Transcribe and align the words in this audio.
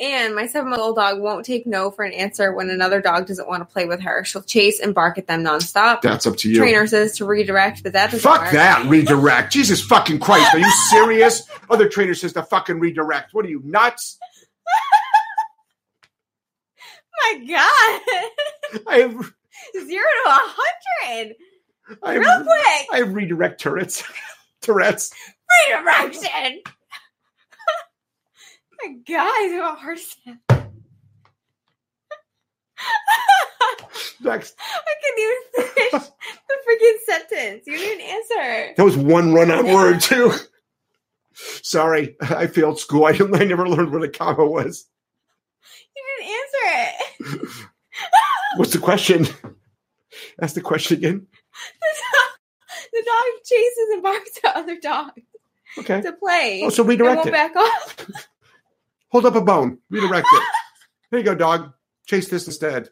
And 0.00 0.34
my 0.34 0.46
seven 0.46 0.70
month 0.70 0.82
old 0.82 0.96
dog 0.96 1.20
won't 1.20 1.46
take 1.46 1.66
no 1.66 1.90
for 1.90 2.04
an 2.04 2.12
answer 2.12 2.52
when 2.54 2.68
another 2.70 3.00
dog 3.00 3.26
doesn't 3.26 3.48
want 3.48 3.62
to 3.66 3.72
play 3.72 3.86
with 3.86 4.00
her. 4.02 4.24
She'll 4.24 4.42
chase 4.42 4.80
and 4.80 4.94
bark 4.94 5.18
at 5.18 5.26
them 5.26 5.42
nonstop. 5.44 6.02
That's 6.02 6.26
up 6.26 6.36
to 6.38 6.50
you. 6.50 6.56
Trainer 6.56 6.86
says 6.86 7.16
to 7.18 7.24
redirect, 7.24 7.82
but 7.82 7.94
that 7.94 8.10
doesn't 8.10 8.20
Fuck 8.20 8.42
work. 8.42 8.52
that 8.52 8.86
redirect. 8.86 9.52
Jesus 9.52 9.80
fucking 9.82 10.20
Christ. 10.20 10.54
Are 10.54 10.58
you 10.58 10.70
serious? 10.90 11.48
Other 11.70 11.88
trainer 11.88 12.14
says 12.14 12.34
to 12.34 12.42
fucking 12.42 12.78
redirect. 12.80 13.34
What 13.34 13.46
are 13.46 13.48
you 13.50 13.62
nuts? 13.64 14.18
my 17.40 17.46
God. 17.48 18.82
I 18.88 18.98
have 19.00 19.32
Zero 19.74 20.04
to 20.24 20.30
a 20.30 20.40
hundred. 20.42 21.36
Real 22.20 22.44
quick. 22.44 22.88
I 22.92 23.00
redirect 23.00 23.60
turrets. 23.60 24.04
Tourette's. 24.62 25.12
Redirection. 25.70 26.60
My 28.82 28.94
God, 29.06 29.20
I 29.20 29.48
have 29.52 29.74
a 29.74 29.76
heart 29.78 29.98
attack. 29.98 30.38
Next. 34.20 34.54
I 34.58 34.94
couldn't 35.02 35.24
even 35.24 35.36
finish 35.74 36.08
the 36.48 36.56
freaking 36.68 36.98
sentence. 37.06 37.66
You 37.66 37.76
didn't 37.76 38.06
answer. 38.06 38.74
That 38.76 38.84
was 38.84 38.96
one 38.96 39.32
run 39.34 39.50
on 39.50 39.66
word 39.72 40.00
too. 40.00 40.32
Sorry, 41.62 42.16
I 42.20 42.46
failed 42.46 42.78
school. 42.78 43.04
I, 43.04 43.10
I 43.10 43.44
never 43.44 43.68
learned 43.68 43.92
what 43.92 44.02
a 44.02 44.08
comma 44.08 44.46
was. 44.46 44.86
You 45.94 46.02
didn't 46.18 46.34
answer 46.34 46.62
it. 47.42 47.48
What's 48.56 48.72
the 48.72 48.78
question? 48.78 49.26
Ask 50.40 50.54
the 50.54 50.62
question 50.62 50.96
again. 50.98 51.26
the 52.92 53.02
dog 53.04 53.24
chases 53.44 53.88
and 53.92 54.02
barks 54.02 54.38
at 54.44 54.56
other 54.56 54.78
dogs 54.80 55.20
Okay. 55.78 56.00
to 56.00 56.12
play. 56.12 56.62
Oh, 56.64 56.70
so 56.70 56.84
redirect 56.84 57.26
it. 57.26 57.32
back 57.32 57.54
off. 57.54 57.96
Hold 59.10 59.26
up 59.26 59.34
a 59.34 59.40
bone. 59.40 59.78
Redirect 59.90 60.26
it. 60.32 60.42
There 61.12 61.20
you 61.20 61.24
go, 61.24 61.36
dog. 61.36 61.72
Chase 62.06 62.28
this 62.28 62.48
instead. 62.48 62.88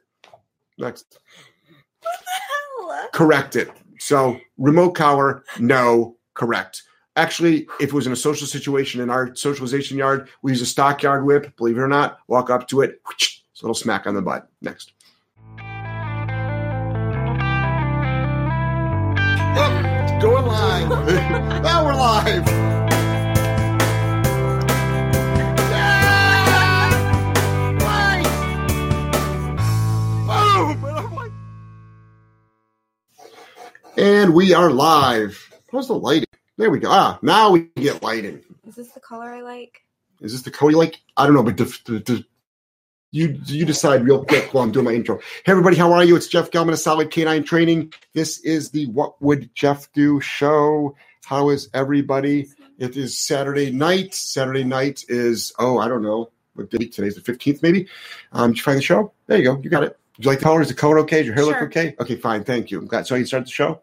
Next. 0.78 1.18
What 2.00 2.12
the 2.20 2.92
hell. 2.92 3.08
Correct 3.12 3.56
it. 3.56 3.72
So 3.98 4.38
remote 4.56 4.92
collar, 4.92 5.42
no, 5.58 6.16
correct. 6.34 6.84
Actually, 7.16 7.66
if 7.80 7.88
it 7.88 7.92
was 7.92 8.06
in 8.06 8.12
a 8.12 8.16
social 8.16 8.46
situation 8.46 9.00
in 9.00 9.10
our 9.10 9.34
socialization 9.34 9.98
yard, 9.98 10.28
we 10.42 10.52
use 10.52 10.60
a 10.62 10.66
stockyard 10.66 11.24
whip. 11.24 11.56
Believe 11.56 11.76
it 11.76 11.80
or 11.80 11.88
not, 11.88 12.18
walk 12.28 12.50
up 12.50 12.68
to 12.68 12.82
it, 12.82 13.00
whoosh, 13.06 13.38
so 13.52 13.66
little 13.66 13.74
smack 13.74 14.06
on 14.06 14.14
the 14.14 14.22
butt. 14.22 14.48
Next. 14.62 14.92
Oh, 19.56 20.18
going 20.20 20.46
live. 20.46 20.88
now 21.62 21.84
we're 21.84 21.94
live. 21.94 22.53
And 34.04 34.34
we 34.34 34.52
are 34.52 34.70
live. 34.70 35.50
How's 35.72 35.88
the 35.88 35.94
lighting? 35.94 36.26
There 36.58 36.68
we 36.70 36.78
go. 36.78 36.90
Ah, 36.90 37.18
now 37.22 37.50
we 37.52 37.70
get 37.76 38.02
lighting. 38.02 38.42
Is 38.66 38.74
this 38.74 38.90
the 38.90 39.00
color 39.00 39.30
I 39.30 39.40
like? 39.40 39.80
Is 40.20 40.32
this 40.32 40.42
the 40.42 40.50
Cody 40.50 40.74
like? 40.74 41.00
I 41.16 41.24
don't 41.24 41.34
know, 41.34 41.42
but 41.42 41.56
def- 41.56 41.82
def- 41.84 42.04
def- 42.04 42.24
you 43.12 43.40
you 43.46 43.64
decide 43.64 44.04
real 44.04 44.22
quick 44.22 44.52
while 44.52 44.62
I'm 44.62 44.72
doing 44.72 44.84
my 44.84 44.92
intro. 44.92 45.20
Hey 45.46 45.52
everybody, 45.52 45.76
how 45.76 45.90
are 45.90 46.04
you? 46.04 46.16
It's 46.16 46.26
Jeff 46.26 46.50
Gellman 46.50 46.74
of 46.74 46.80
Solid 46.80 47.08
K9 47.10 47.46
Training. 47.46 47.94
This 48.12 48.40
is 48.40 48.68
the 48.72 48.88
What 48.88 49.22
Would 49.22 49.54
Jeff 49.54 49.90
Do 49.94 50.20
show. 50.20 50.94
How 51.24 51.48
is 51.48 51.70
everybody? 51.72 52.48
It 52.78 52.98
is 52.98 53.18
Saturday 53.18 53.70
night. 53.70 54.12
Saturday 54.12 54.64
night 54.64 55.02
is 55.08 55.50
oh 55.58 55.78
I 55.78 55.88
don't 55.88 56.02
know 56.02 56.30
what 56.52 56.68
date 56.68 56.92
today's 56.92 57.14
the 57.14 57.22
fifteenth 57.22 57.62
maybe. 57.62 57.88
Um, 58.32 58.50
did 58.50 58.58
you 58.58 58.64
find 58.64 58.76
the 58.76 58.82
show? 58.82 59.14
There 59.28 59.38
you 59.38 59.44
go. 59.44 59.58
You 59.62 59.70
got 59.70 59.82
it. 59.82 59.98
Do 60.20 60.24
you 60.24 60.28
like 60.28 60.40
the 60.40 60.44
color? 60.44 60.60
Is 60.60 60.68
the 60.68 60.74
color 60.74 60.98
okay? 60.98 61.20
Does 61.20 61.26
your 61.28 61.34
hair 61.36 61.44
look 61.46 61.62
okay? 61.62 61.96
Okay, 61.98 62.16
fine. 62.16 62.44
Thank 62.44 62.70
you. 62.70 62.80
I'm 62.80 62.86
glad. 62.86 63.06
So 63.06 63.14
you 63.14 63.24
start 63.24 63.46
the 63.46 63.50
show. 63.50 63.80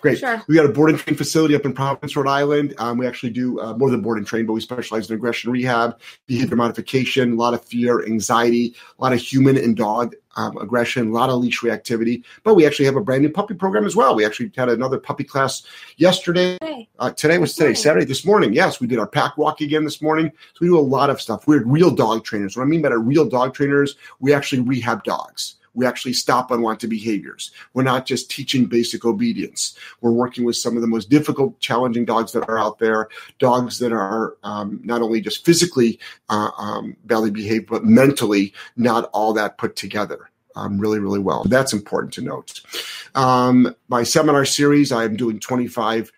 Great. 0.00 0.18
Sure. 0.18 0.42
We 0.46 0.54
got 0.54 0.66
a 0.66 0.68
board 0.68 0.90
and 0.90 0.98
train 0.98 1.16
facility 1.16 1.54
up 1.54 1.64
in 1.64 1.72
Providence, 1.72 2.14
Rhode 2.16 2.28
Island. 2.28 2.74
Um, 2.78 2.98
we 2.98 3.06
actually 3.06 3.30
do 3.30 3.60
uh, 3.60 3.74
more 3.76 3.90
than 3.90 4.02
board 4.02 4.18
and 4.18 4.26
train, 4.26 4.46
but 4.46 4.52
we 4.52 4.60
specialize 4.60 5.08
in 5.08 5.16
aggression 5.16 5.50
rehab, 5.50 5.98
behavior 6.26 6.56
modification, 6.56 7.32
a 7.32 7.36
lot 7.36 7.54
of 7.54 7.64
fear, 7.64 8.04
anxiety, 8.04 8.74
a 8.98 9.02
lot 9.02 9.12
of 9.12 9.18
human 9.18 9.56
and 9.56 9.76
dog 9.76 10.14
um, 10.36 10.56
aggression, 10.58 11.08
a 11.08 11.12
lot 11.12 11.30
of 11.30 11.40
leash 11.40 11.60
reactivity. 11.60 12.22
But 12.44 12.54
we 12.54 12.66
actually 12.66 12.84
have 12.84 12.96
a 12.96 13.00
brand 13.00 13.22
new 13.22 13.30
puppy 13.30 13.54
program 13.54 13.86
as 13.86 13.96
well. 13.96 14.14
We 14.14 14.24
actually 14.24 14.52
had 14.56 14.68
another 14.68 14.98
puppy 14.98 15.24
class 15.24 15.62
yesterday. 15.96 16.58
Uh, 16.98 17.10
today 17.12 17.38
was 17.38 17.54
today. 17.54 17.74
Saturday, 17.74 18.04
this 18.04 18.24
morning. 18.24 18.52
Yes, 18.52 18.80
we 18.80 18.86
did 18.86 18.98
our 18.98 19.08
pack 19.08 19.38
walk 19.38 19.60
again 19.60 19.84
this 19.84 20.02
morning. 20.02 20.30
So 20.54 20.58
we 20.60 20.68
do 20.68 20.78
a 20.78 20.80
lot 20.80 21.10
of 21.10 21.20
stuff. 21.20 21.46
We're 21.46 21.64
real 21.64 21.90
dog 21.90 22.24
trainers. 22.24 22.56
What 22.56 22.64
I 22.64 22.66
mean 22.66 22.82
by 22.82 22.90
real 22.90 23.28
dog 23.28 23.54
trainers, 23.54 23.96
we 24.20 24.32
actually 24.32 24.60
rehab 24.60 25.04
dogs. 25.04 25.56
We 25.76 25.86
actually 25.86 26.14
stop 26.14 26.50
unwanted 26.50 26.90
behaviors. 26.90 27.52
We're 27.74 27.84
not 27.84 28.06
just 28.06 28.30
teaching 28.30 28.66
basic 28.66 29.04
obedience. 29.04 29.76
We're 30.00 30.10
working 30.10 30.44
with 30.44 30.56
some 30.56 30.74
of 30.74 30.80
the 30.80 30.88
most 30.88 31.10
difficult, 31.10 31.60
challenging 31.60 32.04
dogs 32.04 32.32
that 32.32 32.48
are 32.48 32.58
out 32.58 32.80
there. 32.80 33.08
Dogs 33.38 33.78
that 33.78 33.92
are 33.92 34.36
um, 34.42 34.80
not 34.82 35.02
only 35.02 35.20
just 35.20 35.44
physically 35.44 36.00
uh, 36.30 36.50
um, 36.58 36.96
badly 37.04 37.30
behaved, 37.30 37.68
but 37.68 37.84
mentally 37.84 38.52
not 38.76 39.10
all 39.12 39.32
that 39.34 39.58
put 39.58 39.76
together. 39.76 40.30
Um, 40.56 40.78
really, 40.78 40.98
really 40.98 41.18
well. 41.18 41.44
That's 41.44 41.74
important 41.74 42.14
to 42.14 42.22
note. 42.22 42.62
Um, 43.14 43.74
my 43.88 44.02
seminar 44.02 44.46
series, 44.46 44.90
I 44.90 45.04
am 45.04 45.14
doing 45.14 45.38
25 45.38 46.10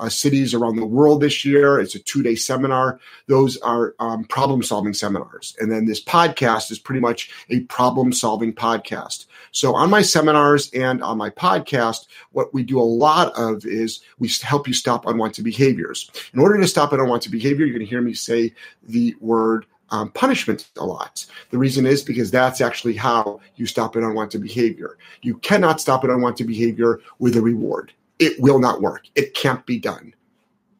uh, 0.00 0.08
cities 0.08 0.54
around 0.54 0.76
the 0.76 0.86
world 0.86 1.20
this 1.20 1.44
year. 1.44 1.78
It's 1.78 1.94
a 1.94 2.00
two 2.00 2.22
day 2.22 2.34
seminar. 2.34 2.98
Those 3.26 3.56
are 3.58 3.94
um, 4.00 4.24
problem 4.24 4.62
solving 4.62 4.94
seminars. 4.94 5.54
And 5.60 5.70
then 5.70 5.84
this 5.84 6.02
podcast 6.02 6.70
is 6.72 6.78
pretty 6.78 7.00
much 7.00 7.30
a 7.50 7.60
problem 7.60 8.12
solving 8.12 8.52
podcast. 8.52 9.26
So 9.52 9.74
on 9.74 9.90
my 9.90 10.02
seminars 10.02 10.70
and 10.72 11.02
on 11.02 11.18
my 11.18 11.30
podcast, 11.30 12.06
what 12.32 12.52
we 12.54 12.62
do 12.62 12.80
a 12.80 12.82
lot 12.82 13.32
of 13.36 13.66
is 13.66 14.00
we 14.18 14.30
help 14.42 14.66
you 14.66 14.74
stop 14.74 15.06
unwanted 15.06 15.44
behaviors. 15.44 16.10
In 16.32 16.40
order 16.40 16.58
to 16.58 16.66
stop 16.66 16.92
an 16.92 17.00
unwanted 17.00 17.30
behavior, 17.30 17.66
you're 17.66 17.76
going 17.76 17.86
to 17.86 17.90
hear 17.90 18.00
me 18.00 18.14
say 18.14 18.54
the 18.82 19.14
word 19.20 19.66
um, 19.90 20.10
punishment 20.12 20.70
a 20.78 20.84
lot. 20.84 21.26
The 21.50 21.58
reason 21.58 21.84
is 21.84 22.02
because 22.02 22.30
that's 22.30 22.60
actually 22.60 22.94
how 22.94 23.40
you 23.56 23.66
stop 23.66 23.96
an 23.96 24.04
unwanted 24.04 24.40
behavior. 24.40 24.96
You 25.22 25.36
cannot 25.38 25.80
stop 25.80 26.04
an 26.04 26.10
unwanted 26.10 26.46
behavior 26.46 27.00
with 27.18 27.36
a 27.36 27.42
reward. 27.42 27.92
It 28.20 28.38
will 28.38 28.60
not 28.60 28.82
work. 28.82 29.06
It 29.16 29.34
can't 29.34 29.64
be 29.66 29.78
done. 29.78 30.14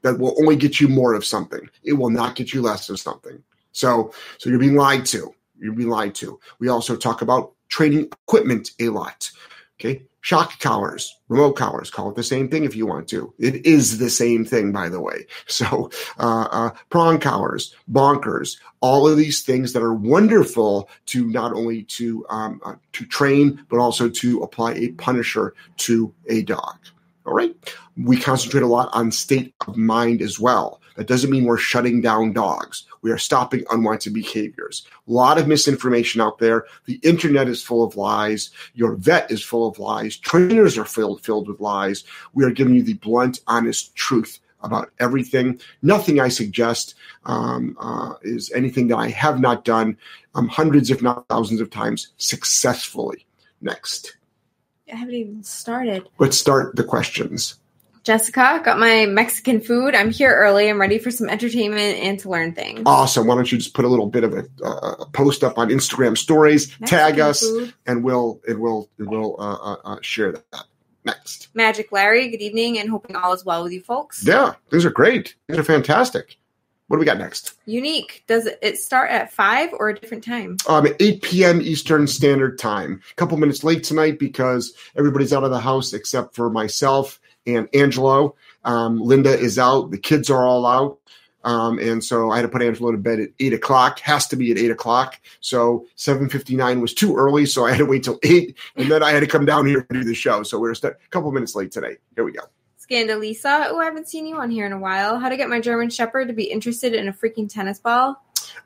That 0.02 0.18
will 0.18 0.36
only 0.38 0.56
get 0.56 0.80
you 0.80 0.88
more 0.88 1.14
of 1.14 1.24
something. 1.24 1.68
It 1.82 1.94
will 1.94 2.10
not 2.10 2.36
get 2.36 2.52
you 2.52 2.62
less 2.62 2.88
of 2.88 3.00
something. 3.00 3.42
So, 3.72 4.14
so 4.38 4.48
you're 4.48 4.58
being 4.58 4.76
lied 4.76 5.04
to. 5.06 5.34
You're 5.58 5.74
being 5.74 5.90
lied 5.90 6.14
to. 6.16 6.38
We 6.58 6.68
also 6.68 6.96
talk 6.96 7.22
about 7.22 7.52
training 7.68 8.08
equipment 8.26 8.70
a 8.78 8.88
lot. 8.90 9.30
Okay, 9.78 10.02
shock 10.20 10.58
collars, 10.60 11.16
remote 11.28 11.52
collars. 11.52 11.90
Call 11.90 12.10
it 12.10 12.16
the 12.16 12.22
same 12.22 12.48
thing 12.48 12.64
if 12.64 12.76
you 12.76 12.86
want 12.86 13.08
to. 13.08 13.32
It 13.38 13.64
is 13.64 13.98
the 13.98 14.10
same 14.10 14.44
thing, 14.44 14.72
by 14.72 14.88
the 14.88 15.00
way. 15.00 15.26
So, 15.46 15.90
uh, 16.18 16.48
uh, 16.50 16.70
prong 16.90 17.18
collars, 17.18 17.74
bonkers, 17.90 18.58
all 18.80 19.08
of 19.08 19.16
these 19.16 19.42
things 19.42 19.72
that 19.72 19.82
are 19.82 19.94
wonderful 19.94 20.88
to 21.06 21.26
not 21.26 21.52
only 21.52 21.82
to 21.84 22.24
um, 22.28 22.60
uh, 22.64 22.76
to 22.92 23.06
train, 23.06 23.64
but 23.68 23.78
also 23.78 24.08
to 24.08 24.42
apply 24.42 24.74
a 24.74 24.88
punisher 24.92 25.54
to 25.78 26.14
a 26.28 26.42
dog. 26.42 26.78
All 27.30 27.36
right. 27.36 27.54
We 27.96 28.18
concentrate 28.18 28.64
a 28.64 28.66
lot 28.66 28.90
on 28.92 29.12
state 29.12 29.54
of 29.68 29.76
mind 29.76 30.20
as 30.20 30.40
well. 30.40 30.80
That 30.96 31.06
doesn't 31.06 31.30
mean 31.30 31.44
we're 31.44 31.58
shutting 31.58 32.00
down 32.00 32.32
dogs. 32.32 32.86
We 33.02 33.12
are 33.12 33.18
stopping 33.18 33.62
unwanted 33.70 34.12
behaviors. 34.12 34.84
A 35.06 35.12
lot 35.12 35.38
of 35.38 35.46
misinformation 35.46 36.20
out 36.20 36.40
there. 36.40 36.64
The 36.86 36.98
internet 37.04 37.46
is 37.46 37.62
full 37.62 37.84
of 37.84 37.94
lies. 37.94 38.50
Your 38.74 38.96
vet 38.96 39.30
is 39.30 39.44
full 39.44 39.68
of 39.68 39.78
lies. 39.78 40.16
Trainers 40.16 40.76
are 40.76 40.84
filled, 40.84 41.22
filled 41.22 41.46
with 41.46 41.60
lies. 41.60 42.02
We 42.34 42.44
are 42.44 42.50
giving 42.50 42.74
you 42.74 42.82
the 42.82 42.94
blunt, 42.94 43.38
honest 43.46 43.94
truth 43.94 44.40
about 44.62 44.90
everything. 44.98 45.60
Nothing 45.82 46.18
I 46.18 46.30
suggest 46.30 46.96
um, 47.26 47.76
uh, 47.78 48.14
is 48.22 48.50
anything 48.50 48.88
that 48.88 48.98
I 48.98 49.10
have 49.10 49.38
not 49.38 49.64
done 49.64 49.96
um, 50.34 50.48
hundreds, 50.48 50.90
if 50.90 51.00
not 51.00 51.28
thousands 51.28 51.60
of 51.60 51.70
times 51.70 52.08
successfully. 52.16 53.24
Next. 53.60 54.16
I 54.92 54.96
haven't 54.96 55.14
even 55.14 55.42
started. 55.42 56.08
Let's 56.18 56.38
start 56.38 56.76
the 56.76 56.84
questions. 56.84 57.56
Jessica, 58.02 58.60
got 58.64 58.78
my 58.78 59.04
Mexican 59.06 59.60
food. 59.60 59.94
I'm 59.94 60.10
here 60.10 60.34
early. 60.34 60.68
I'm 60.70 60.80
ready 60.80 60.98
for 60.98 61.10
some 61.10 61.28
entertainment 61.28 61.98
and 61.98 62.18
to 62.20 62.30
learn 62.30 62.54
things. 62.54 62.82
Awesome. 62.86 63.26
Why 63.26 63.34
don't 63.34 63.52
you 63.52 63.58
just 63.58 63.74
put 63.74 63.84
a 63.84 63.88
little 63.88 64.06
bit 64.06 64.24
of 64.24 64.32
a, 64.32 64.46
uh, 64.64 65.04
post 65.12 65.44
up 65.44 65.58
on 65.58 65.68
Instagram 65.68 66.16
stories, 66.16 66.74
tag 66.86 67.20
us, 67.20 67.40
food. 67.40 67.74
and 67.86 68.02
we'll 68.02 68.40
it 68.48 68.58
will 68.58 68.88
it 68.98 69.06
will 69.06 69.36
uh, 69.38 69.54
uh, 69.54 69.76
uh, 69.84 69.98
share 70.00 70.32
that. 70.32 70.64
Next. 71.04 71.48
Magic 71.54 71.92
Larry, 71.92 72.28
good 72.28 72.42
evening 72.42 72.78
and 72.78 72.90
hoping 72.90 73.16
all 73.16 73.32
is 73.32 73.44
well 73.44 73.62
with 73.62 73.72
you 73.72 73.80
folks. 73.80 74.22
Yeah, 74.24 74.54
these 74.70 74.84
are 74.84 74.90
great. 74.90 75.34
These 75.48 75.58
are 75.58 75.64
fantastic. 75.64 76.36
What 76.90 76.96
do 76.96 77.00
we 77.02 77.06
got 77.06 77.18
next? 77.18 77.54
Unique. 77.66 78.24
Does 78.26 78.48
it 78.60 78.76
start 78.76 79.12
at 79.12 79.32
five 79.32 79.72
or 79.74 79.90
a 79.90 79.94
different 79.94 80.24
time? 80.24 80.56
Um, 80.68 80.88
8 80.98 81.22
p.m. 81.22 81.60
Eastern 81.62 82.08
Standard 82.08 82.58
Time. 82.58 83.00
A 83.12 83.14
couple 83.14 83.36
minutes 83.36 83.62
late 83.62 83.84
tonight 83.84 84.18
because 84.18 84.74
everybody's 84.96 85.32
out 85.32 85.44
of 85.44 85.52
the 85.52 85.60
house 85.60 85.92
except 85.92 86.34
for 86.34 86.50
myself 86.50 87.20
and 87.46 87.68
Angelo. 87.74 88.34
Um, 88.64 88.98
Linda 89.00 89.30
is 89.32 89.56
out. 89.56 89.92
The 89.92 89.98
kids 89.98 90.30
are 90.30 90.44
all 90.44 90.66
out. 90.66 90.98
Um, 91.44 91.78
and 91.78 92.02
so 92.02 92.32
I 92.32 92.38
had 92.38 92.42
to 92.42 92.48
put 92.48 92.60
Angelo 92.60 92.90
to 92.90 92.98
bed 92.98 93.20
at 93.20 93.28
eight 93.38 93.52
o'clock. 93.52 94.00
Has 94.00 94.26
to 94.26 94.34
be 94.34 94.50
at 94.50 94.58
eight 94.58 94.72
o'clock. 94.72 95.20
So 95.38 95.86
seven 95.94 96.28
fifty 96.28 96.56
nine 96.56 96.80
was 96.80 96.92
too 96.92 97.16
early, 97.16 97.46
so 97.46 97.66
I 97.66 97.70
had 97.70 97.78
to 97.78 97.86
wait 97.86 98.02
till 98.02 98.18
eight, 98.24 98.58
and 98.74 98.90
then 98.90 99.04
I 99.04 99.12
had 99.12 99.20
to 99.20 99.28
come 99.28 99.46
down 99.46 99.64
here 99.64 99.82
to 99.84 99.94
do 99.94 100.02
the 100.02 100.14
show. 100.14 100.42
So 100.42 100.58
we're 100.58 100.72
a 100.72 100.94
couple 101.10 101.30
minutes 101.30 101.54
late 101.54 101.70
today. 101.70 101.98
Here 102.16 102.24
we 102.24 102.32
go. 102.32 102.42
Scandalisa. 102.90 103.68
Oh, 103.68 103.78
I 103.78 103.84
haven't 103.84 104.08
seen 104.08 104.26
you 104.26 104.36
on 104.36 104.50
here 104.50 104.66
in 104.66 104.72
a 104.72 104.78
while. 104.78 105.18
How 105.18 105.28
to 105.28 105.36
get 105.36 105.48
my 105.48 105.60
German 105.60 105.90
Shepherd 105.90 106.28
to 106.28 106.34
be 106.34 106.44
interested 106.44 106.94
in 106.94 107.08
a 107.08 107.12
freaking 107.12 107.48
tennis 107.48 107.78
ball? 107.78 108.22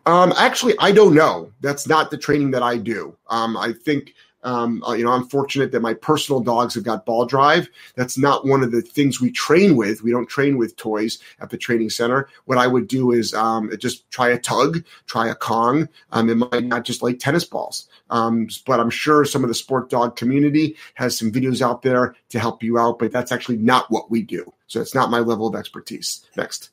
Um, 0.06 0.32
actually, 0.36 0.74
I 0.78 0.92
don't 0.92 1.14
know. 1.14 1.52
That's 1.60 1.86
not 1.86 2.10
the 2.10 2.18
training 2.18 2.50
that 2.52 2.62
I 2.62 2.78
do. 2.78 3.16
Um, 3.28 3.56
I 3.56 3.72
think 3.72 4.14
um, 4.44 4.82
uh, 4.84 4.92
you 4.92 5.04
know, 5.04 5.10
I'm 5.10 5.26
fortunate 5.26 5.72
that 5.72 5.80
my 5.80 5.94
personal 5.94 6.40
dogs 6.40 6.74
have 6.74 6.84
got 6.84 7.06
ball 7.06 7.24
drive. 7.24 7.68
That's 7.96 8.18
not 8.18 8.46
one 8.46 8.62
of 8.62 8.70
the 8.70 8.82
things 8.82 9.20
we 9.20 9.30
train 9.30 9.74
with. 9.74 10.02
We 10.02 10.10
don't 10.10 10.28
train 10.28 10.58
with 10.58 10.76
toys 10.76 11.18
at 11.40 11.50
the 11.50 11.56
training 11.56 11.90
center. 11.90 12.28
What 12.44 12.58
I 12.58 12.66
would 12.66 12.86
do 12.86 13.12
is 13.12 13.32
um, 13.34 13.72
just 13.78 14.08
try 14.10 14.28
a 14.28 14.38
tug, 14.38 14.84
try 15.06 15.28
a 15.28 15.34
Kong. 15.34 15.88
Um, 16.12 16.28
it 16.28 16.34
might 16.36 16.64
not 16.64 16.84
just 16.84 17.02
like 17.02 17.18
tennis 17.18 17.44
balls, 17.44 17.88
um, 18.10 18.48
but 18.66 18.80
I'm 18.80 18.90
sure 18.90 19.24
some 19.24 19.42
of 19.44 19.48
the 19.48 19.54
sport 19.54 19.90
dog 19.90 20.16
community 20.16 20.76
has 20.94 21.18
some 21.18 21.32
videos 21.32 21.62
out 21.62 21.82
there 21.82 22.14
to 22.30 22.38
help 22.38 22.62
you 22.62 22.78
out. 22.78 22.98
But 22.98 23.12
that's 23.12 23.32
actually 23.32 23.56
not 23.56 23.90
what 23.90 24.10
we 24.10 24.22
do. 24.22 24.52
So 24.66 24.80
it's 24.80 24.94
not 24.94 25.10
my 25.10 25.20
level 25.20 25.46
of 25.46 25.54
expertise. 25.54 26.24
Next. 26.36 26.70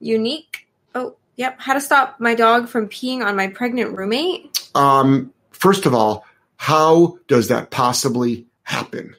Unique. 0.00 0.66
Oh, 0.94 1.16
yep. 1.36 1.60
How 1.60 1.74
to 1.74 1.80
stop 1.80 2.20
my 2.20 2.34
dog 2.34 2.68
from 2.68 2.88
peeing 2.88 3.24
on 3.24 3.36
my 3.36 3.48
pregnant 3.48 3.96
roommate? 3.96 4.70
Um, 4.74 5.32
first 5.50 5.86
of 5.86 5.94
all, 5.94 6.24
how 6.56 7.18
does 7.28 7.48
that 7.48 7.70
possibly 7.70 8.46
happen? 8.62 9.16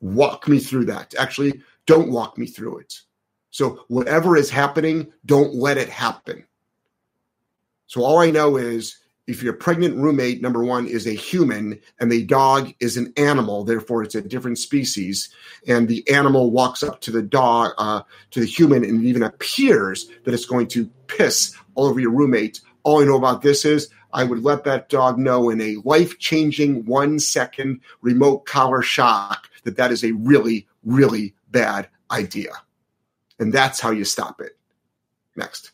Walk 0.00 0.46
me 0.48 0.58
through 0.58 0.86
that. 0.86 1.14
Actually, 1.18 1.62
don't 1.86 2.10
walk 2.10 2.36
me 2.36 2.46
through 2.46 2.78
it. 2.78 3.00
So, 3.50 3.84
whatever 3.88 4.36
is 4.36 4.50
happening, 4.50 5.12
don't 5.24 5.54
let 5.54 5.78
it 5.78 5.88
happen. 5.88 6.44
So, 7.86 8.04
all 8.04 8.18
I 8.18 8.30
know 8.30 8.56
is 8.56 8.98
if 9.26 9.42
your 9.42 9.52
pregnant 9.52 9.96
roommate, 9.96 10.40
number 10.40 10.64
one, 10.64 10.86
is 10.86 11.06
a 11.06 11.12
human 11.12 11.80
and 11.98 12.10
the 12.10 12.24
dog 12.24 12.72
is 12.80 12.96
an 12.96 13.12
animal, 13.16 13.64
therefore 13.64 14.02
it's 14.02 14.14
a 14.14 14.22
different 14.22 14.58
species, 14.58 15.30
and 15.66 15.88
the 15.88 16.08
animal 16.08 16.50
walks 16.50 16.82
up 16.82 17.00
to 17.02 17.10
the 17.10 17.22
dog, 17.22 17.72
uh, 17.78 18.02
to 18.30 18.40
the 18.40 18.46
human, 18.46 18.84
and 18.84 19.04
it 19.04 19.08
even 19.08 19.22
appears 19.22 20.08
that 20.24 20.34
it's 20.34 20.46
going 20.46 20.68
to 20.68 20.86
piss 21.08 21.56
all 21.74 21.86
over 21.86 21.98
your 21.98 22.12
roommate. 22.12 22.60
All 22.84 23.02
I 23.02 23.04
know 23.04 23.16
about 23.16 23.42
this 23.42 23.64
is 23.64 23.88
I 24.12 24.24
would 24.24 24.42
let 24.42 24.64
that 24.64 24.88
dog 24.88 25.18
know 25.18 25.50
in 25.50 25.60
a 25.60 25.76
life 25.84 26.18
changing 26.18 26.84
one 26.86 27.18
second 27.18 27.80
remote 28.00 28.46
collar 28.46 28.80
shock 28.80 29.50
that 29.64 29.76
that 29.76 29.90
is 29.90 30.04
a 30.04 30.12
really, 30.12 30.68
really 30.84 31.34
bad 31.50 31.88
idea. 32.10 32.52
And 33.38 33.52
that's 33.52 33.80
how 33.80 33.90
you 33.90 34.04
stop 34.04 34.40
it. 34.40 34.56
Next. 35.34 35.72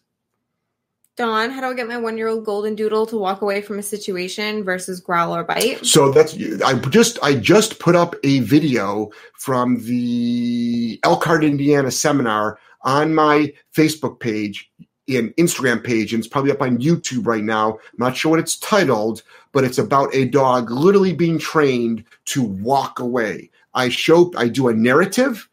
Dawn, 1.23 1.51
how 1.51 1.61
do 1.61 1.69
I 1.69 1.75
get 1.75 1.87
my 1.87 1.99
one 1.99 2.19
year 2.19 2.27
old 2.27 2.45
golden 2.45 2.75
doodle 2.75 3.07
to 3.07 3.17
walk 3.17 3.43
away 3.43 3.63
from 3.63 3.79
a 3.79 3.83
situation 3.85 4.65
versus 4.65 5.01
growl 5.01 5.37
or 5.37 5.45
bite? 5.45 5.87
So 5.87 6.11
that's 6.11 6.35
I 6.65 6.75
just 6.91 7.17
I 7.23 7.37
just 7.37 7.79
put 7.79 7.95
up 7.95 8.17
a 8.25 8.41
video 8.41 9.09
from 9.35 9.85
the 9.85 10.99
Elkhart, 11.05 11.45
Indiana 11.45 11.93
seminar 11.93 12.59
on 12.81 13.15
my 13.15 13.53
Facebook 13.73 14.19
page 14.19 14.69
an 15.09 15.33
Instagram 15.39 15.85
page, 15.85 16.13
and 16.13 16.21
it's 16.21 16.29
probably 16.29 16.51
up 16.51 16.61
on 16.61 16.79
YouTube 16.79 17.25
right 17.25 17.45
now. 17.45 17.75
I'm 17.75 17.99
not 17.99 18.17
sure 18.17 18.33
what 18.33 18.41
it's 18.41 18.57
titled, 18.57 19.23
but 19.53 19.63
it's 19.63 19.79
about 19.79 20.13
a 20.13 20.25
dog 20.25 20.73
literally 20.73 21.13
being 21.13 21.39
trained 21.39 22.05
to 22.27 22.43
walk 22.43 22.99
away. 22.99 23.49
I 23.75 23.91
show, 23.91 24.33
I 24.37 24.49
do 24.49 24.67
a 24.67 24.75
narrative, 24.75 25.49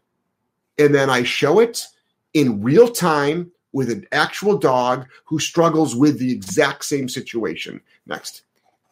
and 0.80 0.96
then 0.96 1.12
I 1.12 1.22
show 1.22 1.60
it 1.60 1.86
in 2.34 2.64
real 2.64 2.88
time 2.90 3.52
with 3.72 3.90
an 3.90 4.06
actual 4.12 4.58
dog 4.58 5.08
who 5.26 5.40
struggles 5.40 5.96
with 5.96 6.20
the 6.20 6.32
exact 6.32 6.86
same 6.86 7.08
situation. 7.10 7.82
Next. 8.06 8.44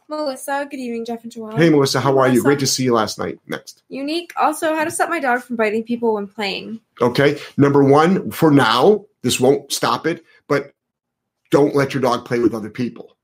Melissa, 0.09 0.65
good 0.69 0.79
evening, 0.79 1.03
Jeff 1.03 1.23
and 1.23 1.31
Joelle. 1.33 1.57
Hey, 1.57 1.69
Melissa, 1.69 1.99
how 1.99 2.13
Melissa. 2.13 2.29
are 2.29 2.33
you? 2.33 2.41
Great 2.43 2.59
to 2.59 2.67
see 2.67 2.83
you 2.83 2.93
last 2.93 3.19
night. 3.19 3.39
Next. 3.47 3.83
Unique. 3.89 4.31
Also, 4.37 4.73
how 4.73 4.85
to 4.85 4.91
stop 4.91 5.09
my 5.09 5.19
dog 5.19 5.41
from 5.41 5.57
biting 5.57 5.83
people 5.83 6.13
when 6.13 6.27
playing. 6.27 6.79
Okay. 7.01 7.39
Number 7.57 7.83
one, 7.83 8.31
for 8.31 8.49
now, 8.49 9.05
this 9.21 9.39
won't 9.39 9.71
stop 9.73 10.07
it 10.07 10.23
but 10.47 10.73
don't 11.51 11.75
let 11.75 11.93
your 11.93 12.01
dog 12.01 12.25
play 12.25 12.39
with 12.39 12.53
other 12.53 12.69
people. 12.69 13.15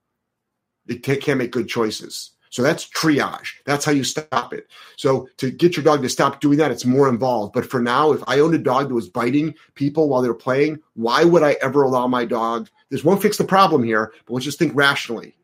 They 0.85 0.97
can't 0.97 1.37
make 1.37 1.51
good 1.51 1.67
choices. 1.67 2.31
So 2.53 2.61
that's 2.61 2.87
triage. 2.87 3.53
That's 3.65 3.83
how 3.83 3.91
you 3.91 4.03
stop 4.03 4.53
it. 4.53 4.67
So 4.95 5.27
to 5.37 5.49
get 5.49 5.75
your 5.75 5.83
dog 5.83 6.03
to 6.03 6.09
stop 6.09 6.39
doing 6.39 6.59
that, 6.59 6.69
it's 6.69 6.85
more 6.85 7.09
involved. 7.09 7.51
But 7.53 7.65
for 7.65 7.81
now, 7.81 8.11
if 8.11 8.21
I 8.27 8.41
owned 8.41 8.53
a 8.53 8.59
dog 8.59 8.89
that 8.89 8.93
was 8.93 9.09
biting 9.09 9.55
people 9.73 10.07
while 10.07 10.21
they 10.21 10.27
were 10.27 10.35
playing, 10.35 10.77
why 10.93 11.23
would 11.23 11.41
I 11.41 11.53
ever 11.63 11.81
allow 11.81 12.05
my 12.05 12.25
dog? 12.25 12.69
This 12.91 13.03
won't 13.03 13.23
fix 13.23 13.37
the 13.37 13.43
problem 13.43 13.81
here, 13.81 14.13
but 14.27 14.35
let's 14.35 14.45
just 14.45 14.59
think 14.59 14.75
rationally. 14.75 15.35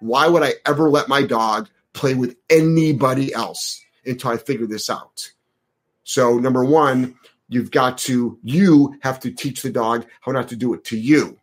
Why 0.00 0.26
would 0.26 0.42
I 0.42 0.54
ever 0.66 0.90
let 0.90 1.06
my 1.06 1.22
dog 1.22 1.68
play 1.92 2.14
with 2.14 2.36
anybody 2.50 3.32
else 3.32 3.84
until 4.04 4.32
I 4.32 4.36
figure 4.36 4.66
this 4.66 4.90
out? 4.90 5.30
So 6.02 6.36
number 6.40 6.64
one, 6.64 7.16
You've 7.48 7.70
got 7.70 7.98
to, 7.98 8.38
you 8.42 8.98
have 9.02 9.20
to 9.20 9.30
teach 9.30 9.62
the 9.62 9.70
dog 9.70 10.04
how 10.20 10.32
not 10.32 10.48
to 10.48 10.56
do 10.56 10.74
it 10.74 10.84
to 10.86 10.98
you. 10.98 11.38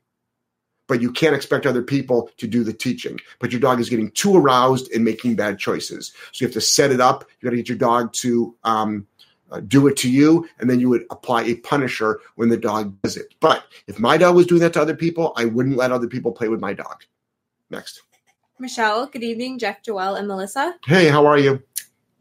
But 0.88 1.02
you 1.02 1.12
can't 1.12 1.36
expect 1.36 1.66
other 1.66 1.82
people 1.82 2.30
to 2.38 2.48
do 2.48 2.64
the 2.64 2.74
teaching. 2.74 3.20
But 3.40 3.52
your 3.52 3.62
dog 3.62 3.80
is 3.80 3.90
getting 3.90 4.12
too 4.12 4.36
aroused 4.36 4.92
and 4.92 5.06
making 5.06 5.36
bad 5.36 5.58
choices. 5.58 6.14
So 6.32 6.44
you 6.44 6.48
have 6.48 6.54
to 6.54 6.62
set 6.62 6.92
it 6.92 7.00
up. 7.00 7.26
You 7.40 7.48
got 7.48 7.52
to 7.52 7.58
get 7.58 7.70
your 7.70 7.78
dog 7.78 8.12
to 8.14 8.54
um, 8.64 9.08
uh, 9.52 9.62
do 9.62 9.88
it 9.88 9.96
to 9.98 10.10
you, 10.10 10.48
and 10.60 10.70
then 10.70 10.80
you 10.80 10.90
would 10.90 11.06
apply 11.10 11.44
a 11.44 11.56
punisher 11.56 12.20
when 12.36 12.50
the 12.50 12.58
dog 12.58 13.00
does 13.04 13.16
it. 13.16 13.34
But 13.40 13.64
if 13.88 14.00
my 14.00 14.18
dog 14.18 14.36
was 14.36 14.48
doing 14.48 14.62
that 14.62 14.74
to 14.74 14.82
other 14.82 14.96
people, 14.96 15.34
I 15.38 15.46
wouldn't 15.46 15.78
let 15.78 15.92
other 15.92 16.08
people 16.08 16.32
play 16.32 16.48
with 16.50 16.60
my 16.60 16.74
dog. 16.74 17.04
Next. 17.70 18.02
Michelle, 18.60 19.06
good 19.08 19.24
evening, 19.24 19.60
Jeff, 19.60 19.84
Joelle, 19.84 20.18
and 20.18 20.28
Melissa. 20.28 20.76
Hey, 20.86 21.08
how 21.08 21.26
are 21.26 21.38
you? 21.38 21.62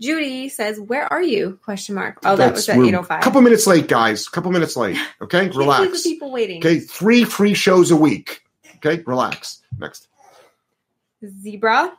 Judy 0.01 0.49
says, 0.49 0.81
"Where 0.81 1.11
are 1.13 1.23
you?" 1.23 1.59
Question 1.63 1.95
mark. 1.95 2.19
Oh, 2.25 2.35
that 2.37 2.53
was 2.53 2.69
at 2.69 2.79
eight 2.79 2.95
oh 2.95 3.03
five. 3.03 3.23
Couple 3.23 3.41
minutes 3.41 3.67
late, 3.67 3.87
guys. 3.87 4.29
Couple 4.29 4.51
minutes 4.51 4.77
late. 4.77 4.99
Okay, 5.23 5.49
relax. 5.51 6.03
people 6.03 6.33
waiting. 6.33 6.59
Okay, 6.59 6.81
three 6.81 7.23
free 7.25 7.55
shows 7.55 7.93
a 7.93 7.97
week. 7.97 8.42
Okay, 8.85 9.03
relax. 9.07 9.63
Next. 9.79 10.09
Zebra. 11.25 11.93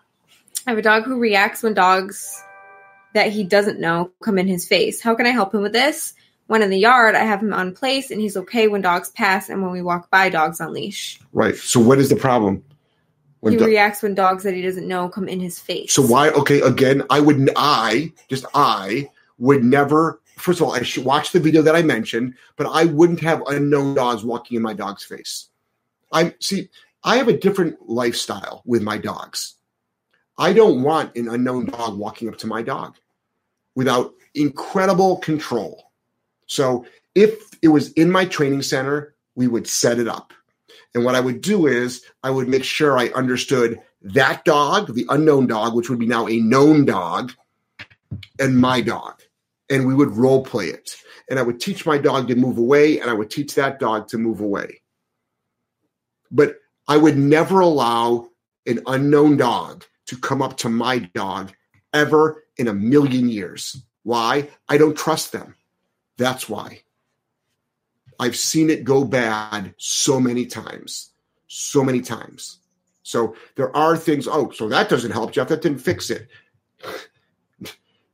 I 0.66 0.70
have 0.70 0.78
a 0.78 0.82
dog 0.82 1.04
who 1.04 1.20
reacts 1.20 1.64
when 1.64 1.74
dogs 1.74 2.42
that 3.14 3.32
he 3.32 3.44
doesn't 3.44 3.80
know 3.80 4.12
come 4.22 4.38
in 4.38 4.48
his 4.48 4.68
face. 4.68 5.02
How 5.02 5.16
can 5.16 5.26
I 5.26 5.30
help 5.30 5.54
him 5.54 5.62
with 5.62 5.74
this? 5.74 6.14
When 6.48 6.62
in 6.62 6.70
the 6.70 6.78
yard, 6.78 7.16
I 7.16 7.24
have 7.24 7.42
him 7.42 7.54
on 7.54 7.74
place, 7.74 8.12
and 8.12 8.20
he's 8.20 8.36
okay 8.36 8.68
when 8.68 8.82
dogs 8.82 9.10
pass 9.12 9.50
and 9.50 9.62
when 9.62 9.72
we 9.72 9.82
walk 9.82 10.10
by 10.10 10.30
dogs 10.30 10.60
on 10.60 10.74
leash. 10.74 11.20
Right. 11.32 11.56
So, 11.56 11.80
what 11.80 12.00
is 12.00 12.10
the 12.10 12.18
problem? 12.18 12.64
When 13.40 13.54
he 13.54 13.60
do- 13.60 13.66
reacts 13.66 14.02
when 14.02 14.14
dogs 14.14 14.44
that 14.44 14.54
he 14.54 14.62
doesn't 14.62 14.88
know 14.88 15.08
come 15.08 15.30
in 15.30 15.40
his 15.40 15.60
face. 15.60 15.94
So 15.94 16.02
why? 16.02 16.30
Okay, 16.30 16.62
again, 16.62 17.04
I 17.10 17.20
would, 17.20 17.50
I 17.56 18.12
just 18.30 18.46
I 18.54 19.10
would 19.38 19.64
never. 19.64 20.22
First 20.38 20.60
of 20.60 20.68
all, 20.68 20.74
I 20.74 20.82
should 20.84 21.06
watch 21.06 21.32
the 21.32 21.40
video 21.40 21.62
that 21.62 21.76
I 21.76 21.82
mentioned, 21.82 22.36
but 22.58 22.68
I 22.68 22.86
wouldn't 22.86 23.22
have 23.22 23.42
unknown 23.48 23.96
dogs 23.96 24.24
walking 24.24 24.58
in 24.58 24.64
my 24.64 24.74
dog's 24.74 25.04
face. 25.04 25.50
I 26.14 26.36
see. 26.40 26.70
I 27.04 27.18
have 27.18 27.28
a 27.28 27.38
different 27.38 27.90
lifestyle 27.90 28.62
with 28.66 28.82
my 28.82 28.98
dogs. 28.98 29.56
I 30.38 30.54
don't 30.54 30.84
want 30.84 31.16
an 31.18 31.28
unknown 31.28 31.66
dog 31.66 31.98
walking 31.98 32.30
up 32.30 32.38
to 32.40 32.48
my 32.48 32.62
dog 32.62 32.96
without 33.76 34.14
incredible 34.34 35.18
control. 35.18 35.92
So 36.48 36.86
if 37.16 37.50
it 37.62 37.68
was 37.68 37.92
in 37.94 38.10
my 38.10 38.26
training 38.26 38.62
center, 38.62 39.16
we 39.36 39.48
would 39.48 39.68
set 39.68 40.00
it 40.00 40.08
up. 40.08 40.34
And 40.96 41.04
what 41.04 41.16
I 41.16 41.20
would 41.20 41.42
do 41.42 41.68
is 41.68 42.04
I 42.24 42.30
would 42.30 42.48
make 42.48 42.64
sure 42.64 42.98
I 42.98 43.08
understood 43.10 43.80
that 44.02 44.46
dog, 44.46 44.94
the 44.94 45.06
unknown 45.10 45.48
dog, 45.48 45.76
which 45.76 45.90
would 45.90 46.00
be 46.00 46.06
now 46.06 46.28
a 46.28 46.38
known 46.40 46.86
dog, 46.86 47.32
and 48.40 48.60
my 48.60 48.82
dog. 48.82 49.22
And 49.70 49.88
we 49.88 49.96
would 49.96 50.12
role 50.12 50.44
play 50.44 50.68
it. 50.68 50.96
And 51.30 51.40
I 51.40 51.42
would 51.42 51.60
teach 51.60 51.86
my 51.86 51.98
dog 51.98 52.28
to 52.28 52.36
move 52.36 52.58
away, 52.58 53.00
and 53.00 53.10
I 53.10 53.14
would 53.14 53.32
teach 53.32 53.56
that 53.56 53.80
dog 53.80 54.08
to 54.10 54.18
move 54.18 54.40
away. 54.40 54.82
But 56.34 56.58
I 56.88 56.98
would 56.98 57.18
never 57.18 57.62
allow 57.62 58.30
an 58.66 58.82
unknown 58.88 59.38
dog 59.38 59.86
to 60.08 60.18
come 60.18 60.42
up 60.42 60.58
to 60.58 60.70
my 60.70 61.00
dog 61.00 61.54
ever 61.94 62.44
in 62.58 62.68
a 62.68 62.74
million 62.74 63.30
years. 63.30 63.82
Why? 64.04 64.50
I 64.68 64.78
don't 64.78 64.98
trust 64.98 65.32
them. 65.32 65.56
That's 66.18 66.50
why. 66.50 66.82
I've 68.20 68.36
seen 68.36 68.70
it 68.70 68.84
go 68.84 69.06
bad 69.06 69.74
so 69.78 70.20
many 70.20 70.46
times, 70.46 71.12
so 71.48 71.84
many 71.84 72.02
times. 72.02 72.60
So 73.04 73.36
there 73.56 73.76
are 73.76 73.98
things. 73.98 74.28
Oh, 74.28 74.52
so 74.52 74.70
that 74.70 74.90
doesn't 74.90 75.12
help, 75.12 75.32
Jeff. 75.32 75.50
That 75.50 75.62
didn't 75.62 75.80
fix 75.80 76.10
it. 76.10 76.28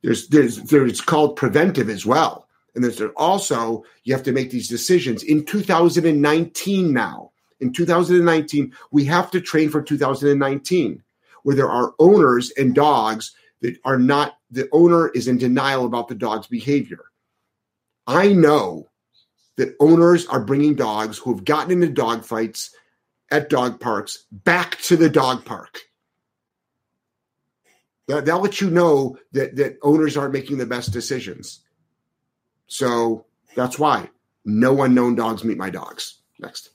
There's 0.01 0.29
there's 0.29 0.63
there's 0.63 1.01
called 1.01 1.35
preventive 1.35 1.89
as 1.89 2.05
well, 2.05 2.47
and 2.73 2.81
there's 2.81 3.01
also 3.17 3.83
you 4.05 4.13
have 4.13 4.23
to 4.23 4.31
make 4.31 4.49
these 4.49 4.69
decisions 4.69 5.23
in 5.23 5.43
2019 5.43 6.93
now. 6.93 7.33
In 7.59 7.73
2019, 7.73 8.73
we 8.91 9.05
have 9.05 9.31
to 9.31 9.41
train 9.41 9.69
for 9.69 9.81
2019, 9.81 11.03
where 11.43 11.55
there 11.55 11.69
are 11.69 11.93
owners 11.99 12.51
and 12.57 12.73
dogs 12.73 13.33
that 13.61 13.77
are 13.83 13.99
not. 13.99 14.37
The 14.51 14.67
owner 14.71 15.09
is 15.09 15.27
in 15.27 15.37
denial 15.37 15.85
about 15.85 16.07
the 16.07 16.15
dog's 16.15 16.47
behavior. 16.47 17.05
I 18.07 18.33
know 18.33 18.89
that 19.57 19.75
owners 19.79 20.25
are 20.27 20.39
bringing 20.43 20.73
dogs 20.73 21.17
who 21.17 21.33
have 21.33 21.45
gotten 21.45 21.71
into 21.71 21.89
dog 21.89 22.23
fights 22.23 22.73
at 23.29 23.49
dog 23.49 23.79
parks 23.79 24.25
back 24.31 24.79
to 24.83 24.95
the 24.95 25.09
dog 25.09 25.45
park. 25.45 25.79
That, 28.07 28.25
that 28.25 28.37
lets 28.37 28.61
you 28.61 28.71
know 28.71 29.17
that, 29.33 29.55
that 29.57 29.77
owners 29.83 30.17
aren't 30.17 30.33
making 30.33 30.57
the 30.57 30.65
best 30.65 30.91
decisions. 30.91 31.59
So 32.67 33.25
that's 33.55 33.77
why 33.77 34.09
no 34.45 34.81
unknown 34.81 35.15
dogs 35.15 35.43
meet 35.43 35.57
my 35.57 35.69
dogs. 35.69 36.19
Next. 36.39 36.69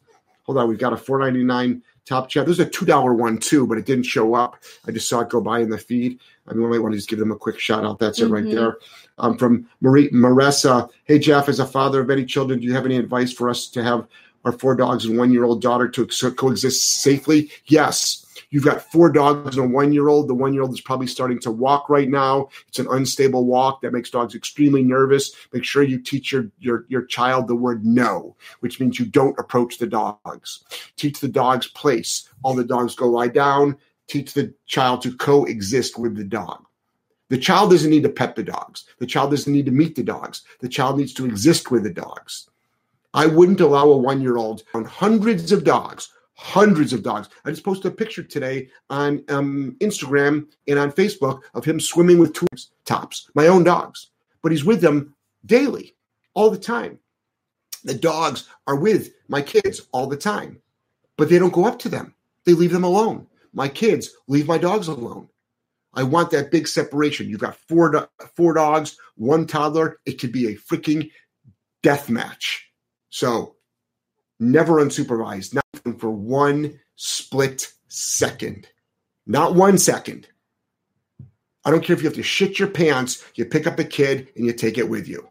Hold 0.44 0.58
on, 0.58 0.68
we've 0.68 0.78
got 0.78 0.92
a 0.92 0.96
499 0.96 1.82
top 2.06 2.28
chat. 2.28 2.44
There's 2.44 2.60
a 2.60 2.66
$2 2.66 3.16
one 3.16 3.38
too, 3.38 3.66
but 3.66 3.78
it 3.78 3.86
didn't 3.86 4.04
show 4.04 4.34
up. 4.34 4.62
I 4.86 4.90
just 4.90 5.08
saw 5.08 5.20
it 5.20 5.30
go 5.30 5.40
by 5.40 5.60
in 5.60 5.70
the 5.70 5.78
feed. 5.78 6.20
I 6.46 6.54
mean, 6.54 6.72
I 6.72 6.78
want 6.78 6.92
to 6.92 6.98
just 6.98 7.08
give 7.08 7.18
them 7.18 7.32
a 7.32 7.36
quick 7.36 7.58
shout 7.58 7.84
out. 7.84 7.98
That's 7.98 8.20
mm-hmm. 8.20 8.32
it 8.32 8.34
right 8.34 8.44
mm-hmm. 8.44 8.56
there. 8.56 8.78
Um, 9.18 9.38
from 9.38 9.68
Marie 9.80 10.10
Marissa. 10.10 10.90
Hey, 11.04 11.18
Jeff, 11.18 11.48
as 11.48 11.60
a 11.60 11.66
father 11.66 12.00
of 12.00 12.08
many 12.08 12.24
children, 12.24 12.58
do 12.58 12.66
you 12.66 12.74
have 12.74 12.84
any 12.84 12.96
advice 12.96 13.32
for 13.32 13.48
us 13.48 13.68
to 13.68 13.82
have 13.82 14.06
our 14.44 14.52
four 14.52 14.74
dogs 14.74 15.04
and 15.04 15.16
one 15.16 15.32
year 15.32 15.44
old 15.44 15.62
daughter 15.62 15.88
to 15.88 16.06
coexist 16.06 17.00
safely? 17.00 17.50
Yes. 17.66 18.23
You've 18.54 18.64
got 18.64 18.82
four 18.82 19.10
dogs 19.10 19.56
and 19.56 19.66
a 19.66 19.68
one 19.68 19.92
year 19.92 20.06
old. 20.06 20.28
The 20.28 20.34
one 20.34 20.54
year 20.54 20.62
old 20.62 20.72
is 20.72 20.80
probably 20.80 21.08
starting 21.08 21.40
to 21.40 21.50
walk 21.50 21.88
right 21.88 22.08
now. 22.08 22.50
It's 22.68 22.78
an 22.78 22.86
unstable 22.88 23.46
walk 23.46 23.80
that 23.80 23.92
makes 23.92 24.10
dogs 24.10 24.36
extremely 24.36 24.84
nervous. 24.84 25.32
Make 25.52 25.64
sure 25.64 25.82
you 25.82 26.00
teach 26.00 26.30
your, 26.30 26.46
your, 26.60 26.86
your 26.86 27.04
child 27.04 27.48
the 27.48 27.56
word 27.56 27.84
no, 27.84 28.36
which 28.60 28.78
means 28.78 28.96
you 28.96 29.06
don't 29.06 29.36
approach 29.40 29.78
the 29.78 29.88
dogs. 29.88 30.62
Teach 30.94 31.18
the 31.18 31.26
dogs 31.26 31.66
place. 31.66 32.28
All 32.44 32.54
the 32.54 32.62
dogs 32.62 32.94
go 32.94 33.08
lie 33.08 33.26
down. 33.26 33.76
Teach 34.06 34.34
the 34.34 34.54
child 34.66 35.02
to 35.02 35.16
coexist 35.16 35.98
with 35.98 36.14
the 36.14 36.22
dog. 36.22 36.64
The 37.30 37.38
child 37.38 37.72
doesn't 37.72 37.90
need 37.90 38.04
to 38.04 38.08
pet 38.08 38.36
the 38.36 38.44
dogs. 38.44 38.84
The 39.00 39.06
child 39.06 39.32
doesn't 39.32 39.52
need 39.52 39.66
to 39.66 39.72
meet 39.72 39.96
the 39.96 40.04
dogs. 40.04 40.42
The 40.60 40.68
child 40.68 40.98
needs 40.98 41.12
to 41.14 41.26
exist 41.26 41.72
with 41.72 41.82
the 41.82 41.90
dogs. 41.90 42.48
I 43.14 43.26
wouldn't 43.26 43.60
allow 43.60 43.88
a 43.90 43.96
one 43.96 44.22
year 44.22 44.36
old 44.36 44.62
on 44.74 44.84
hundreds 44.84 45.50
of 45.50 45.64
dogs, 45.64 46.10
hundreds 46.34 46.92
of 46.92 47.02
dogs. 47.02 47.28
I 47.44 47.50
just 47.50 47.64
posted 47.64 47.92
a 47.92 47.94
picture 47.94 48.22
today 48.22 48.68
on 48.90 49.24
um, 49.28 49.76
Instagram 49.80 50.46
and 50.68 50.78
on 50.78 50.92
Facebook 50.92 51.40
of 51.54 51.64
him 51.64 51.80
swimming 51.80 52.18
with 52.18 52.34
two 52.34 52.46
tops, 52.84 53.30
my 53.34 53.46
own 53.46 53.64
dogs. 53.64 54.10
But 54.42 54.52
he's 54.52 54.64
with 54.64 54.80
them 54.80 55.14
daily, 55.46 55.96
all 56.34 56.50
the 56.50 56.58
time. 56.58 56.98
The 57.84 57.94
dogs 57.94 58.48
are 58.66 58.76
with 58.76 59.12
my 59.28 59.42
kids 59.42 59.82
all 59.92 60.06
the 60.06 60.16
time, 60.16 60.60
but 61.16 61.28
they 61.28 61.38
don't 61.38 61.52
go 61.52 61.66
up 61.66 61.78
to 61.80 61.88
them. 61.88 62.14
They 62.44 62.52
leave 62.52 62.72
them 62.72 62.84
alone. 62.84 63.26
My 63.52 63.68
kids 63.68 64.10
leave 64.26 64.48
my 64.48 64.58
dogs 64.58 64.88
alone. 64.88 65.28
I 65.94 66.02
want 66.02 66.30
that 66.32 66.50
big 66.50 66.66
separation. 66.66 67.28
You've 67.28 67.40
got 67.40 67.56
four 67.56 67.90
do- 67.90 68.26
four 68.34 68.54
dogs, 68.54 68.98
one 69.16 69.46
toddler. 69.46 69.98
It 70.06 70.18
could 70.18 70.32
be 70.32 70.48
a 70.48 70.56
freaking 70.56 71.10
death 71.82 72.10
match. 72.10 72.68
So 73.10 73.54
never 74.40 74.84
unsupervised, 74.84 75.54
not 75.54 75.63
for 75.98 76.10
one 76.10 76.80
split 76.96 77.72
second. 77.88 78.68
Not 79.26 79.54
one 79.54 79.78
second. 79.78 80.28
I 81.64 81.70
don't 81.70 81.82
care 81.82 81.94
if 81.94 82.02
you 82.02 82.08
have 82.08 82.16
to 82.16 82.22
shit 82.22 82.58
your 82.58 82.68
pants, 82.68 83.24
you 83.34 83.44
pick 83.46 83.66
up 83.66 83.78
a 83.78 83.84
kid 83.84 84.28
and 84.36 84.44
you 84.44 84.52
take 84.52 84.76
it 84.76 84.88
with 84.88 85.08
you. 85.08 85.28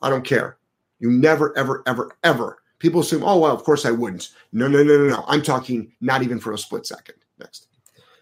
I 0.00 0.10
don't 0.10 0.24
care. 0.24 0.56
You 1.00 1.10
never, 1.10 1.56
ever, 1.56 1.82
ever, 1.86 2.16
ever. 2.22 2.58
People 2.78 3.00
assume, 3.00 3.24
oh, 3.24 3.38
well, 3.38 3.52
of 3.52 3.64
course 3.64 3.84
I 3.84 3.90
wouldn't. 3.90 4.30
No, 4.52 4.68
no, 4.68 4.84
no, 4.84 4.98
no, 4.98 5.08
no. 5.08 5.24
I'm 5.26 5.42
talking 5.42 5.92
not 6.00 6.22
even 6.22 6.38
for 6.38 6.52
a 6.52 6.58
split 6.58 6.86
second. 6.86 7.16
Next. 7.38 7.66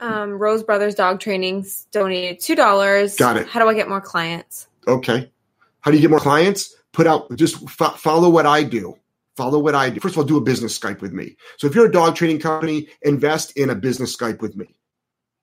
Um, 0.00 0.32
Rose 0.32 0.62
Brothers 0.62 0.94
Dog 0.94 1.20
Trainings 1.20 1.86
donated 1.90 2.40
$2. 2.40 3.18
Got 3.18 3.36
it. 3.36 3.46
How 3.46 3.60
do 3.60 3.68
I 3.68 3.75
get 3.75 3.88
more 3.88 4.00
clients? 4.00 4.68
Okay. 4.86 5.30
How 5.80 5.90
do 5.90 5.96
you 5.96 6.00
get 6.00 6.10
more 6.10 6.20
clients? 6.20 6.75
Put 6.92 7.06
out, 7.06 7.34
just 7.36 7.68
fo- 7.68 7.90
follow 7.90 8.30
what 8.30 8.46
I 8.46 8.62
do. 8.62 8.96
Follow 9.36 9.58
what 9.58 9.74
I 9.74 9.90
do. 9.90 10.00
First 10.00 10.14
of 10.14 10.18
all, 10.18 10.24
do 10.24 10.38
a 10.38 10.40
business 10.40 10.78
Skype 10.78 11.00
with 11.00 11.12
me. 11.12 11.36
So 11.58 11.66
if 11.66 11.74
you're 11.74 11.86
a 11.86 11.92
dog 11.92 12.16
training 12.16 12.40
company, 12.40 12.88
invest 13.02 13.52
in 13.56 13.68
a 13.68 13.74
business 13.74 14.16
Skype 14.16 14.40
with 14.40 14.56
me. 14.56 14.74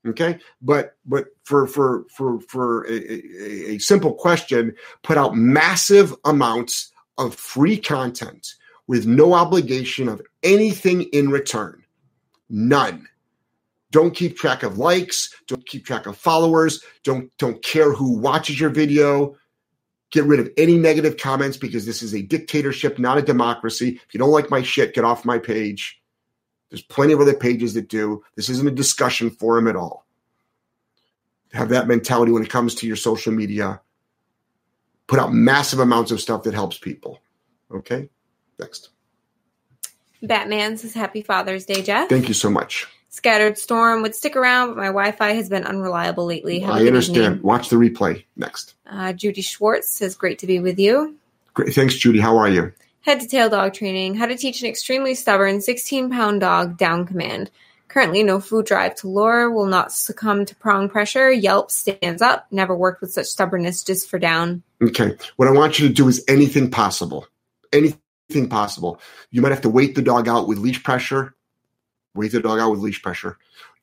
Okay, 0.06 0.40
but 0.62 0.98
but 1.06 1.28
for 1.46 1.66
for 1.66 2.06
for 2.10 2.42
for 2.42 2.86
a, 2.88 3.72
a, 3.72 3.78
simple 3.78 4.14
question, 4.14 4.76
put 5.02 5.18
out 5.18 5.38
massive 5.38 6.14
amounts 6.26 6.92
of 7.18 7.36
free 7.36 7.78
content 7.78 8.56
with 8.88 9.06
no 9.06 9.34
obligation 9.34 10.10
of 10.10 10.22
anything 10.42 11.04
in 11.14 11.30
return. 11.30 11.84
None. 12.50 13.08
Don't 13.92 14.14
keep 14.14 14.36
track 14.36 14.64
of 14.64 14.78
likes. 14.78 15.34
Don't 15.48 15.66
keep 15.66 15.86
track 15.86 16.06
of 16.06 16.18
followers. 16.18 16.84
Don't 17.06 17.32
don't 17.38 17.64
care 17.64 17.94
who 17.94 18.18
watches 18.18 18.60
your 18.60 18.72
video. 18.72 19.38
Get 20.14 20.26
rid 20.26 20.40
of 20.40 20.48
any 20.58 20.78
negative 20.78 21.18
comments 21.18 21.58
because 21.58 21.88
this 21.88 22.04
is 22.04 22.14
a 22.14 22.22
dictatorship, 22.22 23.00
not 23.00 23.18
a 23.18 23.22
democracy. 23.24 24.00
If 24.08 24.14
you 24.14 24.20
don't 24.20 24.30
like 24.30 24.52
my 24.52 24.62
shit, 24.62 24.94
get 24.94 25.04
off 25.04 25.26
my 25.26 25.40
page. 25.40 26.00
There's 26.70 26.84
plenty 26.84 27.14
of 27.14 27.20
other 27.20 27.34
pages 27.34 27.74
that 27.74 27.90
do. 27.90 28.24
This 28.36 28.48
isn't 28.48 28.68
a 28.68 28.72
discussion 28.72 29.32
forum 29.32 29.68
at 29.68 29.76
all. 29.76 30.06
Have 31.52 31.70
that 31.70 31.88
mentality 31.88 32.32
when 32.32 32.44
it 32.44 32.52
comes 32.52 32.76
to 32.76 32.88
your 32.88 32.96
social 32.96 33.34
media. 33.34 33.82
Put 35.08 35.18
out 35.18 35.34
massive 35.34 35.80
amounts 35.80 36.12
of 36.12 36.22
stuff 36.22 36.44
that 36.44 36.54
helps 36.54 36.78
people. 36.78 37.20
Okay? 37.72 38.08
Next. 38.60 38.90
Batman 40.22 40.78
says 40.78 40.94
Happy 40.94 41.24
Father's 41.24 41.66
Day, 41.66 41.82
Jeff. 41.82 42.08
Thank 42.08 42.28
you 42.28 42.36
so 42.36 42.52
much. 42.52 42.88
Scattered 43.14 43.60
Storm 43.60 44.02
would 44.02 44.16
stick 44.16 44.36
around, 44.36 44.70
but 44.70 44.78
my 44.78 44.88
Wi 44.88 45.12
Fi 45.12 45.34
has 45.34 45.48
been 45.48 45.66
unreliable 45.66 46.26
lately. 46.26 46.62
Have 46.62 46.74
I 46.74 46.88
understand. 46.88 47.44
Watch 47.44 47.70
the 47.70 47.76
replay 47.76 48.26
next. 48.36 48.74
Uh, 48.90 49.14
Judy 49.14 49.44
Schwartz 49.44 49.88
says, 49.88 50.16
Great 50.16 50.40
to 50.40 50.48
be 50.48 50.60
with 50.60 50.80
you. 50.80 51.16
Great. 51.54 51.76
Thanks, 51.76 51.94
Judy. 51.94 52.20
How 52.20 52.38
are 52.38 52.50
you? 52.50 52.74
Head 53.02 53.20
to 53.20 53.28
tail 53.28 53.52
dog 53.52 53.76
training. 53.76 54.16
How 54.16 54.26
to 54.26 54.36
teach 54.36 54.64
an 54.64 54.68
extremely 54.68 55.14
stubborn 55.14 55.62
16 55.62 56.10
pound 56.10 56.42
dog 56.42 56.76
down 56.80 57.06
command. 57.06 57.52
Currently, 57.88 58.24
no 58.24 58.40
food 58.40 58.66
drive 58.66 58.96
to 58.96 59.08
lure, 59.08 59.52
will 59.52 59.68
not 59.68 59.92
succumb 59.92 60.46
to 60.46 60.56
prong 60.56 60.90
pressure. 60.90 61.32
Yelp 61.32 61.70
stands 61.70 62.24
up. 62.24 62.48
Never 62.50 62.76
worked 62.76 63.02
with 63.02 63.14
such 63.14 63.28
stubbornness 63.28 63.84
just 63.84 64.10
for 64.10 64.18
down. 64.18 64.64
Okay. 64.82 65.16
What 65.36 65.48
I 65.48 65.52
want 65.52 65.78
you 65.78 65.88
to 65.88 65.94
do 65.94 66.08
is 66.08 66.26
anything 66.28 66.72
possible. 66.72 67.28
Anything 67.72 68.50
possible. 68.50 69.00
You 69.30 69.44
might 69.44 69.52
have 69.52 69.62
to 69.62 69.70
wait 69.70 69.94
the 69.94 70.02
dog 70.02 70.28
out 70.28 70.48
with 70.48 70.58
leash 70.58 70.82
pressure 70.82 71.36
Wait 72.16 72.32
the 72.32 72.40
dog 72.40 72.60
out 72.60 72.72
with 72.72 72.80
leash 72.80 73.02
pressure. 73.02 73.38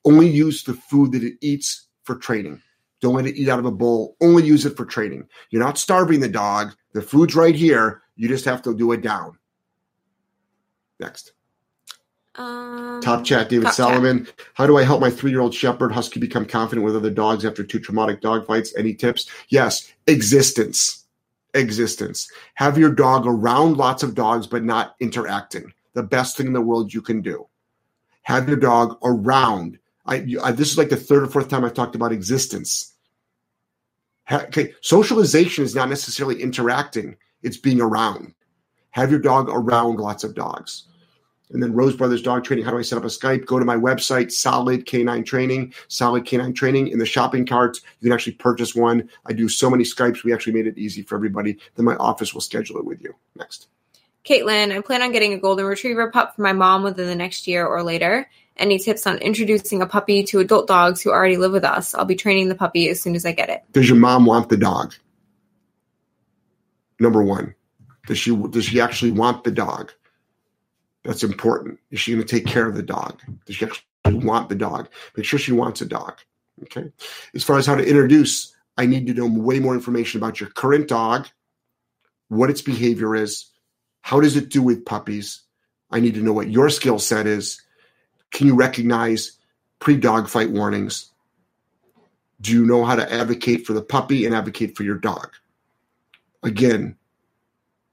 Only 0.04 0.28
use 0.28 0.64
the 0.64 0.74
food 0.74 1.12
that 1.12 1.24
it 1.24 1.34
eats 1.40 1.88
for 2.04 2.16
training. 2.16 2.62
Don't 3.00 3.14
let 3.14 3.26
it 3.26 3.36
eat 3.36 3.48
out 3.48 3.58
of 3.58 3.64
a 3.64 3.70
bowl. 3.70 4.16
Only 4.20 4.44
use 4.44 4.66
it 4.66 4.76
for 4.76 4.84
training. 4.84 5.26
You're 5.50 5.62
not 5.62 5.78
starving 5.78 6.20
the 6.20 6.28
dog. 6.28 6.74
The 6.92 7.02
food's 7.02 7.34
right 7.34 7.54
here. 7.54 8.02
You 8.16 8.28
just 8.28 8.44
have 8.44 8.62
to 8.62 8.74
do 8.74 8.92
it 8.92 9.00
down. 9.00 9.38
Next. 10.98 11.32
Um, 12.36 13.00
top 13.02 13.24
chat, 13.24 13.48
David 13.48 13.64
top 13.64 13.74
Solomon. 13.74 14.26
Chat. 14.26 14.34
How 14.54 14.66
do 14.66 14.78
I 14.78 14.84
help 14.84 15.00
my 15.00 15.10
three 15.10 15.30
year 15.30 15.40
old 15.40 15.54
Shepherd 15.54 15.92
Husky 15.92 16.20
become 16.20 16.44
confident 16.44 16.84
with 16.84 16.94
other 16.94 17.10
dogs 17.10 17.44
after 17.44 17.64
two 17.64 17.80
traumatic 17.80 18.20
dog 18.20 18.46
fights? 18.46 18.74
Any 18.76 18.94
tips? 18.94 19.28
Yes, 19.48 19.92
existence. 20.06 21.06
Existence. 21.54 22.30
Have 22.54 22.78
your 22.78 22.92
dog 22.92 23.26
around 23.26 23.76
lots 23.76 24.02
of 24.02 24.14
dogs, 24.14 24.46
but 24.46 24.62
not 24.62 24.94
interacting. 25.00 25.72
The 25.94 26.02
best 26.02 26.36
thing 26.36 26.46
in 26.46 26.52
the 26.52 26.60
world 26.60 26.94
you 26.94 27.02
can 27.02 27.20
do 27.22 27.48
have 28.22 28.48
your 28.48 28.58
dog 28.58 28.98
around. 29.02 29.78
I, 30.06 30.26
I, 30.42 30.52
this 30.52 30.72
is 30.72 30.78
like 30.78 30.88
the 30.88 30.96
third 30.96 31.22
or 31.22 31.26
fourth 31.26 31.48
time 31.48 31.64
I've 31.64 31.74
talked 31.74 31.94
about 31.94 32.12
existence. 32.12 32.94
Ha, 34.24 34.42
okay, 34.44 34.74
socialization 34.80 35.64
is 35.64 35.74
not 35.74 35.88
necessarily 35.88 36.42
interacting; 36.42 37.16
it's 37.42 37.56
being 37.56 37.80
around. 37.80 38.34
Have 38.90 39.10
your 39.10 39.20
dog 39.20 39.48
around 39.48 39.96
lots 39.96 40.24
of 40.24 40.34
dogs. 40.34 40.84
And 41.52 41.62
then 41.62 41.72
Rose 41.72 41.96
Brothers 41.96 42.22
Dog 42.22 42.44
Training. 42.44 42.64
How 42.64 42.70
do 42.70 42.78
I 42.78 42.82
set 42.82 42.96
up 42.96 43.04
a 43.04 43.08
Skype? 43.08 43.44
Go 43.44 43.58
to 43.58 43.64
my 43.64 43.76
website, 43.76 44.30
Solid 44.30 44.86
K9 44.86 45.26
Training, 45.26 45.74
Solid 45.88 46.24
K9 46.24 46.54
Training. 46.54 46.88
In 46.88 47.00
the 47.00 47.06
shopping 47.06 47.44
cart, 47.44 47.78
you 47.98 48.08
can 48.08 48.12
actually 48.12 48.34
purchase 48.34 48.74
one. 48.74 49.08
I 49.26 49.32
do 49.32 49.48
so 49.48 49.68
many 49.68 49.82
Skypes. 49.82 50.22
We 50.22 50.32
actually 50.32 50.52
made 50.52 50.68
it 50.68 50.78
easy 50.78 51.02
for 51.02 51.16
everybody. 51.16 51.58
Then 51.74 51.84
my 51.86 51.96
office 51.96 52.32
will 52.32 52.40
schedule 52.40 52.78
it 52.78 52.84
with 52.84 53.02
you. 53.02 53.14
Next. 53.34 53.66
Caitlin, 54.24 54.76
I 54.76 54.80
plan 54.80 55.02
on 55.02 55.12
getting 55.12 55.32
a 55.32 55.38
golden 55.38 55.66
retriever 55.66 56.10
pup 56.10 56.36
for 56.36 56.42
my 56.42 56.52
mom 56.52 56.82
within 56.82 57.06
the 57.06 57.14
next 57.14 57.46
year 57.46 57.66
or 57.66 57.82
later. 57.82 58.28
Any 58.56 58.78
tips 58.78 59.06
on 59.06 59.18
introducing 59.18 59.80
a 59.80 59.86
puppy 59.86 60.24
to 60.24 60.40
adult 60.40 60.66
dogs 60.68 61.00
who 61.00 61.10
already 61.10 61.38
live 61.38 61.52
with 61.52 61.64
us? 61.64 61.94
I'll 61.94 62.04
be 62.04 62.16
training 62.16 62.50
the 62.50 62.54
puppy 62.54 62.90
as 62.90 63.00
soon 63.00 63.16
as 63.16 63.24
I 63.24 63.32
get 63.32 63.48
it. 63.48 63.62
Does 63.72 63.88
your 63.88 63.96
mom 63.96 64.26
want 64.26 64.50
the 64.50 64.58
dog? 64.58 64.94
Number 66.98 67.22
one, 67.22 67.54
does 68.06 68.18
she 68.18 68.36
does 68.36 68.66
she 68.66 68.80
actually 68.80 69.12
want 69.12 69.44
the 69.44 69.50
dog? 69.50 69.92
That's 71.04 71.24
important. 71.24 71.78
Is 71.90 72.00
she 72.00 72.12
going 72.12 72.26
to 72.26 72.28
take 72.28 72.46
care 72.46 72.68
of 72.68 72.74
the 72.74 72.82
dog? 72.82 73.22
Does 73.46 73.56
she 73.56 73.64
actually 73.64 73.86
want 74.04 74.50
the 74.50 74.54
dog? 74.54 74.90
Make 75.16 75.24
sure 75.24 75.38
she 75.38 75.52
wants 75.52 75.80
a 75.80 75.86
dog. 75.86 76.18
Okay. 76.64 76.92
As 77.34 77.42
far 77.42 77.56
as 77.56 77.64
how 77.64 77.74
to 77.74 77.88
introduce, 77.88 78.54
I 78.76 78.84
need 78.84 79.06
to 79.06 79.14
know 79.14 79.26
way 79.26 79.60
more 79.60 79.74
information 79.74 80.20
about 80.20 80.40
your 80.40 80.50
current 80.50 80.88
dog, 80.88 81.26
what 82.28 82.50
its 82.50 82.60
behavior 82.60 83.16
is, 83.16 83.49
how 84.02 84.20
does 84.20 84.36
it 84.36 84.48
do 84.48 84.62
with 84.62 84.84
puppies? 84.84 85.42
I 85.90 86.00
need 86.00 86.14
to 86.14 86.22
know 86.22 86.32
what 86.32 86.50
your 86.50 86.70
skill 86.70 86.98
set 86.98 87.26
is. 87.26 87.62
Can 88.30 88.46
you 88.46 88.54
recognize 88.54 89.32
pre 89.78 89.96
dog 89.96 90.28
fight 90.28 90.50
warnings? 90.50 91.10
Do 92.40 92.52
you 92.52 92.64
know 92.64 92.84
how 92.84 92.96
to 92.96 93.12
advocate 93.12 93.66
for 93.66 93.72
the 93.72 93.82
puppy 93.82 94.24
and 94.24 94.34
advocate 94.34 94.76
for 94.76 94.82
your 94.82 94.96
dog? 94.96 95.30
Again, 96.42 96.96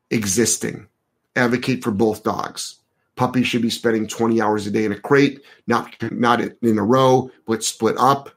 existing, 0.09 0.87
advocate 1.35 1.83
for 1.83 1.91
both 1.91 2.23
dogs. 2.23 2.79
Puppies 3.15 3.47
should 3.47 3.63
be 3.63 3.69
spending 3.69 4.07
20 4.07 4.39
hours 4.41 4.67
a 4.67 4.71
day 4.71 4.85
in 4.85 4.91
a 4.91 4.99
crate, 4.99 5.41
not 5.65 5.93
not 6.11 6.39
in 6.39 6.77
a 6.77 6.83
row, 6.83 7.31
but 7.45 7.63
split 7.63 7.97
up. 7.97 8.29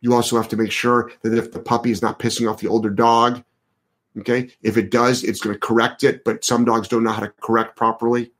You 0.00 0.14
also 0.14 0.36
have 0.36 0.48
to 0.48 0.56
make 0.56 0.72
sure 0.72 1.12
that 1.22 1.36
if 1.36 1.52
the 1.52 1.58
puppy 1.58 1.90
is 1.90 2.00
not 2.00 2.18
pissing 2.18 2.50
off 2.50 2.60
the 2.60 2.68
older 2.68 2.88
dog, 2.88 3.42
okay, 4.18 4.50
if 4.62 4.76
it 4.76 4.90
does, 4.90 5.24
it's 5.24 5.40
going 5.40 5.54
to 5.54 5.60
correct 5.60 6.04
it. 6.04 6.24
But 6.24 6.44
some 6.44 6.64
dogs 6.64 6.88
don't 6.88 7.04
know 7.04 7.12
how 7.12 7.20
to 7.20 7.32
correct 7.40 7.76
properly. 7.76 8.32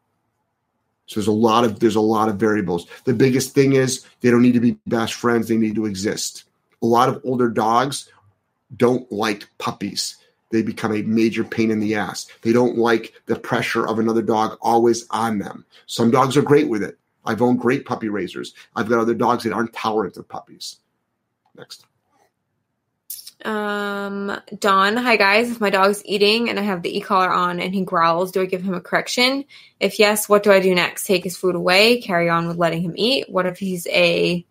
So 1.07 1.19
there's 1.19 1.27
a 1.27 1.33
lot 1.33 1.65
of 1.65 1.81
there's 1.81 1.97
a 1.97 2.01
lot 2.01 2.29
of 2.29 2.37
variables. 2.37 2.87
The 3.05 3.15
biggest 3.15 3.53
thing 3.53 3.73
is 3.73 4.07
they 4.21 4.31
don't 4.31 4.43
need 4.43 4.55
to 4.55 4.61
be 4.61 4.79
best 4.87 5.15
friends; 5.15 5.49
they 5.49 5.57
need 5.57 5.75
to 5.75 5.87
exist. 5.87 6.45
A 6.83 6.87
lot 6.87 7.09
of 7.09 7.21
older 7.25 7.49
dogs 7.49 8.09
don't 8.77 9.11
like 9.11 9.49
puppies. 9.59 10.17
They 10.51 10.63
become 10.63 10.93
a 10.93 11.03
major 11.03 11.45
pain 11.45 11.71
in 11.71 11.81
the 11.81 11.95
ass. 11.95 12.27
They 12.43 12.53
don't 12.53 12.77
like 12.77 13.15
the 13.27 13.37
pressure 13.37 13.87
of 13.87 13.99
another 13.99 14.23
dog 14.23 14.59
always 14.61 15.07
on 15.11 15.39
them. 15.39 15.65
Some 15.87 16.11
dogs 16.11 16.37
are 16.37 16.43
great 16.43 16.69
with 16.69 16.83
it. 16.83 16.99
I've 17.25 17.43
owned 17.43 17.61
great 17.61 17.85
puppy 17.85 18.09
raisers. 18.09 18.55
I've 18.75 18.89
got 18.89 18.99
other 18.99 19.15
dogs 19.15 19.45
that 19.45 19.53
aren't 19.53 19.73
tolerant 19.73 20.17
of 20.17 20.29
puppies. 20.29 20.77
Next. 21.57 21.87
Um, 23.45 24.39
Dawn, 24.59 24.97
hi 24.97 25.17
guys. 25.17 25.51
If 25.51 25.61
my 25.61 25.71
dog's 25.71 26.05
eating 26.05 26.51
and 26.51 26.59
I 26.59 26.63
have 26.63 26.83
the 26.83 26.97
e-collar 26.97 27.33
on 27.33 27.61
and 27.61 27.75
he 27.75 27.85
growls, 27.85 28.33
do 28.33 28.43
I 28.43 28.47
give 28.47 28.63
him 28.63 28.75
a 28.75 28.81
correction? 28.81 29.45
If 29.79 29.99
yes, 29.99 30.29
what 30.29 30.43
do 30.43 30.53
I 30.53 30.61
do 30.61 30.75
next? 30.75 31.07
Take 31.07 31.25
his 31.25 31.37
food 31.37 31.55
away, 31.55 32.01
carry 32.01 32.29
on 32.29 32.49
with 32.49 32.57
letting 32.57 32.83
him 32.83 32.95
eat? 32.97 33.31
What 33.31 33.47
if 33.47 33.59
he's 33.59 33.87
a 33.89 34.45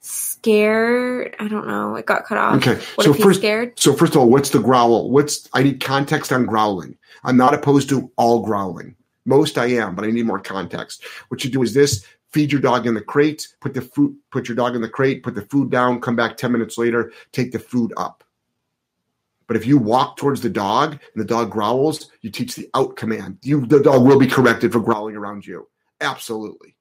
scared? 0.00 1.34
I 1.38 1.48
don't 1.48 1.66
know. 1.66 1.96
It 1.96 2.06
got 2.06 2.24
cut 2.24 2.38
off. 2.38 2.56
Okay. 2.56 2.74
What 2.94 3.04
so 3.04 3.10
if 3.10 3.16
he's 3.16 3.24
first, 3.24 3.40
scared? 3.40 3.78
so 3.78 3.92
first 3.94 4.14
of 4.14 4.20
all, 4.20 4.28
what's 4.28 4.50
the 4.50 4.60
growl? 4.60 5.10
What's 5.10 5.48
I 5.52 5.62
need 5.62 5.80
context 5.80 6.32
on 6.32 6.46
growling. 6.46 6.96
I'm 7.24 7.36
not 7.36 7.54
opposed 7.54 7.88
to 7.90 8.10
all 8.16 8.44
growling. 8.44 8.96
Most 9.24 9.56
I 9.58 9.66
am, 9.66 9.94
but 9.94 10.04
I 10.04 10.10
need 10.10 10.26
more 10.26 10.40
context. 10.40 11.04
What 11.28 11.44
you 11.44 11.50
do 11.50 11.62
is 11.62 11.74
this: 11.74 12.04
feed 12.32 12.50
your 12.50 12.60
dog 12.60 12.86
in 12.86 12.94
the 12.94 13.00
crate, 13.00 13.48
put 13.60 13.74
the 13.74 13.82
food, 13.82 14.16
put 14.30 14.48
your 14.48 14.56
dog 14.56 14.74
in 14.74 14.82
the 14.82 14.88
crate, 14.88 15.22
put 15.22 15.34
the 15.34 15.42
food 15.42 15.70
down, 15.70 16.00
come 16.00 16.16
back 16.16 16.36
10 16.36 16.50
minutes 16.50 16.78
later, 16.78 17.12
take 17.32 17.52
the 17.52 17.58
food 17.58 17.92
up. 17.96 18.24
But 19.46 19.56
if 19.56 19.66
you 19.66 19.76
walk 19.76 20.16
towards 20.16 20.40
the 20.40 20.48
dog 20.48 20.92
and 20.92 21.22
the 21.22 21.26
dog 21.26 21.50
growls, 21.50 22.10
you 22.22 22.30
teach 22.30 22.54
the 22.54 22.70
out 22.74 22.96
command. 22.96 23.38
You 23.42 23.66
the 23.66 23.82
dog 23.82 24.02
will 24.02 24.18
be 24.18 24.26
corrected 24.26 24.72
for 24.72 24.80
growling 24.80 25.16
around 25.16 25.46
you. 25.46 25.68
Absolutely. 26.00 26.74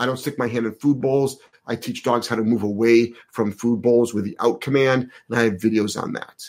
I 0.00 0.06
don't 0.06 0.16
stick 0.16 0.38
my 0.38 0.48
hand 0.48 0.66
in 0.66 0.72
food 0.72 1.00
bowls. 1.00 1.38
I 1.66 1.76
teach 1.76 2.02
dogs 2.02 2.26
how 2.26 2.36
to 2.36 2.42
move 2.42 2.62
away 2.62 3.12
from 3.30 3.52
food 3.52 3.82
bowls 3.82 4.14
with 4.14 4.24
the 4.24 4.36
out 4.40 4.60
command, 4.60 5.10
and 5.28 5.38
I 5.38 5.44
have 5.44 5.54
videos 5.54 6.00
on 6.00 6.12
that. 6.14 6.42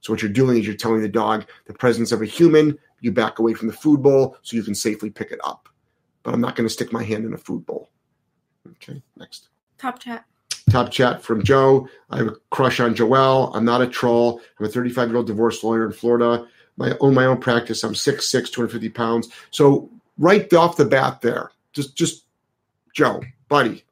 So 0.00 0.12
what 0.12 0.20
you're 0.20 0.30
doing 0.30 0.58
is 0.58 0.66
you're 0.66 0.76
telling 0.76 1.00
the 1.00 1.08
dog 1.08 1.46
the 1.66 1.74
presence 1.74 2.12
of 2.12 2.22
a 2.22 2.26
human, 2.26 2.78
you 3.00 3.12
back 3.12 3.38
away 3.38 3.54
from 3.54 3.68
the 3.68 3.74
food 3.74 4.02
bowl 4.02 4.36
so 4.42 4.56
you 4.56 4.62
can 4.62 4.74
safely 4.74 5.10
pick 5.10 5.30
it 5.30 5.40
up 5.44 5.68
but 6.22 6.34
I'm 6.34 6.40
not 6.40 6.56
going 6.56 6.66
to 6.66 6.72
stick 6.72 6.92
my 6.92 7.02
hand 7.02 7.24
in 7.24 7.34
a 7.34 7.38
food 7.38 7.64
bowl. 7.66 7.90
Okay, 8.72 9.02
next. 9.16 9.48
Top 9.78 9.98
chat. 9.98 10.24
Top 10.70 10.90
chat 10.90 11.22
from 11.22 11.42
Joe. 11.42 11.88
I 12.10 12.18
have 12.18 12.28
a 12.28 12.36
crush 12.50 12.80
on 12.80 12.94
Joelle. 12.94 13.50
I'm 13.54 13.64
not 13.64 13.80
a 13.80 13.86
troll. 13.86 14.40
I'm 14.58 14.66
a 14.66 14.68
35 14.68 15.08
year 15.08 15.16
old 15.16 15.26
divorce 15.26 15.64
lawyer 15.64 15.86
in 15.86 15.92
Florida. 15.92 16.46
I 16.80 16.92
own 17.00 17.14
my 17.14 17.24
own 17.24 17.38
practice. 17.38 17.82
I'm 17.82 17.94
6'6, 17.94 18.30
250 18.30 18.88
pounds. 18.90 19.28
So 19.50 19.90
right 20.18 20.52
off 20.52 20.76
the 20.76 20.84
bat 20.84 21.20
there, 21.20 21.50
just 21.72 21.96
just 21.96 22.24
Joe, 22.94 23.22
buddy, 23.48 23.84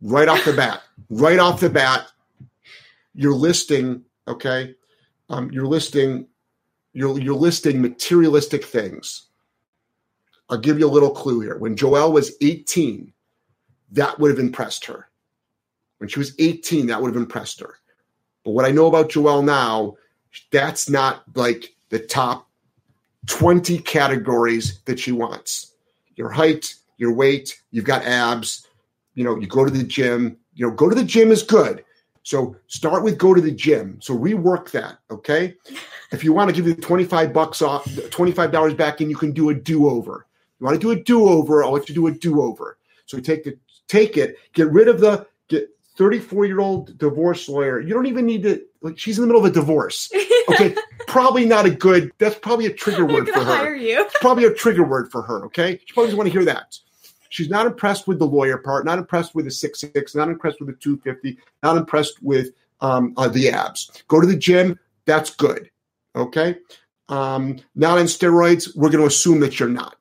right 0.00 0.28
off 0.28 0.44
the 0.44 0.52
bat, 0.52 0.82
right 1.10 1.38
off 1.38 1.60
the 1.60 1.70
bat, 1.70 2.10
you're 3.14 3.34
listing, 3.34 4.04
okay? 4.26 4.74
Um, 5.28 5.50
you're 5.52 5.66
listing 5.66 6.26
you're 6.92 7.18
you're 7.18 7.34
listing 7.34 7.80
materialistic 7.80 8.64
things 8.64 9.27
I'll 10.50 10.58
give 10.58 10.78
you 10.78 10.86
a 10.86 10.90
little 10.90 11.10
clue 11.10 11.40
here. 11.40 11.58
When 11.58 11.76
Joelle 11.76 12.12
was 12.12 12.32
18, 12.40 13.12
that 13.92 14.18
would 14.18 14.30
have 14.30 14.38
impressed 14.38 14.84
her. 14.86 15.08
When 15.98 16.08
she 16.08 16.18
was 16.18 16.34
18, 16.38 16.86
that 16.86 17.00
would 17.00 17.08
have 17.08 17.20
impressed 17.20 17.60
her. 17.60 17.74
But 18.44 18.52
what 18.52 18.64
I 18.64 18.70
know 18.70 18.86
about 18.86 19.10
Joelle 19.10 19.44
now, 19.44 19.96
that's 20.50 20.88
not 20.88 21.24
like 21.34 21.74
the 21.90 21.98
top 21.98 22.48
20 23.26 23.78
categories 23.80 24.80
that 24.84 24.98
she 24.98 25.12
wants. 25.12 25.74
Your 26.16 26.30
height, 26.30 26.74
your 26.96 27.12
weight, 27.12 27.60
you've 27.70 27.84
got 27.84 28.04
abs, 28.04 28.66
you 29.14 29.24
know, 29.24 29.36
you 29.36 29.46
go 29.46 29.64
to 29.64 29.70
the 29.70 29.82
gym. 29.82 30.36
You 30.54 30.66
know, 30.66 30.72
go 30.72 30.88
to 30.88 30.94
the 30.94 31.04
gym 31.04 31.30
is 31.30 31.42
good. 31.42 31.84
So 32.22 32.56
start 32.68 33.02
with 33.02 33.18
go 33.18 33.34
to 33.34 33.40
the 33.40 33.50
gym. 33.50 33.98
So 34.00 34.16
rework 34.16 34.70
that, 34.70 34.98
okay? 35.10 35.54
If 36.12 36.22
you 36.22 36.32
want 36.32 36.48
to 36.50 36.54
give 36.54 36.66
you 36.66 36.74
25 36.74 37.32
bucks 37.32 37.62
off, 37.62 37.84
$25 37.86 38.76
back 38.76 39.00
and 39.00 39.10
you 39.10 39.16
can 39.16 39.32
do 39.32 39.50
a 39.50 39.54
do-over. 39.54 40.26
You 40.60 40.66
want 40.66 40.80
to 40.80 40.80
do 40.80 40.90
a 40.90 41.02
do-over? 41.02 41.64
I'll 41.64 41.72
let 41.72 41.88
you 41.88 41.94
do 41.94 42.06
a 42.06 42.12
do-over. 42.12 42.78
So 43.06 43.20
take 43.20 43.44
the 43.44 43.58
take 43.86 44.16
it, 44.16 44.36
get 44.52 44.70
rid 44.70 44.88
of 44.88 45.00
the 45.00 45.26
get 45.48 45.68
34 45.96 46.46
year 46.46 46.60
old 46.60 46.96
divorce 46.98 47.48
lawyer. 47.48 47.80
You 47.80 47.94
don't 47.94 48.06
even 48.06 48.26
need 48.26 48.42
to 48.42 48.62
like 48.82 48.98
she's 48.98 49.18
in 49.18 49.22
the 49.22 49.26
middle 49.26 49.44
of 49.44 49.50
a 49.50 49.54
divorce. 49.54 50.10
Okay. 50.48 50.74
probably 51.06 51.46
not 51.46 51.64
a 51.64 51.70
good 51.70 52.12
that's 52.18 52.38
probably 52.38 52.66
a 52.66 52.72
trigger 52.72 53.06
word 53.06 53.28
for 53.28 53.40
her. 53.40 53.56
Hire 53.56 53.74
you. 53.74 54.00
It's 54.00 54.18
probably 54.18 54.44
a 54.44 54.52
trigger 54.52 54.84
word 54.84 55.10
for 55.10 55.22
her. 55.22 55.44
Okay. 55.46 55.80
She 55.84 55.94
probably 55.94 56.08
doesn't 56.08 56.18
want 56.18 56.28
to 56.28 56.32
hear 56.32 56.44
that. 56.44 56.78
She's 57.30 57.50
not 57.50 57.66
impressed 57.66 58.08
with 58.08 58.18
the 58.18 58.26
lawyer 58.26 58.58
part, 58.58 58.84
not 58.84 58.98
impressed 58.98 59.34
with 59.34 59.44
the 59.44 59.50
six 59.50 59.80
six, 59.80 60.14
not 60.14 60.28
impressed 60.28 60.60
with 60.60 60.68
the 60.68 60.76
250, 60.76 61.38
not 61.62 61.76
impressed 61.76 62.22
with 62.22 62.50
um, 62.80 63.14
uh, 63.16 63.28
the 63.28 63.50
abs. 63.50 64.02
Go 64.08 64.20
to 64.20 64.26
the 64.26 64.36
gym. 64.36 64.78
That's 65.04 65.34
good. 65.34 65.70
Okay. 66.14 66.58
Um, 67.08 67.58
not 67.74 67.98
on 67.98 68.04
steroids. 68.04 68.74
We're 68.76 68.90
going 68.90 69.00
to 69.00 69.06
assume 69.06 69.40
that 69.40 69.58
you're 69.58 69.68
not. 69.68 69.96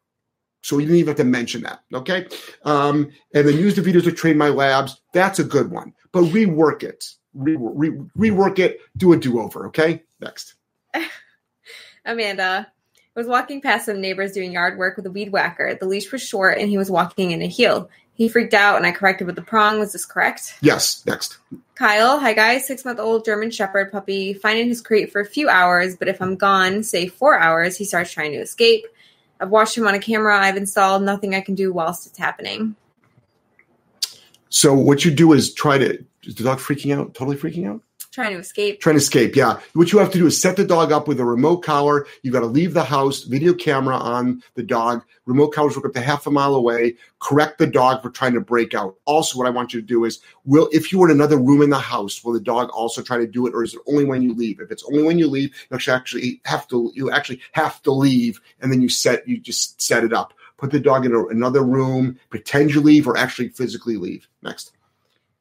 So 0.68 0.80
you 0.80 0.86
didn't 0.86 0.98
even 0.98 1.08
have 1.08 1.18
to 1.18 1.24
mention 1.24 1.62
that. 1.62 1.82
Okay. 1.94 2.28
Um, 2.66 3.10
and 3.34 3.48
then 3.48 3.58
use 3.58 3.76
the 3.76 3.82
videos 3.82 4.04
to 4.04 4.12
train 4.12 4.38
my 4.38 4.50
labs. 4.50 5.00
That's 5.14 5.40
a 5.40 5.46
good 5.46 5.72
one. 5.72 5.94
But 6.12 6.26
rework 6.26 6.84
it. 6.84 7.06
Re- 7.34 7.56
re- 7.58 8.02
rework 8.18 8.60
it. 8.60 8.82
Do 8.98 9.14
a 9.14 9.18
do 9.18 9.40
over. 9.40 9.68
Okay. 9.68 10.04
Next. 10.20 10.56
Amanda 12.06 12.68
was 13.16 13.28
walking 13.28 13.62
past 13.62 13.86
some 13.86 14.02
neighbors 14.02 14.34
doing 14.34 14.52
yard 14.52 14.78
work 14.78 14.98
with 14.98 15.06
a 15.06 15.10
weed 15.10 15.32
whacker. 15.32 15.74
The 15.80 15.88
leash 15.88 16.12
was 16.12 16.22
short 16.22 16.58
and 16.58 16.68
he 16.68 16.78
was 16.78 16.92
walking 16.92 17.32
in 17.32 17.42
a 17.42 17.48
heel. 17.48 17.90
He 18.12 18.28
freaked 18.28 18.54
out 18.54 18.76
and 18.76 18.86
I 18.86 18.92
corrected 18.92 19.26
with 19.26 19.38
the 19.38 19.44
prong. 19.44 19.80
Was 19.80 19.94
this 19.94 20.06
correct? 20.06 20.56
Yes. 20.60 21.02
Next. 21.06 21.38
Kyle, 21.76 22.20
hi 22.20 22.34
guys, 22.34 22.68
six 22.68 22.84
month 22.84 23.00
old 23.00 23.24
German 23.24 23.52
Shepherd 23.52 23.90
puppy, 23.90 24.34
fine 24.34 24.58
in 24.58 24.68
his 24.68 24.82
crate 24.82 25.14
for 25.14 25.22
a 25.22 25.26
few 25.26 25.48
hours, 25.48 25.96
but 25.96 26.10
if 26.10 26.22
I'm 26.22 26.36
gone, 26.36 26.84
say 26.84 27.08
four 27.08 27.40
hours, 27.40 27.78
he 27.78 27.86
starts 27.86 28.12
trying 28.12 28.34
to 28.34 28.40
escape. 28.40 28.86
I've 29.40 29.50
watched 29.50 29.78
him 29.78 29.88
on 29.88 29.94
a 29.94 30.00
camera. 30.00 30.40
I've 30.40 30.58
installed 30.58 31.04
nothing 31.04 31.36
I 31.36 31.42
can 31.42 31.56
do 31.56 31.72
whilst 31.72 32.08
it's 32.08 32.18
happening. 32.18 32.76
So 34.50 34.74
what 34.74 35.06
you 35.06 35.12
do 35.12 35.34
is 35.34 35.54
try 35.54 35.78
to 35.78 36.04
is 36.24 36.36
the 36.36 36.44
dog 36.44 36.60
freaking 36.60 36.96
out, 36.98 37.14
totally 37.14 37.38
freaking 37.38 37.68
out? 37.68 37.82
Trying 38.18 38.34
to 38.34 38.40
escape. 38.40 38.82
Trying 38.82 38.96
to 38.96 38.98
escape, 38.98 39.36
yeah. 39.36 39.60
What 39.74 39.92
you 39.92 40.00
have 40.00 40.12
to 40.12 40.18
do 40.18 40.26
is 40.26 40.42
set 40.42 40.56
the 40.56 40.66
dog 40.66 40.92
up 40.92 41.08
with 41.08 41.20
a 41.20 41.24
remote 41.24 41.58
collar. 41.58 42.08
You've 42.24 42.34
got 42.34 42.40
to 42.40 42.48
leave 42.48 42.74
the 42.74 42.84
house, 42.84 43.22
video 43.22 43.54
camera 43.54 43.96
on 43.96 44.42
the 44.56 44.64
dog. 44.64 45.06
Remote 45.28 45.50
collars 45.50 45.76
work 45.76 45.86
up 45.86 45.94
to 45.94 46.02
half 46.02 46.26
a 46.26 46.32
mile 46.32 46.56
away. 46.56 46.96
Correct 47.20 47.60
the 47.60 47.68
dog 47.68 48.02
for 48.02 48.10
trying 48.10 48.34
to 48.34 48.42
break 48.42 48.74
out. 48.74 48.96
Also, 49.06 49.38
what 49.38 49.46
I 49.46 49.52
want 49.52 49.72
you 49.72 49.82
to 49.82 49.86
do 49.86 50.04
is, 50.04 50.20
will 50.46 50.68
if 50.72 50.92
you 50.92 50.98
were 50.98 51.12
in 51.12 51.16
another 51.16 51.38
room 51.38 51.62
in 51.62 51.70
the 51.70 51.78
house, 51.78 52.24
will 52.24 52.34
the 52.34 52.40
dog 52.40 52.70
also 52.72 53.04
try 53.04 53.20
to 53.20 53.28
do 53.28 53.46
it, 53.46 53.54
or 53.54 53.64
is 53.64 53.76
it 53.76 53.82
only 53.86 54.04
when 54.04 54.24
you 54.24 54.34
leave? 54.34 54.60
If 54.60 54.72
it's 54.72 54.84
only 54.86 55.04
when 55.04 55.20
you 55.20 55.28
leave, 55.28 55.54
you 55.70 55.76
actually 55.76 55.94
actually 55.94 56.42
have 56.46 56.68
to 56.70 56.92
you 56.96 57.12
actually 57.12 57.42
have 57.52 57.84
to 57.84 57.92
leave, 57.92 58.42
and 58.62 58.72
then 58.72 58.82
you 58.82 58.90
set 58.90 59.28
you 59.28 59.40
just 59.40 59.80
set 59.80 60.04
it 60.04 60.12
up. 60.12 60.34
Put 60.58 60.72
the 60.72 60.80
dog 60.80 61.06
in 61.06 61.14
a, 61.14 61.28
another 61.28 61.62
room, 61.62 62.20
pretend 62.32 62.74
you 62.74 62.82
leave, 62.82 63.08
or 63.08 63.16
actually 63.16 63.50
physically 63.50 63.98
leave. 63.98 64.28
Next. 64.42 64.72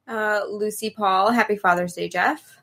Uh, 0.06 0.42
Lucy 0.50 0.90
Paul, 0.90 1.30
happy 1.30 1.56
Father's 1.56 1.94
Day, 1.94 2.10
Jeff. 2.10 2.62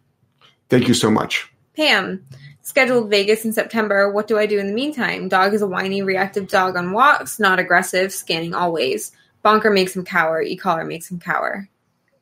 Thank 0.73 0.87
you 0.87 0.95
so 0.95 1.11
much. 1.11 1.51
Pam, 1.75 2.25
scheduled 2.61 3.09
Vegas 3.11 3.45
in 3.45 3.53
September. 3.53 4.11
What 4.11 4.27
do 4.27 4.39
I 4.39 4.47
do 4.47 4.57
in 4.57 4.65
the 4.65 4.73
meantime? 4.73 5.29
Dog 5.29 5.53
is 5.53 5.61
a 5.61 5.67
whiny, 5.67 6.01
reactive 6.01 6.47
dog 6.47 6.75
on 6.75 6.93
walks, 6.93 7.39
not 7.39 7.59
aggressive, 7.59 8.11
scanning 8.11 8.55
always. 8.55 9.11
Bonker 9.43 9.69
makes 9.69 9.95
him 9.95 10.03
cower. 10.03 10.41
E-collar 10.41 10.83
makes 10.83 11.11
him 11.11 11.19
cower. 11.19 11.69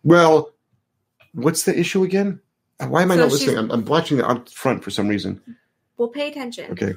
Well, 0.03 0.51
what's 1.33 1.63
the 1.63 1.79
issue 1.79 2.03
again? 2.03 2.41
Uh, 2.77 2.87
Why 2.87 3.03
am 3.03 3.11
I 3.11 3.15
So 3.15 3.21
not 3.21 3.31
listening? 3.31 3.57
I'm, 3.57 3.71
I'm 3.71 3.85
watching 3.85 4.19
it 4.19 4.25
up 4.25 4.49
front 4.49 4.83
for 4.83 4.89
some 4.89 5.07
reason. 5.07 5.39
Well, 5.97 6.09
pay 6.09 6.29
attention. 6.29 6.71
Okay. 6.71 6.93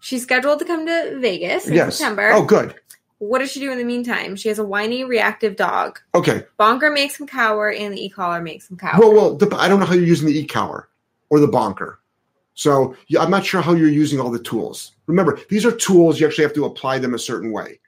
She's 0.00 0.22
scheduled 0.24 0.58
to 0.58 0.64
come 0.64 0.84
to 0.84 1.18
Vegas 1.20 1.68
in 1.68 1.74
yes. 1.74 1.96
September. 1.96 2.30
Oh, 2.32 2.44
good. 2.44 2.74
What 3.18 3.40
does 3.40 3.50
she 3.50 3.60
do 3.60 3.70
in 3.70 3.78
the 3.78 3.84
meantime? 3.84 4.36
She 4.36 4.48
has 4.48 4.58
a 4.60 4.64
whiny, 4.64 5.04
reactive 5.04 5.56
dog. 5.56 6.00
Okay. 6.14 6.44
Bonker 6.56 6.90
makes 6.90 7.18
him 7.18 7.26
cower, 7.26 7.70
and 7.70 7.92
the 7.92 8.04
e-collar 8.04 8.40
makes 8.40 8.70
him 8.70 8.76
cower. 8.76 8.98
Well, 8.98 9.12
well, 9.12 9.36
the, 9.36 9.54
I 9.56 9.68
don't 9.68 9.80
know 9.80 9.86
how 9.86 9.94
you're 9.94 10.04
using 10.04 10.28
the 10.28 10.38
e-cower 10.38 10.87
or 11.30 11.40
the 11.40 11.48
bonker. 11.48 12.00
So 12.54 12.96
I'm 13.18 13.30
not 13.30 13.46
sure 13.46 13.60
how 13.60 13.74
you're 13.74 13.88
using 13.88 14.18
all 14.18 14.30
the 14.30 14.42
tools. 14.42 14.92
Remember, 15.06 15.38
these 15.48 15.64
are 15.64 15.72
tools. 15.72 16.18
You 16.18 16.26
actually 16.26 16.44
have 16.44 16.54
to 16.54 16.64
apply 16.64 16.98
them 16.98 17.14
a 17.14 17.18
certain 17.18 17.52
way. 17.52 17.78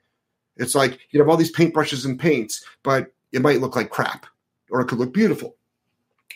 It's 0.56 0.74
like 0.74 1.00
you 1.10 1.20
have 1.20 1.28
all 1.28 1.36
these 1.36 1.54
paintbrushes 1.54 2.04
and 2.04 2.20
paints, 2.20 2.64
but 2.82 3.12
it 3.32 3.42
might 3.42 3.60
look 3.60 3.74
like 3.74 3.90
crap 3.90 4.26
or 4.70 4.80
it 4.80 4.86
could 4.86 4.98
look 4.98 5.12
beautiful. 5.12 5.56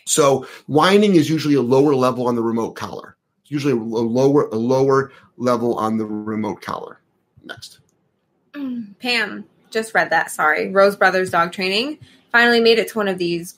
So 0.05 0.47
whining 0.67 1.15
is 1.15 1.29
usually 1.29 1.55
a 1.55 1.61
lower 1.61 1.95
level 1.95 2.27
on 2.27 2.35
the 2.35 2.43
remote 2.43 2.73
collar. 2.73 3.15
It's 3.43 3.51
usually 3.51 3.73
a 3.73 3.77
lower 3.77 4.47
a 4.49 4.55
lower 4.55 5.11
level 5.37 5.75
on 5.77 5.97
the 5.97 6.05
remote 6.05 6.61
collar. 6.61 6.99
Next. 7.43 7.79
Pam 8.99 9.45
just 9.71 9.93
read 9.93 10.09
that. 10.09 10.31
Sorry. 10.31 10.71
Rose 10.71 10.95
Brothers 10.95 11.29
Dog 11.29 11.51
Training. 11.51 11.99
Finally 12.31 12.59
made 12.59 12.79
it 12.79 12.89
to 12.89 12.97
one 12.97 13.07
of 13.07 13.17
these. 13.17 13.55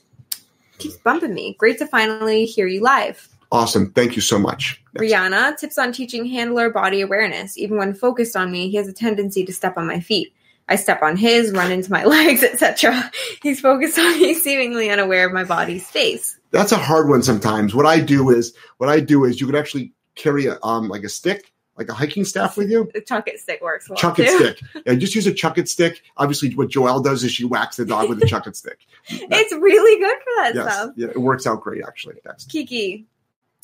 Keeps 0.79 0.97
bumping 0.97 1.33
me. 1.33 1.55
Great 1.57 1.77
to 1.79 1.87
finally 1.87 2.45
hear 2.45 2.67
you 2.67 2.81
live. 2.81 3.29
Awesome. 3.51 3.91
Thank 3.91 4.15
you 4.15 4.21
so 4.21 4.37
much. 4.37 4.83
Next. 4.93 5.11
Rihanna 5.11 5.57
tips 5.57 5.77
on 5.77 5.91
teaching 5.91 6.25
handler 6.25 6.69
body 6.69 7.01
awareness. 7.01 7.57
Even 7.57 7.77
when 7.77 7.93
focused 7.93 8.35
on 8.35 8.51
me, 8.51 8.69
he 8.69 8.77
has 8.77 8.87
a 8.87 8.93
tendency 8.93 9.45
to 9.45 9.53
step 9.53 9.77
on 9.77 9.87
my 9.87 9.99
feet. 9.99 10.33
I 10.69 10.75
step 10.75 11.01
on 11.01 11.15
his, 11.15 11.51
run 11.51 11.71
into 11.71 11.91
my 11.91 12.03
legs, 12.05 12.43
etc. 12.43 13.09
He's 13.41 13.61
focused 13.61 13.97
on 13.97 14.19
me, 14.19 14.33
seemingly 14.33 14.89
unaware 14.89 15.25
of 15.25 15.33
my 15.33 15.45
body's 15.45 15.87
space. 15.87 16.37
That's 16.51 16.71
a 16.71 16.77
hard 16.77 17.09
one 17.09 17.23
sometimes. 17.23 17.73
What 17.73 17.85
I 17.85 17.99
do 17.99 18.29
is 18.29 18.53
what 18.77 18.89
I 18.89 18.99
do 18.99 19.25
is 19.25 19.39
you 19.39 19.45
could 19.47 19.55
actually 19.55 19.93
carry 20.15 20.47
a 20.47 20.57
um 20.63 20.89
like 20.89 21.03
a 21.03 21.09
stick, 21.09 21.53
like 21.77 21.89
a 21.89 21.93
hiking 21.93 22.25
staff 22.25 22.57
with 22.57 22.69
you. 22.69 22.89
The 22.93 23.01
chuck 23.01 23.27
it 23.27 23.39
stick 23.39 23.61
works 23.61 23.89
well. 23.89 23.97
Chuck 23.97 24.19
it 24.19 24.27
too. 24.27 24.37
stick. 24.37 24.83
Yeah, 24.85 24.95
just 24.95 25.15
use 25.15 25.27
a 25.27 25.33
chuck 25.33 25.57
it 25.57 25.69
stick. 25.69 26.01
Obviously, 26.17 26.53
what 26.55 26.69
Joelle 26.69 27.03
does 27.03 27.23
is 27.23 27.31
she 27.31 27.45
whacks 27.45 27.77
the 27.77 27.85
dog 27.85 28.09
with 28.09 28.21
a 28.21 28.25
chuck 28.27 28.47
it 28.47 28.55
stick. 28.55 28.79
It's 29.09 29.53
really 29.53 30.01
good 30.01 30.17
for 30.17 30.43
that 30.43 30.55
yes, 30.55 30.73
stuff. 30.73 30.91
yeah, 30.97 31.07
it 31.07 31.21
works 31.21 31.47
out 31.47 31.61
great 31.61 31.83
actually. 31.85 32.15
Next. 32.25 32.49
Kiki, 32.49 33.05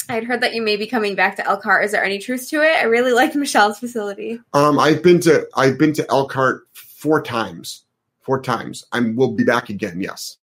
I'd 0.10 0.24
heard 0.24 0.42
that 0.42 0.54
you 0.54 0.62
may 0.62 0.76
be 0.76 0.88
coming 0.88 1.16
back 1.16 1.36
to 1.38 1.48
Elkhart. 1.48 1.86
Is 1.86 1.92
there 1.92 2.04
any 2.04 2.20
truth 2.20 2.50
to 2.50 2.62
it? 2.62 2.78
I 2.78 2.84
really 2.84 3.14
like 3.22 3.36
Michelle's 3.36 3.80
facility. 3.80 4.40
Um, 4.54 4.80
I've 4.80 5.04
been 5.04 5.20
to 5.22 5.48
I've 5.56 5.78
been 5.78 5.94
to 5.94 6.06
Elkhart 6.10 6.68
four 6.74 7.22
times. 7.22 7.84
Four 8.22 8.42
times. 8.42 8.86
I'm 8.92 9.16
we'll 9.16 9.34
be 9.34 9.44
back 9.44 9.70
again. 9.70 10.00
Yes. 10.00 10.38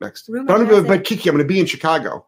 Next. 0.00 0.28
Rumor 0.28 0.46
But, 0.46 0.60
I'm 0.60 0.68
gonna, 0.68 0.86
but. 0.86 1.04
Kiki, 1.04 1.28
I'm 1.28 1.36
going 1.36 1.46
to 1.46 1.52
be 1.52 1.60
in 1.60 1.66
Chicago. 1.66 2.24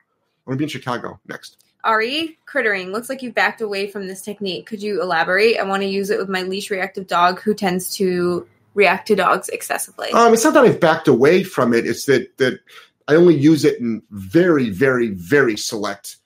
I'm 0.47 0.51
going 0.51 0.57
to 0.57 0.59
be 0.59 0.65
in 0.65 0.71
Chicago 0.71 1.21
next. 1.27 1.59
Ari, 1.85 2.39
crittering. 2.47 2.93
Looks 2.93 3.09
like 3.09 3.23
you've 3.23 3.35
backed 3.35 3.61
away 3.61 3.89
from 3.89 4.09
this 4.09 4.23
technique. 4.23 4.67
Could 4.67 4.83
you 4.83 5.03
elaborate? 5.03 5.59
I 5.59 5.65
want 5.65 5.83
to 5.83 5.89
use 5.89 6.11
it 6.11 6.19
with 6.19 6.29
my 6.29 6.43
leash 6.43 6.71
reactive 6.71 7.07
dog 7.07 7.41
who 7.41 7.55
tends 7.55 7.95
to 7.97 8.49
react 8.73 9.07
to 9.09 9.15
dogs 9.15 9.49
excessively. 9.51 10.11
Um, 10.11 10.33
it's 10.33 10.45
not 10.45 10.55
that 10.55 10.65
I've 10.65 10.81
backed 10.81 11.09
away 11.09 11.43
from 11.43 11.75
it. 11.75 11.87
It's 11.87 12.07
that 12.07 12.37
that 12.39 12.59
I 13.09 13.17
only 13.17 13.37
use 13.37 13.65
it 13.65 13.81
in 13.81 14.03
very, 14.11 14.71
very, 14.71 15.09
very 15.09 15.57
select 15.57 16.17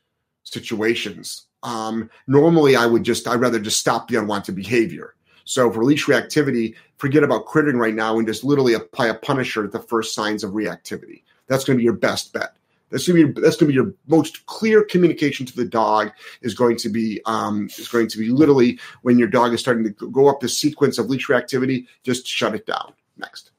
situations. 0.44 1.46
Um, 1.62 2.08
normally, 2.26 2.76
I 2.76 2.86
would 2.86 3.04
just 3.04 3.26
I'd 3.26 3.40
rather 3.40 3.58
just 3.58 3.80
stop 3.80 4.08
the 4.08 4.16
unwanted 4.16 4.54
behavior. 4.54 5.14
So 5.44 5.72
for 5.72 5.82
leash 5.84 6.06
reactivity, 6.06 6.74
forget 6.98 7.22
about 7.22 7.46
crittering 7.46 7.78
right 7.78 7.94
now 7.94 8.18
and 8.18 8.26
just 8.26 8.44
literally 8.44 8.74
apply 8.74 9.06
a 9.06 9.14
punisher 9.14 9.64
at 9.64 9.72
the 9.72 9.80
first 9.80 10.14
signs 10.14 10.44
of 10.44 10.52
reactivity. 10.52 11.22
That's 11.46 11.64
going 11.64 11.76
to 11.76 11.78
be 11.78 11.84
your 11.84 11.94
best 11.94 12.32
bet. 12.32 12.54
That's 12.90 13.08
going 13.08 13.26
to 13.26 13.32
be 13.32 13.40
that's 13.40 13.56
going 13.56 13.72
to 13.72 13.72
be 13.72 13.74
your 13.74 13.94
most 14.06 14.46
clear 14.46 14.82
communication 14.84 15.46
to 15.46 15.56
the 15.56 15.64
dog 15.64 16.10
is 16.42 16.54
going 16.54 16.76
to 16.78 16.88
be 16.88 17.20
um, 17.26 17.68
is 17.78 17.88
going 17.88 18.08
to 18.08 18.18
be 18.18 18.28
literally 18.28 18.78
when 19.02 19.18
your 19.18 19.28
dog 19.28 19.52
is 19.52 19.60
starting 19.60 19.84
to 19.84 20.10
go 20.10 20.28
up 20.28 20.40
the 20.40 20.48
sequence 20.48 20.98
of 20.98 21.10
leash 21.10 21.26
reactivity, 21.26 21.86
just 22.02 22.26
shut 22.26 22.54
it 22.54 22.66
down. 22.66 22.92
Next. 23.16 23.50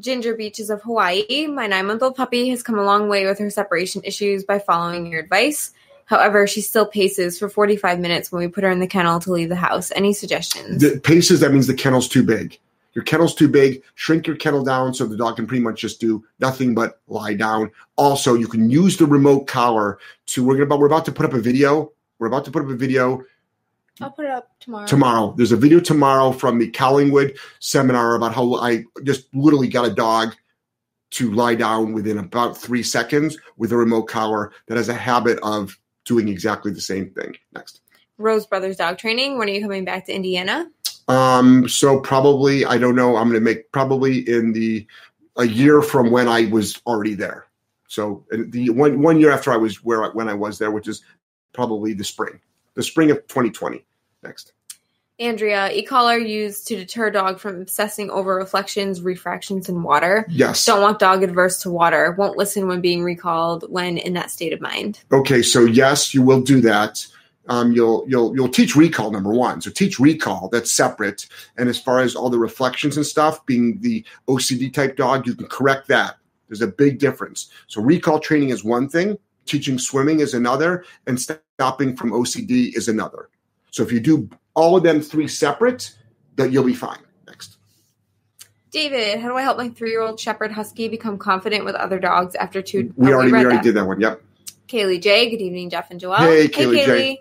Ginger 0.00 0.34
Beaches 0.34 0.70
of 0.70 0.82
Hawaii. 0.82 1.46
My 1.46 1.66
nine 1.66 1.86
month 1.86 2.02
old 2.02 2.16
puppy 2.16 2.48
has 2.48 2.62
come 2.62 2.78
a 2.78 2.84
long 2.84 3.08
way 3.08 3.26
with 3.26 3.38
her 3.38 3.50
separation 3.50 4.02
issues 4.04 4.44
by 4.44 4.58
following 4.58 5.06
your 5.06 5.20
advice. 5.20 5.72
However, 6.06 6.46
she 6.46 6.60
still 6.60 6.86
paces 6.86 7.38
for 7.38 7.48
45 7.48 8.00
minutes 8.00 8.32
when 8.32 8.40
we 8.40 8.48
put 8.48 8.64
her 8.64 8.70
in 8.70 8.80
the 8.80 8.86
kennel 8.86 9.20
to 9.20 9.32
leave 9.32 9.48
the 9.48 9.56
house. 9.56 9.92
Any 9.94 10.12
suggestions? 10.12 10.82
The 10.82 10.98
paces 10.98 11.40
that 11.40 11.52
means 11.52 11.66
the 11.66 11.74
kennel's 11.74 12.08
too 12.08 12.24
big. 12.24 12.58
Your 12.94 13.04
kennel's 13.04 13.34
too 13.34 13.46
big. 13.46 13.82
Shrink 13.94 14.26
your 14.26 14.34
kennel 14.34 14.64
down 14.64 14.94
so 14.94 15.06
the 15.06 15.16
dog 15.16 15.36
can 15.36 15.46
pretty 15.46 15.62
much 15.62 15.80
just 15.80 16.00
do 16.00 16.24
nothing 16.40 16.74
but 16.74 17.00
lie 17.06 17.34
down. 17.34 17.70
Also, 17.94 18.34
you 18.34 18.48
can 18.48 18.68
use 18.68 18.96
the 18.96 19.06
remote 19.06 19.46
collar 19.46 19.98
to. 20.26 20.44
We're 20.44 20.56
gonna. 20.56 20.76
We're 20.76 20.86
about 20.86 21.04
to 21.04 21.12
put 21.12 21.26
up 21.26 21.32
a 21.32 21.40
video. 21.40 21.92
We're 22.18 22.26
about 22.26 22.44
to 22.46 22.50
put 22.50 22.64
up 22.64 22.70
a 22.70 22.74
video 22.74 23.22
I'll 24.00 24.10
put 24.10 24.24
it 24.24 24.30
up 24.30 24.50
tomorrow. 24.60 24.86
tomorrow. 24.86 25.34
There's 25.36 25.52
a 25.52 25.56
video 25.56 25.80
tomorrow 25.80 26.32
from 26.32 26.58
the 26.58 26.70
Collingwood 26.70 27.36
seminar 27.58 28.14
about 28.14 28.34
how 28.34 28.54
I 28.54 28.84
just 29.04 29.32
literally 29.34 29.68
got 29.68 29.86
a 29.86 29.94
dog 29.94 30.34
to 31.10 31.32
lie 31.32 31.54
down 31.54 31.92
within 31.92 32.18
about 32.18 32.56
three 32.56 32.82
seconds 32.82 33.36
with 33.56 33.72
a 33.72 33.76
remote 33.76 34.04
collar 34.04 34.52
that 34.68 34.76
has 34.76 34.88
a 34.88 34.94
habit 34.94 35.38
of 35.42 35.78
doing 36.04 36.28
exactly 36.28 36.72
the 36.72 36.80
same 36.80 37.10
thing. 37.10 37.36
Next. 37.52 37.80
Rose 38.16 38.46
Brothers 38.46 38.76
Dog 38.76 38.98
Training. 38.98 39.38
When 39.38 39.48
are 39.48 39.52
you 39.52 39.62
coming 39.62 39.84
back 39.84 40.06
to 40.06 40.14
Indiana? 40.14 40.70
Um, 41.08 41.68
so 41.68 42.00
probably 42.00 42.64
I 42.64 42.78
don't 42.78 42.94
know. 42.94 43.16
I'm 43.16 43.28
going 43.28 43.40
to 43.40 43.44
make 43.44 43.72
probably 43.72 44.18
in 44.18 44.52
the 44.52 44.86
a 45.36 45.46
year 45.46 45.82
from 45.82 46.10
when 46.10 46.28
I 46.28 46.46
was 46.46 46.80
already 46.86 47.14
there. 47.14 47.46
So 47.88 48.24
the 48.30 48.70
one 48.70 49.02
one 49.02 49.18
year 49.18 49.32
after 49.32 49.52
I 49.52 49.56
was 49.56 49.82
where 49.82 50.04
I, 50.04 50.08
when 50.08 50.28
I 50.28 50.34
was 50.34 50.58
there, 50.58 50.70
which 50.70 50.86
is 50.86 51.02
probably 51.52 51.92
the 51.94 52.04
spring, 52.04 52.40
the 52.74 52.82
spring 52.82 53.10
of 53.10 53.26
2020. 53.26 53.84
Next. 54.22 54.52
Andrea, 55.20 55.70
e-collar 55.70 56.16
used 56.16 56.66
to 56.68 56.76
deter 56.76 57.10
dog 57.10 57.38
from 57.38 57.60
obsessing 57.60 58.10
over 58.10 58.34
reflections, 58.34 59.02
refractions, 59.02 59.68
and 59.68 59.84
water. 59.84 60.26
Yes. 60.30 60.64
Don't 60.64 60.80
want 60.80 60.98
dog 60.98 61.22
adverse 61.22 61.60
to 61.62 61.70
water. 61.70 62.12
Won't 62.12 62.38
listen 62.38 62.66
when 62.66 62.80
being 62.80 63.04
recalled 63.04 63.66
when 63.68 63.98
in 63.98 64.14
that 64.14 64.30
state 64.30 64.54
of 64.54 64.62
mind. 64.62 65.00
Okay, 65.12 65.42
so 65.42 65.66
yes, 65.66 66.14
you 66.14 66.22
will 66.22 66.40
do 66.40 66.62
that. 66.62 67.06
Um, 67.48 67.72
you'll 67.72 68.06
you'll 68.08 68.34
you'll 68.34 68.48
teach 68.48 68.74
recall 68.76 69.10
number 69.10 69.32
one. 69.32 69.60
So 69.60 69.70
teach 69.70 69.98
recall. 69.98 70.48
That's 70.50 70.72
separate. 70.72 71.26
And 71.58 71.68
as 71.68 71.78
far 71.78 72.00
as 72.00 72.14
all 72.14 72.30
the 72.30 72.38
reflections 72.38 72.96
and 72.96 73.04
stuff, 73.04 73.44
being 73.44 73.78
the 73.80 74.04
OCD 74.26 74.72
type 74.72 74.96
dog, 74.96 75.26
you 75.26 75.34
can 75.34 75.48
correct 75.48 75.88
that. 75.88 76.16
There's 76.48 76.62
a 76.62 76.66
big 76.66 76.98
difference. 76.98 77.50
So 77.66 77.82
recall 77.82 78.20
training 78.20 78.50
is 78.50 78.64
one 78.64 78.88
thing. 78.88 79.18
Teaching 79.44 79.78
swimming 79.78 80.20
is 80.20 80.32
another, 80.32 80.84
and 81.06 81.20
stopping 81.20 81.96
from 81.96 82.12
OCD 82.12 82.74
is 82.74 82.88
another. 82.88 83.28
So 83.70 83.82
if 83.82 83.92
you 83.92 84.00
do 84.00 84.28
all 84.54 84.76
of 84.76 84.82
them 84.82 85.00
three 85.00 85.28
separate, 85.28 85.94
that 86.36 86.52
you'll 86.52 86.64
be 86.64 86.74
fine. 86.74 86.98
Next. 87.26 87.58
David, 88.70 89.20
how 89.20 89.28
do 89.28 89.36
I 89.36 89.42
help 89.42 89.58
my 89.58 89.68
three-year-old 89.68 90.18
Shepherd 90.18 90.52
Husky 90.52 90.88
become 90.88 91.18
confident 91.18 91.64
with 91.64 91.74
other 91.74 91.98
dogs 91.98 92.34
after 92.34 92.62
two? 92.62 92.92
We 92.96 93.10
oh, 93.10 93.14
already 93.14 93.32
we 93.32 93.38
read 93.38 93.44
already 93.44 93.56
that. 93.58 93.64
did 93.64 93.74
that 93.76 93.86
one. 93.86 94.00
Yep. 94.00 94.22
Kaylee 94.68 95.02
J. 95.02 95.30
Good 95.30 95.40
evening, 95.40 95.70
Jeff 95.70 95.90
and 95.90 96.00
Joelle. 96.00 96.18
Hey, 96.18 96.48
Kaylee 96.48 96.84
J. 96.84 97.18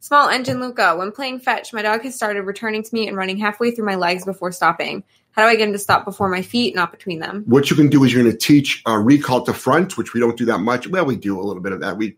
Small 0.00 0.28
engine 0.28 0.60
Luca. 0.60 0.96
When 0.96 1.12
playing 1.12 1.40
fetch, 1.40 1.72
my 1.72 1.80
dog 1.80 2.02
has 2.02 2.14
started 2.14 2.42
returning 2.42 2.82
to 2.82 2.90
me 2.92 3.06
and 3.06 3.16
running 3.16 3.38
halfway 3.38 3.70
through 3.70 3.86
my 3.86 3.94
legs 3.94 4.24
before 4.24 4.50
stopping. 4.50 5.04
How 5.30 5.42
do 5.42 5.48
I 5.48 5.56
get 5.56 5.68
him 5.68 5.72
to 5.72 5.78
stop 5.78 6.04
before 6.04 6.28
my 6.28 6.42
feet, 6.42 6.74
not 6.74 6.90
between 6.90 7.20
them? 7.20 7.44
What 7.46 7.70
you 7.70 7.76
can 7.76 7.88
do 7.88 8.04
is 8.04 8.12
you're 8.12 8.22
going 8.22 8.34
to 8.34 8.38
teach 8.38 8.82
uh, 8.86 8.96
recall 8.98 9.42
to 9.44 9.54
front, 9.54 9.96
which 9.96 10.12
we 10.12 10.20
don't 10.20 10.36
do 10.36 10.44
that 10.46 10.58
much. 10.58 10.88
Well, 10.88 11.06
we 11.06 11.16
do 11.16 11.40
a 11.40 11.42
little 11.42 11.62
bit 11.62 11.72
of 11.72 11.80
that. 11.80 11.96
We 11.96 12.16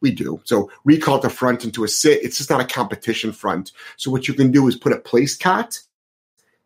we 0.00 0.10
do. 0.10 0.40
So 0.44 0.70
recall 0.84 1.18
to 1.20 1.30
front 1.30 1.64
into 1.64 1.84
a 1.84 1.88
sit. 1.88 2.22
It's 2.22 2.38
just 2.38 2.50
not 2.50 2.60
a 2.60 2.66
competition 2.66 3.32
front. 3.32 3.72
So 3.96 4.10
what 4.10 4.28
you 4.28 4.34
can 4.34 4.50
do 4.50 4.68
is 4.68 4.76
put 4.76 4.92
a 4.92 4.98
place 4.98 5.36
cot 5.36 5.78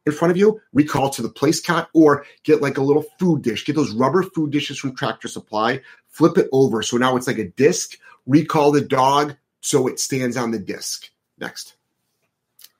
in 0.06 0.12
front 0.12 0.30
of 0.30 0.36
you, 0.36 0.60
recall 0.72 1.10
to 1.10 1.22
the 1.22 1.28
place 1.28 1.60
cot, 1.60 1.88
or 1.92 2.24
get 2.42 2.62
like 2.62 2.78
a 2.78 2.82
little 2.82 3.04
food 3.18 3.42
dish. 3.42 3.64
Get 3.64 3.76
those 3.76 3.92
rubber 3.92 4.22
food 4.22 4.50
dishes 4.50 4.78
from 4.78 4.94
Tractor 4.94 5.28
Supply. 5.28 5.80
Flip 6.08 6.38
it 6.38 6.48
over 6.52 6.82
so 6.82 6.96
now 6.96 7.16
it's 7.16 7.26
like 7.26 7.38
a 7.38 7.48
disc. 7.48 7.98
Recall 8.26 8.72
the 8.72 8.80
dog 8.80 9.36
so 9.60 9.86
it 9.86 10.00
stands 10.00 10.36
on 10.36 10.50
the 10.50 10.58
disc. 10.58 11.10
Next. 11.38 11.74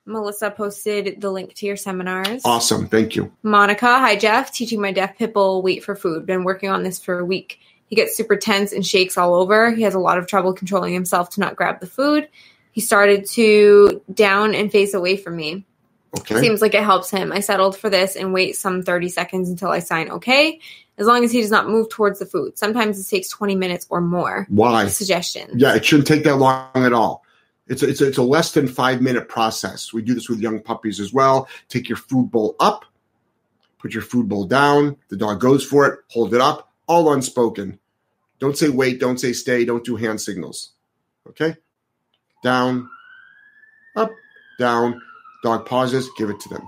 Melissa 0.07 0.51
posted 0.51 1.21
the 1.21 1.31
link 1.31 1.55
to 1.55 1.67
your 1.67 1.77
seminars. 1.77 2.43
Awesome. 2.45 2.89
Thank 2.89 3.15
you. 3.15 3.33
Monica, 3.43 3.87
hi 3.99 4.17
Jeff, 4.17 4.53
teaching 4.53 4.81
my 4.81 4.93
deaf 4.93 5.17
pit 5.17 5.33
bull 5.35 5.63
wait 5.63 5.85
for 5.85 5.95
food. 5.95 6.27
Been 6.27 6.45
working 6.45 6.71
on 6.71 6.83
this 6.83 6.99
for 6.99 7.19
a 7.19 7.25
week. 7.25 7.61
He 7.91 7.97
gets 7.97 8.17
super 8.17 8.37
tense 8.37 8.73
and 8.73 8.87
shakes 8.87 9.19
all 9.19 9.35
over. 9.35 9.73
He 9.73 9.83
has 9.83 9.95
a 9.95 9.99
lot 9.99 10.17
of 10.17 10.27
trouble 10.27 10.55
controlling 10.55 10.95
himself 10.95 11.31
to 11.31 11.41
not 11.41 11.57
grab 11.57 11.81
the 11.81 11.87
food. 11.87 12.29
He 12.71 12.81
started 12.81 13.27
to 13.31 14.01
down 14.13 14.55
and 14.55 14.71
face 14.71 14.95
away 14.95 15.17
from 15.17 15.37
me. 15.37 15.67
Okay. 16.19 16.41
Seems 16.41 16.63
like 16.63 16.75
it 16.75 16.85
helps 16.85 17.11
him. 17.11 17.33
I 17.33 17.41
settled 17.41 17.77
for 17.77 17.91
this 17.91 18.17
and 18.17 18.33
wait 18.33 18.57
some 18.57 18.83
30 18.83 19.09
seconds 19.09 19.51
until 19.51 19.71
I 19.71 19.81
sign 19.81 20.11
okay, 20.11 20.61
as 20.99 21.07
long 21.07 21.25
as 21.25 21.33
he 21.33 21.41
does 21.41 21.51
not 21.51 21.69
move 21.69 21.89
towards 21.89 22.21
the 22.21 22.27
food. 22.27 22.57
Sometimes 22.59 22.99
it 22.99 23.09
takes 23.09 23.29
20 23.29 23.57
minutes 23.57 23.87
or 23.91 24.01
more. 24.01 24.47
Why? 24.49 24.87
Suggestion. 24.87 25.51
Yeah, 25.57 25.75
it 25.75 25.85
shouldn't 25.85 26.09
take 26.09 26.25
that 26.25 26.37
long 26.37 26.69
at 26.75 26.93
all. 26.93 27.25
It's 27.67 27.83
a, 27.83 27.89
it's 27.89 28.01
a, 28.01 28.09
it's 28.09 28.19
a 28.19 28.23
less 28.23 28.53
than 28.53 28.69
five 28.69 29.01
minute 29.01 29.29
process. 29.29 29.93
We 29.93 30.03
do 30.03 30.15
this 30.15 30.29
with 30.29 30.41
young 30.41 30.61
puppies 30.61 31.01
as 31.01 31.13
well. 31.13 31.49
Take 31.69 31.89
your 31.89 31.99
food 31.99 32.31
bowl 32.31 32.55
up, 32.61 32.85
put 33.79 33.95
your 33.95 34.03
food 34.03 34.29
bowl 34.29 34.45
down. 34.45 34.97
The 35.09 35.17
dog 35.17 35.41
goes 35.41 35.65
for 35.65 35.87
it. 35.87 36.01
Hold 36.11 36.35
it 36.35 36.41
up. 36.41 36.73
All 36.87 37.13
unspoken. 37.13 37.80
Don't 38.41 38.57
say 38.57 38.69
wait. 38.69 39.01
Don't 39.01 39.21
say 39.21 39.33
stay. 39.33 39.65
Don't 39.65 39.85
do 39.85 39.97
hand 39.97 40.21
signals. 40.21 40.73
Okay. 41.29 41.57
Down, 42.43 42.89
up, 43.97 44.11
down. 44.59 45.01
Dog 45.43 45.67
pauses. 45.67 46.11
Give 46.17 46.31
it 46.31 46.41
to 46.41 46.49
them. 46.49 46.63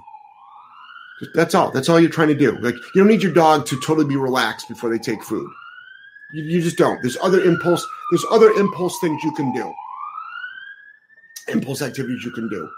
That's 1.35 1.55
all. 1.55 1.71
That's 1.71 1.89
all 1.89 2.01
you're 2.01 2.11
trying 2.11 2.29
to 2.29 2.35
do. 2.35 2.59
Like 2.59 2.75
you 2.75 3.03
don't 3.03 3.09
need 3.09 3.23
your 3.23 3.33
dog 3.33 3.67
to 3.67 3.81
totally 3.81 4.07
be 4.07 4.17
relaxed 4.17 4.69
before 4.69 4.91
they 4.91 4.99
take 4.99 5.23
food. 5.23 5.49
You, 6.33 6.43
you 6.45 6.63
just 6.63 6.77
don't. 6.77 7.01
There's 7.01 7.17
other 7.23 7.41
impulse. 7.43 7.87
There's 8.11 8.25
other 8.31 8.51
impulse 8.53 8.99
things 9.01 9.23
you 9.23 9.33
can 9.33 9.53
do. 9.53 9.73
Impulse 11.49 11.83
activities 11.83 12.25
you 12.25 12.33
can 12.33 12.49
do. 12.49 12.69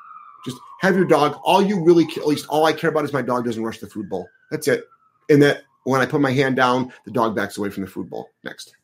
Just 0.45 0.59
have 0.81 0.95
your 0.95 1.07
dog. 1.07 1.41
All 1.43 1.63
you 1.63 1.83
really, 1.83 2.05
at 2.17 2.27
least 2.27 2.47
all 2.49 2.67
I 2.67 2.73
care 2.73 2.91
about 2.91 3.05
is 3.05 3.13
my 3.13 3.23
dog 3.23 3.45
doesn't 3.45 3.63
rush 3.63 3.79
the 3.79 3.87
food 3.87 4.09
bowl. 4.09 4.29
That's 4.51 4.69
it. 4.69 4.85
And 5.31 5.41
that 5.43 5.63
when 5.85 6.01
I 6.01 6.07
put 6.07 6.21
my 6.21 6.33
hand 6.33 6.57
down, 6.57 6.93
the 7.05 7.11
dog 7.11 7.35
backs 7.35 7.57
away 7.57 7.71
from 7.71 7.85
the 7.85 7.91
food 7.91 8.11
bowl. 8.11 8.29
Next. 8.43 8.75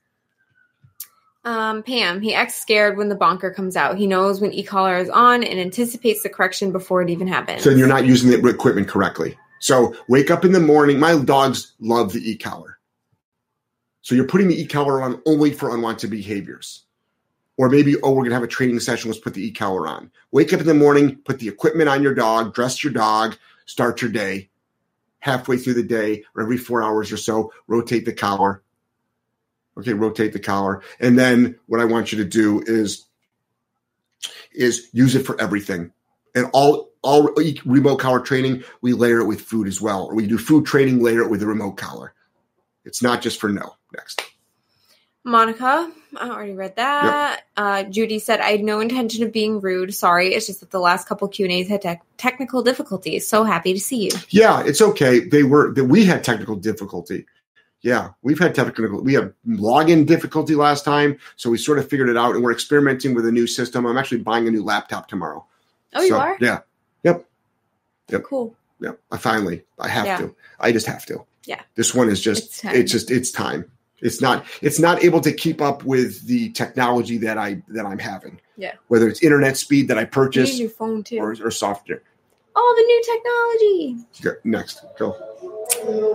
Um, 1.44 1.83
Pam, 1.83 2.20
he 2.20 2.35
acts 2.35 2.57
scared 2.57 2.98
when 2.98 3.09
the 3.09 3.14
bonker 3.14 3.50
comes 3.50 3.74
out. 3.74 3.96
He 3.96 4.07
knows 4.07 4.40
when 4.40 4.53
e-collar 4.53 4.98
is 4.98 5.09
on 5.09 5.42
and 5.42 5.59
anticipates 5.59 6.22
the 6.22 6.29
correction 6.29 6.70
before 6.70 7.00
it 7.00 7.09
even 7.09 7.26
happens. 7.26 7.62
So 7.62 7.70
you're 7.70 7.88
not 7.88 8.05
using 8.05 8.31
the 8.31 8.48
equipment 8.48 8.88
correctly. 8.88 9.38
So 9.59 9.94
wake 10.09 10.31
up 10.31 10.44
in 10.44 10.53
the 10.53 10.61
morning. 10.61 10.98
My 10.98 11.16
dogs 11.18 11.72
love 11.81 12.12
the 12.12 12.31
e-collar. 12.31 12.79
So 14.03 14.14
you're 14.14 14.26
putting 14.26 14.48
the 14.48 14.61
e-collar 14.61 15.03
on 15.03 15.22
only 15.26 15.53
for 15.53 15.74
unwanted 15.74 16.11
behaviors. 16.11 16.85
Or 17.57 17.68
maybe, 17.68 17.96
oh, 18.03 18.11
we're 18.11 18.22
going 18.22 18.31
to 18.31 18.37
have 18.37 18.42
a 18.42 18.46
training 18.48 18.81
session. 18.81 19.11
Let's 19.11 19.20
put 19.20 19.35
the 19.35 19.46
e-collar 19.46 19.87
on. 19.87 20.11
Wake 20.33 20.53
up 20.53 20.61
in 20.61 20.66
the 20.66 20.74
morning, 20.74 21.16
put 21.16 21.38
the 21.38 21.48
equipment 21.48 21.88
on 21.88 22.03
your 22.03 22.14
dog, 22.14 22.55
dress 22.55 22.83
your 22.83 22.92
dog, 22.92 23.37
start 23.66 24.00
your 24.00 24.11
day. 24.11 24.48
Halfway 25.18 25.59
through 25.59 25.74
the 25.74 25.83
day, 25.83 26.24
or 26.35 26.42
every 26.42 26.57
four 26.57 26.83
hours 26.83 27.12
or 27.12 27.18
so, 27.18 27.53
rotate 27.66 28.07
the 28.07 28.12
collar. 28.12 28.62
Okay, 29.80 29.92
rotate 29.92 30.32
the 30.32 30.38
collar. 30.38 30.82
And 31.00 31.18
then 31.18 31.58
what 31.66 31.80
I 31.80 31.84
want 31.84 32.12
you 32.12 32.18
to 32.18 32.24
do 32.24 32.62
is 32.66 33.06
is 34.52 34.88
use 34.92 35.14
it 35.14 35.26
for 35.26 35.40
everything. 35.40 35.92
And 36.34 36.46
all 36.52 36.90
all 37.02 37.32
remote 37.64 37.96
collar 37.96 38.20
training, 38.20 38.62
we 38.82 38.92
layer 38.92 39.20
it 39.20 39.26
with 39.26 39.40
food 39.40 39.66
as 39.66 39.80
well. 39.80 40.04
Or 40.04 40.14
we 40.14 40.26
do 40.26 40.38
food 40.38 40.66
training, 40.66 41.02
layer 41.02 41.22
it 41.22 41.30
with 41.30 41.42
a 41.42 41.46
remote 41.46 41.72
collar. 41.72 42.14
It's 42.84 43.02
not 43.02 43.22
just 43.22 43.40
for 43.40 43.48
no. 43.48 43.76
Next. 43.96 44.22
Monica, 45.24 45.90
I 46.16 46.30
already 46.30 46.54
read 46.54 46.76
that. 46.76 47.40
Yep. 47.40 47.44
Uh, 47.56 47.82
Judy 47.90 48.18
said, 48.18 48.40
"I 48.40 48.52
had 48.52 48.62
no 48.62 48.80
intention 48.80 49.24
of 49.24 49.32
being 49.32 49.60
rude. 49.60 49.94
Sorry, 49.94 50.34
it's 50.34 50.46
just 50.46 50.60
that 50.60 50.70
the 50.70 50.80
last 50.80 51.06
couple 51.06 51.28
Q 51.28 51.44
and 51.44 51.52
A's 51.52 51.68
had 51.68 51.82
te- 51.82 52.00
technical 52.16 52.62
difficulties. 52.62 53.26
So 53.26 53.44
happy 53.44 53.74
to 53.74 53.80
see 53.80 54.04
you." 54.04 54.10
Yeah, 54.30 54.62
it's 54.64 54.80
okay. 54.80 55.20
They 55.20 55.42
were 55.42 55.74
that 55.74 55.84
we 55.84 56.04
had 56.04 56.24
technical 56.24 56.56
difficulty. 56.56 57.26
Yeah, 57.82 58.10
we've 58.22 58.38
had 58.38 58.54
technical. 58.54 59.02
We 59.02 59.14
had 59.14 59.32
login 59.48 60.04
difficulty 60.06 60.54
last 60.54 60.84
time, 60.84 61.18
so 61.36 61.48
we 61.48 61.56
sort 61.56 61.78
of 61.78 61.88
figured 61.88 62.10
it 62.10 62.16
out, 62.16 62.34
and 62.34 62.44
we're 62.44 62.52
experimenting 62.52 63.14
with 63.14 63.26
a 63.26 63.32
new 63.32 63.46
system. 63.46 63.86
I'm 63.86 63.96
actually 63.96 64.18
buying 64.18 64.46
a 64.46 64.50
new 64.50 64.62
laptop 64.62 65.08
tomorrow. 65.08 65.44
Oh, 65.94 66.00
so, 66.00 66.04
you 66.06 66.16
are? 66.16 66.36
Yeah. 66.40 66.58
Yep. 67.04 67.24
Yep. 68.10 68.22
Cool. 68.24 68.54
Yep. 68.80 69.00
I 69.10 69.16
finally, 69.16 69.62
I 69.78 69.88
have 69.88 70.04
Yeah. 70.06 70.18
to. 70.18 70.36
I 70.60 70.72
just 70.72 70.86
have 70.86 71.06
to. 71.06 71.24
Yeah. 71.46 71.62
This 71.74 71.94
one 71.94 72.10
is 72.10 72.20
just. 72.20 72.62
It's 72.64 72.64
It's, 72.64 72.92
just. 72.92 73.10
It's 73.10 73.30
time. 73.30 73.64
It's 74.02 74.20
not. 74.20 74.44
It's 74.60 74.78
not 74.78 75.02
able 75.02 75.20
to 75.22 75.32
keep 75.32 75.62
up 75.62 75.82
with 75.84 76.26
the 76.26 76.50
technology 76.50 77.16
that 77.18 77.38
I 77.38 77.62
that 77.68 77.86
I'm 77.86 77.98
having. 77.98 78.40
Yeah. 78.58 78.72
Whether 78.88 79.08
it's 79.08 79.22
internet 79.22 79.56
speed 79.56 79.88
that 79.88 79.96
I 79.96 80.02
You 80.02 80.06
purchase 80.06 80.58
your 80.58 80.68
phone 80.70 81.02
too. 81.02 81.16
or, 81.18 81.34
or 81.42 81.50
software. 81.50 82.02
All 82.54 82.74
the 82.76 82.82
new 82.82 83.02
technology. 83.06 84.06
Yeah. 84.22 84.32
next, 84.44 84.84
go. 84.98 85.16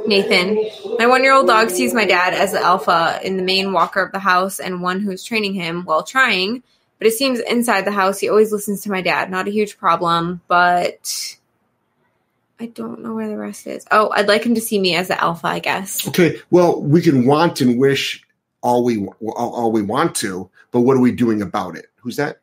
Nathan, 0.07 0.69
my 0.97 1.07
one 1.07 1.23
year 1.23 1.33
old 1.33 1.47
dog 1.47 1.69
sees 1.69 1.93
my 1.93 2.05
dad 2.05 2.33
as 2.33 2.51
the 2.51 2.61
alpha 2.61 3.19
in 3.23 3.37
the 3.37 3.43
main 3.43 3.73
walker 3.73 4.01
of 4.01 4.11
the 4.11 4.19
house 4.19 4.59
and 4.59 4.81
one 4.81 4.99
who's 4.99 5.23
training 5.23 5.53
him 5.53 5.83
while 5.83 6.03
trying. 6.03 6.63
But 6.97 7.07
it 7.07 7.13
seems 7.13 7.39
inside 7.39 7.85
the 7.85 7.91
house 7.91 8.19
he 8.19 8.29
always 8.29 8.51
listens 8.51 8.81
to 8.81 8.91
my 8.91 9.01
dad. 9.01 9.29
Not 9.29 9.47
a 9.47 9.51
huge 9.51 9.77
problem, 9.77 10.41
but 10.47 11.37
I 12.59 12.67
don't 12.67 13.01
know 13.01 13.13
where 13.13 13.27
the 13.27 13.37
rest 13.37 13.67
is. 13.67 13.85
Oh, 13.91 14.09
I'd 14.11 14.27
like 14.27 14.43
him 14.43 14.55
to 14.55 14.61
see 14.61 14.79
me 14.79 14.95
as 14.95 15.09
the 15.09 15.21
alpha, 15.21 15.47
I 15.47 15.59
guess. 15.59 16.07
Okay. 16.07 16.39
Well, 16.51 16.81
we 16.81 17.01
can 17.01 17.25
want 17.25 17.59
and 17.61 17.77
wish 17.77 18.23
all 18.61 18.83
we 18.83 19.05
all, 19.05 19.53
all 19.53 19.71
we 19.71 19.81
want 19.81 20.15
to, 20.15 20.49
but 20.71 20.81
what 20.81 20.97
are 20.97 21.01
we 21.01 21.11
doing 21.11 21.41
about 21.41 21.75
it? 21.75 21.87
Who's 21.97 22.15
that? 22.15 22.41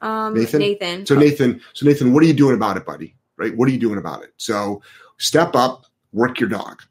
Um, 0.00 0.34
Nathan? 0.34 0.60
Nathan. 0.60 1.06
So 1.06 1.14
Nathan, 1.14 1.60
so 1.72 1.86
Nathan, 1.86 2.12
what 2.12 2.22
are 2.22 2.26
you 2.26 2.34
doing 2.34 2.54
about 2.54 2.76
it, 2.76 2.84
buddy? 2.84 3.14
Right? 3.36 3.56
What 3.56 3.68
are 3.68 3.72
you 3.72 3.78
doing 3.78 3.98
about 3.98 4.22
it? 4.22 4.32
So 4.36 4.82
step 5.18 5.54
up, 5.54 5.86
work 6.14 6.40
your 6.40 6.48
dog. 6.48 6.82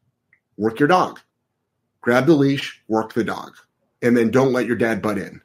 Work 0.58 0.80
your 0.80 0.88
dog. 0.88 1.20
Grab 2.02 2.28
the 2.28 2.36
leash, 2.36 2.84
work 2.88 3.14
the 3.14 3.24
dog. 3.24 3.56
And 4.04 4.16
then 4.16 4.30
don't 4.30 4.52
let 4.52 4.68
your 4.68 4.76
dad 4.76 5.02
butt 5.02 5.18
in. 5.18 5.42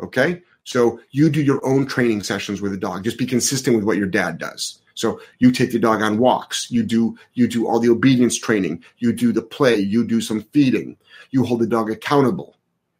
Okay? 0.00 0.42
So 0.64 1.00
you 1.10 1.30
do 1.30 1.42
your 1.42 1.64
own 1.66 1.86
training 1.86 2.22
sessions 2.22 2.60
with 2.60 2.72
the 2.72 2.78
dog. 2.78 3.02
Just 3.02 3.18
be 3.18 3.26
consistent 3.26 3.74
with 3.74 3.84
what 3.84 3.96
your 3.96 4.06
dad 4.06 4.38
does. 4.38 4.80
So 4.94 5.20
you 5.38 5.50
take 5.50 5.72
the 5.72 5.78
dog 5.78 6.02
on 6.02 6.18
walks. 6.18 6.70
You 6.70 6.82
do 6.82 7.16
you 7.34 7.48
do 7.48 7.66
all 7.66 7.80
the 7.80 7.90
obedience 7.90 8.36
training. 8.38 8.82
You 8.98 9.12
do 9.12 9.32
the 9.32 9.42
play. 9.42 9.76
You 9.76 10.04
do 10.04 10.20
some 10.20 10.42
feeding. 10.42 10.96
You 11.30 11.44
hold 11.44 11.60
the 11.60 11.66
dog 11.66 11.90
accountable. 11.90 12.56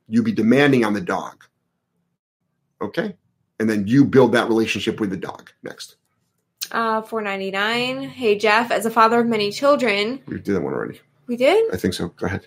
You 0.08 0.22
be 0.22 0.32
demanding 0.32 0.84
on 0.84 0.94
the 0.94 1.00
dog. 1.00 1.44
Okay? 2.80 3.16
And 3.58 3.68
then 3.68 3.86
you 3.86 4.04
build 4.04 4.32
that 4.32 4.48
relationship 4.48 5.00
with 5.00 5.10
the 5.10 5.16
dog. 5.16 5.50
Next. 5.62 5.96
Uh, 6.70 7.02
four 7.02 7.22
ninety 7.22 7.50
nine. 7.50 8.02
Hey 8.02 8.36
Jeff, 8.38 8.70
as 8.70 8.86
a 8.86 8.90
father 8.90 9.20
of 9.20 9.26
many 9.26 9.50
children, 9.52 10.20
We 10.26 10.40
did 10.40 10.54
that 10.54 10.62
one 10.62 10.74
already. 10.74 11.00
we 11.26 11.36
did 11.36 11.72
I 11.72 11.76
think 11.76 11.94
so. 11.94 12.08
Go 12.08 12.26
ahead. 12.26 12.46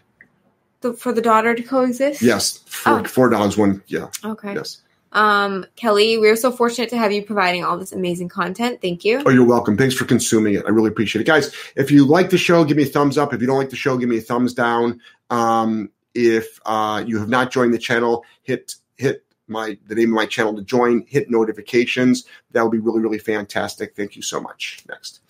the, 0.82 0.94
for 0.94 1.12
the 1.12 1.22
daughter 1.22 1.54
to 1.56 1.64
coexist. 1.64 2.22
Yes. 2.22 2.60
Four, 2.66 3.00
Oh. 3.00 3.04
four 3.04 3.30
dogs, 3.30 3.58
one. 3.58 3.84
Yeah. 3.88 4.08
Okay. 4.24 4.54
Yes. 4.54 4.82
Um, 5.12 5.66
Kelly, 5.76 6.20
we're 6.20 6.36
so 6.36 6.52
fortunate 6.52 6.90
to 6.92 6.98
have 6.98 7.12
you 7.12 7.24
providing 7.24 7.64
all 7.66 7.78
this 7.80 7.92
amazing 7.92 8.30
content. 8.30 8.80
Thank 8.82 9.04
you. 9.04 9.24
Oh, 9.26 9.30
you're 9.32 9.44
welcome. 9.46 9.76
Thanks 9.76 9.96
for 9.96 10.06
consuming 10.06 10.54
it. 10.54 10.64
I 10.68 10.70
really 10.70 10.90
appreciate 10.90 11.22
it. 11.22 11.26
Guys, 11.26 11.52
if 11.76 11.90
you 11.90 12.06
like 12.06 12.30
the 12.30 12.38
show, 12.38 12.64
give 12.64 12.78
me 12.78 12.84
a 12.84 12.86
thumbs 12.86 13.18
up. 13.18 13.34
If 13.34 13.42
you 13.42 13.48
don't 13.48 13.58
like 13.58 13.72
the 13.72 13.76
show, 13.76 13.98
give 13.98 14.08
me 14.08 14.20
a 14.20 14.22
thumbs 14.22 14.54
down. 14.54 15.02
Um, 15.32 15.90
if 16.14 16.60
uh, 16.66 17.04
you 17.08 17.18
have 17.20 17.28
not 17.30 17.50
joined 17.52 17.74
the 17.74 17.80
channel, 17.80 18.24
hit 18.44 18.76
hit 18.98 19.26
my 19.50 19.78
the 19.88 19.96
name 19.96 20.10
of 20.10 20.16
my 20.16 20.26
channel 20.26 20.56
to 20.56 20.62
join, 20.62 21.06
hit 21.08 21.30
notifications. 21.30 22.26
That 22.52 22.64
would 22.64 22.72
be 22.72 22.80
really, 22.80 23.02
really 23.02 23.20
fantastic. 23.20 23.96
Thank 23.96 24.16
you 24.16 24.22
so 24.22 24.40
much. 24.40 24.84
Next. 24.88 25.22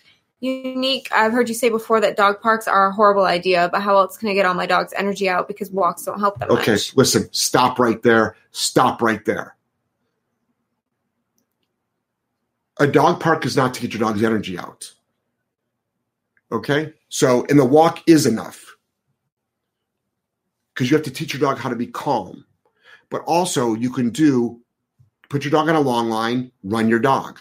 Unique. 0.41 1.09
I've 1.11 1.33
heard 1.33 1.49
you 1.49 1.55
say 1.55 1.69
before 1.69 1.99
that 1.99 2.15
dog 2.15 2.39
parks 2.39 2.67
are 2.67 2.87
a 2.87 2.93
horrible 2.93 3.25
idea, 3.25 3.67
but 3.71 3.81
how 3.81 3.97
else 3.97 4.17
can 4.17 4.29
I 4.29 4.33
get 4.33 4.45
all 4.45 4.53
my 4.53 4.65
dog's 4.65 4.93
energy 4.93 5.27
out 5.27 5.47
because 5.49 5.69
walks 5.69 6.05
don't 6.05 6.19
help 6.19 6.39
that 6.39 6.49
Okay, 6.49 6.71
much? 6.71 6.95
listen, 6.95 7.27
stop 7.33 7.77
right 7.77 8.01
there. 8.03 8.37
Stop 8.51 9.01
right 9.01 9.23
there. 9.25 9.57
A 12.79 12.87
dog 12.87 13.19
park 13.19 13.45
is 13.45 13.57
not 13.57 13.73
to 13.73 13.81
get 13.81 13.93
your 13.93 13.99
dog's 13.99 14.23
energy 14.23 14.57
out. 14.57 14.93
Okay? 16.53 16.93
So, 17.09 17.45
and 17.49 17.59
the 17.59 17.65
walk 17.65 18.01
is 18.07 18.25
enough 18.25 18.77
because 20.73 20.89
you 20.89 20.95
have 20.95 21.05
to 21.05 21.11
teach 21.11 21.33
your 21.33 21.41
dog 21.41 21.57
how 21.57 21.67
to 21.67 21.75
be 21.75 21.87
calm. 21.87 22.45
But 23.09 23.21
also, 23.23 23.73
you 23.73 23.89
can 23.89 24.09
do 24.09 24.59
put 25.29 25.43
your 25.43 25.51
dog 25.51 25.69
on 25.69 25.75
a 25.75 25.81
long 25.81 26.09
line, 26.09 26.51
run 26.63 26.89
your 26.89 26.99
dog. 26.99 27.39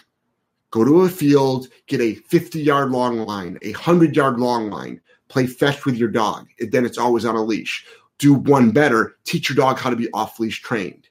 Go 0.71 0.83
to 0.83 1.01
a 1.01 1.09
field, 1.09 1.67
get 1.87 2.01
a 2.01 2.15
50 2.15 2.61
yard 2.61 2.91
long 2.91 3.19
line, 3.19 3.57
a 3.63 3.71
100 3.71 4.15
yard 4.15 4.39
long 4.39 4.69
line, 4.69 5.01
play 5.27 5.47
fetch 5.47 5.85
with 5.85 5.95
your 5.95 6.09
dog. 6.09 6.47
And 6.59 6.71
then 6.71 6.85
it's 6.85 6.97
always 6.97 7.25
on 7.25 7.35
a 7.35 7.41
leash 7.41 7.85
do 8.19 8.33
one 8.33 8.71
better 8.71 9.15
teach 9.23 9.49
your 9.49 9.55
dog 9.55 9.79
how 9.79 9.89
to 9.89 9.95
be 9.95 10.11
off 10.13 10.39
leash 10.39 10.61
trained 10.61 11.07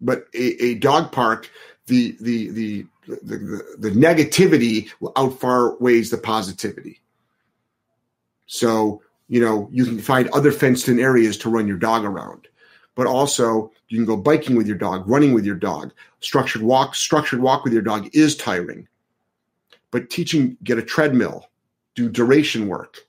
but 0.00 0.26
a, 0.34 0.64
a 0.64 0.74
dog 0.76 1.12
park 1.12 1.50
the 1.86 2.16
the, 2.20 2.48
the 2.50 2.86
the 3.06 3.76
the 3.78 3.90
negativity 3.90 4.88
outfar 5.16 5.76
the 6.10 6.18
positivity 6.18 7.00
so 8.46 9.02
you 9.32 9.40
know 9.40 9.68
you 9.72 9.84
can 9.84 9.98
find 9.98 10.28
other 10.28 10.52
fenced 10.52 10.88
in 10.88 11.00
areas 11.00 11.36
to 11.36 11.50
run 11.50 11.66
your 11.66 11.78
dog 11.78 12.04
around 12.04 12.48
but 12.94 13.06
also 13.06 13.72
you 13.88 13.96
can 13.96 14.04
go 14.04 14.16
biking 14.16 14.56
with 14.56 14.66
your 14.66 14.76
dog 14.76 15.08
running 15.08 15.32
with 15.32 15.44
your 15.44 15.56
dog 15.56 15.92
structured 16.20 16.62
walk 16.62 16.94
structured 16.94 17.40
walk 17.40 17.64
with 17.64 17.72
your 17.72 17.82
dog 17.82 18.08
is 18.12 18.36
tiring 18.36 18.86
but 19.90 20.10
teaching 20.10 20.56
get 20.62 20.78
a 20.78 20.82
treadmill 20.82 21.50
do 21.94 22.08
duration 22.08 22.68
work 22.68 23.06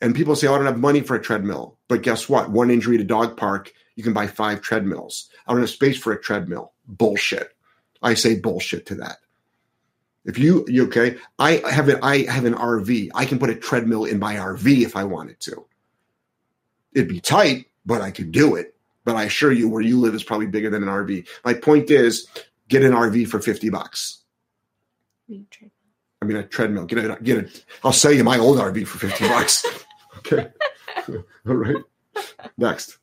and 0.00 0.14
people 0.14 0.36
say, 0.36 0.46
oh, 0.46 0.54
I 0.54 0.58
don't 0.58 0.66
have 0.66 0.78
money 0.78 1.00
for 1.00 1.16
a 1.16 1.22
treadmill. 1.22 1.78
But 1.88 2.02
guess 2.02 2.28
what? 2.28 2.50
One 2.50 2.70
injury 2.70 2.98
to 2.98 3.04
dog 3.04 3.36
park, 3.36 3.72
you 3.94 4.02
can 4.02 4.12
buy 4.12 4.26
five 4.26 4.60
treadmills. 4.60 5.30
I 5.46 5.52
don't 5.52 5.60
have 5.60 5.70
space 5.70 5.98
for 5.98 6.12
a 6.12 6.20
treadmill. 6.20 6.72
Bullshit. 6.86 7.54
I 8.02 8.14
say 8.14 8.38
bullshit 8.38 8.86
to 8.86 8.94
that. 8.96 9.18
If 10.26 10.38
you, 10.38 10.64
you 10.68 10.86
okay, 10.86 11.16
I 11.38 11.62
have 11.70 11.88
an 11.88 12.00
I 12.02 12.24
have 12.30 12.44
an 12.44 12.54
RV. 12.54 13.10
I 13.14 13.24
can 13.24 13.38
put 13.38 13.48
a 13.48 13.54
treadmill 13.54 14.04
in 14.04 14.18
my 14.18 14.34
RV 14.34 14.84
if 14.84 14.96
I 14.96 15.04
wanted 15.04 15.38
to. 15.40 15.64
It'd 16.92 17.08
be 17.08 17.20
tight, 17.20 17.66
but 17.86 18.00
I 18.02 18.10
could 18.10 18.32
do 18.32 18.56
it. 18.56 18.74
But 19.04 19.14
I 19.14 19.24
assure 19.24 19.52
you, 19.52 19.68
where 19.68 19.82
you 19.82 20.00
live 20.00 20.16
is 20.16 20.24
probably 20.24 20.48
bigger 20.48 20.68
than 20.68 20.82
an 20.82 20.88
RV. 20.88 21.28
My 21.44 21.54
point 21.54 21.92
is, 21.92 22.26
get 22.68 22.82
an 22.82 22.92
RV 22.92 23.28
for 23.28 23.40
fifty 23.40 23.70
bucks. 23.70 24.18
I 26.20 26.24
mean, 26.24 26.36
a 26.36 26.42
treadmill. 26.42 26.86
Get 26.86 26.98
a 26.98 27.18
get 27.22 27.38
a. 27.38 27.48
I'll 27.84 27.92
sell 27.92 28.12
you 28.12 28.24
my 28.24 28.38
old 28.38 28.58
RV 28.58 28.84
for 28.88 28.98
fifty 28.98 29.28
bucks. 29.28 29.64
okay. 30.18 30.48
All 31.08 31.54
right. 31.54 31.84
Next. 32.58 32.98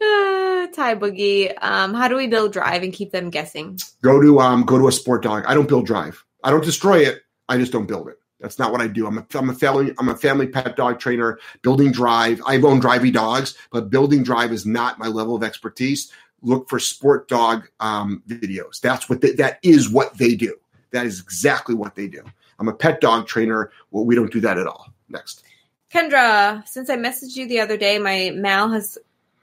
Uh, 0.60 0.66
Ty 0.66 0.96
Boogie. 0.96 1.54
Um, 1.62 1.94
how 1.94 2.06
do 2.06 2.16
we 2.16 2.26
build 2.26 2.52
drive 2.52 2.82
and 2.82 2.92
keep 2.92 3.12
them 3.12 3.30
guessing? 3.30 3.78
Go 4.02 4.20
to 4.20 4.40
um. 4.40 4.64
Go 4.64 4.76
to 4.76 4.88
a 4.88 4.92
sport 4.92 5.22
dog. 5.22 5.44
I 5.46 5.54
don't 5.54 5.68
build 5.68 5.86
drive. 5.86 6.22
I 6.44 6.50
don't 6.50 6.62
destroy 6.64 6.98
it. 6.98 7.22
I 7.48 7.56
just 7.56 7.72
don't 7.72 7.86
build 7.86 8.08
it. 8.08 8.18
That's 8.40 8.58
not 8.58 8.72
what 8.72 8.80
I 8.80 8.86
do. 8.86 9.06
I'm 9.06 9.18
a 9.18 9.26
I'm 9.34 9.50
a 9.50 9.54
family 9.54 9.94
I'm 9.98 10.08
a 10.08 10.16
family 10.16 10.46
pet 10.46 10.76
dog 10.76 10.98
trainer. 10.98 11.38
Building 11.62 11.92
drive. 11.92 12.40
I've 12.46 12.64
owned 12.64 12.82
drivey 12.82 13.12
dogs, 13.12 13.56
but 13.70 13.90
building 13.90 14.22
drive 14.22 14.52
is 14.52 14.66
not 14.66 14.98
my 14.98 15.06
level 15.06 15.34
of 15.34 15.42
expertise. 15.42 16.12
Look 16.42 16.68
for 16.68 16.78
sport 16.78 17.28
dog 17.28 17.68
um, 17.80 18.22
videos. 18.26 18.80
That's 18.80 19.08
what 19.08 19.20
they, 19.20 19.32
that 19.32 19.58
is 19.62 19.90
what 19.90 20.16
they 20.16 20.34
do. 20.34 20.56
That 20.92 21.06
is 21.06 21.20
exactly 21.20 21.74
what 21.74 21.94
they 21.94 22.08
do. 22.08 22.22
I'm 22.58 22.68
a 22.68 22.72
pet 22.72 23.00
dog 23.00 23.26
trainer. 23.26 23.70
Well, 23.90 24.04
we 24.04 24.14
don't 24.14 24.32
do 24.32 24.40
that 24.40 24.58
at 24.58 24.66
all. 24.66 24.88
Next. 25.08 25.44
Kendra, 25.92 26.66
since 26.68 26.88
I 26.88 26.96
messaged 26.96 27.36
you 27.36 27.48
the 27.48 27.60
other 27.60 27.76
day, 27.76 27.98
my 27.98 28.30
Mal 28.34 28.70
has 28.70 28.96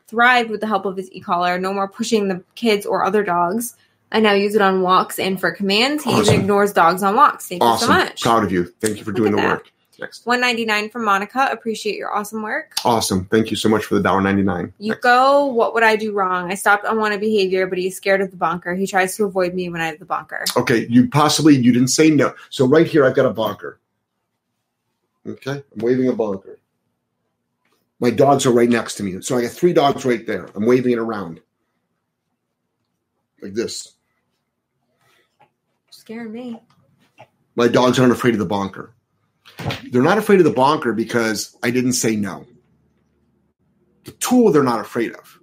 thrived 0.07 0.49
with 0.49 0.61
the 0.61 0.67
help 0.67 0.85
of 0.85 0.97
his 0.97 1.11
e-collar. 1.11 1.59
No 1.59 1.73
more 1.73 1.87
pushing 1.87 2.27
the 2.27 2.43
kids 2.55 2.85
or 2.85 3.03
other 3.03 3.23
dogs. 3.23 3.75
I 4.11 4.19
now 4.21 4.33
use 4.33 4.55
it 4.55 4.61
on 4.61 4.81
walks 4.81 5.19
and 5.19 5.39
for 5.39 5.51
commands. 5.51 6.03
He 6.03 6.11
even 6.11 6.21
Awesome. 6.21 6.35
ignores 6.35 6.71
dogs 6.73 7.03
on 7.03 7.15
walks. 7.15 7.49
Thank 7.49 7.61
Awesome. 7.61 7.89
you 7.89 7.93
so 7.99 8.05
much. 8.05 8.21
Proud 8.21 8.43
of 8.43 8.51
you. 8.51 8.65
Thank 8.79 8.97
you 8.97 9.03
for 9.03 9.11
Look 9.11 9.17
doing 9.17 9.31
the 9.31 9.37
that. 9.41 9.49
work. 9.49 9.71
Next. 9.99 10.27
199 10.27 10.91
from 10.91 11.03
Monica. 11.05 11.49
Appreciate 11.51 11.95
your 11.97 12.13
awesome 12.15 12.43
work. 12.43 12.73
Awesome. 12.85 13.25
Thank 13.25 13.49
you 13.49 13.57
so 13.57 13.67
much 13.67 13.83
for 13.83 13.95
the 13.95 14.01
dollar 14.01 14.21
ninety 14.21 14.43
nine. 14.43 14.71
You 14.77 14.93
go, 14.93 15.45
what 15.47 15.73
would 15.73 15.81
I 15.81 15.95
do 15.95 16.13
wrong? 16.13 16.51
I 16.51 16.53
stopped 16.53 16.85
unwanted 16.87 17.19
behavior, 17.19 17.65
but 17.65 17.79
he's 17.79 17.97
scared 17.97 18.21
of 18.21 18.29
the 18.29 18.37
bonker. 18.37 18.75
He 18.75 18.85
tries 18.85 19.15
to 19.17 19.25
avoid 19.25 19.55
me 19.55 19.69
when 19.69 19.81
I 19.81 19.87
have 19.87 19.97
the 19.97 20.05
bonker. 20.05 20.45
Okay, 20.55 20.85
you 20.87 21.09
possibly 21.09 21.55
you 21.55 21.73
didn't 21.73 21.87
say 21.87 22.11
no. 22.11 22.35
So 22.51 22.67
right 22.67 22.85
here, 22.85 23.05
I've 23.07 23.15
got 23.15 23.25
a 23.25 23.31
bonker. 23.31 23.79
Okay, 25.27 25.51
I'm 25.73 25.79
waving 25.79 26.07
a 26.09 26.13
bonker. 26.13 26.59
My 27.99 28.11
dogs 28.11 28.45
are 28.45 28.51
right 28.51 28.69
next 28.69 28.95
to 28.95 29.03
me, 29.03 29.21
so 29.21 29.37
I 29.37 29.41
got 29.41 29.51
three 29.51 29.73
dogs 29.73 30.05
right 30.05 30.25
there. 30.25 30.49
I'm 30.55 30.65
waving 30.65 30.91
it 30.91 30.99
around 30.99 31.41
like 33.41 33.53
this. 33.53 33.95
Scaring 35.89 36.31
me. 36.31 36.61
My 37.55 37.67
dogs 37.67 37.99
aren't 37.99 38.11
afraid 38.11 38.33
of 38.33 38.39
the 38.39 38.45
bonker. 38.45 38.93
They're 39.91 40.03
not 40.03 40.17
afraid 40.19 40.39
of 40.39 40.45
the 40.45 40.51
bonker 40.51 40.93
because 40.93 41.57
I 41.63 41.71
didn't 41.71 41.93
say 41.93 42.15
no. 42.15 42.45
The 44.03 44.11
tool 44.11 44.51
they're 44.51 44.63
not 44.63 44.79
afraid 44.79 45.13
of. 45.13 45.39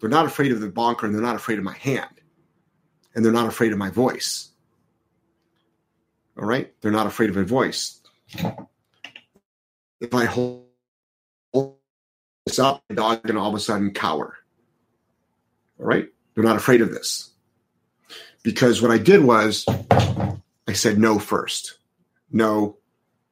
They're 0.00 0.08
not 0.08 0.26
afraid 0.26 0.52
of 0.52 0.60
the 0.60 0.68
bonker 0.68 1.06
and 1.06 1.14
they're 1.14 1.22
not 1.22 1.36
afraid 1.36 1.58
of 1.58 1.64
my 1.64 1.74
hand. 1.74 2.20
And 3.14 3.24
they're 3.24 3.32
not 3.32 3.48
afraid 3.48 3.72
of 3.72 3.78
my 3.78 3.90
voice. 3.90 4.50
All 6.38 6.46
right? 6.46 6.72
They're 6.80 6.92
not 6.92 7.08
afraid 7.08 7.30
of 7.30 7.36
my 7.36 7.42
voice. 7.42 8.00
If 10.00 10.14
I 10.14 10.26
hold 10.26 10.67
up, 12.56 12.84
the 12.86 12.94
dog 12.94 13.24
can 13.24 13.36
all 13.36 13.48
of 13.48 13.54
a 13.56 13.60
sudden 13.60 13.92
cower. 13.92 14.36
All 15.80 15.86
right? 15.86 16.06
They're 16.34 16.44
not 16.44 16.56
afraid 16.56 16.82
of 16.82 16.92
this. 16.92 17.30
Because 18.44 18.80
what 18.80 18.92
I 18.92 18.98
did 18.98 19.24
was 19.24 19.66
I 20.68 20.72
said 20.72 20.98
no 20.98 21.18
first. 21.18 21.78
No, 22.30 22.76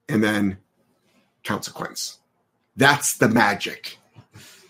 and 0.08 0.24
then 0.24 0.58
consequence. 1.44 2.18
That's 2.76 3.16
the 3.18 3.28
magic. 3.28 3.98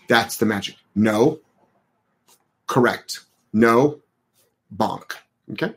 That's 0.07 0.37
the 0.37 0.45
magic. 0.45 0.75
No, 0.93 1.39
correct. 2.67 3.21
No, 3.53 4.01
bonk. 4.75 5.13
Okay. 5.53 5.73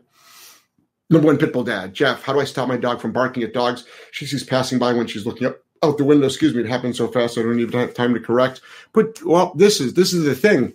Number 1.09 1.27
one 1.27 1.39
pitbull 1.39 1.65
dad, 1.65 1.95
Jeff. 1.95 2.23
How 2.23 2.33
do 2.33 2.41
I 2.41 2.45
stop 2.45 2.69
my 2.69 2.77
dog 2.77 3.01
from 3.01 3.13
barking 3.13 3.43
at 3.43 3.53
dogs 3.53 3.85
she 4.13 4.27
sees 4.27 4.45
passing 4.45 4.79
by 4.79 4.93
when 4.93 5.07
she's 5.07 5.27
looking 5.27 5.47
up 5.47 5.59
out 5.83 5.99
the 5.99 6.05
window? 6.05 6.27
Excuse 6.27 6.55
me, 6.55 6.61
it 6.61 6.69
happened 6.69 6.97
so 6.97 7.09
fast 7.09 7.39
I 7.39 7.43
don't 7.43 7.61
even 7.61 7.79
have 7.79 7.95
time 7.95 8.15
to 8.15 8.21
correct. 8.21 8.61
Put 8.93 9.25
well, 9.25 9.53
this 9.55 9.81
is 9.81 9.95
this 9.95 10.13
is 10.13 10.25
the 10.25 10.35
thing. 10.35 10.75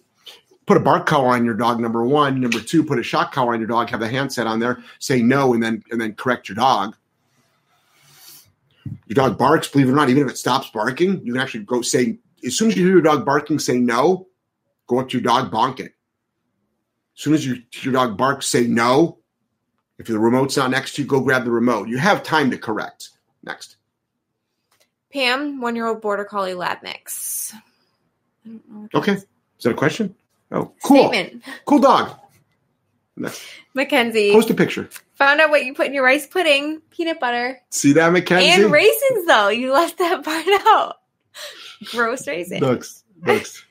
Put 0.65 0.77
a 0.77 0.79
bark 0.79 1.05
collar 1.05 1.29
on 1.29 1.45
your 1.45 1.53
dog. 1.53 1.79
Number 1.79 2.03
one. 2.03 2.41
Number 2.41 2.59
two, 2.59 2.83
put 2.83 2.99
a 2.99 3.03
shock 3.03 3.31
collar 3.31 3.53
on 3.53 3.59
your 3.59 3.67
dog. 3.67 3.89
Have 3.89 3.99
the 3.99 4.07
handset 4.07 4.47
on 4.47 4.59
there. 4.59 4.83
Say 4.99 5.21
no, 5.21 5.53
and 5.53 5.61
then 5.61 5.83
and 5.91 6.01
then 6.01 6.13
correct 6.15 6.49
your 6.49 6.55
dog. 6.55 6.95
Your 9.07 9.15
dog 9.15 9.37
barks. 9.37 9.67
Believe 9.67 9.87
it 9.87 9.91
or 9.91 9.95
not, 9.95 10.09
even 10.09 10.23
if 10.23 10.29
it 10.29 10.37
stops 10.37 10.69
barking, 10.69 11.23
you 11.23 11.33
can 11.33 11.41
actually 11.41 11.63
go 11.63 11.81
say 11.81 12.17
as 12.45 12.55
soon 12.55 12.69
as 12.69 12.77
you 12.77 12.83
hear 12.83 12.93
your 12.93 13.01
dog 13.01 13.25
barking, 13.25 13.59
say 13.59 13.79
no. 13.79 14.27
Go 14.87 14.99
up 14.99 15.09
to 15.09 15.17
your 15.17 15.23
dog, 15.23 15.51
bonk 15.51 15.79
it. 15.79 15.93
As 17.17 17.23
soon 17.23 17.33
as 17.33 17.45
your, 17.45 17.57
your 17.81 17.93
dog 17.93 18.17
barks, 18.17 18.47
say 18.47 18.67
no. 18.67 19.19
If 19.97 20.07
the 20.07 20.19
remote's 20.19 20.57
not 20.57 20.69
next 20.69 20.95
to 20.95 21.01
you, 21.01 21.07
go 21.07 21.21
grab 21.21 21.45
the 21.45 21.51
remote. 21.51 21.87
You 21.87 21.97
have 21.97 22.21
time 22.21 22.51
to 22.51 22.57
correct. 22.57 23.09
Next. 23.43 23.74
Pam, 25.15 25.61
one 25.61 25.77
year 25.77 25.87
old 25.87 26.01
border 26.01 26.25
collie 26.25 26.53
lab 26.55 26.79
mix. 26.83 27.53
I 27.53 28.49
don't 28.49 28.69
know 28.69 28.79
what 28.81 28.91
that 28.91 28.97
Okay. 28.97 29.13
is. 29.13 29.25
That 29.63 29.71
a 29.71 29.73
question? 29.73 30.13
Oh, 30.51 30.73
cool. 30.83 31.07
Statement. 31.09 31.41
Cool 31.63 31.79
dog. 31.79 32.19
Next. 33.15 33.41
Mackenzie. 33.73 34.33
Post 34.33 34.49
a 34.49 34.53
picture. 34.53 34.89
Found 35.13 35.39
out 35.39 35.49
what 35.49 35.63
you 35.63 35.73
put 35.73 35.87
in 35.87 35.93
your 35.93 36.03
rice 36.03 36.27
pudding. 36.27 36.81
Peanut 36.91 37.21
butter. 37.21 37.57
See 37.69 37.93
that, 37.93 38.11
Mackenzie? 38.11 38.49
And 38.63 38.69
raisins, 38.69 39.25
though. 39.25 39.47
You 39.47 39.71
left 39.71 39.99
that 39.99 40.21
part 40.25 40.67
out. 40.67 40.97
Gross 41.91 42.27
raisins. 42.27 42.59
Ducks. 42.59 43.03
Ducks. 43.25 43.63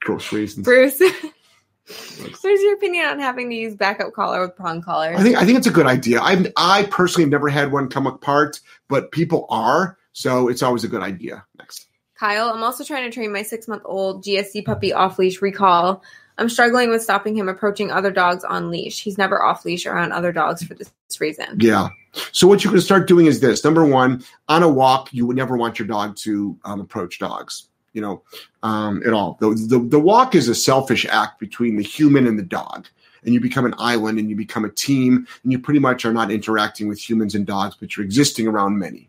Gross 0.00 0.32
raisins. 0.32 0.64
Bruce, 0.64 0.98
what 1.00 2.52
is 2.52 2.60
your 2.60 2.74
opinion 2.74 3.04
on 3.06 3.20
having 3.20 3.48
to 3.50 3.54
use 3.54 3.76
backup 3.76 4.12
collar 4.14 4.40
with 4.42 4.56
prong 4.56 4.82
collars? 4.82 5.16
I 5.16 5.22
think 5.22 5.36
I 5.36 5.44
think 5.46 5.58
it's 5.58 5.68
a 5.68 5.72
good 5.72 5.86
idea. 5.86 6.20
I 6.20 6.44
I 6.56 6.82
personally 6.90 7.22
have 7.24 7.30
never 7.30 7.48
had 7.48 7.70
one 7.70 7.88
come 7.88 8.08
apart, 8.08 8.58
but 8.88 9.12
people 9.12 9.46
are, 9.48 9.96
so 10.12 10.48
it's 10.48 10.62
always 10.62 10.84
a 10.84 10.88
good 10.88 11.02
idea. 11.02 11.44
Next. 11.58 11.86
Kyle, 12.16 12.50
I'm 12.50 12.62
also 12.62 12.84
trying 12.84 13.10
to 13.10 13.14
train 13.14 13.32
my 13.32 13.42
six 13.42 13.66
month 13.66 13.82
old 13.84 14.24
GSD 14.24 14.64
puppy 14.64 14.92
off 14.92 15.18
leash 15.18 15.42
recall. 15.42 16.02
I'm 16.38 16.48
struggling 16.48 16.90
with 16.90 17.02
stopping 17.02 17.36
him 17.36 17.48
approaching 17.48 17.90
other 17.90 18.10
dogs 18.10 18.44
on 18.44 18.70
leash. 18.70 19.02
He's 19.02 19.18
never 19.18 19.42
off 19.42 19.64
leash 19.64 19.86
around 19.86 20.12
other 20.12 20.32
dogs 20.32 20.62
for 20.62 20.74
this 20.74 20.92
reason. 21.20 21.58
Yeah. 21.58 21.88
So 22.32 22.46
what 22.46 22.64
you 22.64 22.70
can 22.70 22.80
start 22.80 23.08
doing 23.08 23.26
is 23.26 23.40
this. 23.40 23.64
Number 23.64 23.84
one, 23.84 24.24
on 24.48 24.62
a 24.62 24.68
walk, 24.68 25.12
you 25.12 25.26
would 25.26 25.36
never 25.36 25.56
want 25.56 25.78
your 25.78 25.88
dog 25.88 26.16
to 26.18 26.58
um, 26.64 26.80
approach 26.80 27.18
dogs. 27.18 27.68
You 27.92 28.00
know, 28.00 28.22
um, 28.62 29.02
at 29.04 29.12
all. 29.12 29.36
The, 29.40 29.50
the 29.50 29.78
the 29.78 30.00
walk 30.00 30.34
is 30.34 30.48
a 30.48 30.54
selfish 30.54 31.04
act 31.04 31.38
between 31.38 31.76
the 31.76 31.82
human 31.82 32.26
and 32.26 32.38
the 32.38 32.42
dog, 32.42 32.86
and 33.24 33.34
you 33.34 33.40
become 33.40 33.64
an 33.64 33.74
island 33.78 34.18
and 34.18 34.28
you 34.28 34.36
become 34.36 34.64
a 34.64 34.70
team, 34.70 35.26
and 35.42 35.52
you 35.52 35.58
pretty 35.58 35.80
much 35.80 36.04
are 36.04 36.12
not 36.12 36.30
interacting 36.30 36.88
with 36.88 36.98
humans 36.98 37.34
and 37.34 37.46
dogs, 37.46 37.76
but 37.78 37.96
you're 37.96 38.04
existing 38.04 38.46
around 38.46 38.78
many. 38.78 39.08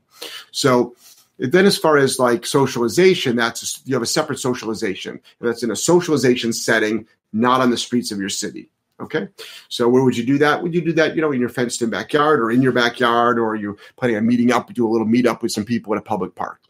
So 0.51 0.95
then, 1.39 1.65
as 1.65 1.77
far 1.77 1.97
as 1.97 2.19
like 2.19 2.45
socialization, 2.45 3.35
that's 3.35 3.81
you 3.85 3.95
have 3.95 4.03
a 4.03 4.07
separate 4.07 4.39
socialization. 4.39 5.19
That's 5.41 5.63
in 5.63 5.71
a 5.71 5.75
socialization 5.75 6.53
setting, 6.53 7.07
not 7.31 7.61
on 7.61 7.71
the 7.71 7.77
streets 7.77 8.11
of 8.11 8.19
your 8.19 8.29
city. 8.29 8.69
Okay. 8.99 9.27
So 9.69 9.89
where 9.89 10.03
would 10.03 10.15
you 10.15 10.25
do 10.25 10.37
that? 10.37 10.61
Would 10.61 10.73
you 10.73 10.81
do 10.81 10.93
that, 10.93 11.15
you 11.15 11.21
know, 11.21 11.31
in 11.31 11.39
your 11.39 11.49
fenced 11.49 11.81
in 11.81 11.89
backyard 11.89 12.39
or 12.39 12.51
in 12.51 12.61
your 12.61 12.71
backyard, 12.71 13.39
or 13.39 13.55
you're 13.55 13.75
planning 13.97 14.17
on 14.17 14.25
meeting 14.25 14.51
up, 14.51 14.71
do 14.73 14.87
a 14.87 14.89
little 14.89 15.07
meetup 15.07 15.41
with 15.41 15.51
some 15.51 15.65
people 15.65 15.93
at 15.93 15.99
a 15.99 16.03
public 16.03 16.35
park? 16.35 16.61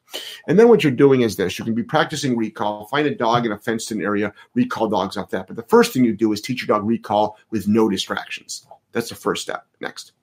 And 0.47 0.59
then 0.59 0.67
what 0.69 0.83
you're 0.83 0.91
doing 0.91 1.21
is 1.21 1.35
this: 1.35 1.57
you 1.57 1.65
can 1.65 1.73
be 1.73 1.83
practicing 1.83 2.37
recall, 2.37 2.85
find 2.85 3.07
a 3.07 3.15
dog 3.15 3.45
in 3.45 3.51
a 3.51 3.57
fenced 3.57 3.91
in 3.91 4.01
area, 4.01 4.33
recall 4.53 4.87
dogs 4.87 5.17
off 5.17 5.29
that. 5.31 5.47
But 5.47 5.55
the 5.55 5.63
first 5.63 5.93
thing 5.93 6.05
you 6.05 6.15
do 6.15 6.31
is 6.33 6.41
teach 6.41 6.65
your 6.65 6.77
dog 6.77 6.87
recall 6.87 7.37
with 7.49 7.67
no 7.67 7.89
distractions. 7.89 8.65
That's 8.91 9.09
the 9.09 9.15
first 9.15 9.41
step. 9.41 9.65
Next. 9.79 10.13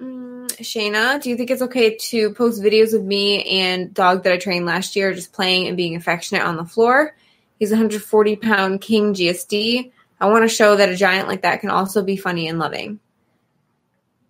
Mm, 0.00 0.48
Shayna, 0.56 1.22
do 1.22 1.30
you 1.30 1.36
think 1.36 1.50
it's 1.50 1.62
okay 1.62 1.96
to 1.96 2.34
post 2.34 2.62
videos 2.62 2.94
of 2.94 3.04
me 3.04 3.44
and 3.44 3.94
dog 3.94 4.24
that 4.24 4.32
I 4.32 4.36
trained 4.38 4.66
last 4.66 4.96
year 4.96 5.14
just 5.14 5.32
playing 5.32 5.68
and 5.68 5.76
being 5.76 5.94
affectionate 5.94 6.42
on 6.42 6.56
the 6.56 6.64
floor? 6.64 7.16
He's 7.58 7.70
a 7.70 7.74
140 7.74 8.36
pound 8.36 8.80
king 8.80 9.14
GSD. 9.14 9.92
I 10.20 10.26
want 10.26 10.42
to 10.42 10.54
show 10.54 10.76
that 10.76 10.88
a 10.88 10.96
giant 10.96 11.28
like 11.28 11.42
that 11.42 11.60
can 11.60 11.70
also 11.70 12.02
be 12.02 12.16
funny 12.16 12.48
and 12.48 12.58
loving. 12.58 12.98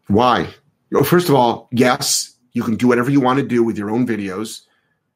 Why? 0.09 0.49
Well, 0.91 1.05
first 1.05 1.29
of 1.29 1.35
all, 1.35 1.69
yes, 1.73 2.34
you 2.55 2.63
can 2.63 2.77
do 2.77 2.89
whatever 2.89 3.11
you 3.11 3.21
want 3.21 3.39
to 3.39 3.47
do 3.47 3.63
with 3.63 3.77
your 3.77 3.91
own 3.91 4.07
videos. 4.07 4.63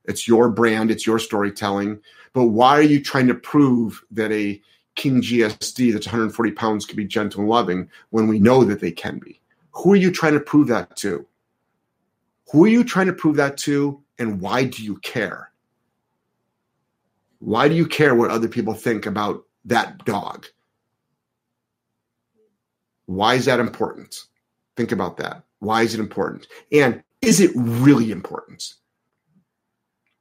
It's 0.05 0.29
your 0.29 0.51
brand, 0.51 0.91
it's 0.91 1.07
your 1.07 1.19
storytelling. 1.19 2.01
But 2.33 2.47
why 2.47 2.77
are 2.77 2.83
you 2.83 3.03
trying 3.03 3.29
to 3.29 3.35
prove 3.35 4.03
that 4.11 4.31
a 4.33 4.61
King 4.97 5.23
GSD 5.23 5.93
that's 5.93 6.07
140 6.07 6.53
pounds 6.53 6.85
can 6.85 6.97
be 6.97 7.05
gentle 7.05 7.41
and 7.41 7.49
loving 7.49 7.89
when 8.11 8.27
we 8.27 8.39
know 8.39 8.65
that 8.65 8.81
they 8.81 8.91
can 8.91 9.19
be? 9.19 9.41
Who 9.73 9.93
are 9.93 9.97
you 9.97 10.11
trying 10.11 10.35
to 10.35 10.41
prove 10.41 10.67
that 10.69 10.97
to? 10.97 11.25
Who 12.51 12.65
are 12.65 12.69
you 12.69 12.83
trying 12.83 13.07
to 13.07 13.13
prove 13.13 13.37
that 13.37 13.57
to, 13.59 14.03
and 14.19 14.41
why 14.41 14.65
do 14.65 14.83
you 14.83 14.97
care? 14.99 15.53
Why 17.39 17.69
do 17.69 17.75
you 17.75 17.87
care 17.87 18.15
what 18.15 18.31
other 18.31 18.49
people 18.49 18.75
think 18.75 19.07
about 19.07 19.45
that 19.67 20.05
dog? 20.05 20.47
Why 23.07 23.35
is 23.35 23.45
that 23.45 23.61
important? 23.61 24.25
Think 24.77 24.91
about 24.93 25.19
that. 25.19 25.45
Why 25.61 25.83
is 25.83 25.95
it 25.95 26.01
important? 26.01 26.47
And 26.73 27.03
is 27.23 27.41
it 27.41 27.51
really 27.55 28.11
important? 28.11 28.75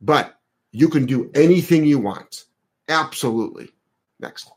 But 0.01 0.37
you 0.71 0.89
can 0.89 1.05
do 1.05 1.31
anything 1.33 1.85
you 1.85 1.99
want. 1.99 2.45
Absolutely. 2.87 3.69
Next. 4.19 4.49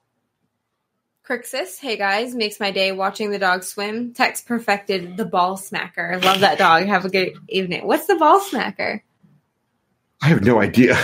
Crixus, 1.26 1.79
hey 1.79 1.96
guys, 1.96 2.35
makes 2.35 2.58
my 2.58 2.73
day 2.73 2.90
watching 2.92 3.31
the 3.31 3.38
dog 3.38 3.62
swim. 3.62 4.12
Tex 4.15 4.40
perfected 4.40 5.17
the 5.17 5.25
ball 5.25 5.56
smacker. 5.56 6.23
Love 6.25 6.40
that 6.40 6.58
dog. 6.58 6.87
Have 6.87 7.04
a 7.04 7.08
good 7.08 7.35
evening. 7.48 7.87
What's 7.87 8.06
the 8.06 8.17
ball 8.17 8.40
smacker? 8.40 9.02
I 10.23 10.27
have 10.27 10.42
no 10.44 10.60
idea. 10.60 10.98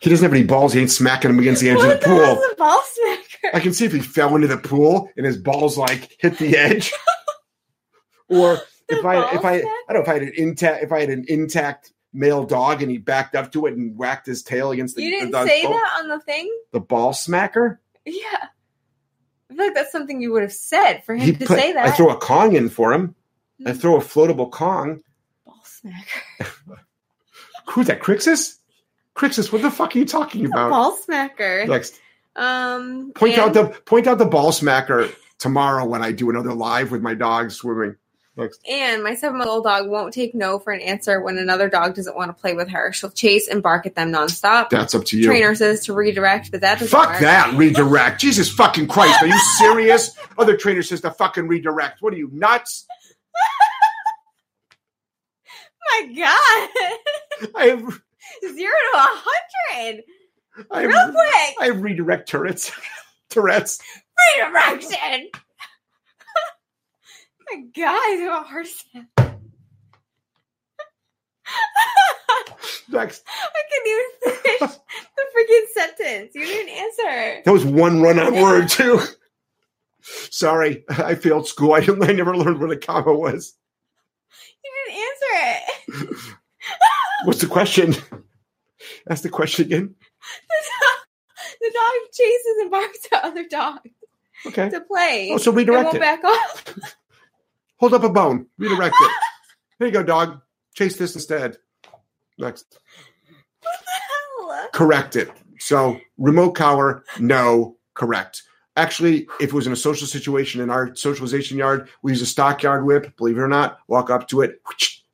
He 0.00 0.08
doesn't 0.08 0.24
have 0.24 0.32
any 0.32 0.44
balls. 0.44 0.72
He 0.72 0.80
ain't 0.80 0.90
smacking 0.92 1.30
them 1.30 1.40
against 1.40 1.60
the 1.60 1.70
edge 1.70 1.78
What 1.78 1.90
of 1.96 2.00
the 2.00 2.08
the 2.08 2.14
pool. 2.14 2.20
is 2.42 2.52
a 2.52 2.54
ball 2.54 2.80
smacker? 2.80 3.50
I 3.54 3.60
can 3.60 3.72
see 3.74 3.84
if 3.84 3.92
he 3.92 3.98
fell 4.00 4.36
into 4.36 4.46
the 4.46 4.56
pool 4.56 5.10
and 5.16 5.26
his 5.26 5.36
balls 5.36 5.76
like 5.76 6.16
hit 6.20 6.38
the 6.38 6.56
edge. 6.56 6.92
or 8.28 8.60
if 8.88 9.04
I 9.04 9.34
if 9.34 9.44
I 9.44 9.54
I 9.56 9.60
don't 9.92 9.94
know 9.94 10.00
if 10.02 10.08
I 10.08 10.12
had 10.14 10.22
an 10.22 10.32
intact 10.36 10.82
if 10.84 10.92
I 10.92 11.00
had 11.00 11.10
an 11.10 11.24
intact 11.28 11.92
male 12.12 12.44
dog 12.44 12.80
and 12.82 12.90
he 12.90 12.98
backed 12.98 13.34
up 13.34 13.52
to 13.52 13.66
it 13.66 13.74
and 13.76 13.96
whacked 13.96 14.26
his 14.26 14.42
tail 14.42 14.70
against 14.70 14.96
the, 14.96 15.02
You 15.02 15.10
didn't 15.10 15.30
dog's 15.32 15.50
say 15.50 15.62
pool. 15.64 15.72
that 15.74 16.00
on 16.00 16.08
the 16.08 16.20
thing? 16.20 16.50
The 16.72 16.80
ball 16.80 17.12
smacker. 17.12 17.78
Yeah. 18.06 18.22
I 19.50 19.54
feel 19.54 19.64
like 19.66 19.74
that's 19.74 19.92
something 19.92 20.20
you 20.20 20.32
would 20.32 20.42
have 20.42 20.52
said 20.52 21.02
for 21.04 21.14
him 21.14 21.20
He 21.20 21.32
to 21.32 21.46
put, 21.46 21.58
say 21.58 21.72
that. 21.74 21.86
I 21.86 21.90
throw 21.90 22.08
a 22.10 22.16
Kong 22.16 22.54
in 22.56 22.68
for 22.70 22.92
him. 22.92 23.14
I 23.66 23.72
Mm. 23.72 23.80
throw 23.80 23.96
a 23.96 24.00
floatable 24.00 24.50
Kong. 24.50 25.02
ball 25.44 25.62
smacker. 25.64 26.48
Who's 27.70 27.86
that? 27.88 28.00
Crixus? 28.00 28.56
Crixus, 29.14 29.52
what 29.52 29.62
the 29.62 29.70
fuck 29.70 29.94
are 29.94 29.98
you 29.98 30.06
talking 30.06 30.46
about? 30.46 30.70
Ball 30.70 30.96
smacker. 30.96 31.68
Next. 31.68 32.00
Um, 32.36 33.12
Point 33.14 33.34
and- 33.34 33.42
out 33.42 33.52
the 33.54 33.64
point 33.80 34.06
out 34.06 34.18
the 34.18 34.24
ball 34.26 34.52
smacker 34.52 35.12
tomorrow 35.38 35.84
when 35.84 36.02
I 36.02 36.12
do 36.12 36.30
another 36.30 36.54
live 36.54 36.90
with 36.92 37.02
my 37.02 37.14
dog 37.14 37.50
swimming. 37.50 37.96
Next. 38.38 38.60
And 38.68 39.02
my 39.02 39.14
seven 39.16 39.38
month 39.38 39.50
old 39.50 39.64
dog 39.64 39.88
won't 39.88 40.14
take 40.14 40.34
no 40.34 40.58
for 40.60 40.72
an 40.72 40.80
answer 40.80 41.20
when 41.20 41.38
another 41.38 41.68
dog 41.68 41.96
doesn't 41.96 42.16
want 42.16 42.28
to 42.28 42.40
play 42.40 42.54
with 42.54 42.68
her. 42.70 42.92
She'll 42.92 43.10
chase 43.10 43.48
and 43.48 43.62
bark 43.62 43.84
at 43.84 43.96
them 43.96 44.12
nonstop. 44.12 44.70
That's 44.70 44.94
up 44.94 45.04
to 45.06 45.18
you. 45.18 45.24
Trainer 45.24 45.54
says 45.56 45.84
to 45.86 45.92
redirect, 45.92 46.52
but 46.52 46.60
that 46.60 46.74
doesn't 46.78 46.88
Fuck 46.88 47.08
work. 47.10 47.20
that 47.20 47.52
redirect. 47.54 48.20
Jesus 48.20 48.48
fucking 48.48 48.86
Christ. 48.86 49.20
Are 49.20 49.26
you 49.26 49.38
serious? 49.58 50.16
Other 50.38 50.56
trainer 50.56 50.82
says 50.82 51.00
to 51.00 51.10
fucking 51.10 51.48
redirect. 51.48 52.00
What 52.00 52.14
are 52.14 52.16
you 52.16 52.30
nuts? 52.32 52.86
my 55.90 56.12
God. 56.14 57.48
I 57.56 57.66
have 57.68 58.00
Zero 58.42 58.72
to 58.92 58.96
a 58.96 59.08
hundred. 59.74 60.04
Real 60.72 60.90
have, 60.90 61.14
quick. 61.14 61.54
I 61.60 61.66
have 61.66 61.82
redirect 61.82 62.28
turrets. 62.28 62.72
Tourette's. 63.30 63.80
Redirection. 64.36 65.28
My 67.52 67.62
God, 67.76 67.88
I 67.88 68.16
have 68.20 68.42
a 68.42 68.46
heart 68.46 68.66
attack. 68.66 69.34
Next. 72.90 73.22
I 73.26 73.62
couldn't 73.70 73.92
even 73.92 74.04
finish 74.42 74.76
the 75.16 75.24
freaking 75.34 75.66
sentence. 75.74 76.30
You 76.34 76.44
didn't 76.46 76.70
answer. 76.70 77.42
That 77.44 77.52
was 77.52 77.64
one 77.64 78.02
run 78.02 78.18
on 78.18 78.34
word 78.34 78.68
too. 78.68 79.00
Sorry, 80.00 80.84
I 80.88 81.14
failed 81.14 81.46
school. 81.46 81.74
I, 81.74 81.80
didn't, 81.80 82.02
I 82.02 82.12
never 82.12 82.36
learned 82.36 82.60
what 82.60 82.70
a 82.70 82.76
comma 82.76 83.12
was. 83.14 83.54
You 84.64 84.70
didn't 84.86 85.04
answer 85.04 85.62
it. 86.02 86.16
What's 87.24 87.40
the 87.40 87.46
question? 87.46 87.94
Ask 89.10 89.22
the 89.22 89.28
question 89.28 89.66
again. 89.66 89.88
the 90.48 90.56
dog 90.70 90.98
the 91.60 91.70
dog 91.74 91.92
chases 92.12 92.56
and 92.60 92.70
barks 92.70 92.98
at 93.12 93.24
other 93.24 93.44
dogs 93.48 93.90
Okay. 94.46 94.70
to 94.70 94.80
play. 94.80 95.30
Oh, 95.32 95.38
so 95.38 95.50
redirect 95.50 95.94
it. 95.94 96.00
back 96.00 96.22
off. 96.22 96.64
Hold 97.78 97.94
up 97.94 98.04
a 98.04 98.08
bone. 98.08 98.46
Redirect 98.58 98.94
it. 99.00 99.12
Here 99.78 99.86
you 99.88 99.92
go, 99.92 100.02
dog. 100.02 100.40
Chase 100.74 100.96
this 100.96 101.14
instead. 101.14 101.58
Next. 102.38 102.78
Correct 104.72 105.16
it. 105.16 105.30
So 105.58 105.98
remote 106.18 106.52
collar, 106.52 107.04
no, 107.18 107.76
correct. 107.94 108.42
Actually, 108.76 109.28
if 109.40 109.48
it 109.48 109.52
was 109.52 109.66
in 109.66 109.72
a 109.72 109.76
social 109.76 110.06
situation 110.06 110.60
in 110.60 110.70
our 110.70 110.94
socialization 110.94 111.58
yard, 111.58 111.88
we 112.02 112.12
use 112.12 112.22
a 112.22 112.26
stockyard 112.26 112.84
whip. 112.84 113.16
Believe 113.16 113.36
it 113.36 113.40
or 113.40 113.48
not, 113.48 113.78
walk 113.88 114.08
up 114.08 114.28
to 114.28 114.42
it, 114.42 114.62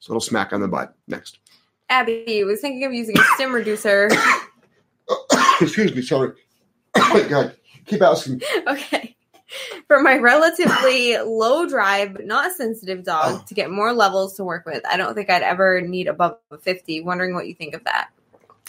so 0.01 0.13
it'll 0.13 0.21
smack 0.21 0.53
on 0.53 0.61
the 0.61 0.69
butt. 0.69 0.95
Next. 1.09 1.39
Abby 1.89 2.45
was 2.45 2.61
thinking 2.61 2.85
of 2.85 2.93
using 2.93 3.19
a 3.19 3.25
stim 3.35 3.55
reducer. 3.55 4.11
Excuse 5.61 5.95
me, 5.95 6.03
sorry. 6.03 6.33
Oh 6.95 7.11
my 7.15 7.29
God. 7.29 7.57
Keep 7.87 8.03
asking. 8.03 8.43
okay. 8.67 9.17
For 9.89 10.01
my 10.01 10.17
relatively 10.17 11.17
low 11.19 11.69
drive 11.69 12.15
but 12.15 12.27
not 12.27 12.53
sensitive 12.53 13.05
dog 13.05 13.47
to 13.47 13.55
get 13.55 13.71
more 13.71 13.93
levels 13.93 14.37
to 14.37 14.45
work 14.45 14.67
with. 14.67 14.85
I 14.87 14.97
don't 14.97 15.15
think 15.15 15.31
I'd 15.31 15.43
ever 15.43 15.81
need 15.81 16.09
above 16.09 16.39
a 16.51 16.59
50. 16.59 17.03
Wondering 17.03 17.35
what 17.35 17.47
you 17.47 17.55
think 17.55 17.75
of 17.75 17.85
that. 17.85 18.11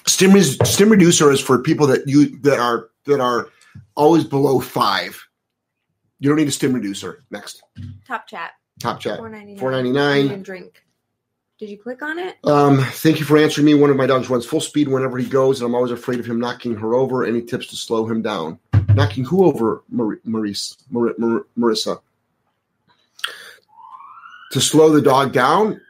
Stim, 0.08 0.36
is, 0.36 0.58
stim 0.64 0.90
reducer 0.90 1.32
is 1.32 1.40
for 1.40 1.60
people 1.60 1.88
that 1.88 2.08
you 2.08 2.38
that 2.40 2.60
are 2.60 2.90
that 3.06 3.20
are 3.20 3.50
always 3.96 4.24
below 4.24 4.60
five. 4.60 5.20
You 6.20 6.30
don't 6.30 6.38
need 6.38 6.48
a 6.48 6.52
stim 6.52 6.74
reducer. 6.74 7.24
Next. 7.32 7.64
Top 8.08 8.28
chat. 8.28 8.52
Top 8.80 9.00
chat. 9.00 9.18
499. 9.18 9.60
Four 9.60 9.72
ninety 9.72 9.92
nine. 9.92 10.30
And 10.30 10.46
drink. 10.46 10.86
Did 11.58 11.70
you 11.70 11.78
click 11.78 12.02
on 12.02 12.20
it? 12.20 12.36
Um, 12.44 12.80
thank 12.80 13.18
you 13.18 13.26
for 13.26 13.38
answering 13.38 13.66
me. 13.66 13.76
One 13.76 13.90
of 13.90 13.96
my 13.96 14.06
dogs 14.06 14.30
runs 14.30 14.46
full 14.46 14.60
speed 14.60 14.90
whenever 14.90 15.18
he 15.18 15.26
goes, 15.26 15.62
and 15.62 15.68
I'm 15.68 15.76
always 15.76 15.92
afraid 15.92 16.20
of 16.20 16.26
him 16.26 16.38
knocking 16.38 16.76
her 16.76 16.96
over. 16.96 17.24
Any 17.24 17.42
tips 17.42 17.68
to 17.68 17.78
slow 17.78 18.06
him 18.06 18.22
down? 18.22 18.60
Knocking 18.94 19.26
who 19.26 19.46
over, 19.46 19.84
Maurice? 19.90 20.78
Mar- 20.90 21.16
Mar- 21.18 21.46
Marissa? 21.58 22.00
To 24.52 24.62
slow 24.62 24.90
the 24.92 25.02
dog 25.02 25.34
down? 25.34 25.82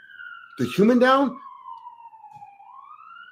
The 0.57 0.65
human 0.65 0.99
down? 0.99 1.37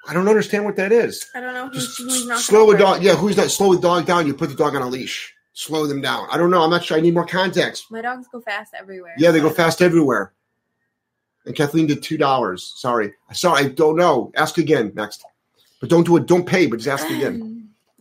I 0.07 0.13
don't 0.13 0.27
understand 0.27 0.65
what 0.65 0.75
that 0.75 0.91
is. 0.91 1.25
I 1.33 1.39
don't 1.39 1.53
know 1.53 1.69
who's, 1.69 1.97
who's 1.97 2.27
not 2.27 2.39
slow 2.39 2.69
a 2.71 2.77
dog. 2.77 3.01
Yeah, 3.01 3.15
who's 3.15 3.37
that? 3.37 3.49
Slow 3.49 3.73
the 3.73 3.81
dog 3.81 4.05
down. 4.05 4.27
You 4.27 4.33
put 4.33 4.49
the 4.49 4.55
dog 4.55 4.75
on 4.75 4.81
a 4.81 4.87
leash. 4.87 5.33
Slow 5.53 5.87
them 5.87 6.01
down. 6.01 6.27
I 6.29 6.37
don't 6.37 6.51
know. 6.51 6.61
I'm 6.61 6.69
not 6.69 6.83
sure. 6.83 6.97
I 6.97 6.99
need 6.99 7.13
more 7.13 7.25
context. 7.25 7.89
My 7.89 8.01
dogs 8.01 8.27
go 8.31 8.41
fast 8.41 8.73
everywhere. 8.77 9.13
Yeah, 9.17 9.31
they 9.31 9.39
go 9.39 9.49
fast 9.49 9.81
everywhere. 9.81 10.33
And 11.45 11.55
Kathleen 11.55 11.87
did 11.87 12.03
two 12.03 12.17
dollars. 12.17 12.73
Sorry, 12.75 13.13
I 13.29 13.33
sorry, 13.33 13.65
I 13.65 13.67
don't 13.69 13.95
know. 13.95 14.31
Ask 14.35 14.57
again 14.57 14.91
next, 14.95 15.23
but 15.79 15.89
don't 15.89 16.05
do 16.05 16.17
it. 16.17 16.25
Don't 16.25 16.45
pay, 16.45 16.67
but 16.67 16.77
just 16.79 16.87
ask 16.87 17.09
again. 17.09 17.49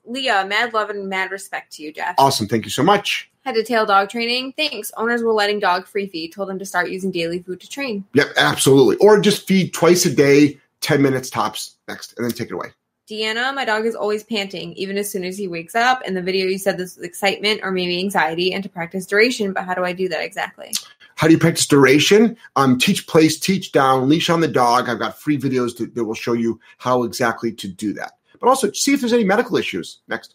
Leah, 0.04 0.44
mad 0.46 0.74
love 0.74 0.90
and 0.90 1.08
mad 1.08 1.30
respect 1.30 1.72
to 1.74 1.82
you, 1.82 1.92
Jeff. 1.92 2.14
Awesome, 2.18 2.46
thank 2.48 2.64
you 2.64 2.70
so 2.70 2.82
much. 2.82 3.30
Head 3.44 3.54
to 3.56 3.64
tail 3.64 3.86
dog 3.86 4.08
training. 4.08 4.54
Thanks. 4.56 4.92
Owners 4.96 5.22
were 5.22 5.32
letting 5.32 5.58
dog 5.58 5.86
free 5.86 6.06
feed. 6.06 6.32
Told 6.32 6.48
them 6.48 6.58
to 6.60 6.64
start 6.64 6.90
using 6.90 7.10
daily 7.10 7.40
food 7.40 7.60
to 7.60 7.68
train. 7.68 8.04
Yep, 8.14 8.28
absolutely. 8.36 8.96
Or 8.96 9.20
just 9.20 9.48
feed 9.48 9.74
twice 9.74 10.04
a 10.04 10.14
day, 10.14 10.60
ten 10.80 11.02
minutes 11.02 11.28
tops. 11.28 11.76
Next, 11.88 12.14
and 12.16 12.24
then 12.24 12.32
take 12.32 12.50
it 12.50 12.54
away. 12.54 12.68
Deanna, 13.10 13.52
my 13.52 13.64
dog 13.64 13.84
is 13.84 13.96
always 13.96 14.22
panting, 14.22 14.72
even 14.74 14.96
as 14.96 15.10
soon 15.10 15.24
as 15.24 15.36
he 15.36 15.48
wakes 15.48 15.74
up. 15.74 16.02
In 16.06 16.14
the 16.14 16.22
video, 16.22 16.46
you 16.46 16.56
said 16.56 16.78
this 16.78 16.96
is 16.96 17.02
excitement 17.02 17.60
or 17.64 17.72
maybe 17.72 17.98
anxiety 17.98 18.54
and 18.54 18.62
to 18.62 18.68
practice 18.68 19.06
duration, 19.06 19.52
but 19.52 19.64
how 19.64 19.74
do 19.74 19.84
I 19.84 19.92
do 19.92 20.08
that 20.08 20.22
exactly? 20.22 20.72
How 21.16 21.26
do 21.26 21.32
you 21.32 21.38
practice 21.38 21.66
duration? 21.66 22.36
Um, 22.56 22.78
teach 22.78 23.06
place, 23.08 23.38
teach 23.38 23.72
down, 23.72 24.08
leash 24.08 24.30
on 24.30 24.40
the 24.40 24.48
dog. 24.48 24.88
I've 24.88 25.00
got 25.00 25.18
free 25.18 25.36
videos 25.36 25.76
that, 25.78 25.94
that 25.94 26.04
will 26.04 26.14
show 26.14 26.32
you 26.32 26.60
how 26.78 27.02
exactly 27.02 27.52
to 27.52 27.68
do 27.68 27.92
that. 27.94 28.12
But 28.42 28.48
also 28.48 28.72
see 28.72 28.92
if 28.92 29.00
there's 29.00 29.12
any 29.12 29.22
medical 29.22 29.56
issues. 29.56 30.00
Next. 30.08 30.34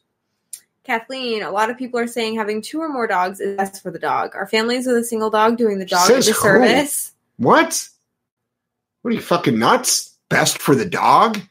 Kathleen, 0.85 1.43
a 1.43 1.51
lot 1.51 1.69
of 1.69 1.77
people 1.77 1.99
are 1.99 2.07
saying 2.07 2.37
having 2.37 2.61
two 2.61 2.79
or 2.79 2.87
more 2.87 3.05
dogs 3.05 3.41
is 3.41 3.57
best 3.57 3.83
for 3.83 3.91
the 3.91 3.99
dog. 3.99 4.33
Are 4.33 4.47
families 4.47 4.87
with 4.87 4.95
a 4.95 5.03
single 5.03 5.29
dog 5.29 5.57
doing 5.57 5.77
the 5.77 5.85
dog 5.85 6.09
a 6.09 6.13
Says 6.13 6.27
who? 6.27 6.33
disservice? 6.33 7.13
What? 7.35 7.89
What 9.01 9.11
are 9.11 9.13
you 9.13 9.21
fucking 9.21 9.59
nuts? 9.59 10.15
Best 10.29 10.59
for 10.59 10.73
the 10.73 10.85
dog? 10.85 11.41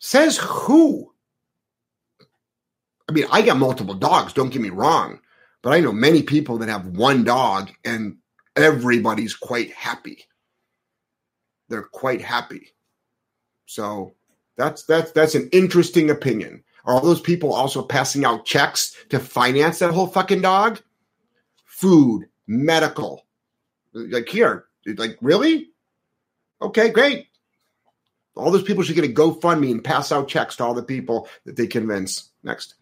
Says 0.00 0.36
who? 0.36 1.10
I 3.08 3.12
mean, 3.12 3.24
I 3.32 3.40
got 3.40 3.56
multiple 3.56 3.94
dogs, 3.94 4.34
don't 4.34 4.50
get 4.50 4.60
me 4.60 4.70
wrong, 4.70 5.20
but 5.62 5.72
I 5.72 5.80
know 5.80 5.92
many 5.92 6.22
people 6.22 6.58
that 6.58 6.68
have 6.68 6.86
one 6.86 7.24
dog 7.24 7.70
and 7.86 8.18
everybody's 8.54 9.34
quite 9.34 9.72
happy. 9.72 10.26
They're 11.70 11.82
quite 11.82 12.20
happy. 12.20 12.74
So 13.64 14.14
that's 14.56 14.84
that's 14.84 15.12
that's 15.12 15.34
an 15.34 15.48
interesting 15.52 16.10
opinion. 16.10 16.62
Are 16.84 16.94
all 16.94 17.00
those 17.00 17.20
people 17.20 17.52
also 17.52 17.82
passing 17.82 18.24
out 18.24 18.44
checks 18.44 18.94
to 19.08 19.18
finance 19.18 19.78
that 19.78 19.92
whole 19.92 20.06
fucking 20.06 20.42
dog? 20.42 20.80
Food, 21.64 22.28
medical. 22.46 23.26
Like 23.92 24.28
here, 24.28 24.66
like 24.86 25.16
really? 25.20 25.70
Okay, 26.60 26.90
great. 26.90 27.28
All 28.36 28.50
those 28.50 28.62
people 28.62 28.82
should 28.82 28.96
get 28.96 29.04
a 29.04 29.08
GoFundMe 29.08 29.70
and 29.70 29.84
pass 29.84 30.10
out 30.10 30.28
checks 30.28 30.56
to 30.56 30.64
all 30.64 30.74
the 30.74 30.82
people 30.82 31.28
that 31.44 31.56
they 31.56 31.66
convince. 31.66 32.30
Next. 32.42 32.74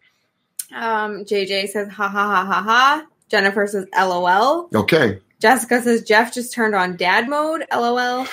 Um, 0.73 1.25
JJ 1.25 1.69
says, 1.69 1.89
ha 1.89 2.07
ha 2.07 2.27
ha 2.27 2.45
ha 2.45 2.61
ha. 2.63 3.05
Jennifer 3.29 3.67
says, 3.67 3.85
lol. 3.95 4.69
Okay. 4.73 5.19
Jessica 5.39 5.81
says, 5.81 6.03
Jeff 6.03 6.33
just 6.33 6.53
turned 6.53 6.73
on 6.73 6.97
dad 6.97 7.29
mode, 7.29 7.65
lol. 7.71 8.25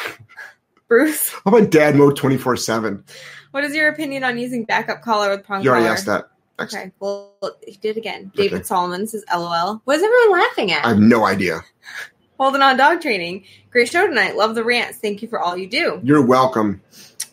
Bruce, 0.91 1.29
How 1.31 1.43
about 1.53 1.71
dad 1.71 1.95
mode 1.95 2.17
24 2.17 2.57
7? 2.57 3.05
what 3.53 3.63
is 3.63 3.75
your 3.77 3.89
opinion 3.89 4.25
on 4.25 4.37
using 4.39 4.65
backup 4.65 5.03
collar 5.03 5.31
with 5.31 5.45
prong 5.45 5.63
You 5.63 5.71
already 5.71 5.85
collar? 5.85 5.95
asked 5.95 6.07
that. 6.07 6.31
Next. 6.59 6.75
Okay, 6.75 6.91
well, 6.99 7.33
he 7.65 7.77
did 7.81 7.97
again. 7.97 8.33
David 8.35 8.57
Okay. 8.57 8.65
Solomon 8.65 9.07
says, 9.07 9.25
lol. 9.33 9.81
What 9.85 9.97
is 9.97 10.03
everyone 10.03 10.33
laughing 10.41 10.73
at? 10.73 10.85
I 10.85 10.89
have 10.89 10.99
no 10.99 11.25
idea. 11.25 11.61
Holding 12.41 12.61
on 12.61 12.77
dog 12.77 13.01
training. 13.01 13.45
Great 13.71 13.89
show 13.89 14.05
tonight. 14.05 14.35
Love 14.37 14.57
the 14.57 14.65
rants. 14.65 14.99
Thank 14.99 15.23
you 15.23 15.29
for 15.29 15.39
all 15.39 15.57
you 15.57 15.69
do. 15.69 16.01
You're 16.03 16.27
welcome. 16.27 16.83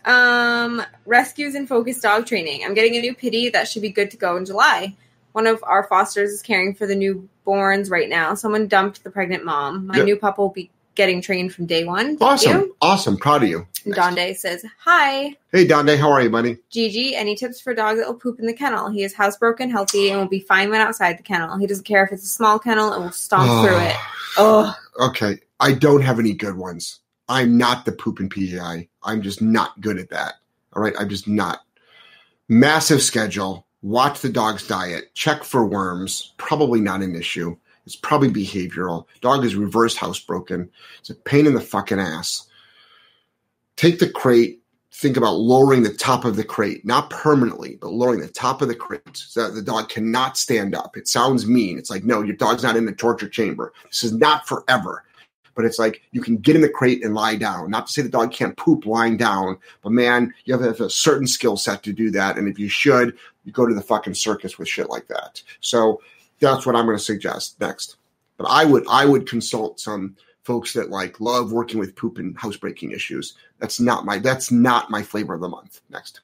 Um, 0.05 0.84
rescues 1.08 1.55
and 1.55 1.68
focused 1.68 2.03
dog 2.03 2.28
training. 2.28 2.64
I'm 2.64 2.76
getting 2.76 2.95
a 2.95 3.01
new 3.01 3.16
pity 3.16 3.49
that 3.49 3.68
should 3.68 3.82
be 3.82 3.89
good 3.89 4.12
to 4.12 4.18
go 4.18 4.38
in 4.38 4.45
July. 4.45 4.95
One 5.32 5.47
of 5.47 5.64
our 5.64 5.84
fosters 5.88 6.30
is 6.32 6.41
caring 6.43 6.76
for 6.76 6.86
the 6.86 6.95
newborns 6.95 7.89
right 7.89 8.08
now. 8.08 8.36
Someone 8.36 8.68
dumped 8.68 9.03
the 9.03 9.10
pregnant 9.10 9.43
mom. 9.43 9.88
My 9.88 9.97
Yep. 9.97 10.05
new 10.05 10.16
pup 10.16 10.38
will 10.38 10.49
be 10.49 10.70
getting 10.98 11.22
trained 11.22 11.54
from 11.54 11.66
day 11.68 11.86
one. 11.86 12.18
Thank 12.18 12.22
Awesome. 12.22 12.62
you. 12.62 12.76
Awesome. 12.82 13.18
Proud 13.18 13.43
of 13.43 13.50
you. 13.50 13.66
And. 13.86 13.93
Donde 13.93 14.36
says, 14.36 14.66
Hi, 14.80 15.38
Hey, 15.54 15.66
Donde, 15.66 15.91
how 15.91 16.12
are 16.12 16.22
you, 16.22 16.30
buddy? 16.30 16.58
Gigi. 16.70 17.16
Any 17.16 17.36
tips 17.36 17.62
for 17.62 17.72
a 17.72 17.76
dog 17.76 17.95
that 17.98 18.08
will 18.08 18.16
poop 18.16 18.39
in 18.39 18.48
the 18.48 18.54
kennel? 18.54 18.89
He 18.89 19.04
is 19.04 19.14
housebroken, 19.14 19.72
healthy, 19.72 20.10
and 20.10 20.20
will 20.20 20.28
be 20.28 20.41
fine 20.41 20.70
when 20.70 20.82
outside 20.82 21.18
the 21.18 21.24
kennel. 21.24 21.58
He 21.58 21.68
doesn't 21.68 21.86
care 21.86 22.04
if 22.04 22.12
it's 22.12 22.24
a 22.24 22.28
small 22.28 22.60
kennel 22.60 22.91
and 22.91 23.06
will 23.06 23.12
stomp 23.12 23.50
ah. 23.50 23.64
through 23.64 23.78
it. 23.78 23.95
Oh, 24.38 24.76
Okay. 25.08 25.39
I 25.60 25.74
don't 25.74 26.02
have 26.02 26.20
any 26.20 26.34
good 26.34 26.58
ones. 26.58 27.00
I'm 27.30 27.58
not 27.58 27.86
the 27.86 27.91
poop 27.91 28.20
and 28.20 28.30
PEI. 28.30 28.89
I'm 29.04 29.22
just 29.22 29.41
not 29.41 29.80
good 29.80 29.98
at 29.98 30.10
that. 30.10 30.34
All 30.74 30.82
right. 30.82 30.93
I'm 31.00 31.10
just 31.10 31.28
not. 31.28 31.60
Massive 32.50 33.02
schedule. 33.02 33.66
Watch 33.84 34.22
the 34.22 34.30
dog's 34.30 34.68
diet. 34.68 35.14
Check 35.14 35.43
for 35.43 35.66
worms. 35.66 36.34
Probably 36.38 36.82
not 36.82 37.02
an 37.02 37.16
issue. 37.16 37.56
It's 37.88 37.95
probably 37.95 38.29
behavioral. 38.29 39.05
Dog 39.21 39.45
is 39.45 39.55
reverse 39.55 39.95
housebroken. 39.95 40.67
It's 40.99 41.09
a 41.09 41.15
pain 41.15 41.47
in 41.47 41.53
the 41.53 41.61
fucking 41.61 42.01
ass. 42.01 42.45
Take 43.77 43.99
the 43.99 44.09
crate, 44.09 44.59
think 44.91 45.15
about 45.15 45.35
lowering 45.35 45.83
the 45.83 45.93
top 45.93 46.25
of 46.25 46.35
the 46.35 46.43
crate, 46.43 46.85
not 46.85 47.09
permanently, 47.09 47.77
but 47.79 47.93
lowering 47.93 48.19
the 48.19 48.27
top 48.27 48.61
of 48.61 48.67
the 48.67 48.75
crate 48.75 49.15
so 49.15 49.43
that 49.47 49.55
the 49.55 49.61
dog 49.61 49.88
cannot 49.88 50.35
stand 50.35 50.75
up. 50.75 50.97
It 50.97 51.07
sounds 51.07 51.47
mean. 51.47 51.77
It's 51.77 51.89
like, 51.89 52.03
no, 52.03 52.23
your 52.23 52.35
dog's 52.35 52.63
not 52.63 52.75
in 52.75 52.85
the 52.85 52.91
torture 52.91 53.29
chamber. 53.29 53.71
This 53.85 54.03
is 54.03 54.11
not 54.11 54.45
forever. 54.49 55.05
But 55.55 55.63
it's 55.63 55.79
like 55.79 56.01
you 56.11 56.19
can 56.19 56.35
get 56.38 56.57
in 56.57 56.61
the 56.61 56.69
crate 56.69 57.05
and 57.05 57.15
lie 57.15 57.38
down. 57.38 57.71
Not 57.71 57.88
to 57.88 57.93
say 57.93 58.01
the 58.01 58.09
dog 58.09 58.33
can't 58.33 58.57
poop 58.57 58.85
lying 58.85 59.15
down, 59.15 59.57
but 59.81 59.93
man, 59.93 60.33
you 60.43 60.53
have 60.53 60.61
to 60.61 60.67
have 60.67 60.81
a 60.81 60.89
certain 60.89 61.25
skill 61.25 61.55
set 61.55 61.83
to 61.83 61.93
do 61.93 62.11
that. 62.11 62.38
And 62.38 62.49
if 62.49 62.59
you 62.59 62.67
should, 62.67 63.17
you 63.45 63.53
go 63.53 63.65
to 63.65 63.73
the 63.73 63.81
fucking 63.81 64.15
circus 64.15 64.59
with 64.59 64.67
shit 64.67 64.89
like 64.89 65.07
that. 65.07 65.41
So 65.61 66.01
that's 66.39 66.65
what 66.65 66.75
I'm 66.75 66.85
going 66.85 66.97
to 66.97 67.03
suggest 67.03 67.59
next. 67.59 67.97
But 68.38 68.45
I 68.45 68.65
would 68.65 68.85
I 68.89 69.05
would 69.05 69.27
consult 69.27 69.79
some 69.79 70.15
folks 70.43 70.73
that 70.73 70.89
like 70.89 71.19
love 71.19 71.51
working 71.51 71.79
with 71.79 71.95
poop 71.95 72.17
and 72.17 72.38
housebreaking 72.38 72.91
issues. 72.91 73.33
That's 73.59 73.79
not 73.79 74.05
my 74.05 74.19
that's 74.19 74.51
not 74.51 74.89
my 74.89 75.03
flavor 75.03 75.33
of 75.33 75.41
the 75.41 75.49
month. 75.49 75.81
Next. 75.89 76.21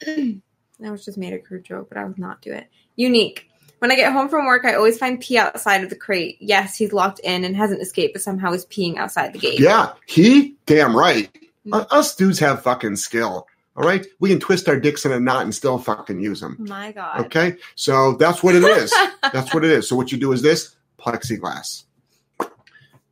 that 0.00 0.40
was 0.80 1.04
just 1.04 1.18
made 1.18 1.32
a 1.32 1.38
crude 1.38 1.64
joke, 1.64 1.88
but 1.88 1.98
I 1.98 2.04
would 2.04 2.18
not 2.18 2.42
do 2.42 2.52
it. 2.52 2.68
Unique. 2.96 3.48
When 3.78 3.90
I 3.90 3.96
get 3.96 4.12
home 4.12 4.28
from 4.28 4.46
work, 4.46 4.64
I 4.64 4.74
always 4.74 4.96
find 4.96 5.20
pee 5.20 5.38
outside 5.38 5.82
of 5.82 5.90
the 5.90 5.96
crate. 5.96 6.36
Yes, 6.38 6.76
he's 6.76 6.92
locked 6.92 7.18
in 7.20 7.44
and 7.44 7.56
hasn't 7.56 7.82
escaped, 7.82 8.14
but 8.14 8.22
somehow 8.22 8.52
he's 8.52 8.66
peeing 8.66 8.96
outside 8.96 9.32
the 9.32 9.40
gate. 9.40 9.58
Yeah, 9.58 9.92
he 10.06 10.54
damn 10.66 10.96
right. 10.96 11.36
Uh, 11.72 11.84
Us 11.90 12.14
dudes 12.14 12.38
have 12.38 12.62
fucking 12.62 12.96
skill. 12.96 13.46
All 13.74 13.84
right, 13.84 14.06
we 14.20 14.28
can 14.28 14.38
twist 14.38 14.68
our 14.68 14.78
dicks 14.78 15.06
in 15.06 15.12
a 15.12 15.20
knot 15.20 15.44
and 15.44 15.54
still 15.54 15.78
fucking 15.78 16.20
use 16.20 16.40
them. 16.40 16.56
My 16.58 16.92
God. 16.92 17.20
Okay, 17.26 17.56
so 17.74 18.14
that's 18.14 18.42
what 18.42 18.54
it 18.54 18.62
is. 18.64 18.92
that's 19.32 19.54
what 19.54 19.64
it 19.64 19.70
is. 19.70 19.88
So 19.88 19.96
what 19.96 20.12
you 20.12 20.18
do 20.18 20.32
is 20.32 20.42
this 20.42 20.76
plexiglass, 20.98 21.84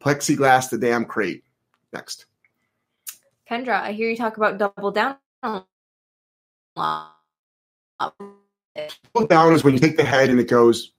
plexiglass 0.00 0.68
the 0.68 0.76
damn 0.76 1.06
crate. 1.06 1.44
Next. 1.92 2.26
Kendra, 3.50 3.80
I 3.80 3.92
hear 3.92 4.10
you 4.10 4.16
talk 4.16 4.36
about 4.36 4.58
double 4.58 4.90
down. 4.90 5.16
Pull 9.14 9.26
down 9.28 9.52
is 9.54 9.64
when 9.64 9.74
you 9.74 9.80
take 9.80 9.96
the 9.96 10.04
head 10.04 10.28
and 10.28 10.38
it 10.38 10.48
goes 10.48 10.92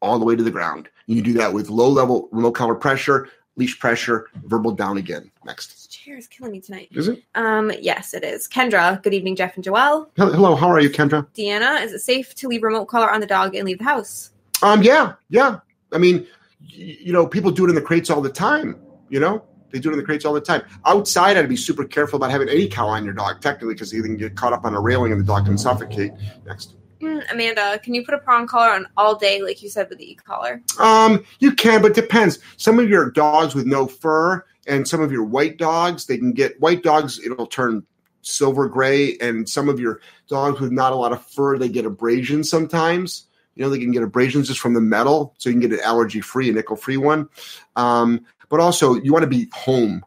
all 0.00 0.18
the 0.18 0.24
way 0.24 0.34
to 0.34 0.42
the 0.42 0.50
ground. 0.50 0.88
You 1.06 1.22
do 1.22 1.34
that 1.34 1.52
with 1.52 1.68
low 1.70 1.88
level 1.88 2.28
remote 2.32 2.52
collar 2.52 2.74
pressure, 2.74 3.28
leash 3.56 3.78
pressure, 3.78 4.28
verbal 4.44 4.72
down 4.72 4.96
again. 4.96 5.30
Next. 5.44 5.87
Chair 6.08 6.16
is 6.16 6.26
killing 6.26 6.52
me 6.52 6.60
tonight. 6.62 6.88
Is 6.92 7.08
it? 7.08 7.22
Um, 7.34 7.70
yes, 7.82 8.14
it 8.14 8.24
is. 8.24 8.48
Kendra, 8.48 9.02
good 9.02 9.12
evening, 9.12 9.36
Jeff 9.36 9.56
and 9.56 9.64
Joelle. 9.64 10.08
Hello, 10.16 10.54
how 10.54 10.66
are 10.68 10.80
you, 10.80 10.88
Kendra? 10.88 11.26
Deanna, 11.34 11.84
is 11.84 11.92
it 11.92 11.98
safe 11.98 12.34
to 12.36 12.48
leave 12.48 12.62
remote 12.62 12.86
collar 12.86 13.12
on 13.12 13.20
the 13.20 13.26
dog 13.26 13.54
and 13.54 13.66
leave 13.66 13.76
the 13.76 13.84
house? 13.84 14.32
Um, 14.62 14.82
yeah, 14.82 15.16
yeah. 15.28 15.58
I 15.92 15.98
mean, 15.98 16.26
you 16.62 17.12
know, 17.12 17.26
people 17.26 17.50
do 17.50 17.66
it 17.66 17.68
in 17.68 17.74
the 17.74 17.82
crates 17.82 18.08
all 18.08 18.22
the 18.22 18.30
time. 18.30 18.80
You 19.10 19.20
know, 19.20 19.44
they 19.70 19.80
do 19.80 19.90
it 19.90 19.92
in 19.92 19.98
the 19.98 20.04
crates 20.04 20.24
all 20.24 20.32
the 20.32 20.40
time. 20.40 20.62
Outside, 20.86 21.36
I'd 21.36 21.46
be 21.46 21.56
super 21.56 21.84
careful 21.84 22.16
about 22.16 22.30
having 22.30 22.48
any 22.48 22.68
cow 22.68 22.88
on 22.88 23.04
your 23.04 23.12
dog, 23.12 23.42
technically, 23.42 23.74
because 23.74 23.92
you 23.92 24.02
can 24.02 24.16
get 24.16 24.34
caught 24.34 24.54
up 24.54 24.64
on 24.64 24.72
a 24.72 24.80
railing 24.80 25.12
and 25.12 25.20
the 25.20 25.26
dog 25.26 25.44
can 25.44 25.58
suffocate. 25.58 26.12
Next. 26.46 26.76
Hmm, 27.02 27.18
Amanda, 27.30 27.78
can 27.80 27.92
you 27.92 28.02
put 28.02 28.14
a 28.14 28.18
prong 28.18 28.46
collar 28.46 28.70
on 28.70 28.88
all 28.96 29.14
day, 29.14 29.42
like 29.42 29.62
you 29.62 29.68
said 29.68 29.90
with 29.90 29.98
the 29.98 30.12
e 30.12 30.14
collar? 30.14 30.62
Um, 30.80 31.22
you 31.38 31.52
can, 31.52 31.82
but 31.82 31.92
depends. 31.92 32.38
Some 32.56 32.78
of 32.78 32.88
your 32.88 33.10
dogs 33.10 33.54
with 33.54 33.66
no 33.66 33.86
fur 33.86 34.46
and 34.68 34.86
some 34.86 35.00
of 35.00 35.10
your 35.10 35.24
white 35.24 35.56
dogs, 35.56 36.06
they 36.06 36.18
can 36.18 36.32
get 36.32 36.60
white 36.60 36.82
dogs, 36.82 37.18
it'll 37.24 37.46
turn 37.46 37.84
silver 38.22 38.68
gray, 38.68 39.16
and 39.18 39.48
some 39.48 39.68
of 39.68 39.80
your 39.80 40.00
dogs 40.28 40.60
with 40.60 40.70
not 40.70 40.92
a 40.92 40.96
lot 40.96 41.12
of 41.12 41.24
fur, 41.26 41.58
they 41.58 41.68
get 41.68 41.86
abrasions 41.86 42.50
sometimes. 42.50 43.24
You 43.54 43.64
know, 43.64 43.70
they 43.70 43.78
can 43.78 43.90
get 43.90 44.02
abrasions 44.02 44.46
just 44.46 44.60
from 44.60 44.74
the 44.74 44.80
metal, 44.80 45.34
so 45.38 45.48
you 45.48 45.54
can 45.54 45.68
get 45.68 45.72
an 45.72 45.84
allergy 45.84 46.20
free, 46.20 46.50
a 46.50 46.52
nickel 46.52 46.76
free 46.76 46.96
one. 46.96 47.28
Um, 47.74 48.24
but 48.48 48.60
also, 48.60 48.94
you 48.94 49.12
want 49.12 49.24
to 49.24 49.28
be 49.28 49.48
home. 49.52 50.04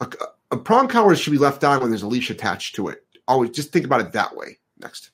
A, 0.00 0.10
a 0.50 0.56
prong 0.56 0.88
collar 0.88 1.14
should 1.16 1.30
be 1.30 1.38
left 1.38 1.64
on 1.64 1.80
when 1.80 1.90
there's 1.90 2.02
a 2.02 2.08
leash 2.08 2.30
attached 2.30 2.74
to 2.74 2.88
it. 2.88 3.04
Always 3.26 3.50
just 3.50 3.72
think 3.72 3.86
about 3.86 4.00
it 4.00 4.12
that 4.12 4.36
way. 4.36 4.58
Next. 4.78 5.10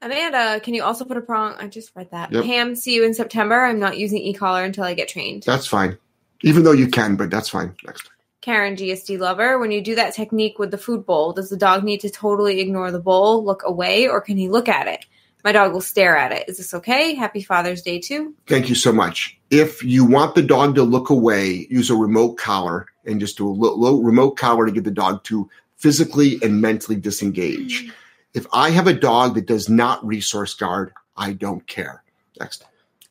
Amanda, 0.00 0.60
can 0.60 0.74
you 0.74 0.84
also 0.84 1.04
put 1.04 1.16
a 1.16 1.20
prong? 1.20 1.54
I 1.58 1.66
just 1.68 1.90
read 1.96 2.10
that. 2.12 2.30
Yep. 2.30 2.44
Pam, 2.44 2.76
see 2.76 2.94
you 2.94 3.04
in 3.04 3.14
September. 3.14 3.64
I'm 3.64 3.80
not 3.80 3.98
using 3.98 4.18
e 4.18 4.32
collar 4.34 4.62
until 4.62 4.84
I 4.84 4.94
get 4.94 5.08
trained. 5.08 5.42
That's 5.42 5.66
fine. 5.66 5.98
Even 6.42 6.64
though 6.64 6.72
you 6.72 6.88
can, 6.88 7.16
but 7.16 7.30
that's 7.30 7.48
fine. 7.48 7.74
Next. 7.84 8.10
Karen, 8.40 8.76
GSD 8.76 9.18
lover, 9.18 9.58
when 9.58 9.72
you 9.72 9.80
do 9.80 9.96
that 9.96 10.14
technique 10.14 10.58
with 10.58 10.70
the 10.70 10.78
food 10.78 11.04
bowl, 11.04 11.32
does 11.32 11.50
the 11.50 11.56
dog 11.56 11.82
need 11.82 12.00
to 12.02 12.10
totally 12.10 12.60
ignore 12.60 12.92
the 12.92 13.00
bowl, 13.00 13.44
look 13.44 13.62
away, 13.64 14.06
or 14.06 14.20
can 14.20 14.36
he 14.36 14.48
look 14.48 14.68
at 14.68 14.86
it? 14.86 15.04
My 15.42 15.52
dog 15.52 15.72
will 15.72 15.80
stare 15.80 16.16
at 16.16 16.32
it. 16.32 16.48
Is 16.48 16.56
this 16.58 16.74
okay? 16.74 17.14
Happy 17.14 17.42
Father's 17.42 17.82
Day 17.82 17.98
too. 17.98 18.34
Thank 18.46 18.68
you 18.68 18.74
so 18.74 18.92
much. 18.92 19.38
If 19.50 19.82
you 19.82 20.04
want 20.04 20.34
the 20.34 20.42
dog 20.42 20.74
to 20.76 20.82
look 20.82 21.10
away, 21.10 21.66
use 21.70 21.90
a 21.90 21.94
remote 21.94 22.36
collar 22.36 22.86
and 23.04 23.20
just 23.20 23.36
do 23.38 23.48
a 23.48 23.50
low, 23.50 23.74
low 23.74 24.00
remote 24.00 24.32
collar 24.36 24.66
to 24.66 24.72
get 24.72 24.84
the 24.84 24.90
dog 24.90 25.24
to 25.24 25.48
physically 25.76 26.38
and 26.42 26.60
mentally 26.60 26.96
disengage. 26.96 27.92
If 28.34 28.46
I 28.52 28.70
have 28.70 28.86
a 28.86 28.92
dog 28.92 29.34
that 29.34 29.46
does 29.46 29.68
not 29.68 30.04
resource 30.04 30.54
guard, 30.54 30.92
I 31.16 31.32
don't 31.32 31.66
care. 31.66 32.02
Next. 32.38 32.64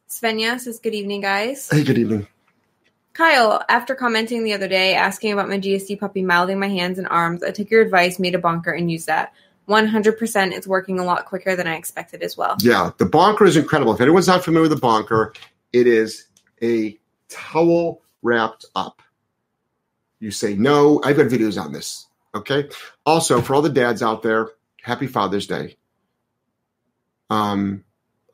Svenja 0.10 0.60
says, 0.60 0.80
Good 0.80 0.94
evening, 0.94 1.22
guys. 1.22 1.70
Hey, 1.70 1.84
good 1.84 1.98
evening. 1.98 2.28
Kyle, 3.16 3.64
after 3.70 3.96
commenting 3.96 4.44
the 4.44 4.52
other 4.52 4.68
day 4.68 4.94
asking 4.94 5.32
about 5.32 5.48
my 5.48 5.58
GSD 5.58 5.98
puppy 5.98 6.22
mouthing 6.22 6.60
my 6.60 6.68
hands 6.68 7.00
and 7.00 7.08
arms, 7.08 7.44
I 7.44 7.52
took 7.52 7.72
your 7.72 7.82
advice, 7.82 8.20
made 8.20 8.36
a 8.36 8.40
bonker, 8.40 8.72
and 8.72 8.92
used 8.92 9.08
that. 9.08 9.34
100% 9.70 10.52
it's 10.52 10.68
working 10.68 11.00
a 11.00 11.04
lot 11.04 11.26
quicker 11.26 11.56
than 11.56 11.66
I 11.66 11.76
expected 11.76 12.22
as 12.22 12.36
well. 12.36 12.58
Yeah, 12.60 12.92
the 12.98 13.06
bonker 13.06 13.46
is 13.46 13.56
incredible. 13.56 13.94
If 13.94 14.02
anyone's 14.02 14.28
not 14.28 14.44
familiar 14.44 14.70
with 14.70 14.78
the 14.78 14.82
bonker, 14.82 15.34
it 15.72 15.88
is 15.88 16.28
a 16.62 17.00
towel 17.30 18.02
wrapped 18.22 18.66
up. 18.76 19.02
You 20.20 20.30
say 20.30 20.54
no. 20.54 21.02
I've 21.04 21.16
got 21.16 21.28
videos 21.28 21.60
on 21.60 21.72
this. 21.72 22.08
Okay. 22.36 22.70
Also, 23.06 23.42
for 23.42 23.56
all 23.56 23.62
the 23.62 23.70
dads 23.70 24.04
out 24.04 24.24
there, 24.24 24.50
happy 24.82 25.08
Father's 25.08 25.48
Day. 25.48 25.78
Um, 27.30 27.86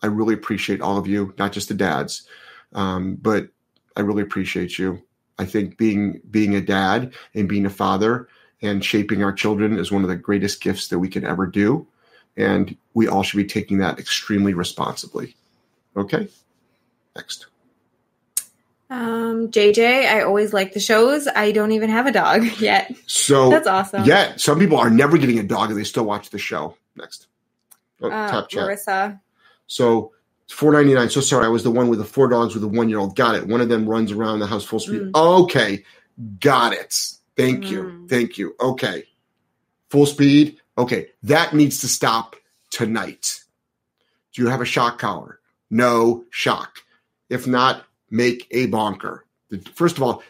I 0.01 0.07
really 0.07 0.33
appreciate 0.33 0.81
all 0.81 0.97
of 0.97 1.05
you, 1.05 1.35
not 1.37 1.51
just 1.51 1.67
the 1.67 1.75
dads, 1.75 2.27
um, 2.73 3.15
but 3.21 3.49
I 3.95 4.01
really 4.01 4.21
appreciate 4.23 4.77
you. 4.79 5.01
I 5.37 5.45
think 5.45 5.77
being 5.77 6.21
being 6.29 6.55
a 6.55 6.61
dad 6.61 7.13
and 7.33 7.49
being 7.49 7.65
a 7.65 7.69
father 7.69 8.27
and 8.61 8.83
shaping 8.85 9.23
our 9.23 9.33
children 9.33 9.77
is 9.79 9.91
one 9.91 10.03
of 10.03 10.09
the 10.09 10.15
greatest 10.15 10.61
gifts 10.61 10.89
that 10.89 10.99
we 10.99 11.09
can 11.09 11.25
ever 11.25 11.47
do, 11.47 11.87
and 12.37 12.75
we 12.93 13.07
all 13.07 13.23
should 13.23 13.37
be 13.37 13.45
taking 13.45 13.79
that 13.79 13.99
extremely 13.99 14.53
responsibly. 14.53 15.35
Okay. 15.97 16.27
Next. 17.15 17.47
Um, 18.89 19.49
JJ, 19.51 20.05
I 20.05 20.21
always 20.21 20.51
like 20.53 20.73
the 20.73 20.79
shows. 20.81 21.25
I 21.33 21.53
don't 21.53 21.71
even 21.71 21.89
have 21.89 22.07
a 22.07 22.11
dog 22.11 22.43
yet. 22.59 22.93
So 23.07 23.49
That's 23.49 23.67
awesome. 23.67 24.03
Yeah, 24.03 24.35
some 24.35 24.59
people 24.59 24.77
are 24.77 24.89
never 24.89 25.17
getting 25.17 25.39
a 25.39 25.43
dog 25.43 25.69
and 25.69 25.79
they 25.79 25.85
still 25.85 26.03
watch 26.03 26.29
the 26.29 26.37
show. 26.37 26.75
Next. 26.97 27.27
Oh, 28.01 28.09
Uh, 28.09 28.29
top 28.29 28.49
chat. 28.49 28.63
Marissa. 28.67 29.19
So 29.67 30.11
four 30.49 30.71
ninety 30.71 30.93
nine. 30.93 31.09
So 31.09 31.21
sorry, 31.21 31.45
I 31.45 31.49
was 31.49 31.63
the 31.63 31.71
one 31.71 31.87
with 31.87 31.99
the 31.99 32.05
four 32.05 32.27
dogs 32.27 32.53
with 32.53 32.61
the 32.61 32.67
one 32.67 32.89
year 32.89 32.99
old. 32.99 33.15
Got 33.15 33.35
it. 33.35 33.47
One 33.47 33.61
of 33.61 33.69
them 33.69 33.87
runs 33.87 34.11
around 34.11 34.39
the 34.39 34.47
house 34.47 34.63
full 34.63 34.79
speed. 34.79 35.01
Mm. 35.01 35.41
Okay, 35.43 35.83
got 36.39 36.73
it. 36.73 36.95
Thank 37.37 37.71
you. 37.71 37.83
Mm. 37.83 38.09
Thank 38.09 38.37
you. 38.37 38.55
Okay, 38.59 39.05
full 39.89 40.05
speed. 40.05 40.57
Okay, 40.77 41.07
that 41.23 41.53
needs 41.53 41.79
to 41.81 41.87
stop 41.87 42.35
tonight. 42.69 43.41
Do 44.33 44.41
you 44.41 44.49
have 44.49 44.61
a 44.61 44.65
shock 44.65 44.99
collar? 44.99 45.39
No 45.69 46.25
shock. 46.29 46.79
If 47.29 47.47
not, 47.47 47.85
make 48.09 48.47
a 48.51 48.67
bonker. 48.67 49.25
First 49.73 49.97
of 49.97 50.03
all, 50.03 50.23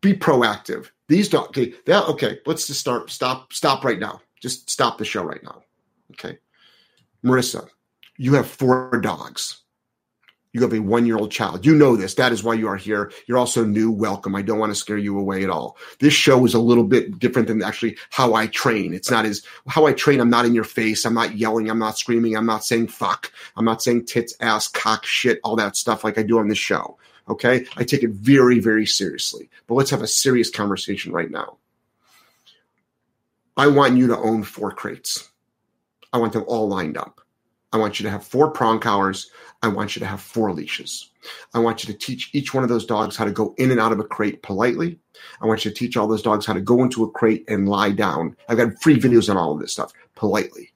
be 0.00 0.14
proactive. 0.14 0.88
These 1.08 1.28
dogs. 1.28 1.48
Okay, 1.48 1.74
that, 1.86 2.06
okay. 2.08 2.40
Let's 2.46 2.66
just 2.66 2.80
start. 2.80 3.10
Stop. 3.10 3.52
Stop 3.52 3.84
right 3.84 3.98
now. 3.98 4.20
Just 4.40 4.68
stop 4.70 4.98
the 4.98 5.04
show 5.04 5.22
right 5.22 5.42
now. 5.42 5.62
Okay, 6.12 6.38
Marissa 7.24 7.68
you 8.18 8.34
have 8.34 8.48
four 8.48 9.00
dogs. 9.00 9.62
You 10.56 10.62
have 10.62 10.72
a 10.72 10.78
one 10.78 11.04
year 11.04 11.18
old 11.18 11.30
child. 11.30 11.66
You 11.66 11.74
know 11.74 11.96
this. 11.96 12.14
That 12.14 12.32
is 12.32 12.42
why 12.42 12.54
you 12.54 12.66
are 12.66 12.78
here. 12.78 13.12
You're 13.26 13.36
also 13.36 13.62
new. 13.62 13.90
Welcome. 13.90 14.34
I 14.34 14.40
don't 14.40 14.58
want 14.58 14.70
to 14.70 14.74
scare 14.74 14.96
you 14.96 15.18
away 15.18 15.44
at 15.44 15.50
all. 15.50 15.76
This 16.00 16.14
show 16.14 16.46
is 16.46 16.54
a 16.54 16.58
little 16.58 16.84
bit 16.84 17.18
different 17.18 17.46
than 17.48 17.62
actually 17.62 17.98
how 18.08 18.32
I 18.32 18.46
train. 18.46 18.94
It's 18.94 19.10
not 19.10 19.26
as 19.26 19.42
how 19.68 19.84
I 19.84 19.92
train. 19.92 20.18
I'm 20.18 20.30
not 20.30 20.46
in 20.46 20.54
your 20.54 20.64
face. 20.64 21.04
I'm 21.04 21.12
not 21.12 21.36
yelling. 21.36 21.68
I'm 21.68 21.78
not 21.78 21.98
screaming. 21.98 22.38
I'm 22.38 22.46
not 22.46 22.64
saying 22.64 22.88
fuck. 22.88 23.30
I'm 23.54 23.66
not 23.66 23.82
saying 23.82 24.06
tits, 24.06 24.34
ass, 24.40 24.66
cock, 24.66 25.04
shit, 25.04 25.40
all 25.44 25.56
that 25.56 25.76
stuff 25.76 26.04
like 26.04 26.16
I 26.16 26.22
do 26.22 26.38
on 26.38 26.48
this 26.48 26.56
show. 26.56 26.96
Okay. 27.28 27.66
I 27.76 27.84
take 27.84 28.02
it 28.02 28.12
very, 28.12 28.58
very 28.58 28.86
seriously. 28.86 29.50
But 29.66 29.74
let's 29.74 29.90
have 29.90 30.00
a 30.00 30.06
serious 30.06 30.48
conversation 30.48 31.12
right 31.12 31.30
now. 31.30 31.58
I 33.58 33.66
want 33.66 33.98
you 33.98 34.06
to 34.06 34.16
own 34.16 34.42
four 34.42 34.70
crates. 34.70 35.30
I 36.14 36.18
want 36.18 36.32
them 36.32 36.44
all 36.46 36.66
lined 36.66 36.96
up. 36.96 37.20
I 37.76 37.78
want 37.78 38.00
you 38.00 38.04
to 38.04 38.10
have 38.10 38.24
four 38.24 38.50
prong 38.50 38.80
collars. 38.80 39.30
I 39.62 39.68
want 39.68 39.94
you 39.94 40.00
to 40.00 40.06
have 40.06 40.22
four 40.22 40.50
leashes. 40.50 41.10
I 41.52 41.58
want 41.58 41.84
you 41.84 41.92
to 41.92 41.98
teach 41.98 42.30
each 42.32 42.54
one 42.54 42.62
of 42.62 42.70
those 42.70 42.86
dogs 42.86 43.16
how 43.16 43.26
to 43.26 43.30
go 43.30 43.54
in 43.58 43.70
and 43.70 43.78
out 43.78 43.92
of 43.92 44.00
a 44.00 44.04
crate 44.04 44.42
politely. 44.42 44.98
I 45.42 45.46
want 45.46 45.62
you 45.62 45.70
to 45.70 45.76
teach 45.76 45.94
all 45.94 46.08
those 46.08 46.22
dogs 46.22 46.46
how 46.46 46.54
to 46.54 46.60
go 46.62 46.82
into 46.82 47.04
a 47.04 47.10
crate 47.10 47.44
and 47.48 47.68
lie 47.68 47.90
down. 47.90 48.34
I've 48.48 48.56
got 48.56 48.80
free 48.80 48.98
videos 48.98 49.28
on 49.28 49.36
all 49.36 49.52
of 49.52 49.60
this 49.60 49.72
stuff 49.72 49.92
politely. 50.14 50.72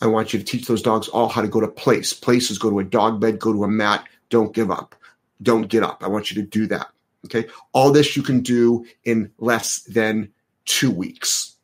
I 0.00 0.06
want 0.06 0.32
you 0.32 0.38
to 0.38 0.44
teach 0.44 0.66
those 0.66 0.80
dogs 0.80 1.08
all 1.08 1.28
how 1.28 1.42
to 1.42 1.48
go 1.48 1.60
to 1.60 1.68
place. 1.68 2.14
Places 2.14 2.56
go 2.56 2.70
to 2.70 2.78
a 2.78 2.84
dog 2.84 3.20
bed, 3.20 3.38
go 3.38 3.52
to 3.52 3.64
a 3.64 3.68
mat. 3.68 4.06
Don't 4.30 4.54
give 4.54 4.70
up. 4.70 4.94
Don't 5.42 5.68
get 5.68 5.82
up. 5.82 6.02
I 6.02 6.08
want 6.08 6.30
you 6.30 6.40
to 6.42 6.48
do 6.48 6.66
that. 6.68 6.86
Okay. 7.26 7.46
All 7.74 7.92
this 7.92 8.16
you 8.16 8.22
can 8.22 8.40
do 8.40 8.86
in 9.04 9.30
less 9.38 9.80
than 9.80 10.32
two 10.64 10.90
weeks. 10.90 11.56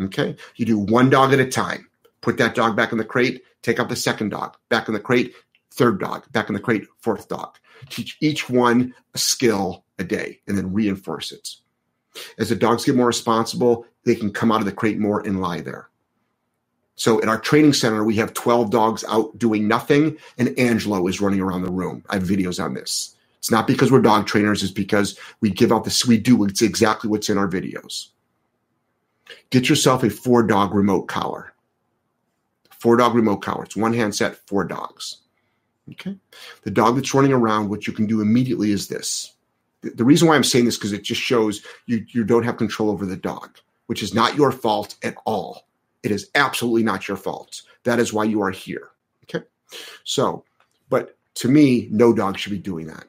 Okay. 0.00 0.36
You 0.54 0.66
do 0.66 0.78
one 0.78 1.10
dog 1.10 1.32
at 1.32 1.40
a 1.40 1.50
time. 1.50 1.88
Put 2.22 2.38
that 2.38 2.54
dog 2.54 2.74
back 2.76 2.92
in 2.92 2.98
the 2.98 3.04
crate, 3.04 3.42
take 3.60 3.78
out 3.78 3.88
the 3.88 3.96
second 3.96 4.30
dog, 4.30 4.56
back 4.70 4.88
in 4.88 4.94
the 4.94 5.00
crate, 5.00 5.34
third 5.72 6.00
dog, 6.00 6.30
back 6.32 6.48
in 6.48 6.54
the 6.54 6.60
crate, 6.60 6.86
fourth 6.98 7.28
dog. 7.28 7.58
Teach 7.90 8.16
each 8.20 8.48
one 8.48 8.94
a 9.14 9.18
skill 9.18 9.84
a 9.98 10.04
day 10.04 10.40
and 10.46 10.56
then 10.56 10.72
reinforce 10.72 11.32
it. 11.32 11.56
As 12.38 12.48
the 12.48 12.56
dogs 12.56 12.84
get 12.84 12.94
more 12.94 13.06
responsible, 13.06 13.86
they 14.04 14.14
can 14.14 14.32
come 14.32 14.52
out 14.52 14.60
of 14.60 14.66
the 14.66 14.72
crate 14.72 14.98
more 14.98 15.20
and 15.20 15.40
lie 15.40 15.60
there. 15.60 15.88
So 16.94 17.20
at 17.22 17.28
our 17.28 17.40
training 17.40 17.72
center, 17.72 18.04
we 18.04 18.16
have 18.16 18.34
12 18.34 18.70
dogs 18.70 19.04
out 19.08 19.36
doing 19.38 19.66
nothing, 19.66 20.16
and 20.38 20.56
Angelo 20.58 21.06
is 21.08 21.20
running 21.20 21.40
around 21.40 21.62
the 21.62 21.72
room. 21.72 22.04
I 22.10 22.14
have 22.14 22.24
videos 22.24 22.62
on 22.62 22.74
this. 22.74 23.16
It's 23.38 23.50
not 23.50 23.66
because 23.66 23.90
we're 23.90 24.02
dog 24.02 24.26
trainers, 24.26 24.62
it's 24.62 24.72
because 24.72 25.18
we 25.40 25.50
give 25.50 25.72
out 25.72 25.84
this, 25.84 26.06
we 26.06 26.18
do 26.18 26.44
it's 26.44 26.62
exactly 26.62 27.10
what's 27.10 27.28
in 27.28 27.38
our 27.38 27.48
videos. 27.48 28.08
Get 29.50 29.68
yourself 29.68 30.04
a 30.04 30.10
four 30.10 30.42
dog 30.42 30.74
remote 30.74 31.08
collar. 31.08 31.51
Four 32.82 32.96
dog 32.96 33.14
remote 33.14 33.42
collar. 33.42 33.62
It's 33.62 33.76
one 33.76 33.94
handset, 33.94 34.34
four 34.48 34.64
dogs. 34.64 35.18
Okay. 35.92 36.16
The 36.64 36.70
dog 36.72 36.96
that's 36.96 37.14
running 37.14 37.32
around, 37.32 37.68
what 37.68 37.86
you 37.86 37.92
can 37.92 38.06
do 38.06 38.20
immediately 38.20 38.72
is 38.72 38.88
this. 38.88 39.36
The, 39.82 40.04
reason 40.04 40.26
why 40.26 40.34
I'm 40.34 40.42
saying 40.42 40.64
this 40.64 40.78
because 40.78 40.92
it 40.92 41.04
just 41.04 41.20
shows 41.20 41.64
you 41.86 42.04
you 42.08 42.24
don't 42.24 42.42
have 42.42 42.56
control 42.56 42.90
over 42.90 43.06
the 43.06 43.16
dog, 43.16 43.56
which 43.86 44.02
is 44.02 44.14
not 44.14 44.34
your 44.34 44.50
fault 44.50 44.96
at 45.04 45.14
all. 45.26 45.68
It 46.02 46.10
is 46.10 46.28
absolutely 46.34 46.82
not 46.82 47.06
your 47.06 47.16
fault. 47.16 47.62
That 47.84 48.00
is 48.00 48.12
why 48.12 48.24
you 48.24 48.42
are 48.42 48.50
here. 48.50 48.88
Okay. 49.22 49.46
So, 50.02 50.44
but 50.88 51.16
to 51.34 51.48
me, 51.48 51.86
no 51.92 52.12
dog 52.12 52.36
should 52.36 52.50
be 52.50 52.58
doing 52.58 52.88
that. 52.88 53.04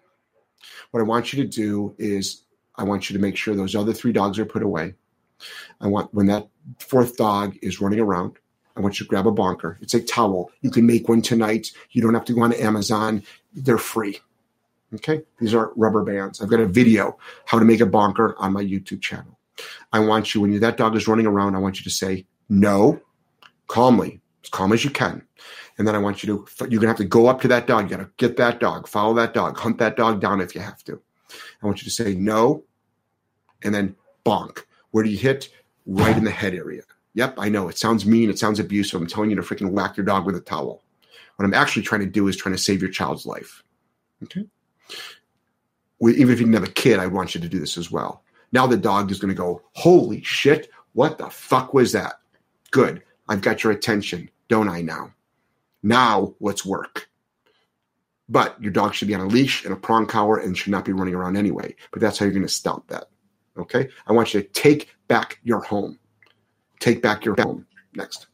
What 0.92 1.00
I 1.00 1.04
want 1.04 1.34
you 1.34 1.42
to 1.42 1.50
do 1.50 1.96
is 1.98 2.44
I 2.76 2.84
want 2.84 3.10
you 3.10 3.16
to 3.16 3.22
make 3.22 3.38
sure 3.38 3.56
those 3.56 3.76
other 3.76 3.92
three 3.92 4.12
dogs 4.12 4.38
are 4.38 4.46
put 4.46 4.62
away. 4.62 4.94
I 5.82 5.88
want 5.88 6.14
when 6.14 6.28
that 6.28 6.48
fourth 6.78 7.18
dog 7.18 7.58
is 7.64 7.82
running 7.82 8.00
around, 8.00 8.38
I 8.76 8.82
want 8.82 9.00
you 9.00 9.06
to 9.06 9.10
grab 9.10 9.28
a 9.28 9.32
bonker. 9.32 9.78
It's 9.82 9.94
a 9.94 10.02
towel. 10.02 10.52
You 10.62 10.72
can 10.72 10.86
make 10.86 11.08
one 11.08 11.22
tonight. 11.22 11.72
You 11.92 12.02
don't 12.02 12.14
have 12.14 12.26
to 12.26 12.34
go 12.34 12.42
on 12.42 12.54
Amazon. 12.54 13.24
They're 13.54 13.78
free. 13.78 14.20
Okay. 14.96 15.24
These 15.40 15.54
are 15.54 15.72
rubber 15.76 16.04
bands. 16.04 16.42
I've 16.42 16.50
got 16.50 16.60
a 16.60 16.68
video 16.68 17.18
how 17.46 17.60
to 17.60 17.66
make 17.66 17.82
a 17.82 17.86
bonker 17.86 18.36
on 18.38 18.54
my 18.54 18.64
YouTube 18.64 19.02
channel. 19.02 19.38
I 19.92 20.00
want 20.00 20.34
you, 20.34 20.42
when 20.42 20.52
you, 20.52 20.60
that 20.60 20.78
dog 20.78 20.96
is 20.96 21.08
running 21.08 21.28
around, 21.28 21.56
I 21.56 21.60
want 21.60 21.78
you 21.80 21.84
to 21.84 21.90
say 21.90 22.26
no 22.50 23.00
calmly, 23.68 24.22
as 24.44 24.50
calm 24.50 24.74
as 24.74 24.84
you 24.84 24.90
can. 24.90 25.24
And 25.78 25.88
then 25.88 25.96
I 25.96 26.00
want 26.00 26.24
you 26.24 26.28
to, 26.28 26.66
you're 26.70 26.80
going 26.80 26.82
to 26.82 26.88
have 26.88 26.98
to 26.98 27.06
go 27.06 27.28
up 27.28 27.42
to 27.42 27.48
that 27.50 27.68
dog. 27.68 27.90
You 27.90 27.98
got 27.98 28.04
to 28.04 28.10
get 28.18 28.38
that 28.38 28.60
dog, 28.60 28.88
follow 28.88 29.14
that 29.16 29.34
dog, 29.34 29.58
hunt 29.58 29.78
that 29.80 29.96
dog 29.96 30.22
down 30.22 30.42
if 30.42 30.56
you 30.56 30.62
have 30.62 30.84
to. 30.86 31.02
I 31.62 31.66
want 31.66 31.82
you 31.82 31.86
to 31.86 31.92
say 31.92 32.14
no 32.16 32.64
and 33.64 33.74
then 33.74 33.96
bonk. 34.26 34.64
Where 34.92 35.04
do 35.04 35.10
you 35.10 35.18
hit? 35.18 35.50
Right 35.86 36.16
in 36.16 36.24
the 36.24 36.32
head 36.32 36.54
area. 36.54 36.84
Yep, 37.16 37.36
I 37.38 37.50
know. 37.50 37.68
It 37.68 37.78
sounds 37.78 38.06
mean. 38.06 38.30
It 38.30 38.40
sounds 38.40 38.60
abusive. 38.60 39.00
I'm 39.00 39.08
telling 39.08 39.30
you 39.30 39.36
to 39.36 39.42
freaking 39.42 39.72
whack 39.72 39.98
your 39.98 40.06
dog 40.06 40.26
with 40.26 40.36
a 40.36 40.42
towel. 40.42 40.84
What 41.36 41.46
I'm 41.46 41.54
actually 41.54 41.84
trying 41.84 42.02
to 42.02 42.08
do 42.08 42.28
is 42.28 42.38
trying 42.38 42.56
to 42.56 42.62
save 42.62 42.82
your 42.82 42.92
child's 42.92 43.26
life. 43.26 43.64
Okay. 44.24 44.46
Even 46.02 46.34
if 46.34 46.40
you 46.40 46.46
didn't 46.46 46.54
have 46.54 46.64
a 46.64 46.72
kid, 46.72 47.00
I 47.00 47.08
want 47.08 47.34
you 47.34 47.42
to 47.42 47.48
do 47.48 47.60
this 47.60 47.78
as 47.78 47.92
well. 47.92 48.24
Now 48.52 48.68
the 48.68 48.78
dog 48.78 49.12
is 49.12 49.20
going 49.20 49.34
to 49.34 49.38
go, 49.38 49.62
holy 49.74 50.22
shit, 50.24 50.70
what 50.94 51.18
the 51.18 51.30
fuck 51.30 51.74
was 51.74 51.92
that? 51.94 52.16
Good. 52.72 53.02
I've 53.30 53.42
got 53.42 53.64
your 53.64 53.74
attention, 53.74 54.30
don't 54.48 54.70
I 54.70 54.82
now? 54.82 55.14
Now 55.82 56.36
let's 56.40 56.66
work. 56.66 57.10
But 58.30 58.62
your 58.62 58.72
dog 58.72 58.94
should 58.94 59.08
be 59.08 59.16
on 59.16 59.22
a 59.22 59.28
leash 59.28 59.66
and 59.66 59.74
a 59.74 59.78
prong 59.78 60.06
collar 60.06 60.38
and 60.38 60.58
should 60.58 60.72
not 60.72 60.86
be 60.86 60.94
running 60.94 61.16
around 61.16 61.36
anyway. 61.36 61.76
But 61.92 62.02
that's 62.02 62.18
how 62.18 62.26
you're 62.26 62.34
going 62.34 62.44
to 62.44 62.50
stop 62.50 62.88
that. 62.88 63.06
Okay. 63.58 63.90
I 64.08 64.14
want 64.14 64.34
you 64.34 64.42
to 64.42 64.48
take 64.50 64.96
back 65.08 65.40
your 65.44 65.62
home. 65.62 66.00
Take 66.84 67.02
back 67.02 67.24
your 67.24 67.36
home. 67.40 67.66
Next. 67.96 68.28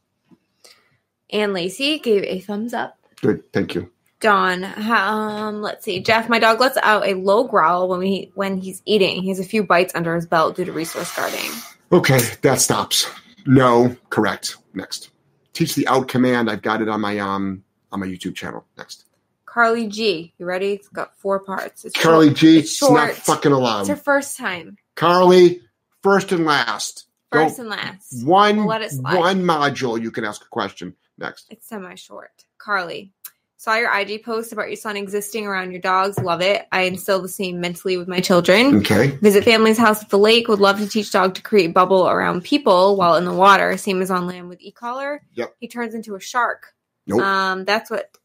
And 1.32 1.52
Lacey 1.52 2.00
gave 2.00 2.24
a 2.24 2.40
thumbs 2.40 2.74
up. 2.74 2.98
Good. 3.22 3.44
Thank 3.52 3.76
you. 3.76 3.92
Dawn, 4.18 4.64
um, 4.64 5.62
let's 5.62 5.84
see. 5.84 6.00
Jeff, 6.00 6.28
my 6.28 6.40
dog 6.40 6.58
lets 6.58 6.76
out 6.78 7.06
a 7.06 7.14
low 7.14 7.44
growl 7.44 7.88
when 7.88 8.00
we 8.00 8.32
when 8.34 8.58
he's 8.58 8.82
eating. 8.84 9.22
He 9.22 9.28
has 9.28 9.38
a 9.38 9.44
few 9.44 9.62
bites 9.62 9.94
under 9.94 10.16
his 10.16 10.26
belt 10.26 10.56
due 10.56 10.64
to 10.64 10.72
resource 10.72 11.14
guarding. 11.14 11.48
Okay, 11.92 12.18
that 12.42 12.60
stops. 12.60 13.08
No, 13.46 13.96
correct. 14.10 14.56
Next. 14.74 15.10
Teach 15.52 15.76
the 15.76 15.86
out 15.86 16.08
command. 16.08 16.50
I've 16.50 16.62
got 16.62 16.82
it 16.82 16.88
on 16.88 17.00
my 17.00 17.20
um 17.20 17.62
on 17.92 18.00
my 18.00 18.06
YouTube 18.06 18.34
channel. 18.34 18.66
Next. 18.76 19.04
Carly 19.46 19.86
G. 19.86 20.34
You 20.38 20.46
ready? 20.46 20.72
It's 20.72 20.88
got 20.88 21.16
four 21.18 21.38
parts. 21.38 21.84
It's 21.84 21.96
Carly 21.96 22.26
short. 22.30 22.36
G. 22.38 22.58
It's 22.58 22.82
It's, 22.82 22.90
not 22.90 23.12
fucking 23.12 23.52
allowed. 23.52 23.82
It's 23.82 23.90
her 23.90 23.96
first 23.96 24.36
time. 24.36 24.76
Carly, 24.96 25.60
first 26.02 26.32
and 26.32 26.44
last. 26.44 27.06
Go 27.32 27.44
First 27.44 27.58
and 27.60 27.68
last. 27.68 28.24
one 28.24 28.56
We'll 28.58 28.66
let 28.66 28.82
it 28.82 28.90
slide. 28.90 29.16
one 29.18 29.42
module. 29.42 30.00
You 30.00 30.10
can 30.10 30.24
ask 30.24 30.42
a 30.44 30.48
question. 30.48 30.94
Next. 31.18 31.46
It's 31.50 31.66
semi 31.68 31.94
short. 31.94 32.44
Carly, 32.58 33.12
saw 33.56 33.76
your 33.76 33.94
IG 33.94 34.24
post 34.24 34.52
about 34.52 34.68
your 34.68 34.76
son 34.76 34.96
existing 34.96 35.46
around 35.46 35.70
your 35.70 35.80
dogs. 35.80 36.18
Love 36.18 36.40
it. 36.40 36.66
I 36.72 36.82
instill 36.82 37.20
the 37.22 37.28
same 37.28 37.60
mentally 37.60 37.96
with 37.98 38.08
my 38.08 38.20
children. 38.20 38.76
Okay. 38.78 39.08
Visit 39.22 39.44
family's 39.44 39.78
house 39.78 40.02
at 40.02 40.08
the 40.08 40.18
lake. 40.18 40.48
Would 40.48 40.60
love 40.60 40.78
to 40.80 40.88
teach 40.88 41.12
dog 41.12 41.34
to 41.34 41.42
create 41.42 41.72
bubble 41.74 42.08
around 42.08 42.42
people 42.42 42.96
while 42.96 43.16
in 43.16 43.24
the 43.26 43.34
water. 43.34 43.76
Same 43.76 44.00
as 44.02 44.10
on 44.10 44.26
land 44.26 44.48
with 44.48 44.60
e-collar. 44.60 45.22
Yep. 45.34 45.54
He 45.60 45.68
turns 45.68 45.94
into 45.94 46.14
a 46.16 46.20
shark. 46.20 46.74
Nope. 47.06 47.20
Um, 47.20 47.64
that's 47.64 47.90
what 47.90 48.16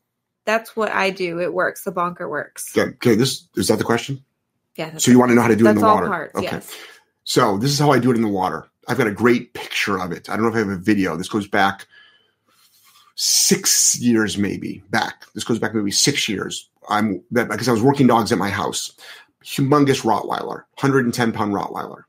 that's 0.46 0.76
what 0.76 0.92
I 0.92 1.10
do. 1.10 1.40
It 1.42 1.54
works. 1.54 1.84
The 1.84 1.92
bonker 1.92 2.30
works. 2.30 2.76
Okay. 2.76 2.92
Okay. 2.96 3.16
This 3.16 3.48
is 3.56 3.68
that 3.68 3.78
the 3.78 3.84
question. 3.84 4.24
Yeah. 4.78 4.98
So 4.98 5.12
you 5.12 5.20
want 5.20 5.30
to 5.32 5.36
know 5.36 5.42
how 5.42 5.48
to 5.50 5.56
do 5.56 5.66
it 5.68 5.72
in 5.72 5.76
the 5.76 5.82
water? 5.82 6.08
parts. 6.08 6.36
okay. 6.36 6.46
Yes. 6.46 6.74
So 7.24 7.58
this 7.58 7.72
is 7.72 7.80
how 7.80 7.92
I 7.92 8.00
do 8.00 8.12
it 8.12 8.16
in 8.16 8.22
the 8.22 8.28
water. 8.30 8.70
I've 8.88 8.98
got 8.98 9.08
a 9.08 9.12
great 9.12 9.54
picture 9.54 10.00
of 10.00 10.12
it. 10.12 10.30
I 10.30 10.34
don't 10.36 10.44
know 10.44 10.50
if 10.50 10.56
I 10.56 10.60
have 10.60 10.70
a 10.70 10.78
video. 10.78 11.18
This 11.18 11.30
goes 11.30 11.48
back 11.48 11.88
six 13.16 14.00
years, 14.00 14.38
maybe 14.38 14.84
back. 14.90 15.26
This 15.34 15.44
goes 15.44 15.60
back 15.60 15.74
maybe 15.74 15.92
six 15.92 16.30
years. 16.30 16.70
I'm 16.90 17.24
that 17.32 17.50
because 17.50 17.68
I 17.68 17.72
was 17.72 17.82
working 17.82 18.08
dogs 18.08 18.32
at 18.32 18.38
my 18.38 18.50
house. 18.50 18.92
Humongous 19.44 20.02
Rottweiler, 20.04 20.64
110 20.80 21.32
pound 21.32 21.54
Rottweiler, 21.54 22.04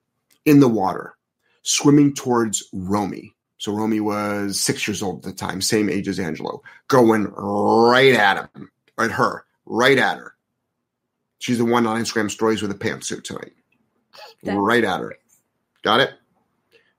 in 0.47 0.61
the 0.61 0.69
water, 0.69 1.15
swimming 1.63 2.15
towards 2.15 2.63
Romy. 2.73 3.35
So 3.59 3.73
Romy 3.73 4.01
was 4.01 4.59
six 4.59 4.87
years 4.89 5.03
old 5.03 5.19
at 5.19 5.23
the 5.23 5.33
time, 5.33 5.61
same 5.61 5.91
age 5.91 6.09
as 6.09 6.19
Angelo, 6.19 6.63
going 6.89 7.25
right 7.35 8.15
at 8.15 8.51
him, 8.55 8.71
at 8.99 9.11
her, 9.11 9.45
right 9.67 9.99
at 9.99 10.17
her. 10.19 10.35
She's 11.39 11.59
the 11.59 11.65
one 11.65 11.87
on 11.87 12.01
Instagram 12.01 12.31
stories 12.31 12.63
with 12.63 12.71
a 12.71 12.75
pantsuit 12.75 13.25
tonight. 13.25 13.53
That- 14.43 14.57
right 14.57 14.85
at 14.85 15.01
her. 15.01 15.17
Got 15.83 16.01
it? 16.01 16.15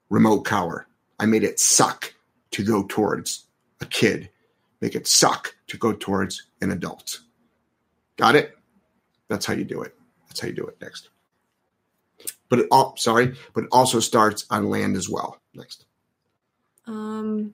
Remote 0.09 0.41
collar. 0.41 0.87
I 1.19 1.25
made 1.25 1.43
it 1.43 1.59
suck 1.59 2.13
to 2.51 2.63
go 2.63 2.83
towards 2.83 3.45
a 3.81 3.85
kid. 3.85 4.29
Make 4.81 4.95
it 4.95 5.07
suck 5.07 5.55
to 5.67 5.77
go 5.77 5.93
towards 5.93 6.47
an 6.61 6.71
adult. 6.71 7.19
Got 8.17 8.35
it? 8.35 8.57
That's 9.27 9.45
how 9.45 9.53
you 9.53 9.65
do 9.65 9.81
it. 9.81 9.95
That's 10.27 10.39
how 10.39 10.47
you 10.47 10.53
do 10.53 10.67
it. 10.67 10.77
Next. 10.81 11.09
But 12.49 12.59
it 12.59 12.67
all 12.71 12.95
sorry, 12.97 13.35
but 13.53 13.65
it 13.65 13.69
also 13.71 13.99
starts 13.99 14.45
on 14.49 14.69
land 14.69 14.95
as 14.95 15.09
well. 15.09 15.39
Next. 15.53 15.85
Um, 16.85 17.53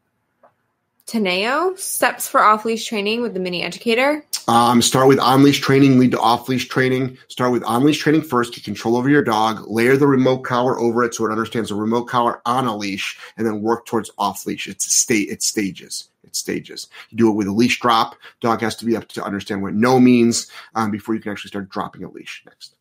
Teneo 1.08 1.78
steps 1.78 2.28
for 2.28 2.42
off 2.42 2.66
leash 2.66 2.86
training 2.86 3.22
with 3.22 3.34
the 3.34 3.40
mini 3.40 3.62
educator. 3.62 4.24
Um, 4.48 4.82
start 4.82 5.08
with 5.08 5.20
on 5.20 5.44
leash 5.44 5.60
training, 5.60 6.00
lead 6.00 6.12
to 6.12 6.20
off 6.20 6.48
leash 6.50 6.68
training. 6.68 7.18
Start 7.28 7.52
with 7.52 7.64
on 7.64 7.84
leash 7.84 8.00
training 8.00 8.22
first, 8.22 8.54
get 8.54 8.64
control 8.64 8.96
over 8.96 9.10
your 9.10 9.22
dog, 9.22 9.68
layer 9.68 9.98
the 9.98 10.08
remote 10.08 10.40
collar 10.40 10.80
over 10.80 11.04
it 11.04 11.14
so 11.14 11.26
it 11.26 11.32
understands 11.32 11.70
the 11.70 11.76
remote 11.76 12.06
collar 12.06 12.42
on 12.46 12.68
a 12.68 12.76
leash, 12.76 13.20
and 13.38 13.46
then 13.46 13.62
work 13.62 13.86
towards 13.86 14.12
off 14.18 14.46
leash. 14.46 14.68
It's 14.68 14.94
state, 14.94 15.30
it's 15.30 15.46
stages. 15.46 16.10
It's 16.24 16.40
stages. 16.40 16.88
You 17.10 17.18
do 17.18 17.30
it 17.30 17.36
with 17.36 17.48
a 17.48 17.52
leash 17.52 17.80
drop. 17.80 18.16
Dog 18.40 18.62
has 18.62 18.76
to 18.78 18.86
be 18.86 18.96
up 18.96 19.08
to 19.10 19.24
understand 19.24 19.62
what 19.62 19.74
no 19.74 20.00
means 20.00 20.48
um, 20.74 20.90
before 20.90 21.16
you 21.16 21.22
can 21.22 21.32
actually 21.32 21.50
start 21.50 21.70
dropping 21.70 22.04
a 22.04 22.10
leash. 22.10 22.44
Next. 22.46 22.76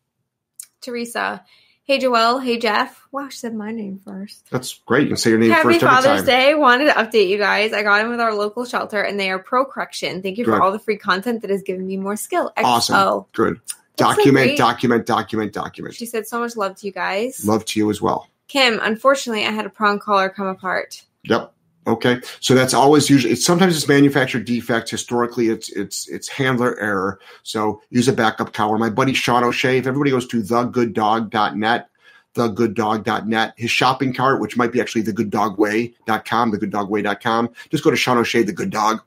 Teresa, 0.81 1.43
hey 1.83 1.99
Joelle, 1.99 2.43
hey 2.43 2.57
Jeff. 2.57 3.01
Wow, 3.11 3.29
she 3.29 3.37
said 3.37 3.53
my 3.53 3.71
name 3.71 3.99
first. 4.03 4.49
That's 4.49 4.73
great. 4.85 5.03
You 5.03 5.09
can 5.09 5.17
say 5.17 5.29
your 5.31 5.39
name 5.39 5.51
Happy 5.51 5.63
first 5.73 5.83
every 5.83 5.87
Father's. 5.87 6.23
Day. 6.23 6.55
Wanted 6.55 6.85
to 6.85 6.91
update 6.93 7.29
you 7.29 7.37
guys. 7.37 7.73
I 7.73 7.83
got 7.83 8.03
in 8.03 8.09
with 8.09 8.19
our 8.19 8.33
local 8.33 8.65
shelter 8.65 9.01
and 9.01 9.19
they 9.19 9.29
are 9.29 9.39
pro 9.39 9.65
correction. 9.65 10.21
Thank 10.21 10.37
you 10.37 10.45
for 10.45 10.61
all 10.61 10.71
the 10.71 10.79
free 10.79 10.97
content 10.97 11.41
that 11.41 11.49
has 11.51 11.61
given 11.61 11.85
me 11.85 11.97
more 11.97 12.15
skill. 12.15 12.51
Awesome. 12.57 12.95
XO. 12.95 13.25
Good. 13.33 13.59
That's 13.95 14.15
Document, 14.15 14.47
great. 14.47 14.57
document, 14.57 15.05
document, 15.05 15.53
document. 15.53 15.93
She 15.93 16.07
said 16.07 16.25
so 16.25 16.39
much 16.39 16.55
love 16.57 16.75
to 16.77 16.87
you 16.87 16.91
guys. 16.91 17.45
Love 17.45 17.63
to 17.65 17.79
you 17.79 17.91
as 17.91 18.01
well. 18.01 18.27
Kim, 18.47 18.79
unfortunately, 18.81 19.45
I 19.45 19.51
had 19.51 19.67
a 19.67 19.69
prong 19.69 19.99
collar 19.99 20.29
come 20.29 20.47
apart. 20.47 21.03
Yep. 21.25 21.53
Okay. 21.85 22.21
So 22.39 22.55
that's 22.55 22.73
always 22.73 23.09
usually 23.09 23.33
it's 23.33 23.45
sometimes 23.45 23.75
it's 23.75 23.87
manufacturer 23.87 24.41
defect. 24.41 24.89
Historically, 24.89 25.49
it's 25.49 25.69
it's 25.69 26.07
it's 26.07 26.29
handler 26.29 26.79
error. 26.79 27.19
So 27.43 27.81
use 27.89 28.07
a 28.07 28.13
backup 28.13 28.53
collar. 28.53 28.77
My 28.77 28.89
buddy 28.89 29.13
Sean 29.13 29.43
O'Shea, 29.43 29.79
if 29.79 29.87
everybody 29.87 30.11
goes 30.11 30.27
to 30.27 30.41
thegooddog.net, 30.41 31.89
thegooddog.net, 32.35 33.53
his 33.57 33.71
shopping 33.71 34.13
cart, 34.13 34.39
which 34.39 34.55
might 34.55 34.71
be 34.71 34.79
actually 34.79 35.03
thegooddogway.com, 35.03 36.51
thegooddogway.com, 36.53 37.49
just 37.69 37.83
go 37.83 37.91
to 37.91 37.97
Sean 37.97 38.17
O'Shea, 38.17 38.43
the 38.43 38.53
good 38.53 38.69
dog. 38.69 39.01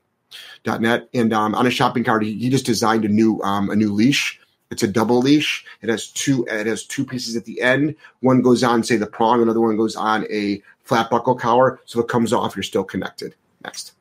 Dot 0.65 0.81
net 0.81 1.07
and 1.13 1.31
um, 1.31 1.55
on 1.55 1.63
his 1.63 1.73
shopping 1.73 2.03
cart 2.03 2.21
he, 2.21 2.33
he 2.37 2.49
just 2.49 2.65
designed 2.65 3.05
a 3.05 3.07
new 3.07 3.41
um, 3.43 3.69
a 3.69 3.75
new 3.77 3.93
leash 3.93 4.41
It's 4.69 4.83
a 4.83 4.87
double 4.87 5.19
leash. 5.19 5.63
It 5.81 5.87
has 5.87 6.07
two. 6.07 6.45
It 6.49 6.67
has 6.67 6.85
two 6.85 7.05
pieces 7.05 7.37
at 7.37 7.45
the 7.45 7.61
end. 7.61 7.95
One 8.19 8.41
goes 8.41 8.63
on, 8.63 8.83
say 8.83 8.97
the 8.97 9.07
prong. 9.07 9.41
Another 9.41 9.61
one 9.61 9.77
goes 9.77 9.95
on 9.95 10.25
a 10.29 10.61
flat 10.87 11.09
buckle 11.09 11.35
collar. 11.35 11.79
So 11.85 11.99
if 11.99 12.05
it 12.05 12.09
comes 12.09 12.33
off, 12.33 12.55
you're 12.55 12.63
still 12.63 12.83
connected. 12.83 13.35
Next. 13.63 13.93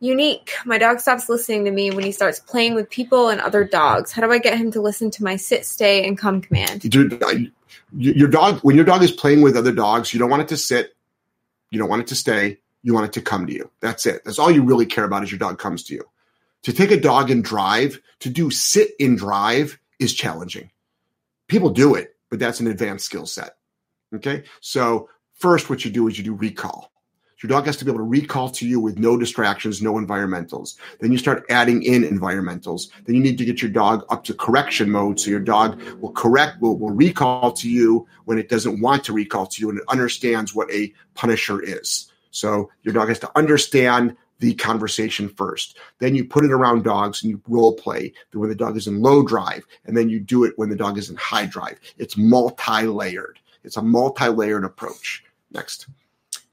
Unique. 0.00 0.52
My 0.64 0.78
dog 0.78 0.98
stops 0.98 1.28
listening 1.28 1.64
to 1.66 1.70
me 1.70 1.90
when 1.92 2.02
he 2.02 2.10
starts 2.10 2.40
playing 2.40 2.74
with 2.74 2.90
people 2.90 3.28
and 3.28 3.40
other 3.40 3.62
dogs. 3.62 4.10
How 4.10 4.22
do 4.22 4.32
I 4.32 4.38
get 4.38 4.58
him 4.58 4.72
to 4.72 4.80
listen 4.80 5.10
to 5.12 5.22
my 5.22 5.36
sit, 5.36 5.64
stay, 5.64 6.04
and 6.06 6.18
come 6.18 6.40
command? 6.40 6.80
Dude, 6.80 7.22
your 7.92 8.28
dog 8.28 8.58
when 8.60 8.74
your 8.74 8.84
dog 8.84 9.02
is 9.02 9.12
playing 9.12 9.42
with 9.42 9.56
other 9.56 9.70
dogs, 9.70 10.12
you 10.12 10.18
don't 10.18 10.30
want 10.30 10.42
it 10.42 10.48
to 10.48 10.56
sit. 10.56 10.96
You 11.70 11.78
don't 11.78 11.88
want 11.88 12.02
it 12.02 12.08
to 12.08 12.16
stay. 12.16 12.58
You 12.82 12.94
want 12.94 13.06
it 13.06 13.12
to 13.12 13.22
come 13.22 13.46
to 13.46 13.52
you. 13.52 13.70
That's 13.80 14.06
it. 14.06 14.24
That's 14.24 14.38
all 14.38 14.50
you 14.50 14.64
really 14.64 14.86
care 14.86 15.04
about 15.04 15.22
is 15.22 15.30
your 15.30 15.38
dog 15.38 15.58
comes 15.58 15.84
to 15.84 15.94
you. 15.94 16.04
To 16.62 16.72
take 16.72 16.90
a 16.90 17.00
dog 17.00 17.30
and 17.30 17.44
drive, 17.44 18.00
to 18.20 18.30
do 18.30 18.50
sit 18.50 18.92
and 18.98 19.16
drive 19.16 19.78
is 20.00 20.14
challenging. 20.14 20.70
People 21.46 21.70
do 21.70 21.94
it, 21.94 22.16
but 22.28 22.38
that's 22.38 22.60
an 22.60 22.66
advanced 22.66 23.04
skill 23.04 23.26
set. 23.26 23.56
Okay. 24.14 24.42
So 24.60 25.08
first, 25.42 25.68
what 25.68 25.84
you 25.84 25.90
do 25.90 26.06
is 26.06 26.16
you 26.16 26.24
do 26.24 26.34
recall. 26.34 26.92
Your 27.42 27.48
dog 27.48 27.66
has 27.66 27.76
to 27.78 27.84
be 27.84 27.90
able 27.90 27.98
to 27.98 28.04
recall 28.04 28.48
to 28.50 28.66
you 28.66 28.78
with 28.78 29.00
no 29.00 29.16
distractions, 29.18 29.82
no 29.82 29.94
environmentals. 29.94 30.76
Then 31.00 31.10
you 31.10 31.18
start 31.18 31.44
adding 31.50 31.82
in 31.82 32.04
environmentals. 32.04 32.90
Then 33.04 33.16
you 33.16 33.20
need 33.20 33.36
to 33.38 33.44
get 33.44 33.60
your 33.60 33.72
dog 33.72 34.04
up 34.10 34.22
to 34.24 34.34
correction 34.34 34.88
mode. 34.88 35.18
So 35.18 35.30
your 35.32 35.40
dog 35.40 35.82
will 36.00 36.12
correct, 36.12 36.60
will, 36.60 36.78
will 36.78 36.92
recall 36.92 37.50
to 37.54 37.68
you 37.68 38.06
when 38.26 38.38
it 38.38 38.48
doesn't 38.48 38.80
want 38.80 39.02
to 39.04 39.12
recall 39.12 39.46
to 39.46 39.60
you 39.60 39.70
and 39.70 39.80
it 39.80 39.84
understands 39.88 40.54
what 40.54 40.70
a 40.70 40.94
punisher 41.14 41.60
is. 41.60 42.12
So 42.30 42.70
your 42.84 42.94
dog 42.94 43.08
has 43.08 43.18
to 43.18 43.30
understand 43.36 44.16
the 44.38 44.54
conversation 44.54 45.28
first. 45.28 45.78
Then 45.98 46.14
you 46.14 46.24
put 46.24 46.44
it 46.44 46.52
around 46.52 46.84
dogs 46.84 47.22
and 47.22 47.30
you 47.30 47.42
role 47.48 47.74
play 47.74 48.12
when 48.32 48.48
the 48.48 48.54
dog 48.54 48.76
is 48.76 48.86
in 48.86 49.00
low 49.00 49.22
drive, 49.24 49.64
and 49.84 49.96
then 49.96 50.08
you 50.08 50.18
do 50.18 50.42
it 50.42 50.54
when 50.56 50.68
the 50.68 50.76
dog 50.76 50.98
is 50.98 51.10
in 51.10 51.16
high 51.16 51.46
drive. 51.46 51.78
It's 51.96 52.16
multi 52.16 52.86
layered. 52.86 53.38
It's 53.62 53.76
a 53.76 53.82
multi 53.82 54.28
layered 54.28 54.64
approach. 54.64 55.22
Next. 55.52 55.86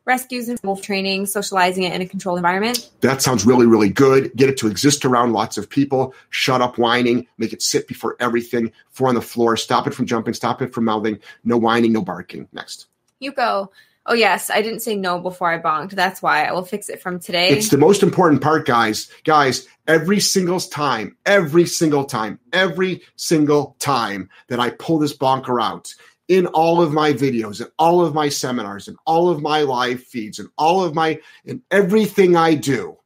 Rescues 0.06 0.50
and 0.50 0.60
wolf 0.64 0.82
training, 0.82 1.28
socializing 1.28 1.84
it 1.84 1.93
in 1.93 2.02
a 2.02 2.06
controlled 2.06 2.39
environment. 2.39 2.89
That 3.02 3.22
sounds 3.22 3.45
really, 3.45 3.68
really 3.68 3.89
good. 3.89 4.36
Get 4.36 4.50
it 4.50 4.58
to 4.58 4.68
exist 4.68 5.06
around 5.06 5.34
lots 5.34 5.58
of 5.58 5.70
people. 5.70 6.16
Shut 6.32 6.62
up 6.62 6.80
whining. 6.80 7.28
Make 7.38 7.54
it 7.54 7.62
sit 7.62 7.88
before 7.88 8.16
everything. 8.20 8.72
Four 8.89 9.10
on 9.10 9.16
the 9.16 9.22
floor. 9.22 9.56
Stop 9.56 9.86
it 9.86 9.93
from 9.93 10.08
jumping. 10.08 10.34
Stop 10.34 10.64
it 10.64 10.74
from 10.74 10.86
mouthing. 10.86 11.20
No 11.43 11.58
whining, 11.58 11.93
no 11.93 12.02
barking. 12.02 12.47
Next. 12.52 12.88
Yuko. 13.22 13.70
Oh 14.06 14.14
yes, 14.16 14.50
I 14.50 14.64
didn't 14.64 14.80
say 14.80 14.95
no 14.95 15.20
before 15.20 15.52
I 15.52 15.62
bonked. 15.62 15.91
That's 15.91 16.20
why 16.20 16.45
I 16.45 16.52
will 16.54 16.66
fix 16.66 16.89
it 16.89 17.00
from 17.00 17.20
today. 17.20 17.50
It's 17.50 17.70
the 17.70 17.78
most 17.78 18.02
important 18.02 18.41
part, 18.41 18.66
guys. 18.66 19.12
Guys, 19.24 19.68
every 19.88 20.20
single 20.20 20.60
time, 20.60 21.16
every 21.28 21.68
single 21.68 22.06
time, 22.06 22.39
every 22.52 23.04
single 23.18 23.76
time 23.78 24.30
that 24.47 24.60
I 24.60 24.72
pull 24.72 24.97
this 24.97 25.14
bonker 25.14 25.62
out 25.62 25.93
in 26.30 26.46
all 26.46 26.82
of 26.82 26.94
my 26.94 27.12
videos 27.12 27.60
and 27.60 27.72
all 27.80 28.06
of 28.06 28.14
my 28.14 28.30
seminars 28.30 28.88
and 28.88 28.96
all 29.06 29.30
of 29.30 29.42
my 29.42 29.64
live 29.64 30.02
feeds 30.02 30.40
and 30.40 30.48
all 30.58 30.84
of 30.84 30.94
my 30.96 31.20
in 31.44 31.62
everything 31.72 32.38
I 32.38 32.54
do, 32.54 32.98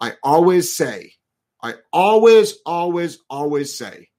I 0.00 0.12
always 0.22 0.74
say, 0.74 1.12
I 1.60 1.74
always, 1.92 2.54
always, 2.64 3.18
always 3.28 3.76
say, 3.76 4.10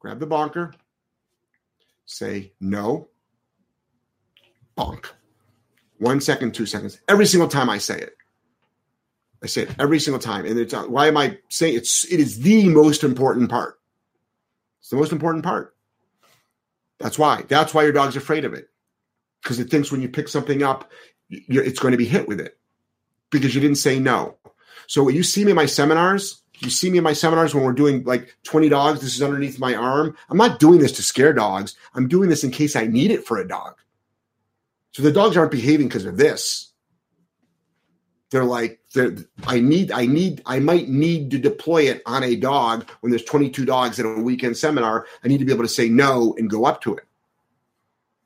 grab 0.00 0.18
the 0.18 0.26
bonker, 0.26 0.74
say 2.04 2.52
no, 2.60 3.08
bonk. 4.76 5.06
One 5.98 6.20
second, 6.20 6.52
two 6.52 6.66
seconds. 6.66 7.00
Every 7.08 7.26
single 7.26 7.48
time 7.48 7.70
I 7.70 7.78
say 7.78 7.96
it. 7.96 8.16
I 9.40 9.46
say 9.46 9.62
it 9.62 9.76
every 9.78 10.00
single 10.00 10.18
time. 10.18 10.46
And 10.46 10.58
it's 10.58 10.74
uh, 10.74 10.82
why 10.82 11.06
am 11.06 11.16
I 11.16 11.38
saying 11.48 11.76
it's 11.76 12.04
it 12.12 12.18
is 12.18 12.40
the 12.40 12.68
most 12.68 13.04
important 13.04 13.50
part. 13.50 13.78
It's 14.80 14.90
the 14.90 14.96
most 14.96 15.12
important 15.12 15.44
part. 15.44 15.76
That's 17.02 17.18
why. 17.18 17.42
That's 17.48 17.74
why 17.74 17.82
your 17.82 17.92
dog's 17.92 18.16
afraid 18.16 18.44
of 18.44 18.54
it. 18.54 18.68
Because 19.42 19.58
it 19.58 19.70
thinks 19.70 19.90
when 19.90 20.00
you 20.00 20.08
pick 20.08 20.28
something 20.28 20.62
up, 20.62 20.90
it's 21.28 21.80
going 21.80 21.92
to 21.92 21.98
be 21.98 22.06
hit 22.06 22.28
with 22.28 22.40
it. 22.40 22.56
Because 23.30 23.54
you 23.54 23.60
didn't 23.60 23.76
say 23.76 23.98
no. 23.98 24.36
So 24.86 25.08
you 25.08 25.22
see 25.22 25.44
me 25.44 25.50
in 25.50 25.56
my 25.56 25.66
seminars, 25.66 26.42
you 26.58 26.70
see 26.70 26.90
me 26.90 26.98
in 26.98 27.04
my 27.04 27.12
seminars 27.12 27.54
when 27.54 27.64
we're 27.64 27.72
doing 27.72 28.04
like 28.04 28.36
20 28.44 28.68
dogs, 28.68 29.00
this 29.00 29.16
is 29.16 29.22
underneath 29.22 29.58
my 29.58 29.74
arm. 29.74 30.16
I'm 30.28 30.36
not 30.36 30.60
doing 30.60 30.78
this 30.78 30.92
to 30.92 31.02
scare 31.02 31.32
dogs. 31.32 31.76
I'm 31.94 32.08
doing 32.08 32.28
this 32.28 32.44
in 32.44 32.50
case 32.50 32.76
I 32.76 32.86
need 32.86 33.10
it 33.10 33.26
for 33.26 33.38
a 33.38 33.48
dog. 33.48 33.74
So 34.92 35.02
the 35.02 35.12
dogs 35.12 35.36
aren't 35.36 35.50
behaving 35.50 35.88
because 35.88 36.04
of 36.04 36.18
this. 36.18 36.71
They're 38.32 38.44
like, 38.44 38.80
they're, 38.94 39.14
I 39.46 39.60
need, 39.60 39.92
I 39.92 40.06
need, 40.06 40.42
I 40.46 40.58
might 40.58 40.88
need 40.88 41.30
to 41.32 41.38
deploy 41.38 41.82
it 41.82 42.02
on 42.06 42.24
a 42.24 42.34
dog 42.34 42.90
when 43.00 43.10
there's 43.10 43.24
22 43.24 43.66
dogs 43.66 44.00
at 44.00 44.06
a 44.06 44.20
weekend 44.20 44.56
seminar. 44.56 45.06
I 45.22 45.28
need 45.28 45.38
to 45.38 45.44
be 45.44 45.52
able 45.52 45.64
to 45.64 45.68
say 45.68 45.90
no 45.90 46.34
and 46.38 46.48
go 46.48 46.64
up 46.64 46.80
to 46.82 46.96
it. 46.96 47.04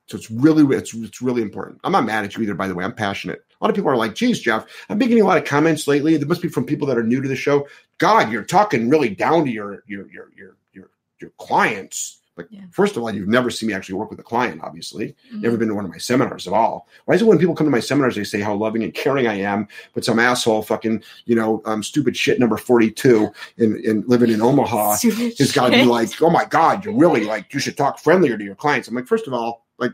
So 0.07 0.17
it's 0.17 0.31
really, 0.31 0.77
it's, 0.77 0.95
it's 0.95 1.21
really 1.21 1.43
important. 1.43 1.81
I'm 1.83 1.91
not 1.91 2.05
mad 2.05 2.25
at 2.25 2.37
you 2.37 2.43
either, 2.45 2.55
by 2.55 2.69
the 2.69 2.75
way. 2.77 2.85
I'm 2.85 2.95
passionate. 2.95 3.45
A 3.61 3.65
lot 3.65 3.71
of 3.71 3.75
people 3.75 3.91
are 3.91 3.97
like, 3.97 4.15
geez, 4.15 4.39
Jeff, 4.39 4.65
I've 4.89 4.97
been 4.97 5.09
getting 5.09 5.25
a 5.25 5.27
lot 5.27 5.39
of 5.39 5.45
comments 5.45 5.89
lately. 5.89 6.17
There 6.17 6.29
must 6.29 6.43
be 6.43 6.49
from 6.49 6.65
people 6.65 6.87
that 6.87 6.97
are 6.97 7.03
new 7.03 7.21
to 7.21 7.29
the 7.29 7.35
show. 7.35 7.67
God, 7.99 8.31
you're 8.31 8.45
talking 8.45 8.89
really 8.89 9.11
down 9.11 9.45
to 9.45 9.51
your, 9.51 9.83
your, 9.89 10.09
your, 10.13 10.31
your, 10.37 10.57
your, 10.73 10.91
your 11.19 11.31
clients. 11.39 12.21
Like, 12.37 12.49
Yeah. 12.51 12.61
first 12.71 12.97
of 12.97 13.03
all, 13.03 13.11
you've 13.15 13.29
never 13.29 13.49
seen 13.51 13.69
me 13.69 13.73
actually 13.73 13.95
work 13.95 14.11
with 14.11 14.19
a 14.21 14.23
client, 14.23 14.61
obviously. 14.63 15.17
Mhm. 15.33 15.41
Never 15.41 15.57
been 15.57 15.69
to 15.69 15.75
one 15.75 15.87
of 15.87 15.91
my 15.91 15.97
seminars 15.97 16.47
at 16.47 16.53
all. 16.53 16.87
Why 17.07 17.15
is 17.15 17.23
it 17.23 17.25
when 17.27 17.39
people 17.39 17.55
come 17.55 17.67
to 17.67 17.71
my 17.71 17.81
seminars, 17.81 18.15
they 18.17 18.25
say 18.25 18.41
how 18.41 18.55
loving 18.55 18.83
and 18.83 18.93
caring 18.93 19.27
I 19.27 19.41
am, 19.41 19.69
but 19.95 20.05
some 20.05 20.19
asshole 20.19 20.63
fucking, 20.63 21.03
you 21.25 21.35
know, 21.35 21.63
um, 21.65 21.83
stupid 21.83 22.15
shit 22.17 22.39
number 22.39 22.59
42 22.59 23.31
in, 23.57 23.77
in 23.83 24.05
living 24.07 24.31
in 24.31 24.43
Omaha 24.43 24.95
Stupid 24.97 25.39
has 25.39 25.53
got 25.53 25.71
to 25.71 25.77
be 25.77 25.85
like, 25.85 26.21
oh 26.21 26.29
my 26.31 26.45
God, 26.45 26.85
you're 26.85 26.95
really 26.95 27.25
like, 27.25 27.55
you 27.55 27.59
should 27.61 27.77
talk 27.77 27.99
friendlier 27.99 28.37
to 28.37 28.45
your 28.45 28.55
clients. 28.55 28.87
I'm 28.89 28.95
like, 28.95 29.07
first 29.07 29.27
of 29.27 29.33
all, 29.33 29.67
like, 29.79 29.93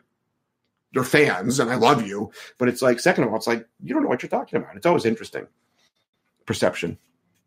they're 0.92 1.04
fans 1.04 1.60
and 1.60 1.70
I 1.70 1.76
love 1.76 2.04
you. 2.06 2.32
But 2.58 2.68
it's 2.68 2.82
like, 2.82 2.98
second 2.98 3.22
of 3.24 3.30
all, 3.30 3.36
it's 3.36 3.46
like, 3.46 3.66
you 3.80 3.94
don't 3.94 4.02
know 4.02 4.08
what 4.08 4.22
you're 4.22 4.28
talking 4.30 4.58
about. 4.58 4.76
It's 4.76 4.84
always 4.86 5.04
interesting. 5.04 5.46
Perception. 6.44 6.98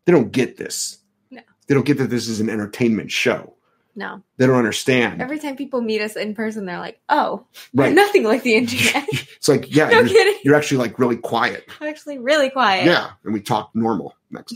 They 0.06 0.12
don't 0.12 0.32
get 0.32 0.56
this. 0.56 0.98
No. 1.30 1.42
They 1.66 1.74
don't 1.74 1.84
get 1.84 1.98
that 1.98 2.08
this 2.08 2.28
is 2.28 2.40
an 2.40 2.48
entertainment 2.48 3.10
show. 3.10 3.52
No. 3.96 4.22
They 4.36 4.46
don't 4.46 4.56
understand. 4.56 5.20
Every 5.22 5.38
time 5.38 5.56
people 5.56 5.80
meet 5.80 6.02
us 6.02 6.14
in 6.16 6.34
person, 6.34 6.66
they're 6.66 6.78
like, 6.78 7.00
"Oh, 7.08 7.46
right. 7.74 7.92
nothing 7.92 8.24
like 8.24 8.42
the 8.42 8.54
internet." 8.54 9.08
It's 9.36 9.48
like, 9.48 9.74
yeah, 9.74 9.88
no 9.90 10.00
you're, 10.00 10.08
kidding. 10.08 10.40
you're 10.44 10.54
actually 10.54 10.78
like 10.78 10.98
really 10.98 11.16
quiet. 11.16 11.64
I'm 11.80 11.88
actually 11.88 12.18
really 12.18 12.50
quiet. 12.50 12.86
Yeah. 12.86 13.10
And 13.24 13.32
we 13.32 13.40
talk 13.40 13.70
normal. 13.74 14.14
Next. 14.30 14.54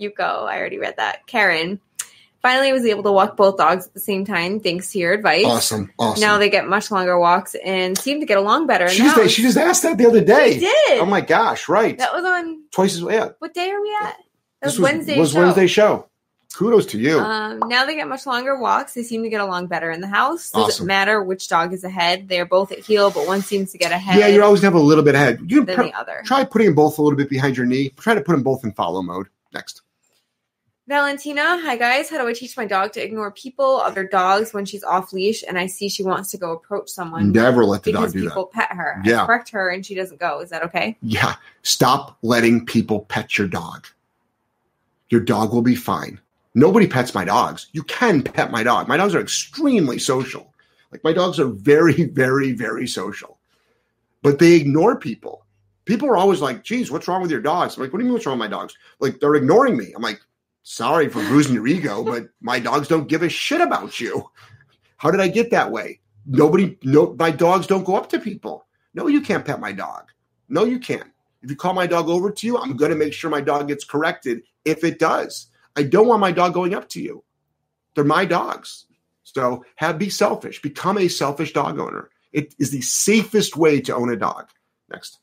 Yuko, 0.00 0.44
I 0.46 0.58
already 0.58 0.78
read 0.78 0.96
that. 0.98 1.26
Karen. 1.26 1.80
Finally, 2.42 2.72
was 2.74 2.84
able 2.84 3.02
to 3.02 3.10
walk 3.10 3.38
both 3.38 3.56
dogs 3.56 3.86
at 3.86 3.94
the 3.94 4.00
same 4.00 4.26
time 4.26 4.60
thanks 4.60 4.92
to 4.92 4.98
your 4.98 5.14
advice. 5.14 5.46
Awesome. 5.46 5.90
Awesome. 5.98 6.20
Now 6.20 6.36
they 6.36 6.50
get 6.50 6.68
much 6.68 6.90
longer 6.90 7.18
walks 7.18 7.54
and 7.64 7.96
seem 7.96 8.20
to 8.20 8.26
get 8.26 8.36
along 8.36 8.66
better. 8.66 8.86
she, 8.86 8.98
just, 8.98 9.34
she 9.34 9.40
just 9.40 9.56
asked 9.56 9.82
that 9.82 9.96
the 9.96 10.06
other 10.06 10.22
day. 10.22 10.58
They 10.58 10.60
did. 10.60 11.00
Oh 11.00 11.06
my 11.06 11.22
gosh. 11.22 11.70
Right. 11.70 11.96
that 11.96 12.12
was 12.12 12.22
on 12.22 12.64
Twice 12.70 12.96
as 12.96 13.00
yeah. 13.00 13.30
what 13.38 13.54
day 13.54 13.70
are 13.70 13.80
we 13.80 13.96
at? 14.02 14.02
That 14.02 14.16
This 14.60 14.78
was, 14.78 14.80
Wednesday. 14.80 15.18
was 15.18 15.32
show. 15.32 15.40
Wednesday 15.40 15.66
show. 15.66 16.08
Kudos 16.54 16.86
to 16.86 16.98
you. 16.98 17.18
Um, 17.18 17.58
now 17.66 17.84
they 17.84 17.94
get 17.96 18.06
much 18.08 18.26
longer 18.26 18.56
walks. 18.56 18.94
They 18.94 19.02
seem 19.02 19.22
to 19.24 19.28
get 19.28 19.40
along 19.40 19.66
better 19.66 19.90
in 19.90 20.00
the 20.00 20.06
house. 20.06 20.50
Doesn't 20.50 20.68
Awesome. 20.68 20.86
matter 20.86 21.22
which 21.22 21.48
dog 21.48 21.72
is 21.72 21.82
ahead. 21.84 22.28
They 22.28 22.38
are 22.40 22.46
both 22.46 22.70
at 22.72 22.78
heel, 22.78 23.10
but 23.10 23.26
one 23.26 23.42
seems 23.42 23.72
to 23.72 23.78
get 23.78 23.90
ahead 23.92 24.18
yeah, 24.18 24.28
you're 24.28 24.44
always 24.44 24.60
gonna 24.60 24.74
have 24.74 24.80
a 24.80 24.84
little 24.84 25.04
bit 25.04 25.14
ahead. 25.14 25.40
You 25.46 25.64
than 25.64 25.76
can 25.76 25.86
the 25.86 25.92
other. 25.94 26.22
try 26.24 26.44
putting 26.44 26.66
them 26.66 26.74
both 26.74 26.98
a 26.98 27.02
little 27.02 27.16
bit 27.16 27.28
behind 27.28 27.56
your 27.56 27.66
knee. 27.66 27.90
Try 27.90 28.14
to 28.14 28.20
put 28.20 28.32
them 28.32 28.42
both 28.42 28.64
in 28.64 28.72
follow 28.72 29.02
mode. 29.02 29.26
Next. 29.52 29.82
Valentina, 30.86 31.58
hi 31.62 31.76
guys. 31.76 32.10
How 32.10 32.18
do 32.18 32.28
I 32.28 32.34
teach 32.34 32.56
my 32.58 32.66
dog 32.66 32.92
to 32.92 33.02
ignore 33.02 33.30
people, 33.30 33.78
other 33.80 34.06
dogs 34.06 34.52
when 34.52 34.66
she's 34.66 34.84
off 34.84 35.14
leash 35.14 35.42
and 35.48 35.58
I 35.58 35.66
see 35.66 35.88
she 35.88 36.02
wants 36.02 36.30
to 36.32 36.36
go 36.38 36.52
approach 36.52 36.90
someone 36.90 37.32
Never 37.32 37.64
let 37.64 37.84
the 37.84 37.92
dog 37.92 38.12
do 38.12 38.20
that. 38.20 38.28
people 38.28 38.46
pet 38.52 38.70
her? 38.70 39.00
Yeah. 39.02 39.22
I 39.22 39.26
correct 39.26 39.48
her 39.50 39.70
and 39.70 39.84
she 39.84 39.94
doesn't 39.94 40.20
go. 40.20 40.40
Is 40.40 40.50
that 40.50 40.62
okay? 40.64 40.98
Yeah. 41.00 41.36
Stop 41.62 42.18
letting 42.22 42.66
people 42.66 43.00
pet 43.00 43.38
your 43.38 43.48
dog. 43.48 43.86
Your 45.08 45.22
dog 45.22 45.54
will 45.54 45.62
be 45.62 45.74
fine. 45.74 46.20
Nobody 46.54 46.86
pets 46.86 47.14
my 47.14 47.24
dogs. 47.24 47.68
You 47.72 47.82
can 47.82 48.22
pet 48.22 48.50
my 48.50 48.62
dog. 48.62 48.86
My 48.88 48.96
dogs 48.96 49.14
are 49.14 49.20
extremely 49.20 49.98
social. 49.98 50.54
Like 50.92 51.02
my 51.02 51.12
dogs 51.12 51.40
are 51.40 51.48
very, 51.48 52.04
very, 52.12 52.52
very 52.52 52.86
social. 52.86 53.38
But 54.22 54.38
they 54.38 54.54
ignore 54.54 54.96
people. 54.96 55.44
People 55.84 56.08
are 56.08 56.16
always 56.16 56.40
like, 56.40 56.64
geez, 56.64 56.90
what's 56.90 57.08
wrong 57.08 57.20
with 57.20 57.30
your 57.30 57.42
dogs? 57.42 57.76
I'm 57.76 57.82
like, 57.82 57.92
what 57.92 57.98
do 57.98 58.04
you 58.04 58.06
mean 58.06 58.14
what's 58.14 58.26
wrong 58.26 58.38
with 58.38 58.50
my 58.50 58.56
dogs? 58.56 58.74
Like 59.00 59.20
they're 59.20 59.34
ignoring 59.34 59.76
me. 59.76 59.92
I'm 59.94 60.02
like, 60.02 60.20
sorry 60.62 61.08
for 61.08 61.20
bruising 61.28 61.54
your 61.54 61.66
ego, 61.66 62.02
but 62.02 62.28
my 62.40 62.58
dogs 62.58 62.88
don't 62.88 63.08
give 63.08 63.22
a 63.22 63.28
shit 63.28 63.60
about 63.60 64.00
you. 64.00 64.30
How 64.96 65.10
did 65.10 65.20
I 65.20 65.28
get 65.28 65.50
that 65.50 65.70
way? 65.70 66.00
Nobody, 66.24 66.78
no, 66.82 67.14
my 67.18 67.30
dogs 67.30 67.66
don't 67.66 67.84
go 67.84 67.96
up 67.96 68.08
to 68.10 68.18
people. 68.18 68.64
No, 68.94 69.08
you 69.08 69.20
can't 69.20 69.44
pet 69.44 69.60
my 69.60 69.72
dog. 69.72 70.04
No, 70.48 70.64
you 70.64 70.78
can't. 70.78 71.10
If 71.42 71.50
you 71.50 71.56
call 71.56 71.74
my 71.74 71.86
dog 71.86 72.08
over 72.08 72.30
to 72.30 72.46
you, 72.46 72.56
I'm 72.56 72.76
going 72.76 72.90
to 72.90 72.96
make 72.96 73.12
sure 73.12 73.28
my 73.28 73.42
dog 73.42 73.68
gets 73.68 73.84
corrected 73.84 74.42
if 74.64 74.84
it 74.84 74.98
does. 74.98 75.48
I 75.76 75.82
don't 75.82 76.06
want 76.06 76.20
my 76.20 76.32
dog 76.32 76.54
going 76.54 76.74
up 76.74 76.88
to 76.90 77.00
you. 77.00 77.24
They're 77.94 78.04
my 78.04 78.24
dogs. 78.24 78.86
So 79.24 79.64
have 79.76 79.98
be 79.98 80.10
selfish. 80.10 80.62
Become 80.62 80.98
a 80.98 81.08
selfish 81.08 81.52
dog 81.52 81.78
owner. 81.78 82.10
It 82.32 82.54
is 82.58 82.70
the 82.70 82.82
safest 82.82 83.56
way 83.56 83.80
to 83.82 83.94
own 83.94 84.10
a 84.10 84.16
dog. 84.16 84.48
Next. 84.90 85.18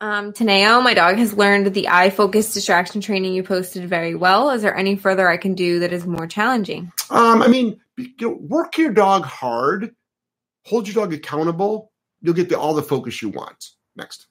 Um, 0.00 0.32
Taneo, 0.32 0.82
my 0.82 0.94
dog 0.94 1.16
has 1.18 1.32
learned 1.32 1.72
the 1.74 1.88
eye 1.88 2.10
focus 2.10 2.52
distraction 2.52 3.00
training 3.00 3.34
you 3.34 3.44
posted 3.44 3.88
very 3.88 4.16
well. 4.16 4.50
Is 4.50 4.62
there 4.62 4.74
any 4.76 4.96
further 4.96 5.28
I 5.28 5.36
can 5.36 5.54
do 5.54 5.78
that 5.78 5.92
is 5.92 6.04
more 6.04 6.26
challenging? 6.26 6.92
Um, 7.08 7.40
I 7.40 7.46
mean, 7.46 7.80
you 7.96 8.10
know, 8.20 8.30
work 8.30 8.78
your 8.78 8.92
dog 8.92 9.24
hard, 9.24 9.94
hold 10.64 10.88
your 10.88 10.94
dog 10.94 11.12
accountable. 11.12 11.92
You'll 12.20 12.34
get 12.34 12.48
the, 12.48 12.58
all 12.58 12.74
the 12.74 12.82
focus 12.82 13.22
you 13.22 13.28
want. 13.28 13.70
Next. 13.94 14.26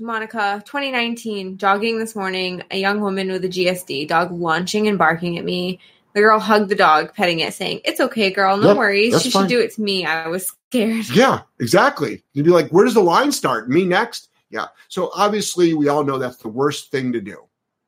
Monica, 0.00 0.62
2019, 0.66 1.56
jogging 1.58 1.98
this 1.98 2.14
morning, 2.16 2.62
a 2.70 2.78
young 2.78 3.00
woman 3.00 3.30
with 3.30 3.44
a 3.44 3.48
GSD, 3.48 4.08
dog 4.08 4.32
launching 4.32 4.88
and 4.88 4.98
barking 4.98 5.38
at 5.38 5.44
me. 5.44 5.80
The 6.14 6.20
girl 6.20 6.38
hugged 6.38 6.68
the 6.70 6.74
dog, 6.76 7.12
petting 7.14 7.40
it, 7.40 7.54
saying, 7.54 7.80
It's 7.84 8.00
okay, 8.00 8.30
girl, 8.30 8.56
no 8.56 8.68
Yep, 8.68 8.76
worries. 8.76 9.22
She 9.22 9.30
fine. 9.30 9.42
should 9.42 9.48
do 9.48 9.60
it 9.60 9.74
to 9.74 9.82
me. 9.82 10.04
I 10.06 10.28
was 10.28 10.52
scared. 10.68 11.08
Yeah, 11.10 11.40
exactly. 11.58 12.22
You'd 12.32 12.44
be 12.44 12.50
like, 12.52 12.68
where 12.70 12.84
does 12.84 12.94
the 12.94 13.00
line 13.02 13.32
start? 13.32 13.68
Me 13.68 13.84
next? 13.84 14.28
Yeah. 14.50 14.66
So 14.88 15.10
obviously, 15.16 15.74
we 15.74 15.88
all 15.88 16.04
know 16.04 16.18
that's 16.18 16.36
the 16.36 16.48
worst 16.48 16.90
thing 16.92 17.12
to 17.12 17.20
do. 17.20 17.44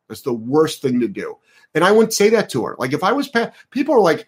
That's 0.09 0.23
the 0.23 0.33
worst 0.33 0.83
thing 0.83 0.99
to 1.01 1.09
do. 1.09 1.37
And 1.75 1.85
I 1.85 1.93
wouldn't 1.93 2.15
say 2.15 2.29
that 2.31 2.51
to 2.51 2.65
her. 2.65 2.77
Like 2.79 2.93
if 2.93 3.05
I 3.05 3.13
was, 3.13 3.29
pa- 3.29 3.53
people 3.71 3.95
are 3.95 4.01
like, 4.01 4.27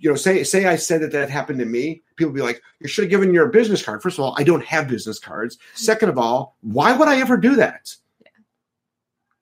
you 0.00 0.10
know, 0.10 0.16
say 0.16 0.42
say 0.44 0.64
I 0.66 0.76
said 0.76 1.02
that 1.02 1.12
that 1.12 1.30
happened 1.30 1.58
to 1.60 1.64
me. 1.66 2.02
People 2.16 2.32
would 2.32 2.38
be 2.38 2.42
like, 2.42 2.60
you 2.80 2.88
should 2.88 3.04
have 3.04 3.10
given 3.10 3.32
your 3.32 3.48
business 3.48 3.82
card. 3.84 4.02
First 4.02 4.18
of 4.18 4.24
all, 4.24 4.34
I 4.38 4.42
don't 4.42 4.64
have 4.64 4.88
business 4.88 5.18
cards. 5.18 5.58
Second 5.74 6.08
of 6.08 6.18
all, 6.18 6.56
why 6.62 6.96
would 6.96 7.06
I 7.08 7.20
ever 7.20 7.36
do 7.36 7.56
that? 7.56 7.94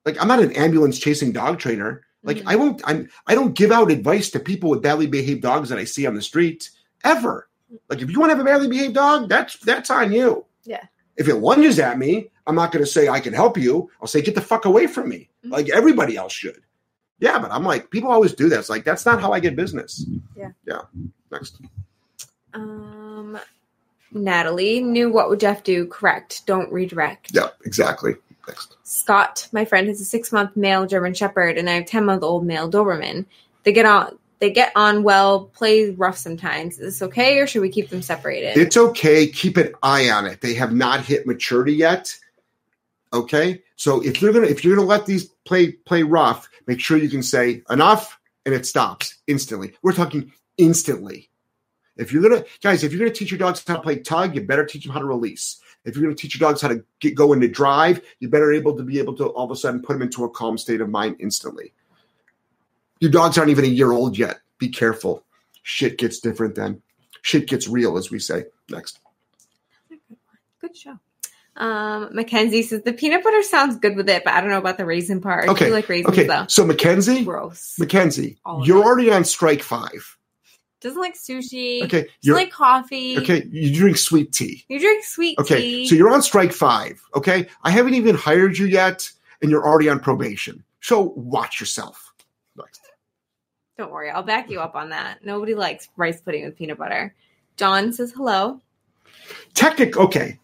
Like 0.05 0.21
I'm 0.21 0.29
not 0.29 0.41
an 0.43 0.53
ambulance 0.53 0.99
chasing 0.99 1.33
dog 1.33 1.59
trainer. 1.59 2.03
Like 2.23 2.39
Mhm. 2.39 2.43
I 2.47 2.57
won't. 2.57 2.83
I'm. 2.85 3.09
I 3.27 3.35
don't 3.35 3.55
give 3.55 3.71
out 3.71 3.91
advice 3.91 4.31
to 4.31 4.41
people 4.41 4.71
with 4.71 4.83
badly 4.83 5.07
behaved 5.07 5.43
dogs 5.43 5.69
that 5.69 5.79
I 5.79 5.85
see 5.85 6.07
on 6.07 6.15
the 6.15 6.23
street 6.23 6.71
ever. 7.05 7.49
Like 7.89 8.01
if 8.01 8.11
you 8.11 8.19
want 8.19 8.31
to 8.31 8.37
have 8.37 8.45
a 8.45 8.49
badly 8.49 8.69
behaved 8.69 8.95
dog, 8.95 9.29
that's 9.29 9.59
that's 9.61 9.91
on 9.91 10.13
you. 10.13 10.45
Yeah. 10.65 10.83
If 11.17 11.29
it 11.29 11.37
lunges 11.37 11.79
at 11.79 11.99
me, 11.99 12.31
I'm 12.47 12.55
not 12.55 12.73
going 12.73 12.85
to 12.85 12.91
say 12.91 13.09
I 13.09 13.21
can 13.21 13.35
help 13.35 13.59
you. 13.59 13.91
I'll 14.01 14.07
say 14.09 14.23
get 14.23 14.35
the 14.35 14.41
fuck 14.41 14.65
away 14.65 14.87
from 14.87 15.09
me, 15.09 15.29
Mhm. 15.45 15.51
like 15.51 15.69
everybody 15.69 16.17
else 16.17 16.33
should. 16.33 16.63
Yeah, 17.21 17.39
but 17.39 17.51
I'm 17.51 17.65
like 17.65 17.91
people 17.91 18.11
always 18.11 18.35
do 18.35 18.49
that. 18.49 18.59
It's 18.59 18.71
like 18.71 18.85
that's 18.85 19.05
not 19.05 19.21
how 19.21 19.33
I 19.33 19.41
get 19.41 19.57
business. 19.57 20.07
Yeah. 20.37 20.51
Yeah. 20.67 20.83
Next. 21.31 21.61
Um, 22.55 23.39
Natalie 24.13 24.81
knew 24.81 25.11
what 25.11 25.29
would 25.29 25.41
Jeff 25.41 25.63
do? 25.65 25.87
Correct. 25.87 26.47
Don't 26.47 26.73
redirect. 26.73 27.31
Yeah. 27.35 27.49
Exactly. 27.65 28.15
Next. 28.47 28.77
Scott, 28.85 29.49
my 29.53 29.65
friend, 29.65 29.89
has 29.89 30.01
a 30.01 30.05
six 30.05 30.33
month 30.33 30.57
male 30.57 30.87
German 30.87 31.15
Shepherd, 31.15 31.59
and 31.59 31.69
I 31.69 31.75
have 31.75 31.87
ten 31.87 32.05
month 32.05 32.23
old 32.23 32.47
male 32.47 32.71
Doberman. 32.71 33.27
They 33.65 33.73
get 33.73 33.87
on. 33.87 34.19
They 34.41 34.51
get 34.53 34.71
on 34.77 35.03
well, 35.03 35.47
play 35.47 35.91
rough 35.91 36.17
sometimes. 36.17 36.79
Is 36.79 37.01
this 37.01 37.03
okay, 37.03 37.39
or 37.41 37.49
should 37.49 37.61
we 37.61 37.71
keep 37.71 37.89
them 37.89 38.03
separated? 38.03 38.57
It's 38.57 38.77
okay. 38.77 39.27
Keep 39.27 39.57
an 39.57 39.75
eye 39.83 40.11
on 40.11 40.27
it. 40.27 40.41
They 40.41 40.55
have 40.55 40.73
not 40.73 41.05
hit 41.05 41.27
maturity 41.27 41.73
yet. 41.73 42.17
Okay. 43.13 43.63
So 43.79 44.01
if 44.01 44.21
you're 44.21 44.33
gonna 44.33 44.49
if 44.49 44.65
you're 44.65 44.75
gonna 44.75 44.87
let 44.87 45.07
these 45.07 45.27
play 45.45 45.71
play 45.71 46.03
rough, 46.03 46.49
make 46.67 46.81
sure 46.81 46.99
you 46.99 47.09
can 47.09 47.23
say 47.23 47.63
enough 47.71 48.19
and 48.45 48.53
it 48.53 48.67
stops 48.67 49.15
instantly. 49.29 49.73
We're 49.83 49.93
talking 49.93 50.33
instantly. 50.57 51.31
If 51.97 52.13
you're 52.13 52.23
gonna 52.23 52.45
guys, 52.61 52.83
if 52.83 52.93
you're 52.93 52.99
gonna 52.99 53.13
teach 53.13 53.31
your 53.31 53.39
dogs 53.39 53.63
how 53.65 53.77
to 53.77 53.83
play 53.83 54.01
tug, 54.01 54.35
you 54.35 54.43
better 54.43 54.67
teach 54.67 54.83
them 54.83 54.93
how 54.93 54.99
to 54.99 55.05
release. 55.05 55.61
If 55.85 55.95
you're 55.95 56.03
gonna 56.03 56.17
teach 56.17 56.39
your 56.39 56.49
dogs 56.49 56.61
how 56.61 56.69
to 56.69 56.85
get 56.99 57.15
go 57.15 57.33
into 57.33 57.47
drive, 57.47 58.01
you 58.19 58.29
better 58.29 58.53
able 58.53 58.77
to 58.77 58.83
be 58.83 58.99
able 58.99 59.15
to 59.15 59.27
all 59.27 59.45
of 59.45 59.53
a 59.53 59.57
sudden 59.57 59.81
put 59.81 59.93
them 59.93 60.03
into 60.03 60.25
a 60.25 60.31
calm 60.31 60.59
state 60.59 60.81
of 60.81 60.91
mind 60.91 61.17
instantly. 61.21 61.73
Your 62.99 63.13
dogs 63.13 63.39
aren't 63.39 63.51
even 63.51 63.65
a 63.65 63.69
year 63.69 63.93
old 63.93 64.19
yet. 64.19 64.41
Be 64.59 64.69
careful. 64.69 65.23
Shit 65.63 65.99
gets 65.99 66.19
different 66.19 66.57
then. 66.57 66.83
Shit 67.23 67.47
gets 67.47 67.69
real, 67.69 67.97
as 67.97 68.11
we 68.11 68.19
say. 68.19 68.47
Next. 68.69 68.99
Good 70.61 70.77
show. 70.77 70.99
Um, 71.59 72.15
Mackenzie 72.15 72.63
says 72.63 72.83
the 72.83 72.93
peanut 72.93 73.23
butter 73.25 73.43
sounds 73.43 73.77
good 73.79 73.97
with 73.97 74.09
it, 74.09 74.23
but 74.25 74.33
I 74.33 74.41
don't 74.41 74.51
know 74.51 74.59
about 74.59 74.79
the 74.79 74.87
raisin 74.87 75.21
part. 75.21 75.49
I 75.49 75.53
Okay, 75.53 75.67
do 75.67 75.73
like 75.73 75.89
raisins 75.89 76.13
Okay, 76.17 76.27
though. 76.27 76.47
so 76.49 76.65
Mackenzie, 76.65 77.25
Gross. 77.25 77.75
Mackenzie, 77.79 78.39
All 78.45 78.65
you're 78.67 78.79
it. 78.79 78.85
already 78.85 79.11
on 79.11 79.25
strike 79.25 79.63
five. 79.63 80.17
Doesn't 80.81 81.01
like 81.01 81.15
sushi. 81.17 81.83
Okay, 81.83 82.07
you're 82.23 82.37
like 82.37 82.53
coffee. 82.53 83.19
okay. 83.19 83.45
You 83.51 83.75
drink 83.75 83.97
sweet 83.97 84.33
tea. 84.33 84.65
You 84.69 84.79
drink 84.79 85.03
sweet 85.05 85.37
Okay, 85.41 85.61
tea. 85.61 85.89
so 85.89 85.97
you're 85.97 86.11
on 86.11 86.23
strike 86.23 86.53
five. 86.53 87.03
Okay, 87.17 87.49
I 87.65 87.71
haven't 87.71 87.95
even 87.95 88.15
hired 88.15 88.57
you 88.57 88.67
yet, 88.67 89.11
and 89.43 89.51
you're 89.51 89.67
already 89.67 89.89
on 89.89 89.99
probation. 89.99 90.63
So 90.81 91.13
watch 91.17 91.59
yourself. 91.59 92.13
Next. 92.57 92.81
Don't 93.77 93.91
worry, 93.91 94.11
I'll 94.11 94.23
back 94.23 94.49
you 94.51 94.61
up 94.61 94.77
on 94.77 94.91
that. 94.91 95.25
Nobody 95.25 95.57
likes 95.57 95.89
rice 95.97 96.21
pudding 96.21 96.45
with 96.45 96.57
peanut 96.57 96.79
butter. 96.79 97.13
John 97.57 97.93
says 97.93 98.13
hello. 98.13 98.61
Technic. 99.55 99.97
Okay, 99.97 100.39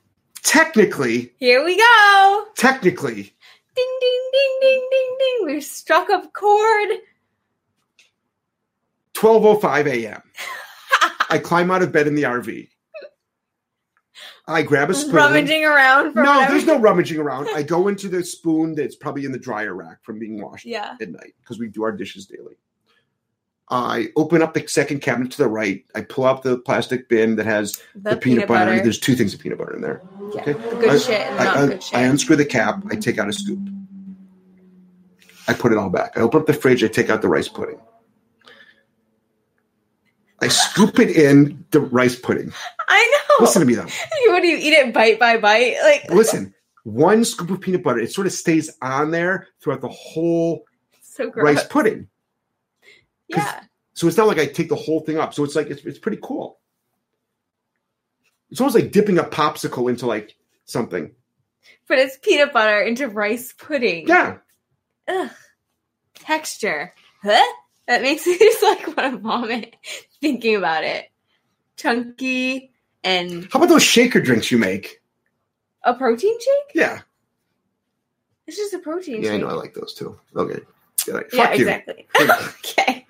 technically, 0.45 1.32
Here 1.38 1.64
we 1.64 1.76
go. 1.76 2.45
technically, 2.57 3.34
Ding 3.74 3.99
ding 4.01 4.30
ding 4.32 4.59
ding 4.61 4.88
ding 4.90 5.16
ding. 5.18 5.47
We've 5.47 5.64
struck 5.64 6.09
a 6.09 6.28
chord. 6.32 6.88
12:05 9.14 9.86
a.m. 9.86 10.22
I 11.30 11.38
climb 11.38 11.70
out 11.70 11.82
of 11.82 11.90
bed 11.92 12.07
in 12.07 12.14
the 12.14 12.22
RV. 12.24 12.68
I 14.47 14.62
grab 14.62 14.90
a 14.90 14.95
spoon. 14.95 15.14
Rummaging 15.14 15.64
around 15.64 16.12
for 16.12 16.22
No, 16.22 16.32
whatever. 16.34 16.53
there's 16.53 16.66
no 16.66 16.78
rummaging 16.78 17.18
around. 17.18 17.49
I 17.55 17.62
go 17.62 17.88
into 17.88 18.09
the 18.09 18.22
spoon 18.22 18.74
that's 18.74 18.95
probably 18.95 19.24
in 19.24 19.32
the 19.32 19.38
dryer 19.38 19.74
rack 19.74 20.05
from 20.05 20.18
being 20.18 20.40
washed 20.40 20.66
Yeah. 20.66 20.97
at 21.01 21.09
night 21.11 21.34
because 21.40 21.59
we 21.59 21.68
do 21.68 21.82
our 21.82 21.92
dishes 21.92 22.26
daily. 22.26 22.57
I 23.71 24.09
open 24.17 24.43
up 24.43 24.53
the 24.55 24.67
second 24.69 25.01
cabinet 25.01 25.33
to 25.33 25.39
the 25.39 25.49
right. 25.49 25.85
I 25.95 26.03
pull 26.03 26.25
out 26.27 26.43
the 26.43 26.59
plastic 26.59 27.09
bin 27.09 27.37
that 27.37 27.47
has 27.47 27.81
The, 27.95 28.11
the, 28.11 28.17
peanut, 28.17 28.47
butter. 28.49 28.79
There's 28.81 28.99
two 28.99 29.15
things 29.15 29.33
of 29.33 29.41
peanut 29.41 29.59
butter 29.59 29.75
in 29.75 29.81
there. 29.83 30.03
yeah, 30.35 30.41
okay. 30.43 30.53
the 30.53 30.77
good 30.77 30.91
I- 30.91 30.99
shit 30.99 31.21
and 31.21 31.41
I, 31.41 31.45
not 31.45 31.57
I- 31.57 31.67
good 31.69 31.83
shit. 31.83 31.99
I 31.99 32.03
unscrew 32.03 32.37
the 32.37 32.45
cap. 32.45 32.83
I 32.91 32.97
take 32.97 33.19
out 33.19 33.29
a 33.29 33.33
scoop. 33.33 33.59
I 35.49 35.55
put 35.55 35.73
it 35.73 35.79
all 35.79 35.91
back. 35.91 36.17
I 36.17 36.21
open 36.21 36.41
up 36.41 36.47
the 36.47 36.53
fridge. 36.55 36.85
I 36.85 36.89
take 36.89 37.11
out 37.11 37.23
the 37.23 37.29
rice 37.29 37.49
pudding. 37.49 37.79
I 40.41 40.49
scoop 40.49 40.99
it 40.99 41.11
in 41.11 41.65
the 41.71 41.81
rice 41.81 42.17
pudding. 42.19 42.53
I 42.89 43.23
know. 43.31 43.45
Listen 43.45 43.61
to 43.61 43.67
me 43.67 43.75
though. 43.75 43.83
what 44.27 44.43
do 44.43 44.49
you 44.49 44.57
eat 44.59 44.73
it 44.75 44.93
bite 44.93 45.19
by 45.19 45.39
bite? 45.39 45.77
Like 45.83 46.11
Listen, 46.11 46.55
one 46.83 47.25
scoop 47.25 47.51
of 47.51 47.61
peanut 47.61 47.83
butter, 47.83 47.99
it 48.01 48.12
sort 48.12 48.27
of 48.27 48.33
stays 48.33 48.71
on 48.83 49.11
there 49.11 49.49
throughout 49.61 49.81
the 49.81 49.89
whole 49.89 50.65
so 51.03 51.31
rice 51.35 51.65
pudding. 51.65 52.09
Yeah. 53.37 53.61
So 53.95 54.09
it's 54.09 54.16
not 54.16 54.26
like 54.26 54.39
I 54.39 54.47
take 54.47 54.68
the 54.68 54.74
whole 54.76 55.01
thing 55.01 55.18
up. 55.18 55.35
So 55.35 55.45
it's 55.45 55.55
like 55.55 55.68
it's, 55.68 55.85
it's 55.85 55.99
pretty 55.99 56.18
cool. 56.22 56.59
It's 58.51 58.61
almost 58.61 58.74
like 58.76 58.93
dipping 58.93 59.18
a 59.18 59.24
popsicle 59.24 59.89
into 59.91 60.07
like 60.07 60.37
something. 60.64 61.12
But 61.89 61.99
it's 61.99 62.18
peanut 62.18 62.53
butter 62.53 62.80
into 62.80 63.09
rice 63.09 63.53
pudding. 63.53 64.07
Yeah. 64.09 64.39
Ugh. 65.09 65.30
Texture. 66.14 66.93
Huh? 67.22 67.43
That 67.87 68.03
makes 68.03 68.26
me 68.26 68.39
just 68.39 68.62
like 68.62 68.87
want 68.97 69.12
to 69.12 69.18
vomit 69.18 69.76
thinking 70.20 70.57
about 70.57 70.85
it. 70.85 71.07
Chunky 71.76 72.72
and 73.03 73.49
How 73.53 73.59
about 73.59 73.68
those 73.68 73.82
shaker 73.82 74.20
drinks 74.20 74.51
you 74.51 74.59
make? 74.59 75.01
a 75.87 75.93
protein 75.93 76.39
shake? 76.41 76.74
Yeah. 76.74 77.01
It's 78.47 78.57
just 78.57 78.72
a 78.72 78.78
protein 78.78 79.22
Yeah, 79.22 79.32
I 79.32 79.37
know. 79.37 79.49
I 79.49 79.53
like 79.53 79.74
those 79.74 79.93
too. 79.95 80.18
Okay. 80.35 80.61
Yeah, 81.07 81.14
like, 81.14 81.30
yeah, 81.32 81.45
fuck 81.47 81.59
you. 81.59 81.68
exactly. 81.68 82.07
okay. 82.20 83.04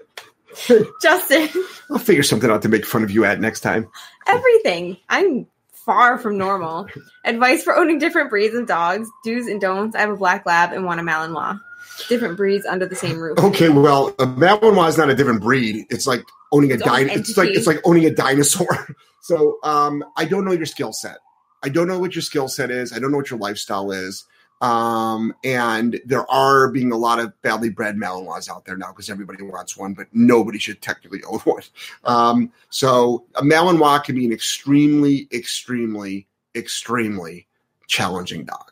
Justin, 1.02 1.48
I'll 1.90 1.98
figure 1.98 2.22
something 2.22 2.50
out 2.50 2.62
to 2.62 2.68
make 2.68 2.86
fun 2.86 3.02
of 3.02 3.10
you 3.10 3.24
at 3.24 3.40
next 3.40 3.60
time. 3.60 3.88
everything. 4.26 4.96
I'm 5.08 5.46
far 5.84 6.18
from 6.18 6.38
normal. 6.38 6.88
Advice 7.24 7.62
for 7.62 7.76
owning 7.76 7.98
different 7.98 8.30
breeds 8.30 8.54
of 8.54 8.66
dogs, 8.66 9.08
do's 9.24 9.46
and 9.46 9.60
don'ts. 9.60 9.94
I 9.94 10.00
have 10.00 10.10
a 10.10 10.16
black 10.16 10.46
lab 10.46 10.72
and 10.72 10.84
one 10.84 10.98
a 10.98 11.02
Malinois. 11.02 11.60
Different 12.08 12.36
breeds 12.36 12.66
under 12.66 12.86
the 12.86 12.96
same 12.96 13.18
roof. 13.18 13.38
Okay, 13.38 13.68
well, 13.68 14.08
a 14.18 14.26
Malinois 14.26 14.88
is 14.88 14.98
not 14.98 15.10
a 15.10 15.14
different 15.14 15.42
breed. 15.42 15.86
It's 15.90 16.06
like 16.06 16.22
owning 16.50 16.72
a 16.72 16.74
Its 16.74 16.84
dinosaur. 16.84 17.18
It's 17.18 17.36
like 17.36 17.48
it's 17.50 17.66
like 17.66 17.80
owning 17.84 18.06
a 18.06 18.10
dinosaur. 18.10 18.88
so, 19.20 19.58
um, 19.62 20.04
I 20.16 20.24
don't 20.24 20.44
know 20.44 20.52
your 20.52 20.66
skill 20.66 20.92
set. 20.92 21.18
I 21.62 21.68
don't 21.68 21.86
know 21.86 21.98
what 21.98 22.14
your 22.14 22.22
skill 22.22 22.48
set 22.48 22.70
is. 22.70 22.92
I 22.92 22.98
don't 22.98 23.10
know 23.10 23.16
what 23.16 23.30
your 23.30 23.38
lifestyle 23.38 23.90
is. 23.90 24.24
Um, 24.64 25.34
and 25.44 26.00
there 26.06 26.28
are 26.30 26.70
being 26.70 26.90
a 26.90 26.96
lot 26.96 27.18
of 27.18 27.38
badly 27.42 27.68
bred 27.68 27.96
Malinois 27.96 28.48
out 28.48 28.64
there 28.64 28.78
now 28.78 28.92
because 28.92 29.10
everybody 29.10 29.42
wants 29.42 29.76
one, 29.76 29.92
but 29.92 30.06
nobody 30.14 30.58
should 30.58 30.80
technically 30.80 31.22
own 31.24 31.38
one. 31.44 31.62
Um, 32.04 32.52
so 32.70 33.26
a 33.34 33.42
Malinois 33.42 34.02
can 34.02 34.14
be 34.14 34.24
an 34.24 34.32
extremely, 34.32 35.28
extremely, 35.34 36.26
extremely 36.54 37.46
challenging 37.88 38.46
dog. 38.46 38.70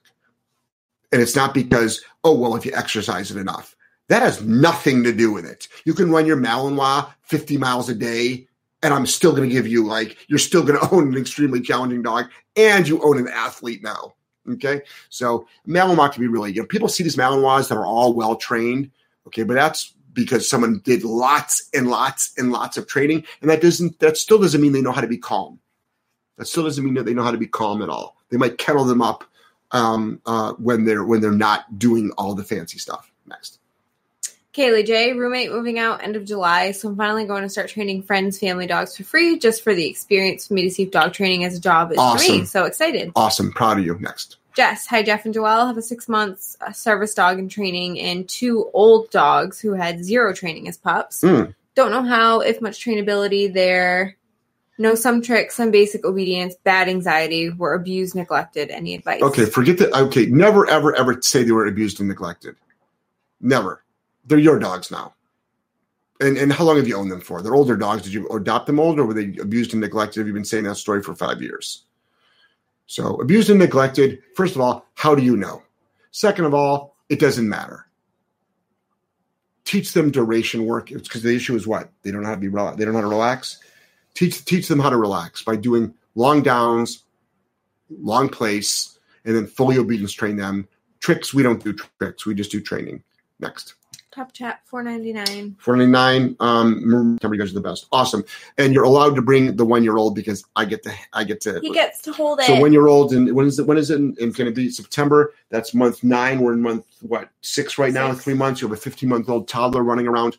And 1.12 1.20
it's 1.20 1.36
not 1.36 1.52
because, 1.52 2.02
oh, 2.24 2.38
well, 2.38 2.56
if 2.56 2.64
you 2.64 2.72
exercise 2.74 3.30
it 3.30 3.36
enough. 3.36 3.76
That 4.08 4.22
has 4.22 4.42
nothing 4.42 5.04
to 5.04 5.12
do 5.12 5.30
with 5.30 5.44
it. 5.44 5.68
You 5.84 5.92
can 5.92 6.10
run 6.10 6.24
your 6.24 6.38
Malinois 6.38 7.06
50 7.20 7.58
miles 7.58 7.90
a 7.90 7.94
day, 7.94 8.48
and 8.82 8.94
I'm 8.94 9.04
still 9.04 9.32
going 9.32 9.46
to 9.46 9.54
give 9.54 9.66
you, 9.66 9.84
like, 9.84 10.16
you're 10.28 10.38
still 10.38 10.64
going 10.64 10.80
to 10.88 10.94
own 10.94 11.08
an 11.08 11.20
extremely 11.20 11.60
challenging 11.60 12.00
dog, 12.00 12.30
and 12.56 12.88
you 12.88 13.02
own 13.02 13.18
an 13.18 13.28
athlete 13.28 13.82
now. 13.82 14.14
Okay. 14.50 14.82
So 15.08 15.46
Malinois 15.66 16.12
can 16.12 16.20
be 16.20 16.28
really, 16.28 16.52
you 16.52 16.60
know, 16.60 16.66
people 16.66 16.88
see 16.88 17.04
these 17.04 17.16
Malinois 17.16 17.68
that 17.68 17.76
are 17.76 17.86
all 17.86 18.12
well 18.12 18.36
trained. 18.36 18.90
Okay. 19.26 19.44
But 19.44 19.54
that's 19.54 19.94
because 20.12 20.48
someone 20.48 20.80
did 20.84 21.04
lots 21.04 21.68
and 21.72 21.88
lots 21.88 22.32
and 22.36 22.52
lots 22.52 22.76
of 22.76 22.86
training. 22.86 23.24
And 23.40 23.50
that 23.50 23.62
doesn't, 23.62 23.98
that 24.00 24.16
still 24.16 24.38
doesn't 24.38 24.60
mean 24.60 24.72
they 24.72 24.82
know 24.82 24.92
how 24.92 25.00
to 25.00 25.06
be 25.06 25.18
calm. 25.18 25.58
That 26.38 26.46
still 26.46 26.64
doesn't 26.64 26.84
mean 26.84 26.94
that 26.94 27.04
they 27.04 27.14
know 27.14 27.22
how 27.22 27.30
to 27.30 27.38
be 27.38 27.46
calm 27.46 27.82
at 27.82 27.88
all. 27.88 28.16
They 28.30 28.36
might 28.36 28.58
kettle 28.58 28.84
them 28.84 29.02
up 29.02 29.24
um, 29.70 30.20
uh, 30.26 30.52
when 30.54 30.84
they're 30.84 31.04
when 31.04 31.20
they're 31.20 31.30
not 31.30 31.78
doing 31.78 32.10
all 32.18 32.34
the 32.34 32.44
fancy 32.44 32.78
stuff. 32.78 33.12
Next. 33.26 33.58
Kaylee 34.54 34.86
J, 34.86 35.14
roommate 35.14 35.50
moving 35.50 35.78
out 35.78 36.04
end 36.04 36.14
of 36.14 36.26
July, 36.26 36.72
so 36.72 36.88
I'm 36.88 36.96
finally 36.96 37.24
going 37.24 37.42
to 37.42 37.48
start 37.48 37.70
training 37.70 38.02
friends' 38.02 38.38
family 38.38 38.66
dogs 38.66 38.96
for 38.96 39.02
free, 39.02 39.38
just 39.38 39.64
for 39.64 39.74
the 39.74 39.86
experience 39.86 40.48
for 40.48 40.54
me 40.54 40.62
to 40.62 40.70
see 40.70 40.82
if 40.82 40.90
dog 40.90 41.14
training 41.14 41.44
as 41.44 41.56
a 41.56 41.60
job 41.60 41.90
is 41.90 41.96
for 41.96 42.16
me. 42.16 42.44
So 42.44 42.64
excited. 42.64 43.12
Awesome. 43.16 43.50
Proud 43.50 43.78
of 43.78 43.86
you. 43.86 43.98
Next. 43.98 44.36
Jess, 44.54 44.86
hi 44.86 45.02
Jeff 45.02 45.24
and 45.24 45.34
Joelle, 45.34 45.66
have 45.66 45.78
a 45.78 45.82
six 45.82 46.06
months 46.10 46.58
uh, 46.60 46.72
service 46.72 47.14
dog 47.14 47.38
in 47.38 47.48
training 47.48 47.98
and 47.98 48.28
two 48.28 48.68
old 48.74 49.10
dogs 49.10 49.58
who 49.58 49.72
had 49.72 50.04
zero 50.04 50.34
training 50.34 50.68
as 50.68 50.76
pups. 50.76 51.22
Mm. 51.22 51.54
Don't 51.74 51.90
know 51.90 52.02
how, 52.02 52.40
if 52.40 52.60
much 52.60 52.84
trainability 52.84 53.50
there. 53.50 54.16
Know 54.78 54.94
some 54.94 55.22
tricks, 55.22 55.54
some 55.54 55.70
basic 55.70 56.04
obedience, 56.04 56.54
bad 56.64 56.88
anxiety, 56.88 57.50
were 57.50 57.72
abused, 57.72 58.14
neglected. 58.14 58.70
Any 58.70 58.94
advice? 58.94 59.22
Okay, 59.22 59.46
forget 59.46 59.78
that. 59.78 59.94
Okay, 59.94 60.26
never, 60.26 60.68
ever, 60.68 60.94
ever 60.94 61.22
say 61.22 61.44
they 61.44 61.52
were 61.52 61.66
abused 61.66 62.00
and 62.00 62.08
neglected. 62.08 62.56
Never. 63.40 63.82
They're 64.24 64.38
your 64.38 64.58
dogs 64.58 64.90
now. 64.90 65.14
And 66.20 66.36
and 66.38 66.52
how 66.52 66.64
long 66.64 66.76
have 66.76 66.86
you 66.86 66.96
owned 66.96 67.10
them 67.10 67.20
for? 67.20 67.42
They're 67.42 67.54
older 67.54 67.76
dogs. 67.76 68.02
Did 68.02 68.12
you 68.12 68.28
adopt 68.28 68.66
them 68.66 68.78
old, 68.78 68.98
or 69.00 69.06
were 69.06 69.14
they 69.14 69.34
abused 69.40 69.72
and 69.72 69.80
neglected? 69.80 70.20
Have 70.20 70.28
you 70.28 70.32
been 70.32 70.44
saying 70.44 70.64
that 70.64 70.76
story 70.76 71.02
for 71.02 71.14
five 71.14 71.42
years? 71.42 71.84
So 72.86 73.16
abused 73.20 73.50
and 73.50 73.58
neglected. 73.58 74.20
First 74.36 74.54
of 74.54 74.60
all, 74.60 74.86
how 74.94 75.14
do 75.14 75.22
you 75.22 75.36
know? 75.36 75.62
Second 76.10 76.44
of 76.44 76.54
all, 76.54 76.96
it 77.08 77.18
doesn't 77.18 77.48
matter. 77.48 77.86
Teach 79.64 79.92
them 79.92 80.10
duration 80.10 80.66
work. 80.66 80.92
It's 80.92 81.08
because 81.08 81.22
the 81.22 81.34
issue 81.34 81.56
is 81.56 81.66
what 81.66 81.90
they 82.02 82.10
don't 82.10 82.22
know 82.22 82.28
how 82.28 82.34
to 82.34 82.40
be. 82.40 82.48
rel- 82.48 82.76
They 82.76 82.84
don't 82.84 82.92
know 82.92 83.00
how 83.00 83.08
to 83.08 83.14
relax. 83.14 83.58
Teach 84.14 84.44
teach 84.44 84.68
them 84.68 84.78
how 84.78 84.90
to 84.90 84.96
relax 84.96 85.42
by 85.42 85.56
doing 85.56 85.94
long 86.14 86.42
downs, 86.42 87.04
long 87.90 88.28
place, 88.28 88.98
and 89.24 89.34
then 89.34 89.46
fully 89.46 89.78
obedience 89.78 90.12
train 90.12 90.36
them. 90.36 90.68
Tricks, 91.00 91.32
we 91.32 91.42
don't 91.42 91.62
do 91.64 91.72
tricks. 91.72 92.26
We 92.26 92.34
just 92.34 92.50
do 92.52 92.60
training. 92.60 93.02
Next. 93.40 93.74
Top 94.14 94.32
chat, 94.34 94.60
four 94.66 94.82
ninety 94.82 95.10
nine. 95.12 95.56
499 95.58 96.36
um 96.40 97.18
tell 97.18 97.30
me 97.30 97.38
you 97.38 97.42
guys 97.42 97.50
are 97.50 97.54
the 97.54 97.60
best 97.62 97.86
awesome 97.92 98.22
and 98.58 98.74
you're 98.74 98.84
allowed 98.84 99.14
to 99.14 99.22
bring 99.22 99.56
the 99.56 99.64
one 99.64 99.82
year 99.82 99.96
old 99.96 100.14
because 100.14 100.44
i 100.54 100.66
get 100.66 100.82
to 100.82 100.92
i 101.14 101.24
get 101.24 101.40
to 101.40 101.58
He 101.60 101.70
gets 101.72 102.02
to 102.02 102.12
hold 102.12 102.40
it. 102.40 102.44
so 102.44 102.60
one 102.60 102.74
year 102.74 102.88
old 102.88 103.14
and 103.14 103.32
when 103.34 103.46
is 103.46 103.58
it 103.58 103.66
when 103.66 103.78
is 103.78 103.90
it 103.90 103.98
and 103.98 104.16
going 104.18 104.34
to 104.44 104.50
be 104.50 104.68
september 104.68 105.32
that's 105.48 105.72
month 105.72 106.04
nine 106.04 106.40
we're 106.40 106.52
in 106.52 106.60
month 106.60 106.84
what 107.00 107.30
six 107.40 107.78
right 107.78 107.92
now 107.92 108.12
three 108.12 108.34
months 108.34 108.60
you 108.60 108.68
have 108.68 108.76
a 108.76 108.80
15 108.80 109.08
month 109.08 109.30
old 109.30 109.48
toddler 109.48 109.82
running 109.82 110.06
around 110.06 110.36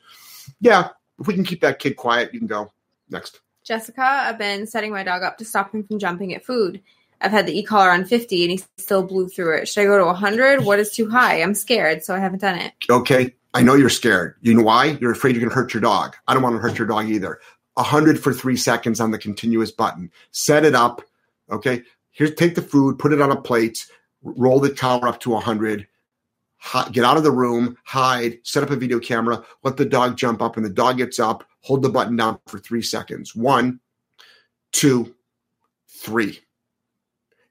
yeah 0.59 0.89
if 1.19 1.25
we 1.25 1.33
can 1.33 1.43
keep 1.43 1.61
that 1.61 1.79
kid 1.79 1.95
quiet 1.95 2.31
you 2.31 2.39
can 2.39 2.47
go 2.47 2.71
next 3.09 3.39
Jessica, 3.63 4.03
I've 4.03 4.37
been 4.37 4.67
setting 4.67 4.91
my 4.91 5.03
dog 5.03 5.23
up 5.23 5.37
to 5.37 5.45
stop 5.45 5.73
him 5.73 5.83
from 5.87 5.97
jumping 5.97 6.35
at 6.35 6.43
food. 6.43 6.81
I've 7.21 7.31
had 7.31 7.47
the 7.47 7.57
e-collar 7.57 7.89
on 7.91 8.03
50 8.03 8.43
and 8.43 8.51
he 8.51 8.61
still 8.77 9.03
blew 9.03 9.29
through 9.29 9.55
it. 9.59 9.69
Should 9.69 9.83
I 9.83 9.85
go 9.85 9.97
to 9.97 10.03
100? 10.03 10.65
What 10.65 10.79
is 10.79 10.91
too 10.91 11.09
high? 11.09 11.41
I'm 11.41 11.55
scared, 11.55 12.03
so 12.03 12.13
I 12.13 12.19
haven't 12.19 12.41
done 12.41 12.59
it. 12.59 12.73
okay 12.89 13.33
i 13.53 13.61
know 13.61 13.75
you're 13.75 13.89
scared. 13.89 14.35
You 14.41 14.53
know 14.55 14.63
why? 14.63 14.97
You're 14.99 15.11
afraid 15.11 15.35
you're 15.35 15.41
going 15.41 15.49
to 15.49 15.55
hurt 15.55 15.73
your 15.73 15.81
dog. 15.81 16.15
I 16.27 16.33
don't 16.33 16.43
want 16.43 16.55
to 16.55 16.59
hurt 16.59 16.77
your 16.77 16.87
dog 16.87 17.09
either. 17.09 17.39
100 17.75 18.19
for 18.19 18.33
three 18.33 18.57
seconds 18.57 18.99
on 18.99 19.11
the 19.11 19.17
continuous 19.17 19.71
button. 19.71 20.11
Set 20.31 20.65
it 20.65 20.75
up 20.75 21.01
okay? 21.51 21.83
Here's 22.11 22.33
take 22.35 22.55
the 22.55 22.61
food 22.61 22.99
put 22.99 23.13
it 23.13 23.21
on 23.21 23.31
a 23.31 23.39
plate 23.39 23.87
roll 24.21 24.59
the 24.59 24.69
collar 24.69 25.07
up 25.07 25.19
to 25.21 25.31
100 25.31 25.87
get 26.91 27.03
out 27.03 27.17
of 27.17 27.23
the 27.23 27.31
room 27.31 27.77
hide 27.83 28.39
set 28.43 28.63
up 28.63 28.69
a 28.69 28.75
video 28.75 28.99
camera 28.99 29.43
let 29.63 29.77
the 29.77 29.85
dog 29.85 30.17
jump 30.17 30.41
up. 30.41 30.57
And 30.57 30.65
the 30.65 30.69
dog 30.69 30.97
gets 30.97 31.19
up 31.19 31.43
hold 31.61 31.81
the 31.81 31.89
button 31.89 32.15
down 32.15 32.39
for 32.47 32.59
three 32.59 32.81
seconds. 32.81 33.35
One 33.35 33.79
two 34.71 35.15
three. 35.87 36.39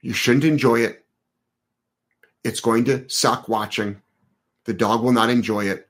You 0.01 0.13
shouldn't 0.13 0.45
enjoy 0.45 0.81
it. 0.81 1.05
It's 2.43 2.61
going 2.61 2.85
to 2.87 3.09
suck 3.09 3.49
watching. 3.49 4.03
The 4.65 4.75
dog 4.75 5.03
will 5.03 5.13
not 5.13 5.31
enjoy 5.31 5.67
it 5.67 5.89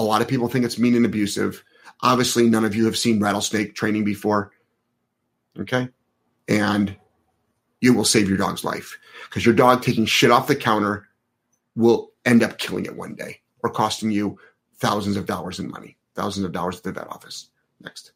a 0.00 0.02
lot 0.02 0.22
of 0.22 0.28
people 0.28 0.48
think 0.48 0.64
it's 0.64 0.78
mean 0.78 0.96
and 0.96 1.06
abusive 1.06 1.62
obviously 2.02 2.48
none 2.48 2.64
of 2.64 2.74
you 2.74 2.84
have 2.84 2.96
seen 2.96 3.20
rattlesnake 3.20 3.74
training 3.74 4.04
before 4.04 4.52
okay 5.58 5.88
and 6.48 6.96
you 7.80 7.94
will 7.94 8.04
save 8.04 8.28
your 8.28 8.38
dog's 8.38 8.64
life 8.64 8.98
because 9.24 9.44
your 9.44 9.54
dog 9.54 9.82
taking 9.82 10.04
shit 10.04 10.30
off 10.30 10.46
the 10.46 10.56
counter 10.56 11.08
will 11.76 12.10
end 12.24 12.42
up 12.42 12.58
killing 12.58 12.84
it 12.84 12.96
one 12.96 13.14
day 13.14 13.40
or 13.62 13.70
costing 13.70 14.10
you 14.10 14.38
thousands 14.78 15.16
of 15.16 15.26
dollars 15.26 15.58
in 15.58 15.70
money, 15.70 15.96
thousands 16.14 16.44
of 16.44 16.52
dollars 16.52 16.78
at 16.78 16.82
the 16.82 16.92
vet 16.92 17.08
office. 17.08 17.50
Next. 17.80 18.12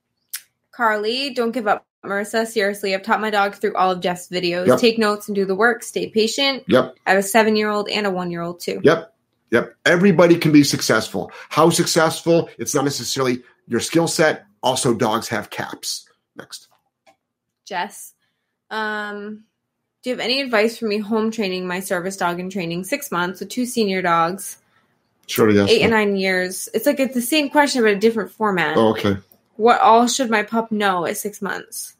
Carly, 0.72 1.32
don't 1.32 1.53
give 1.53 1.66
up. 1.66 1.87
Marissa, 2.05 2.47
seriously, 2.47 2.95
I've 2.95 3.03
taught 3.03 3.20
my 3.20 3.30
dog 3.30 3.55
through 3.55 3.74
all 3.76 3.91
of 3.91 4.01
Jeff's 4.01 4.28
videos. 4.28 4.66
Yep. 4.66 4.78
Take 4.78 4.99
notes 4.99 5.28
and 5.28 5.35
do 5.35 5.47
the 5.47 5.55
work. 5.55 5.82
Stay 5.82 6.11
patient. 6.11 6.64
Yep. 6.68 6.97
I 7.07 7.11
have 7.11 7.18
a 7.18 7.22
seven 7.22 7.57
year 7.57 7.70
old 7.70 7.89
and 7.89 8.07
a 8.07 8.11
one 8.11 8.30
year 8.30 8.43
old 8.43 8.61
too. 8.61 8.80
Yep. 8.82 9.13
Yep. 9.55 9.76
Everybody 9.86 10.36
can 10.36 10.50
be 10.50 10.64
successful. 10.64 11.30
How 11.48 11.70
successful? 11.70 12.50
It's 12.59 12.74
not 12.74 12.82
necessarily 12.82 13.44
your 13.68 13.78
skill 13.78 14.09
set. 14.09 14.46
Also, 14.64 14.92
dogs 14.94 15.28
have 15.28 15.48
caps. 15.50 16.09
Next. 16.34 16.66
Jess, 17.64 18.14
um, 18.70 19.44
do 20.02 20.11
you 20.11 20.16
have 20.16 20.20
any 20.24 20.40
advice 20.40 20.76
for 20.76 20.86
me 20.86 20.98
home 20.98 21.30
training 21.30 21.68
my 21.68 21.78
service 21.78 22.16
dog 22.16 22.40
in 22.40 22.50
training? 22.50 22.82
Six 22.82 23.12
months 23.12 23.38
with 23.38 23.48
two 23.48 23.64
senior 23.64 24.02
dogs, 24.02 24.59
Sure. 25.28 25.48
Yes. 25.48 25.70
eight 25.70 25.82
and 25.82 25.92
nine 25.92 26.16
years. 26.16 26.68
It's 26.74 26.84
like 26.84 26.98
it's 26.98 27.14
the 27.14 27.22
same 27.22 27.48
question 27.48 27.82
but 27.82 27.92
a 27.92 27.96
different 27.98 28.32
format. 28.32 28.76
Oh, 28.76 28.88
okay. 28.88 29.16
What 29.57 29.80
all 29.80 30.09
should 30.09 30.30
my 30.30 30.42
pup 30.42 30.72
know 30.72 31.07
at 31.07 31.16
six 31.16 31.40
months? 31.40 31.94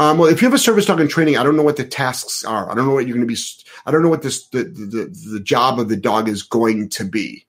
Um, 0.00 0.16
well, 0.16 0.30
if 0.30 0.40
you 0.40 0.46
have 0.48 0.54
a 0.54 0.58
service 0.58 0.86
dog 0.86 0.98
in 0.98 1.08
training, 1.08 1.36
I 1.36 1.42
don't 1.42 1.56
know 1.56 1.62
what 1.62 1.76
the 1.76 1.84
tasks 1.84 2.42
are. 2.42 2.70
I 2.70 2.74
don't 2.74 2.86
know 2.86 2.94
what 2.94 3.06
you're 3.06 3.18
going 3.18 3.28
to 3.28 3.34
be. 3.34 3.38
I 3.84 3.90
don't 3.90 4.02
know 4.02 4.08
what 4.08 4.22
this 4.22 4.46
the, 4.46 4.64
the 4.64 5.30
the 5.30 5.40
job 5.40 5.78
of 5.78 5.90
the 5.90 5.96
dog 5.96 6.26
is 6.26 6.42
going 6.42 6.88
to 6.88 7.04
be, 7.04 7.44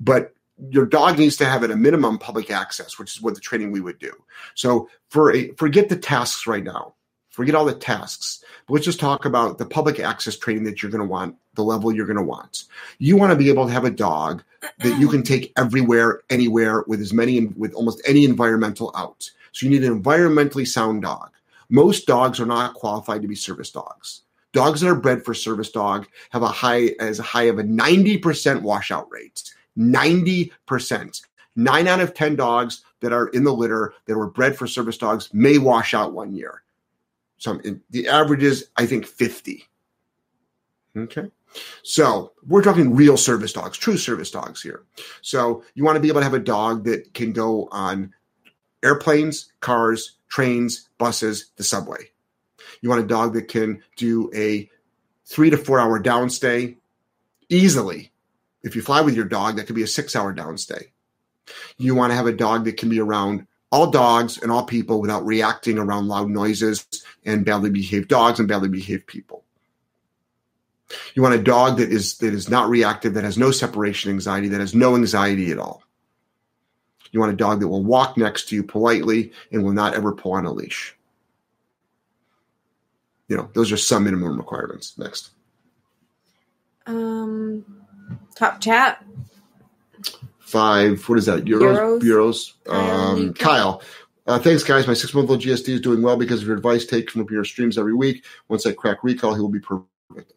but 0.00 0.34
your 0.70 0.84
dog 0.84 1.16
needs 1.16 1.36
to 1.36 1.44
have 1.44 1.62
at 1.62 1.70
a 1.70 1.76
minimum 1.76 2.18
public 2.18 2.50
access, 2.50 2.98
which 2.98 3.14
is 3.14 3.22
what 3.22 3.36
the 3.36 3.40
training 3.40 3.70
we 3.70 3.80
would 3.80 4.00
do. 4.00 4.12
So 4.56 4.88
for 5.10 5.32
a 5.32 5.52
forget 5.52 5.90
the 5.90 5.96
tasks 5.96 6.44
right 6.44 6.64
now. 6.64 6.94
Forget 7.30 7.54
all 7.54 7.64
the 7.64 7.72
tasks. 7.72 8.44
But 8.66 8.74
let's 8.74 8.84
just 8.84 9.00
talk 9.00 9.24
about 9.24 9.58
the 9.58 9.64
public 9.64 10.00
access 10.00 10.36
training 10.36 10.64
that 10.64 10.82
you're 10.82 10.90
going 10.90 11.04
to 11.04 11.08
want, 11.08 11.36
the 11.54 11.62
level 11.62 11.94
you're 11.94 12.04
going 12.04 12.18
to 12.18 12.22
want. 12.22 12.64
You 12.98 13.16
want 13.16 13.30
to 13.30 13.38
be 13.38 13.48
able 13.48 13.66
to 13.66 13.72
have 13.72 13.84
a 13.84 13.90
dog 13.90 14.42
that 14.80 14.98
you 14.98 15.08
can 15.08 15.22
take 15.22 15.52
everywhere, 15.56 16.20
anywhere, 16.28 16.84
with 16.88 17.00
as 17.00 17.12
many, 17.12 17.46
with 17.46 17.72
almost 17.74 18.02
any 18.06 18.24
environmental 18.24 18.92
out. 18.96 19.30
So 19.52 19.64
you 19.64 19.70
need 19.70 19.84
an 19.84 20.02
environmentally 20.02 20.66
sound 20.66 21.02
dog. 21.02 21.30
Most 21.72 22.06
dogs 22.06 22.38
are 22.38 22.46
not 22.46 22.74
qualified 22.74 23.22
to 23.22 23.28
be 23.28 23.34
service 23.34 23.70
dogs. 23.70 24.24
Dogs 24.52 24.82
that 24.82 24.88
are 24.88 24.94
bred 24.94 25.24
for 25.24 25.32
service 25.32 25.70
dog 25.70 26.06
have 26.28 26.42
a 26.42 26.46
high 26.46 26.90
as 27.00 27.18
high 27.18 27.44
of 27.44 27.58
a 27.58 27.64
90% 27.64 28.60
washout 28.60 29.10
rate. 29.10 29.42
90%. 29.78 31.22
Nine 31.56 31.88
out 31.88 32.00
of 32.00 32.12
10 32.12 32.36
dogs 32.36 32.84
that 33.00 33.14
are 33.14 33.28
in 33.28 33.42
the 33.42 33.54
litter 33.54 33.94
that 34.04 34.18
were 34.18 34.28
bred 34.28 34.54
for 34.54 34.66
service 34.66 34.98
dogs 34.98 35.32
may 35.32 35.56
wash 35.56 35.94
out 35.94 36.12
one 36.12 36.34
year. 36.34 36.62
So 37.38 37.58
the 37.88 38.06
average 38.06 38.42
is, 38.42 38.68
I 38.76 38.84
think, 38.84 39.06
50. 39.06 39.66
Okay. 40.94 41.30
So 41.82 42.32
we're 42.46 42.62
talking 42.62 42.94
real 42.94 43.16
service 43.16 43.54
dogs, 43.54 43.78
true 43.78 43.96
service 43.96 44.30
dogs 44.30 44.60
here. 44.60 44.82
So 45.22 45.64
you 45.74 45.84
want 45.84 45.96
to 45.96 46.00
be 46.00 46.08
able 46.08 46.20
to 46.20 46.24
have 46.24 46.34
a 46.34 46.38
dog 46.38 46.84
that 46.84 47.14
can 47.14 47.32
go 47.32 47.66
on 47.72 48.12
airplanes, 48.82 49.52
cars, 49.60 50.16
trains, 50.28 50.88
buses, 50.98 51.50
the 51.56 51.64
subway. 51.64 52.10
You 52.80 52.88
want 52.88 53.04
a 53.04 53.06
dog 53.06 53.34
that 53.34 53.48
can 53.48 53.82
do 53.96 54.30
a 54.34 54.68
three 55.26 55.50
to 55.50 55.56
four 55.56 55.78
hour 55.78 56.02
downstay 56.02 56.76
easily. 57.48 58.12
If 58.62 58.76
you 58.76 58.82
fly 58.82 59.00
with 59.00 59.14
your 59.14 59.24
dog, 59.24 59.56
that 59.56 59.66
could 59.66 59.76
be 59.76 59.82
a 59.82 59.88
six 59.88 60.16
hour 60.16 60.34
downstay. 60.34 60.88
You 61.76 61.94
want 61.94 62.10
to 62.12 62.16
have 62.16 62.26
a 62.26 62.32
dog 62.32 62.64
that 62.64 62.76
can 62.76 62.88
be 62.88 63.00
around 63.00 63.46
all 63.70 63.90
dogs 63.90 64.40
and 64.40 64.52
all 64.52 64.64
people 64.64 65.00
without 65.00 65.24
reacting 65.24 65.78
around 65.78 66.06
loud 66.06 66.28
noises 66.28 66.86
and 67.24 67.44
badly 67.44 67.70
behaved 67.70 68.08
dogs 68.08 68.38
and 68.38 68.48
badly 68.48 68.68
behaved 68.68 69.06
people. 69.06 69.44
You 71.14 71.22
want 71.22 71.34
a 71.34 71.42
dog 71.42 71.78
that 71.78 71.90
is 71.90 72.18
that 72.18 72.34
is 72.34 72.50
not 72.50 72.68
reactive, 72.68 73.14
that 73.14 73.24
has 73.24 73.38
no 73.38 73.50
separation 73.50 74.10
anxiety, 74.10 74.48
that 74.48 74.60
has 74.60 74.74
no 74.74 74.94
anxiety 74.94 75.50
at 75.50 75.58
all. 75.58 75.82
You 77.12 77.20
want 77.20 77.32
a 77.32 77.36
dog 77.36 77.60
that 77.60 77.68
will 77.68 77.84
walk 77.84 78.16
next 78.16 78.48
to 78.48 78.56
you 78.56 78.62
politely 78.62 79.32
and 79.52 79.62
will 79.62 79.72
not 79.72 79.94
ever 79.94 80.12
pull 80.12 80.32
on 80.32 80.46
a 80.46 80.52
leash. 80.52 80.96
You 83.28 83.36
know, 83.36 83.50
those 83.54 83.70
are 83.70 83.76
some 83.76 84.04
minimum 84.04 84.36
requirements. 84.36 84.98
Next. 84.98 85.30
Um, 86.86 87.64
top 88.34 88.60
chat. 88.60 89.04
Five, 90.40 91.08
what 91.08 91.18
is 91.18 91.26
that? 91.26 91.44
Euros? 91.44 92.00
Euros. 92.02 92.52
Um, 92.68 93.32
Kyle. 93.34 93.82
Uh, 94.26 94.38
thanks, 94.38 94.62
guys. 94.62 94.86
My 94.86 94.94
six 94.94 95.14
month 95.14 95.30
old 95.30 95.40
GSD 95.40 95.68
is 95.68 95.80
doing 95.80 96.02
well 96.02 96.16
because 96.16 96.42
of 96.42 96.46
your 96.46 96.56
advice 96.56 96.84
taken 96.84 97.24
from 97.24 97.34
your 97.34 97.44
streams 97.44 97.78
every 97.78 97.94
week. 97.94 98.24
Once 98.48 98.66
I 98.66 98.72
crack 98.72 99.02
recall, 99.02 99.34
he 99.34 99.40
will 99.40 99.48
be 99.48 99.60
perfect. 99.60 99.88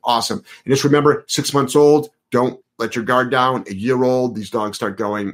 Awesome. 0.03 0.37
And 0.37 0.73
just 0.73 0.83
remember, 0.83 1.25
six 1.27 1.53
months 1.53 1.75
old, 1.75 2.09
don't 2.31 2.59
let 2.77 2.95
your 2.95 3.05
guard 3.05 3.29
down. 3.29 3.65
A 3.67 3.73
year 3.73 4.03
old, 4.03 4.35
these 4.35 4.49
dogs 4.49 4.77
start 4.77 4.97
going, 4.97 5.33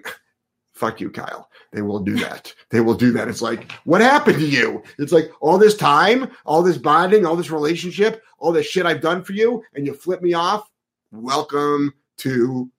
fuck 0.82 1.00
you, 1.00 1.12
Kyle. 1.12 1.48
They 1.72 1.84
will 1.84 2.00
do 2.00 2.16
that. 2.18 2.54
they 2.72 2.82
will 2.82 2.96
do 2.96 3.12
that. 3.12 3.28
It's 3.28 3.42
like, 3.42 3.72
what 3.86 4.02
happened 4.02 4.40
to 4.40 4.46
you? 4.48 4.82
It's 4.98 5.12
like 5.12 5.32
all 5.40 5.60
this 5.60 5.78
time, 5.78 6.30
all 6.44 6.64
this 6.64 6.78
bonding, 6.80 7.24
all 7.24 7.36
this 7.36 7.52
relationship, 7.52 8.24
all 8.40 8.52
this 8.52 8.66
shit 8.66 8.88
I've 8.88 9.00
done 9.00 9.24
for 9.24 9.34
you, 9.34 9.64
and 9.76 9.86
you 9.86 9.94
flip 9.94 10.24
me 10.24 10.34
off. 10.34 10.68
welcome 11.12 11.94
to 12.18 12.70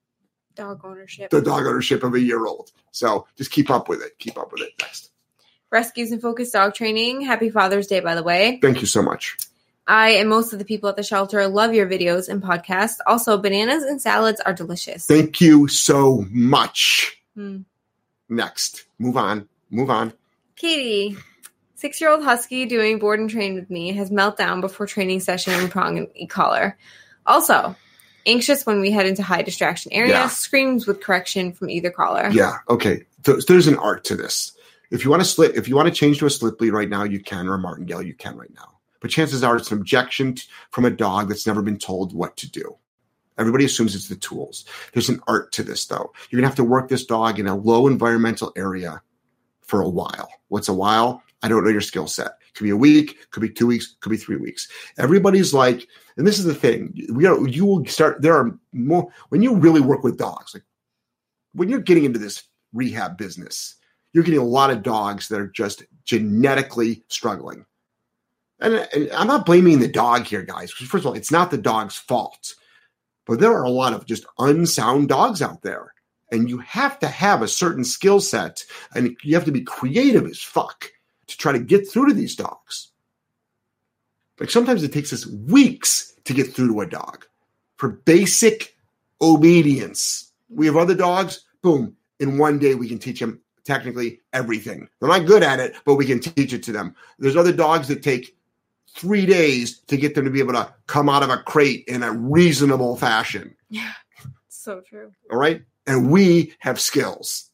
Dog 0.57 0.81
ownership. 0.85 1.31
the 1.31 1.41
dog 1.41 1.65
ownership 1.65 2.03
of 2.03 2.15
a 2.15 2.21
year 2.21 2.45
old. 2.45 2.73
So 2.91 3.27
just 3.37 3.53
keep 3.53 3.71
up 3.71 3.89
with 3.89 4.03
it. 4.03 4.19
Keep 4.19 4.37
up 4.37 4.51
with 4.53 4.63
it. 4.63 4.73
Next. 4.81 5.11
Rescues 5.71 6.11
and 6.11 6.21
Focus 6.21 6.51
Dog 6.51 6.75
Training. 6.75 7.23
Happy 7.23 7.51
Father's 7.51 7.87
Day, 7.87 8.01
by 8.01 8.15
the 8.17 8.23
way. 8.25 8.59
Thank 8.61 8.81
you 8.81 8.87
so 8.87 9.01
much. 9.01 9.37
I 9.87 10.11
and 10.11 10.29
most 10.29 10.53
of 10.53 10.59
the 10.59 10.65
people 10.65 10.89
at 10.89 10.97
the 10.97 11.03
shelter 11.03 11.47
love 11.47 11.73
your 11.73 11.87
videos 11.89 12.29
and 12.29 12.43
podcasts. 12.43 12.99
Also, 13.07 13.39
bananas 13.39 13.85
and 13.85 14.03
salads 14.03 14.41
are 14.41 14.53
delicious. 14.53 15.07
Thank 15.07 15.41
you 15.41 15.69
so 15.69 16.27
much. 16.31 17.17
Hmm. 17.35 17.61
Next. 18.33 18.87
Move 18.99 19.17
on. 19.17 19.49
Move 19.71 19.91
on. 19.91 20.13
Katie, 20.57 21.17
six 21.75 22.01
year 22.01 22.11
old 22.11 22.23
husky 22.25 22.65
doing 22.67 22.99
board 22.99 23.21
and 23.21 23.29
train 23.29 23.55
with 23.55 23.69
me 23.69 23.93
has 23.93 24.11
meltdown 24.11 24.61
before 24.61 24.87
training 24.87 25.21
session 25.21 25.53
in 25.61 25.69
prong 25.69 25.99
and 25.99 26.09
e-collar. 26.15 26.77
Also, 27.27 27.77
anxious 28.27 28.65
when 28.65 28.81
we 28.81 28.91
head 28.91 29.07
into 29.07 29.23
high 29.23 29.43
distraction 29.43 29.93
areas, 29.93 30.13
Yeah. 30.13 30.29
screams 30.29 30.87
with 30.87 31.01
correction 31.01 31.53
from 31.53 31.69
either 31.71 31.91
collar. 31.91 32.31
Yeah. 32.31 32.59
Okay. 32.69 33.05
Th- 33.25 33.45
there's 33.47 33.67
an 33.67 33.77
art 33.77 34.05
to 34.05 34.17
this. 34.17 34.53
If 34.91 35.05
you 35.05 35.11
want 35.11 35.23
to 35.23 35.29
slip, 35.29 35.55
if 35.57 35.69
you 35.69 35.77
want 35.77 35.89
to 35.89 35.95
change 35.95 36.19
to 36.21 36.27
a 36.27 36.31
slip 36.31 36.61
lead 36.61 36.73
right 36.73 36.89
now, 36.89 37.05
you 37.05 37.21
can, 37.21 37.49
or 37.49 37.55
a 37.55 37.59
martingale, 37.59 38.03
you 38.03 38.15
can 38.15 38.37
right 38.37 38.53
now. 38.55 38.79
But 39.01 39.11
chances 39.11 39.43
are 39.43 39.57
it's 39.57 39.71
an 39.73 39.79
objection 39.79 40.35
t- 40.37 40.45
from 40.71 40.85
a 40.85 40.91
dog 40.91 41.29
that's 41.29 41.47
never 41.47 41.63
been 41.63 41.79
told 41.79 42.15
what 42.15 42.37
to 42.39 42.51
do. 42.51 42.77
Everybody 43.39 43.65
assumes 43.65 43.95
it's 43.95 44.09
the 44.09 44.17
tools. 44.17 44.65
There's 44.93 45.09
an 45.09 45.21
art 45.27 45.53
to 45.53 45.63
this, 45.63 45.87
though. 45.87 46.13
You're 46.31 46.41
gonna 46.41 46.49
have 46.49 46.57
to 46.57 46.65
work 46.65 46.89
this 46.89 47.07
dog 47.07 47.39
in 47.39 47.47
a 47.47 47.57
low 47.57 47.87
environmental 47.87 48.53
area 48.57 49.03
for 49.63 49.81
a 49.81 49.89
while. 49.89 50.29
What's 50.49 50.69
a 50.69 50.75
while? 50.75 51.23
I 51.43 51.49
don't 51.49 51.65
know 51.65 51.71
your 51.71 51.81
skill 51.81 52.07
set. 52.07 52.33
Could 52.55 52.65
be 52.65 52.71
a 52.71 52.77
week, 52.77 53.31
could 53.31 53.41
be 53.41 53.49
two 53.49 53.67
weeks, 53.67 53.97
could 54.01 54.11
be 54.11 54.17
three 54.17 54.37
weeks. 54.37 54.69
Everybody's 54.99 55.55
like, 55.55 55.89
and 56.17 56.27
this 56.27 56.39
is 56.39 56.45
the 56.45 56.55
thing. 56.55 56.95
We 57.13 57.27
are, 57.27 57.49
you 57.49 57.65
will 57.65 57.85
start. 57.87 58.21
There 58.21 58.35
are 58.35 58.59
more 58.73 59.09
when 59.31 59.43
you 59.43 59.57
really 59.57 59.81
work 59.81 60.05
with 60.05 60.19
dogs. 60.19 60.53
Like 60.55 60.65
when 61.55 61.69
you're 61.69 61.81
getting 61.81 62.05
into 62.05 62.19
this 62.19 62.45
rehab 62.75 63.17
business, 63.17 63.77
you're 64.13 64.25
getting 64.25 64.41
a 64.41 64.45
lot 64.45 64.71
of 64.71 64.83
dogs 64.83 65.29
that 65.29 65.41
are 65.41 65.49
just 65.49 65.85
genetically 66.05 67.03
struggling. 67.09 67.65
And, 68.61 68.87
and 68.93 69.11
I'm 69.13 69.27
not 69.27 69.47
blaming 69.47 69.81
the 69.81 69.89
dog 69.89 70.25
here, 70.25 70.43
guys. 70.43 70.71
First 70.71 71.03
of 71.03 71.07
all, 71.07 71.15
it's 71.15 71.33
not 71.33 71.51
the 71.51 71.59
dog's 71.59 71.97
fault, 71.97 72.55
but 73.27 73.41
there 73.41 73.53
are 73.53 73.65
a 73.65 73.71
lot 73.71 73.93
of 73.93 74.07
just 74.07 74.27
unsound 74.39 75.09
dogs 75.09 75.43
out 75.43 75.63
there, 75.63 75.95
and 76.31 76.49
you 76.49 76.59
have 76.59 76.99
to 77.01 77.09
have 77.09 77.43
a 77.43 77.49
certain 77.49 77.85
skill 77.85 78.21
set, 78.21 78.65
and 78.95 79.17
you 79.23 79.35
have 79.35 79.45
to 79.45 79.53
be 79.53 79.63
creative 79.63 80.27
as 80.27 80.41
fuck 80.41 80.91
to 81.27 81.37
try 81.37 81.53
to 81.53 81.59
get 81.59 81.89
through 81.89 82.09
to 82.09 82.15
these 82.15 82.37
dogs. 82.37 82.91
Like 84.41 84.51
sometimes 84.51 84.83
it 84.83 84.93
takes 84.93 85.13
us 85.13 85.27
weeks 85.27 86.15
to 86.25 86.35
get 86.35 86.53
through 86.53 86.69
to 86.69 86.81
a 86.81 86.87
dog 86.87 87.27
for 87.77 87.91
basic 87.91 88.77
obedience. 89.21 90.33
We 90.49 90.67
have 90.67 90.77
other 90.77 90.95
dogs, 90.95 91.45
boom, 91.63 91.97
in 92.19 92.39
one 92.39 92.59
day 92.59 92.75
we 92.75 92.89
can 92.89 92.99
teach 92.99 93.21
them 93.21 93.41
technically 93.65 94.21
everything. 94.33 94.89
They're 94.99 95.09
not 95.09 95.27
good 95.27 95.43
at 95.43 95.61
it, 95.61 95.75
but 95.85 95.95
we 95.95 96.07
can 96.07 96.21
teach 96.21 96.53
it 96.53 96.63
to 96.65 96.73
them. 96.73 96.95
There's 97.19 97.37
other 97.37 97.53
dogs 97.53 97.89
that 97.89 98.03
take 98.03 98.37
three 98.95 99.27
days 99.27 99.79
to 99.81 99.97
get 99.97 100.15
them 100.15 100.25
to 100.25 100.31
be 100.31 100.41
able 100.41 100.53
to 100.55 100.73
come 100.87 101.09
out 101.09 101.23
of 101.23 101.31
a 101.31 101.39
crate 101.39 101.85
in 101.89 102.03
a 102.03 102.13
reasonable 102.13 102.97
fashion. 102.97 103.55
Yeah, 103.69 103.93
so 104.49 104.81
true. 104.81 105.13
All 105.31 105.39
right. 105.39 105.63
And 105.87 106.11
we 106.11 106.55
have 106.61 106.81
skills. 106.81 107.51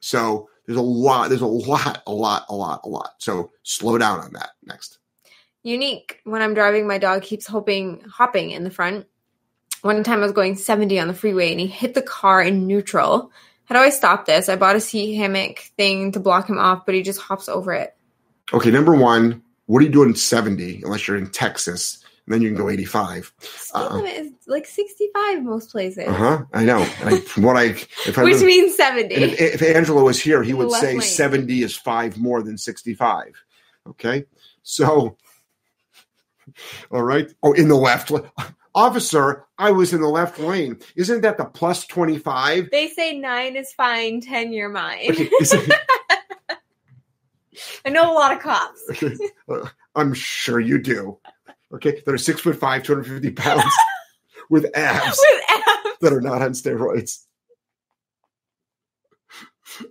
So 0.00 0.48
there's 0.66 0.78
a 0.78 0.82
lot, 0.82 1.28
there's 1.28 1.42
a 1.42 1.46
lot, 1.46 2.02
a 2.06 2.12
lot, 2.12 2.46
a 2.48 2.54
lot, 2.54 2.80
a 2.84 2.88
lot. 2.88 3.14
So 3.18 3.50
slow 3.62 3.98
down 3.98 4.20
on 4.20 4.32
that. 4.32 4.50
Next. 4.64 4.98
Unique. 5.62 6.20
When 6.24 6.42
I'm 6.42 6.54
driving, 6.54 6.86
my 6.86 6.98
dog 6.98 7.22
keeps 7.22 7.46
hoping 7.46 8.00
hopping 8.08 8.50
in 8.50 8.64
the 8.64 8.70
front. 8.70 9.06
One 9.82 10.02
time 10.04 10.20
I 10.20 10.22
was 10.22 10.32
going 10.32 10.56
70 10.56 10.98
on 10.98 11.08
the 11.08 11.14
freeway 11.14 11.50
and 11.50 11.60
he 11.60 11.66
hit 11.66 11.94
the 11.94 12.02
car 12.02 12.40
in 12.42 12.66
neutral. 12.66 13.30
How 13.64 13.74
do 13.74 13.80
I 13.80 13.90
stop 13.90 14.26
this? 14.26 14.48
I 14.48 14.56
bought 14.56 14.76
a 14.76 14.80
seat 14.80 15.14
hammock 15.14 15.58
thing 15.76 16.12
to 16.12 16.20
block 16.20 16.48
him 16.48 16.58
off, 16.58 16.86
but 16.86 16.94
he 16.94 17.02
just 17.02 17.20
hops 17.20 17.48
over 17.48 17.72
it. 17.72 17.94
Okay. 18.52 18.70
Number 18.70 18.94
one, 18.94 19.42
what 19.66 19.80
are 19.80 19.84
you 19.86 19.90
doing 19.92 20.14
70 20.14 20.82
unless 20.84 21.06
you're 21.08 21.16
in 21.16 21.30
Texas? 21.30 21.98
And 22.26 22.32
then 22.34 22.40
you 22.42 22.50
can 22.50 22.56
go 22.58 22.70
85. 22.70 23.32
Speed 23.40 23.70
Uh-uh. 23.74 23.96
limit 23.96 24.12
is 24.14 24.32
like 24.46 24.64
65 24.66 25.42
most 25.42 25.70
places, 25.72 26.06
Uh 26.06 26.12
huh. 26.12 26.44
I 26.52 26.64
know. 26.64 26.78
I, 27.04 27.20
what 27.36 27.56
I, 27.56 27.64
if 28.06 28.16
I 28.16 28.22
which 28.22 28.34
live- 28.36 28.44
means 28.44 28.76
70. 28.76 29.14
If, 29.14 29.60
if 29.60 29.76
Angelo 29.76 30.04
was 30.04 30.20
here, 30.20 30.42
he 30.44 30.54
would 30.54 30.68
Left 30.68 30.82
say 30.84 30.92
lane. 30.92 31.00
70 31.02 31.62
is 31.62 31.76
five 31.76 32.16
more 32.18 32.42
than 32.42 32.56
65. 32.58 33.32
Okay. 33.88 34.24
So, 34.62 35.16
all 36.90 37.02
right. 37.02 37.28
Oh, 37.42 37.52
in 37.52 37.68
the 37.68 37.74
left. 37.76 38.10
la- 38.10 38.28
Officer, 38.74 39.44
I 39.58 39.70
was 39.72 39.92
in 39.92 40.00
the 40.00 40.08
left 40.08 40.38
lane. 40.38 40.78
Isn't 40.96 41.20
that 41.22 41.36
the 41.36 41.44
plus 41.44 41.86
25? 41.86 42.70
they 42.70 42.88
say 42.88 43.18
nine 43.18 43.54
is 43.56 43.70
fine, 43.74 44.20
10 44.22 44.52
you're 44.54 44.70
mine. 44.70 45.10
Okay, 45.10 45.28
is 45.40 45.52
it- 45.52 45.70
I 47.84 47.90
know 47.90 48.12
a 48.12 48.14
lot 48.14 48.32
of 48.32 48.40
cops. 48.42 48.80
okay, 48.90 49.14
uh, 49.48 49.68
I'm 49.94 50.14
sure 50.14 50.60
you 50.60 50.78
do. 50.78 51.18
Okay. 51.74 52.02
That 52.04 52.12
are 52.14 52.18
six 52.18 52.40
foot 52.40 52.56
five, 52.56 52.82
250 52.82 53.30
pounds 53.32 53.64
with 54.50 54.66
abs 54.76 55.18
With 55.18 55.42
abs. 55.48 55.96
that 56.00 56.12
are 56.12 56.20
not 56.20 56.42
on 56.42 56.52
steroids. 56.52 57.24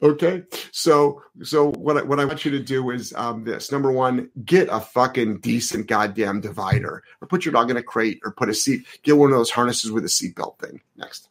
Okay, 0.03 0.43
so 0.72 1.24
so 1.41 1.72
what 1.72 1.97
I, 1.97 2.03
what 2.03 2.20
I 2.20 2.26
want 2.26 2.45
you 2.45 2.51
to 2.51 2.59
do 2.59 2.91
is 2.91 3.14
um, 3.16 3.43
this: 3.43 3.72
number 3.72 3.91
one, 3.91 4.30
get 4.45 4.68
a 4.72 4.80
fucking 4.80 5.39
decent 5.39 5.88
goddamn 5.88 6.39
divider, 6.39 7.03
or 7.20 7.28
put 7.28 7.45
your 7.45 7.51
dog 7.51 7.72
in 7.72 7.78
a 7.78 7.84
crate, 7.84 8.20
or 8.24 8.32
put 8.32 8.47
a 8.49 8.53
seat. 8.53 8.86
Get 9.01 9.18
one 9.18 9.32
of 9.32 9.38
those 9.38 9.49
harnesses 9.49 9.91
with 9.91 10.03
a 10.03 10.07
seatbelt 10.07 10.59
thing. 10.59 10.82
Next, 10.97 11.30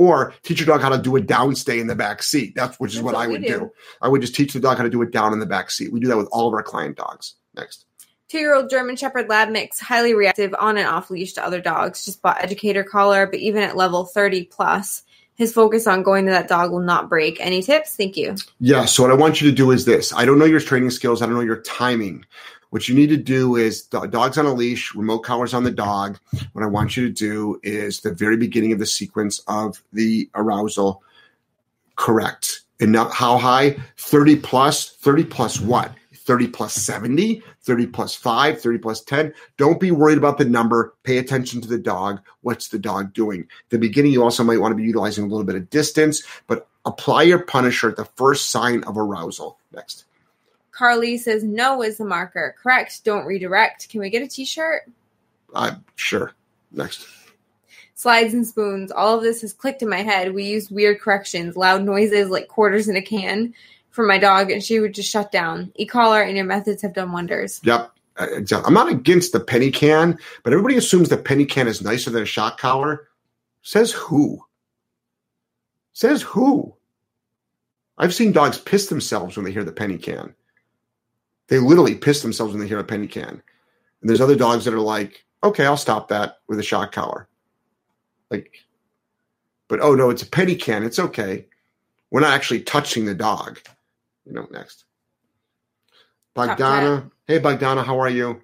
or 0.00 0.32
teach 0.42 0.58
your 0.58 0.66
dog 0.66 0.80
how 0.80 0.88
to 0.88 0.96
do 0.96 1.14
a 1.16 1.20
downstay 1.20 1.78
in 1.78 1.86
the 1.86 1.94
back 1.94 2.22
seat. 2.22 2.54
That's 2.56 2.80
which 2.80 2.92
is 2.92 2.96
That's 2.96 3.04
what, 3.04 3.14
what 3.16 3.22
I 3.22 3.26
would 3.26 3.42
do. 3.42 3.48
do. 3.48 3.70
I 4.00 4.08
would 4.08 4.22
just 4.22 4.34
teach 4.34 4.54
the 4.54 4.58
dog 4.58 4.78
how 4.78 4.82
to 4.82 4.88
do 4.88 5.02
it 5.02 5.10
down 5.10 5.34
in 5.34 5.40
the 5.40 5.46
back 5.46 5.70
seat. 5.70 5.92
We 5.92 6.00
do 6.00 6.08
that 6.08 6.16
with 6.16 6.28
all 6.32 6.48
of 6.48 6.54
our 6.54 6.62
client 6.62 6.96
dogs. 6.96 7.34
Next. 7.54 7.84
Two 8.28 8.38
year 8.38 8.54
old 8.54 8.70
German 8.70 8.96
Shepherd 8.96 9.28
Lab 9.28 9.50
mix, 9.50 9.78
highly 9.78 10.14
reactive 10.14 10.54
on 10.58 10.78
and 10.78 10.86
off 10.86 11.10
leash 11.10 11.34
to 11.34 11.44
other 11.44 11.60
dogs. 11.60 12.06
Just 12.06 12.22
bought 12.22 12.42
educator 12.42 12.82
collar, 12.82 13.26
but 13.26 13.40
even 13.40 13.62
at 13.62 13.76
level 13.76 14.06
30 14.06 14.44
plus, 14.44 15.02
his 15.34 15.52
focus 15.52 15.86
on 15.86 16.02
going 16.02 16.24
to 16.24 16.30
that 16.30 16.48
dog 16.48 16.70
will 16.70 16.80
not 16.80 17.10
break. 17.10 17.38
Any 17.38 17.60
tips? 17.60 17.94
Thank 17.94 18.16
you. 18.16 18.36
Yeah. 18.58 18.86
So 18.86 19.02
what 19.02 19.12
I 19.12 19.16
want 19.16 19.42
you 19.42 19.50
to 19.50 19.54
do 19.54 19.70
is 19.70 19.84
this. 19.84 20.14
I 20.14 20.24
don't 20.24 20.38
know 20.38 20.46
your 20.46 20.60
training 20.60 20.90
skills. 20.90 21.20
I 21.20 21.26
don't 21.26 21.34
know 21.34 21.42
your 21.42 21.60
timing. 21.60 22.24
What 22.70 22.88
you 22.88 22.94
need 22.94 23.08
to 23.08 23.16
do 23.16 23.56
is 23.56 23.82
do- 23.82 24.06
dogs 24.06 24.38
on 24.38 24.46
a 24.46 24.54
leash, 24.54 24.94
remote 24.94 25.20
collars 25.20 25.54
on 25.54 25.64
the 25.64 25.70
dog. 25.70 26.18
What 26.52 26.64
I 26.64 26.68
want 26.68 26.96
you 26.96 27.06
to 27.08 27.12
do 27.12 27.60
is 27.62 28.00
the 28.00 28.14
very 28.14 28.36
beginning 28.36 28.72
of 28.72 28.78
the 28.78 28.86
sequence 28.86 29.40
of 29.46 29.82
the 29.92 30.30
arousal. 30.34 31.02
Correct. 31.96 32.62
And 32.80 32.92
now 32.92 33.08
how 33.08 33.36
high? 33.36 33.76
30 33.98 34.36
plus, 34.36 34.90
30 34.90 35.24
plus 35.24 35.60
what? 35.60 35.92
30 36.14 36.46
plus 36.48 36.74
70, 36.74 37.42
30 37.62 37.86
plus 37.88 38.14
5, 38.14 38.60
30 38.60 38.78
plus 38.78 39.00
10. 39.02 39.34
Don't 39.56 39.80
be 39.80 39.90
worried 39.90 40.18
about 40.18 40.38
the 40.38 40.44
number. 40.44 40.94
Pay 41.02 41.18
attention 41.18 41.60
to 41.60 41.68
the 41.68 41.78
dog. 41.78 42.20
What's 42.42 42.68
the 42.68 42.78
dog 42.78 43.12
doing? 43.12 43.48
the 43.70 43.78
beginning, 43.78 44.12
you 44.12 44.22
also 44.22 44.44
might 44.44 44.60
want 44.60 44.72
to 44.72 44.76
be 44.76 44.84
utilizing 44.84 45.24
a 45.24 45.26
little 45.26 45.44
bit 45.44 45.56
of 45.56 45.70
distance, 45.70 46.22
but 46.46 46.68
apply 46.84 47.24
your 47.24 47.40
punisher 47.40 47.88
at 47.90 47.96
the 47.96 48.04
first 48.04 48.50
sign 48.50 48.84
of 48.84 48.96
arousal. 48.96 49.58
Next. 49.72 50.04
Carly 50.80 51.18
says 51.18 51.44
no 51.44 51.82
is 51.82 51.98
the 51.98 52.06
marker. 52.06 52.56
Correct. 52.58 53.04
Don't 53.04 53.26
redirect. 53.26 53.90
Can 53.90 54.00
we 54.00 54.08
get 54.08 54.22
a 54.22 54.26
t 54.26 54.46
shirt? 54.46 54.90
Uh, 55.54 55.72
sure. 55.94 56.32
Next. 56.72 57.06
Slides 57.94 58.32
and 58.32 58.46
spoons. 58.46 58.90
All 58.90 59.14
of 59.14 59.22
this 59.22 59.42
has 59.42 59.52
clicked 59.52 59.82
in 59.82 59.90
my 59.90 60.00
head. 60.00 60.32
We 60.32 60.44
used 60.44 60.70
weird 60.70 60.98
corrections, 60.98 61.54
loud 61.54 61.84
noises 61.84 62.30
like 62.30 62.48
quarters 62.48 62.88
in 62.88 62.96
a 62.96 63.02
can 63.02 63.52
for 63.90 64.06
my 64.06 64.16
dog, 64.16 64.50
and 64.50 64.64
she 64.64 64.80
would 64.80 64.94
just 64.94 65.10
shut 65.10 65.30
down. 65.30 65.70
E 65.74 65.84
collar 65.84 66.22
and 66.22 66.34
your 66.34 66.46
methods 66.46 66.80
have 66.80 66.94
done 66.94 67.12
wonders. 67.12 67.60
Yep. 67.62 67.92
Uh, 68.16 68.26
exactly. 68.32 68.66
I'm 68.66 68.72
not 68.72 68.88
against 68.88 69.34
the 69.34 69.40
penny 69.40 69.70
can, 69.70 70.18
but 70.44 70.54
everybody 70.54 70.76
assumes 70.76 71.10
the 71.10 71.18
penny 71.18 71.44
can 71.44 71.68
is 71.68 71.82
nicer 71.82 72.08
than 72.08 72.22
a 72.22 72.26
shock 72.26 72.58
collar. 72.58 73.06
Says 73.60 73.92
who? 73.92 74.42
Says 75.92 76.22
who? 76.22 76.74
I've 77.98 78.14
seen 78.14 78.32
dogs 78.32 78.56
piss 78.56 78.86
themselves 78.86 79.36
when 79.36 79.44
they 79.44 79.52
hear 79.52 79.62
the 79.62 79.72
penny 79.72 79.98
can. 79.98 80.34
They 81.50 81.58
literally 81.58 81.96
piss 81.96 82.22
themselves 82.22 82.52
when 82.52 82.62
they 82.62 82.68
hear 82.68 82.78
a 82.78 82.84
penny 82.84 83.08
can. 83.08 83.42
And 84.00 84.08
there's 84.08 84.20
other 84.20 84.36
dogs 84.36 84.64
that 84.64 84.72
are 84.72 84.80
like, 84.80 85.24
okay, 85.42 85.66
I'll 85.66 85.76
stop 85.76 86.08
that 86.08 86.38
with 86.48 86.60
a 86.60 86.62
shock 86.62 86.92
collar. 86.92 87.28
Like, 88.30 88.52
but 89.68 89.80
oh 89.80 89.94
no, 89.94 90.10
it's 90.10 90.22
a 90.22 90.26
penny 90.26 90.54
can. 90.54 90.84
It's 90.84 91.00
okay. 91.00 91.46
We're 92.10 92.20
not 92.20 92.32
actually 92.32 92.62
touching 92.62 93.04
the 93.04 93.14
dog. 93.14 93.58
You 94.24 94.32
know, 94.32 94.46
next. 94.52 94.84
Bogdana. 96.36 97.10
Hey, 97.26 97.40
Bogdana, 97.40 97.84
how 97.84 97.98
are 98.00 98.08
you? 98.08 98.40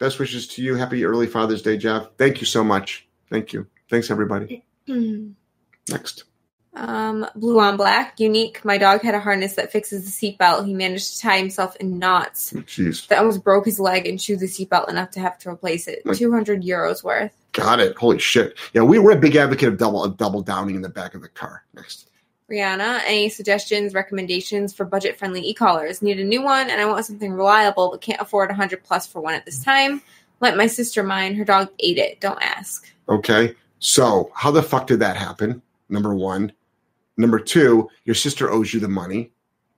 Best 0.00 0.18
wishes 0.18 0.48
to 0.48 0.62
you. 0.62 0.74
Happy 0.74 1.04
early 1.04 1.28
Father's 1.28 1.62
Day, 1.62 1.76
Jeff. 1.76 2.08
Thank 2.18 2.40
you 2.40 2.46
so 2.46 2.64
much. 2.64 3.06
Thank 3.30 3.52
you. 3.52 3.68
Thanks, 3.88 4.10
everybody. 4.10 4.64
Next. 5.88 6.24
Um, 6.74 7.26
blue 7.34 7.60
on 7.60 7.76
black, 7.76 8.18
unique. 8.18 8.64
My 8.64 8.78
dog 8.78 9.02
had 9.02 9.14
a 9.14 9.20
harness 9.20 9.54
that 9.54 9.70
fixes 9.70 10.04
the 10.04 10.10
seatbelt. 10.10 10.66
He 10.66 10.72
managed 10.72 11.14
to 11.14 11.20
tie 11.20 11.36
himself 11.38 11.76
in 11.76 11.98
knots 11.98 12.52
Jeez. 12.52 13.06
that 13.08 13.18
almost 13.18 13.44
broke 13.44 13.66
his 13.66 13.78
leg 13.78 14.06
and 14.06 14.18
chewed 14.18 14.40
the 14.40 14.46
seatbelt 14.46 14.88
enough 14.88 15.10
to 15.10 15.20
have 15.20 15.38
to 15.40 15.50
replace 15.50 15.86
it. 15.86 16.04
Like- 16.06 16.16
200 16.16 16.62
euros 16.62 17.04
worth. 17.04 17.32
Got 17.52 17.80
it. 17.80 17.96
Holy 17.98 18.18
shit. 18.18 18.56
Yeah, 18.72 18.82
we 18.82 18.98
were 18.98 19.10
a 19.10 19.16
big 19.16 19.36
advocate 19.36 19.68
of 19.68 19.76
double 19.76 20.02
of 20.02 20.16
double 20.16 20.40
downing 20.40 20.74
in 20.74 20.80
the 20.80 20.88
back 20.88 21.14
of 21.14 21.20
the 21.20 21.28
car. 21.28 21.64
Next. 21.74 22.08
Rihanna, 22.50 23.02
any 23.06 23.28
suggestions, 23.28 23.92
recommendations 23.92 24.72
for 24.72 24.84
budget 24.86 25.18
friendly 25.18 25.42
e 25.42 25.52
collars? 25.52 26.00
Need 26.00 26.20
a 26.20 26.24
new 26.24 26.42
one 26.42 26.70
and 26.70 26.80
I 26.80 26.86
want 26.86 27.04
something 27.04 27.32
reliable 27.32 27.90
but 27.90 28.00
can't 28.00 28.20
afford 28.20 28.48
100 28.48 28.82
plus 28.82 29.06
for 29.06 29.20
one 29.20 29.34
at 29.34 29.44
this 29.44 29.62
time. 29.62 30.00
Let 30.40 30.56
my 30.56 30.66
sister 30.66 31.02
mine. 31.02 31.34
Her 31.34 31.44
dog 31.44 31.68
ate 31.78 31.98
it. 31.98 32.20
Don't 32.20 32.42
ask. 32.42 32.90
Okay. 33.08 33.54
So 33.78 34.30
how 34.34 34.50
the 34.50 34.62
fuck 34.62 34.86
did 34.86 35.00
that 35.00 35.16
happen? 35.16 35.60
Number 35.90 36.14
one. 36.14 36.52
Number 37.22 37.38
two, 37.38 37.88
your 38.04 38.16
sister 38.16 38.50
owes 38.50 38.74
you 38.74 38.80
the 38.80 38.88
money. 38.88 39.30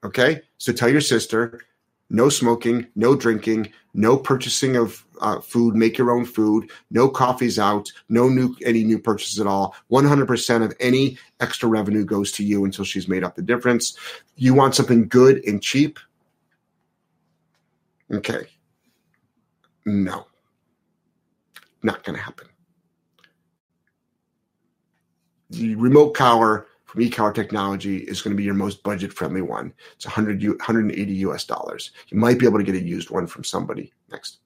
Okay. 0.02 0.40
So 0.56 0.72
tell 0.72 0.88
your 0.88 1.02
sister 1.02 1.60
no 2.08 2.30
smoking, 2.30 2.86
no 2.96 3.14
drinking, 3.14 3.70
no 3.92 4.16
purchasing 4.16 4.76
of 4.76 5.04
uh, 5.20 5.40
food, 5.40 5.74
make 5.74 5.98
your 5.98 6.10
own 6.10 6.24
food, 6.24 6.70
no 6.90 7.06
coffees 7.06 7.58
out, 7.58 7.92
no 8.08 8.30
new 8.30 8.56
any 8.64 8.82
new 8.82 8.98
purchases 8.98 9.38
at 9.40 9.46
all. 9.46 9.74
100% 9.90 10.64
of 10.64 10.72
any 10.80 11.18
extra 11.40 11.68
revenue 11.68 12.06
goes 12.06 12.32
to 12.32 12.42
you 12.42 12.64
until 12.64 12.84
she's 12.84 13.08
made 13.08 13.24
up 13.24 13.36
the 13.36 13.42
difference. 13.42 13.94
You 14.36 14.54
want 14.54 14.74
something 14.74 15.06
good 15.06 15.44
and 15.46 15.62
cheap? 15.62 15.98
Okay. 18.10 18.46
No. 19.84 20.26
Not 21.82 22.04
going 22.04 22.16
to 22.16 22.22
happen. 22.22 22.48
The 25.50 25.74
remote 25.74 26.14
collar 26.14 26.68
from 26.94 27.02
eCollar 27.02 27.34
Technology 27.34 27.98
is 27.98 28.22
going 28.22 28.30
to 28.30 28.36
be 28.36 28.44
your 28.44 28.54
most 28.54 28.84
budget 28.84 29.12
friendly 29.12 29.42
one. 29.42 29.72
It's 29.96 30.06
100 30.06 30.40
180 30.46 31.12
US 31.12 31.44
dollars. 31.44 31.90
You 32.08 32.18
might 32.18 32.38
be 32.38 32.46
able 32.46 32.58
to 32.58 32.64
get 32.64 32.76
a 32.76 32.80
used 32.80 33.10
one 33.10 33.26
from 33.26 33.42
somebody. 33.42 33.92
Next. 34.12 34.38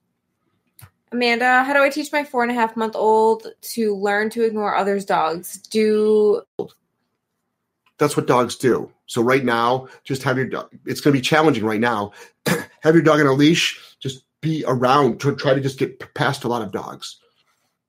Amanda, 1.11 1.63
how 1.63 1.73
do 1.73 1.83
I 1.83 1.89
teach 1.89 2.11
my 2.11 2.23
four 2.23 2.41
and 2.41 2.51
a 2.51 2.55
half 2.55 2.75
month 2.75 2.95
old 2.95 3.47
to 3.61 3.95
learn 3.95 4.31
to 4.31 4.43
ignore 4.43 4.75
others' 4.75 5.05
dogs? 5.05 5.57
Do 5.57 6.41
That's 7.99 8.17
what 8.17 8.25
dogs 8.25 8.55
do. 8.55 8.91
So 9.05 9.21
right 9.21 9.45
now, 9.45 9.87
just 10.03 10.23
have 10.23 10.37
your 10.37 10.47
dog. 10.47 10.69
It's 10.87 11.01
going 11.01 11.13
to 11.13 11.19
be 11.19 11.23
challenging 11.23 11.65
right 11.65 11.79
now. 11.79 12.13
have 12.47 12.95
your 12.95 13.03
dog 13.03 13.19
on 13.19 13.27
a 13.27 13.33
leash. 13.33 13.79
Just 13.99 14.23
be 14.41 14.63
around. 14.67 15.19
To 15.19 15.35
try 15.35 15.53
to 15.53 15.61
just 15.61 15.77
get 15.77 15.99
past 16.15 16.45
a 16.45 16.47
lot 16.47 16.63
of 16.63 16.71
dogs. 16.71 17.19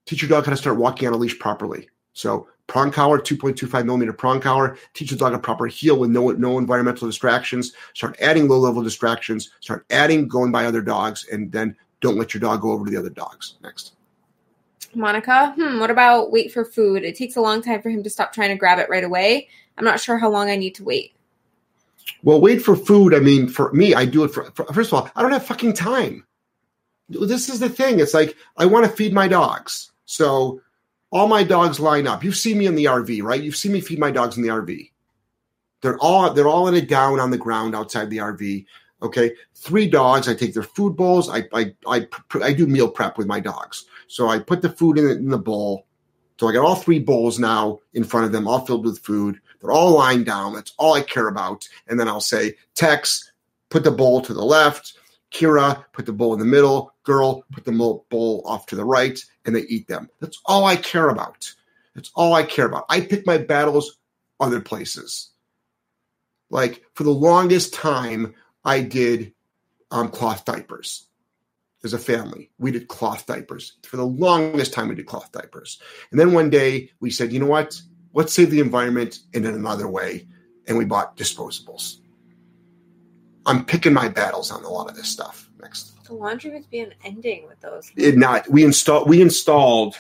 Teach 0.05 0.21
your 0.21 0.29
dog 0.29 0.45
how 0.45 0.51
to 0.51 0.57
start 0.57 0.77
walking 0.77 1.09
on 1.09 1.15
a 1.15 1.19
leash 1.19 1.39
properly. 1.39 1.89
So 2.13 2.49
prong 2.71 2.93
collar, 2.93 3.19
2.25 3.19 3.85
millimeter 3.85 4.13
prong 4.13 4.41
collar. 4.41 4.79
Teach 4.95 5.11
your 5.11 5.19
dog 5.19 5.35
a 5.35 5.39
proper 5.39 5.67
heel 5.67 5.99
with 5.99 6.09
no 6.09 6.31
no 6.31 6.57
environmental 6.57 7.09
distractions. 7.09 7.73
Start 7.95 8.17
adding 8.21 8.49
low 8.49 8.59
level 8.59 8.83
distractions. 8.83 9.51
Start 9.59 9.85
adding 9.91 10.29
going 10.29 10.53
by 10.53 10.65
other 10.65 10.81
dogs, 10.81 11.27
and 11.31 11.51
then 11.51 11.77
don't 12.01 12.17
let 12.17 12.33
your 12.33 12.41
dog 12.41 12.63
go 12.63 12.71
over 12.71 12.85
to 12.85 12.91
the 12.91 12.97
other 12.97 13.11
dogs. 13.11 13.57
Next. 13.63 13.95
Monica, 14.95 15.53
hmm, 15.57 15.81
what 15.81 15.91
about 15.91 16.31
wait 16.31 16.53
for 16.53 16.65
food? 16.65 17.03
It 17.03 17.17
takes 17.17 17.37
a 17.37 17.41
long 17.41 17.61
time 17.61 17.83
for 17.83 17.91
him 17.91 18.05
to 18.05 18.11
stop 18.11 18.33
trying 18.33 18.51
to 18.51 18.57
grab 18.57 18.79
it 18.79 18.89
right 18.89 19.05
away. 19.05 19.49
I'm 19.77 19.85
not 19.85 20.01
sure 20.01 20.19
how 20.19 20.31
long 20.31 20.49
I 20.49 20.57
need 20.57 20.77
to 20.77 20.85
wait. 20.85 21.13
Well, 22.23 22.41
wait 22.41 22.63
for 22.63 22.77
food. 22.77 23.15
I 23.15 23.19
mean, 23.19 23.49
for 23.49 23.73
me, 23.73 23.95
I 23.95 24.05
do 24.05 24.25
it 24.25 24.29
for, 24.29 24.45
for 24.53 24.65
first 24.73 24.93
of 24.93 24.95
all, 24.95 25.11
I 25.17 25.23
don't 25.23 25.33
have 25.33 25.45
fucking 25.45 25.75
time. 25.75 26.25
This 27.09 27.49
is 27.49 27.59
the 27.59 27.69
thing. 27.69 27.99
It's 27.99 28.15
like 28.15 28.37
I 28.57 28.67
want 28.67 28.87
to 28.87 28.93
feed 28.93 29.13
my 29.13 29.27
dogs. 29.27 29.91
So 30.05 30.61
all 31.11 31.27
my 31.27 31.43
dogs 31.43 31.81
line 31.81 32.07
up. 32.07 32.23
You've 32.23 32.37
seen 32.37 32.59
me 32.59 32.67
in 32.67 32.75
the 32.75 32.85
RV, 32.85 33.23
right? 33.23 33.43
You've 33.43 33.57
seen 33.57 33.73
me 33.73 33.81
feed 33.81 33.99
my 33.99 34.11
dogs 34.11 34.37
in 34.37 34.43
the 34.43 34.49
RV. 34.49 34.91
They're 35.81 35.99
all 35.99 36.33
they're 36.33 36.49
all 36.49 36.69
in 36.69 36.75
a 36.75 36.81
down 36.81 37.21
on 37.21 37.31
the 37.31 37.39
ground 37.39 37.75
outside 37.75 38.11
the 38.11 38.19
RV. 38.19 38.67
Okay, 39.03 39.33
three 39.55 39.89
dogs. 39.89 40.29
I 40.29 40.35
take 40.35 40.53
their 40.53 40.63
food 40.63 40.97
bowls. 40.97 41.29
I 41.29 41.45
I 41.53 41.75
I, 41.87 42.07
I 42.43 42.53
do 42.53 42.67
meal 42.67 42.89
prep 42.89 43.19
with 43.19 43.27
my 43.27 43.41
dogs. 43.41 43.87
So 44.07 44.29
I 44.29 44.39
put 44.39 44.63
the 44.63 44.71
food 44.71 44.99
in, 44.99 45.09
in 45.09 45.29
the 45.29 45.39
bowl. 45.39 45.87
So 46.39 46.49
I 46.49 46.53
got 46.53 46.65
all 46.65 46.75
three 46.75 46.99
bowls 46.99 47.39
now 47.39 47.81
in 47.93 48.05
front 48.05 48.27
of 48.27 48.33
them, 48.33 48.49
all 48.49 48.65
filled 48.65 48.85
with 48.85 48.99
food. 49.01 49.41
They're 49.61 49.73
all 49.73 49.93
lying 49.93 50.25
down. 50.25 50.55
That's 50.55 50.73
all 50.79 50.95
I 50.95 51.03
care 51.03 51.29
about. 51.29 51.69
And 51.87 52.01
then 52.01 52.09
I'll 52.09 52.21
say, 52.21 52.55
Tex, 52.75 53.31
put 53.69 53.85
the 53.85 53.91
bowl 53.91 54.23
to 54.23 54.33
the 54.33 54.45
left. 54.45 54.95
Kira, 55.31 55.85
put 55.93 56.07
the 56.07 56.13
bowl 56.13 56.33
in 56.33 56.39
the 56.39 56.47
middle. 56.47 56.95
Girl, 57.05 57.45
put 57.53 57.65
the 57.65 57.73
bowl 57.73 58.43
off 58.47 58.67
to 58.67 58.77
the 58.77 58.85
right. 58.85 59.23
And 59.51 59.57
they 59.57 59.67
eat 59.67 59.89
them. 59.89 60.09
That's 60.21 60.41
all 60.47 60.65
I 60.65 60.77
care 60.77 61.09
about. 61.09 61.53
That's 61.97 62.13
all 62.15 62.35
I 62.35 62.45
care 62.45 62.67
about. 62.67 62.87
I 62.89 63.01
pick 63.01 63.27
my 63.27 63.37
battles 63.37 63.99
other 64.39 64.61
places. 64.61 65.31
Like 66.51 66.85
for 66.95 67.03
the 67.03 67.11
longest 67.11 67.75
time, 67.75 68.37
I 68.65 68.83
did 68.83 69.35
um, 69.91 70.09
cloth 70.09 70.45
diapers 70.45 71.09
as 71.83 71.93
a 71.93 71.99
family. 71.99 72.53
We 72.61 72.71
did 72.71 72.87
cloth 72.87 73.27
diapers. 73.27 73.73
For 73.83 73.97
the 73.97 74.07
longest 74.07 74.73
time, 74.73 74.87
we 74.87 74.95
did 74.95 75.07
cloth 75.07 75.33
diapers. 75.33 75.81
And 76.13 76.21
then 76.21 76.33
one 76.33 76.49
day 76.49 76.93
we 77.01 77.11
said, 77.11 77.33
you 77.33 77.41
know 77.41 77.47
what? 77.47 77.83
Let's 78.15 78.33
save 78.33 78.53
the 78.53 78.61
environment 78.61 79.19
in 79.33 79.47
another 79.47 79.89
way. 79.89 80.29
And 80.69 80.79
we 80.79 80.85
bought 80.85 81.17
disposables. 81.17 81.97
I'm 83.47 83.65
picking 83.65 83.95
my 83.95 84.07
battles 84.07 84.53
on 84.53 84.63
a 84.63 84.69
lot 84.69 84.89
of 84.89 84.95
this 84.95 85.09
stuff. 85.09 85.50
Next. 85.61 86.05
The 86.05 86.15
laundry 86.15 86.51
would 86.53 86.69
be 86.71 86.81
an 86.81 86.95
ending 87.05 87.47
with 87.47 87.61
those. 87.61 87.91
It 87.97 88.17
not 88.17 88.49
we 88.49 88.65
installed 88.65 89.09
we 89.09 89.21
installed 89.21 89.97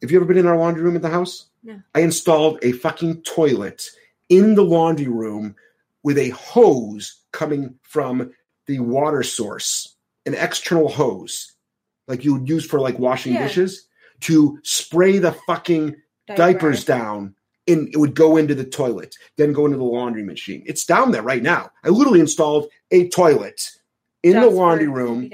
have 0.00 0.10
you 0.10 0.18
ever 0.18 0.26
been 0.26 0.38
in 0.38 0.46
our 0.46 0.56
laundry 0.56 0.82
room 0.82 0.96
at 0.96 1.02
the 1.02 1.08
house? 1.08 1.46
No. 1.62 1.80
I 1.94 2.00
installed 2.00 2.58
a 2.62 2.72
fucking 2.72 3.22
toilet 3.22 3.88
in 4.28 4.54
the 4.56 4.64
laundry 4.64 5.06
room 5.06 5.54
with 6.02 6.18
a 6.18 6.30
hose 6.30 7.20
coming 7.30 7.76
from 7.82 8.32
the 8.66 8.80
water 8.80 9.22
source, 9.22 9.96
an 10.26 10.34
external 10.34 10.88
hose, 10.88 11.52
like 12.08 12.24
you 12.24 12.34
would 12.34 12.48
use 12.48 12.66
for 12.66 12.80
like 12.80 12.98
washing 12.98 13.34
Yeah. 13.34 13.46
dishes, 13.46 13.86
to 14.22 14.58
spray 14.64 15.18
the 15.18 15.32
fucking 15.46 15.94
diapers 16.34 16.84
down 16.84 17.34
and 17.68 17.88
it 17.92 17.96
would 17.96 18.14
go 18.14 18.36
into 18.36 18.54
the 18.54 18.64
toilet, 18.64 19.14
then 19.36 19.52
go 19.52 19.66
into 19.66 19.78
the 19.78 19.84
laundry 19.84 20.24
machine. 20.24 20.62
It's 20.66 20.84
down 20.84 21.12
there 21.12 21.22
right 21.22 21.42
now. 21.42 21.70
I 21.84 21.90
literally 21.90 22.20
installed 22.20 22.68
a 22.90 23.08
toilet 23.08 23.70
in 24.22 24.40
the 24.40 24.48
laundry 24.48 24.88
room 24.88 25.30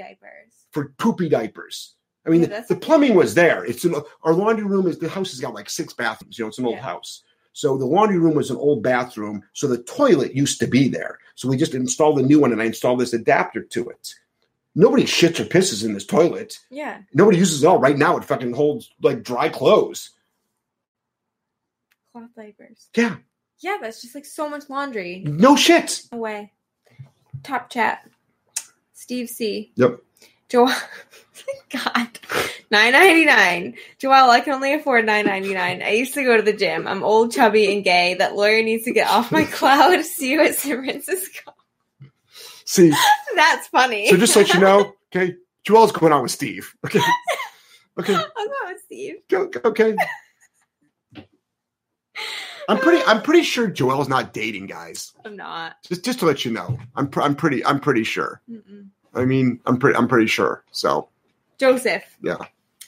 for 0.71 0.89
poopy 0.97 1.29
diapers. 1.29 1.95
I 2.25 2.29
mean, 2.29 2.41
Yeah, 2.41 2.61
the, 2.61 2.73
the 2.75 2.79
plumbing 2.79 3.15
was 3.15 3.33
there. 3.33 3.63
It's 3.65 3.85
an, 3.85 3.95
our 4.23 4.33
laundry 4.33 4.65
room 4.65 4.87
is 4.87 4.99
the 4.99 5.09
house 5.09 5.31
has 5.31 5.39
got 5.39 5.53
like 5.53 5.69
six 5.69 5.93
bathrooms. 5.93 6.37
You 6.37 6.45
know, 6.45 6.49
it's 6.49 6.57
an 6.59 6.65
old 6.65 6.75
Yeah. 6.75 6.81
house. 6.83 7.23
So 7.53 7.77
the 7.77 7.85
laundry 7.85 8.19
room 8.19 8.35
was 8.35 8.51
an 8.51 8.57
old 8.57 8.83
bathroom. 8.83 9.41
So 9.53 9.67
the 9.67 9.81
toilet 9.83 10.35
used 10.35 10.59
to 10.59 10.67
be 10.67 10.87
there. 10.87 11.17
So 11.35 11.47
we 11.49 11.57
just 11.57 11.73
installed 11.73 12.19
a 12.19 12.23
new 12.23 12.39
one, 12.39 12.51
and 12.51 12.61
I 12.61 12.65
installed 12.65 12.99
this 12.99 13.13
adapter 13.13 13.61
to 13.63 13.89
it. 13.89 14.13
Nobody 14.75 15.03
shits 15.03 15.39
or 15.39 15.45
pisses 15.45 15.83
in 15.83 15.93
this 15.93 16.05
toilet. 16.05 16.59
Yeah. 16.69 16.99
Nobody 17.13 17.37
uses 17.37 17.63
it 17.63 17.67
all. 17.67 17.79
Right 17.79 17.97
now, 17.97 18.17
it 18.17 18.23
fucking 18.23 18.53
holds 18.53 18.91
like 19.01 19.23
dry 19.23 19.49
clothes. 19.49 20.11
Cloth 22.13 22.29
diapers. 22.35 22.87
Yeah, 22.95 23.15
Yeah, 23.59 23.77
that's 23.81 24.01
just 24.01 24.15
like 24.15 24.25
so 24.25 24.47
much 24.49 24.69
laundry. 24.69 25.23
no 25.25 25.55
shit. 25.55 26.03
No 26.11 26.19
way. 26.19 26.51
Top 27.43 27.69
chat. 27.69 28.07
Steve 29.09 29.27
C. 29.27 29.71
Yep. 29.73 30.01
Joel. 30.49 30.67
God. 31.71 32.19
Nine 32.69 32.91
ninety 32.91 33.25
nine. 33.25 33.73
Joel, 33.97 34.29
I 34.29 34.39
can 34.41 34.53
only 34.53 34.75
afford 34.75 35.07
nine 35.07 35.25
ninety 35.25 35.51
nine. 35.51 35.81
I 35.81 35.93
used 35.93 36.13
to 36.13 36.23
go 36.23 36.37
to 36.37 36.43
the 36.43 36.53
gym. 36.53 36.87
I'm 36.87 37.03
old, 37.03 37.31
chubby, 37.31 37.73
and 37.73 37.83
gay. 37.83 38.13
That 38.19 38.35
lawyer 38.35 38.61
needs 38.61 38.83
to 38.83 38.93
get 38.93 39.09
off 39.09 39.31
my 39.31 39.45
cloud. 39.51 40.05
See 40.05 40.33
you 40.33 40.41
at 40.41 40.53
San 40.53 40.83
Francisco. 40.83 41.55
See, 42.65 42.93
That's 43.35 43.67
funny. 43.69 44.09
so 44.09 44.17
just 44.17 44.31
so 44.31 44.41
you 44.41 44.59
know, 44.59 44.93
okay, 45.11 45.33
Joel's 45.63 45.91
going 45.91 46.13
on 46.13 46.21
with 46.21 46.31
Steve. 46.31 46.71
Okay, 46.85 46.99
okay. 47.99 48.13
I'll 48.13 48.21
go 48.21 48.53
with 48.67 48.81
Steve. 48.85 49.15
Okay. 49.33 49.95
I'm 52.69 52.77
pretty. 52.77 53.03
I'm 53.07 53.23
pretty 53.23 53.41
sure 53.41 53.67
Joel's 53.67 54.07
not 54.07 54.33
dating 54.33 54.67
guys. 54.67 55.13
I'm 55.25 55.35
not. 55.35 55.77
Just, 55.87 56.05
just 56.05 56.19
to 56.19 56.27
let 56.27 56.45
you 56.45 56.51
know, 56.51 56.77
I'm. 56.95 57.07
Pr- 57.07 57.23
I'm 57.23 57.33
pretty. 57.33 57.65
I'm 57.65 57.79
pretty 57.79 58.03
sure. 58.03 58.39
Mm-mm. 58.47 58.89
I 59.13 59.25
mean, 59.25 59.59
I'm 59.65 59.77
pretty. 59.77 59.97
I'm 59.97 60.07
pretty 60.07 60.27
sure. 60.27 60.63
So 60.71 61.09
Joseph. 61.57 62.03
Yeah. 62.21 62.37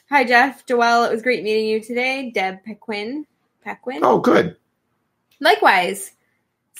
Hi, 0.09 0.23
Jeff. 0.23 0.65
Joel, 0.65 1.05
it 1.05 1.11
was 1.11 1.21
great 1.21 1.43
meeting 1.43 1.65
you 1.67 1.79
today. 1.81 2.31
Deb 2.31 2.63
Pequin. 2.63 3.25
Pequin. 3.63 3.99
oh, 4.03 4.19
good. 4.19 4.57
Likewise. 5.39 6.11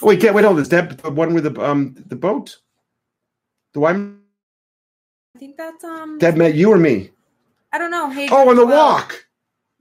Oh, 0.01 0.07
wait, 0.07 0.23
wait, 0.23 0.45
hold. 0.45 0.59
Is 0.59 0.69
that 0.69 0.97
the 0.97 1.09
one 1.09 1.33
with 1.33 1.43
the 1.43 1.61
um 1.61 1.95
the 2.07 2.15
boat? 2.15 2.57
Do 3.73 3.85
I 3.85 3.91
I 3.91 5.39
think 5.39 5.57
that's 5.57 5.83
um. 5.83 6.19
that 6.19 6.35
met 6.35 6.55
you 6.55 6.71
or 6.71 6.77
me? 6.77 7.11
I 7.71 7.77
don't 7.77 7.91
know. 7.91 8.09
Hey. 8.09 8.27
Oh, 8.31 8.49
on 8.49 8.55
the 8.55 8.65
walk. 8.65 9.25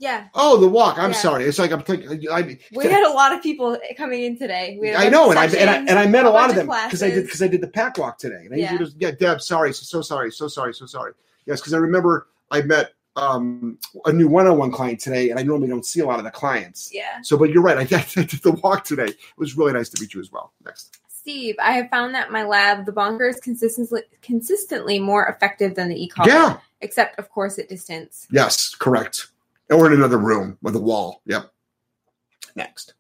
Yeah, 0.00 0.28
Oh, 0.34 0.56
the 0.56 0.66
walk. 0.66 0.98
I'm 0.98 1.10
Yeah. 1.10 1.16
sorry. 1.16 1.44
It's 1.44 1.58
like 1.58 1.72
I'm 1.72 1.82
thinking. 1.82 2.08
I, 2.32 2.58
we 2.72 2.86
had 2.86 3.04
a 3.06 3.12
lot 3.12 3.34
of 3.34 3.42
people 3.42 3.76
coming 3.98 4.22
in 4.22 4.38
today. 4.38 4.78
A 4.82 4.96
I 4.96 5.08
know, 5.10 5.28
and 5.28 5.38
I, 5.38 5.44
and 5.44 5.68
I 5.68 5.76
and 5.76 5.90
I 5.98 6.06
met 6.06 6.24
a 6.24 6.30
lot 6.30 6.48
of 6.48 6.56
them 6.56 6.66
because 6.66 7.02
I 7.02 7.10
did 7.10 7.24
because 7.26 7.42
I 7.42 7.48
did 7.48 7.60
the 7.60 7.68
pack 7.68 7.98
walk 7.98 8.16
today. 8.18 8.46
And 8.46 8.54
I 8.54 8.56
Yeah. 8.56 8.78
just, 8.78 8.96
yeah, 8.98 9.10
Deb, 9.10 9.42
sorry, 9.42 9.74
so, 9.74 9.82
so 9.84 10.00
sorry, 10.00 10.32
so 10.32 10.48
sorry, 10.48 10.72
so 10.72 10.86
sorry. 10.86 11.12
Yes, 11.44 11.60
because 11.60 11.74
I 11.74 11.78
remember 11.78 12.28
I 12.50 12.62
met 12.62 12.94
um, 13.16 13.76
a 14.06 14.12
new 14.12 14.26
one-on-one 14.26 14.72
client 14.72 15.00
today, 15.00 15.28
and 15.28 15.38
I 15.38 15.42
normally 15.42 15.68
don't 15.68 15.84
see 15.84 16.00
a 16.00 16.06
lot 16.06 16.18
of 16.18 16.24
the 16.24 16.30
clients. 16.30 16.88
Yeah. 16.94 17.20
So, 17.22 17.36
but 17.36 17.50
you're 17.50 17.62
right. 17.62 17.76
I, 17.76 17.82
I 17.98 18.24
did 18.24 18.30
the 18.42 18.52
walk 18.62 18.84
today. 18.84 19.08
It 19.08 19.16
was 19.36 19.54
really 19.58 19.74
nice 19.74 19.90
to 19.90 20.00
meet 20.00 20.14
you 20.14 20.20
as 20.20 20.32
well. 20.32 20.54
Next. 20.64 20.96
Steve, 21.08 21.56
I 21.60 21.72
have 21.72 21.90
found 21.90 22.14
that 22.14 22.30
my 22.32 22.44
lab 22.44 22.86
the 22.86 22.92
bonker 22.92 23.26
is 23.28 23.36
consistently 23.40 24.00
consistently 24.22 24.98
more 24.98 25.26
effective 25.26 25.74
than 25.74 25.90
the 25.90 26.02
e-collar. 26.02 26.30
Yeah. 26.30 26.56
Except, 26.80 27.18
of 27.18 27.28
course, 27.28 27.58
at 27.58 27.68
distance. 27.68 28.26
Yes. 28.30 28.74
Correct. 28.74 29.26
Or 29.70 29.86
in 29.86 29.92
another 29.92 30.18
room 30.18 30.58
with 30.62 30.74
a 30.74 30.80
wall. 30.80 31.22
Yep. 31.26 31.50
Next. 32.56 32.94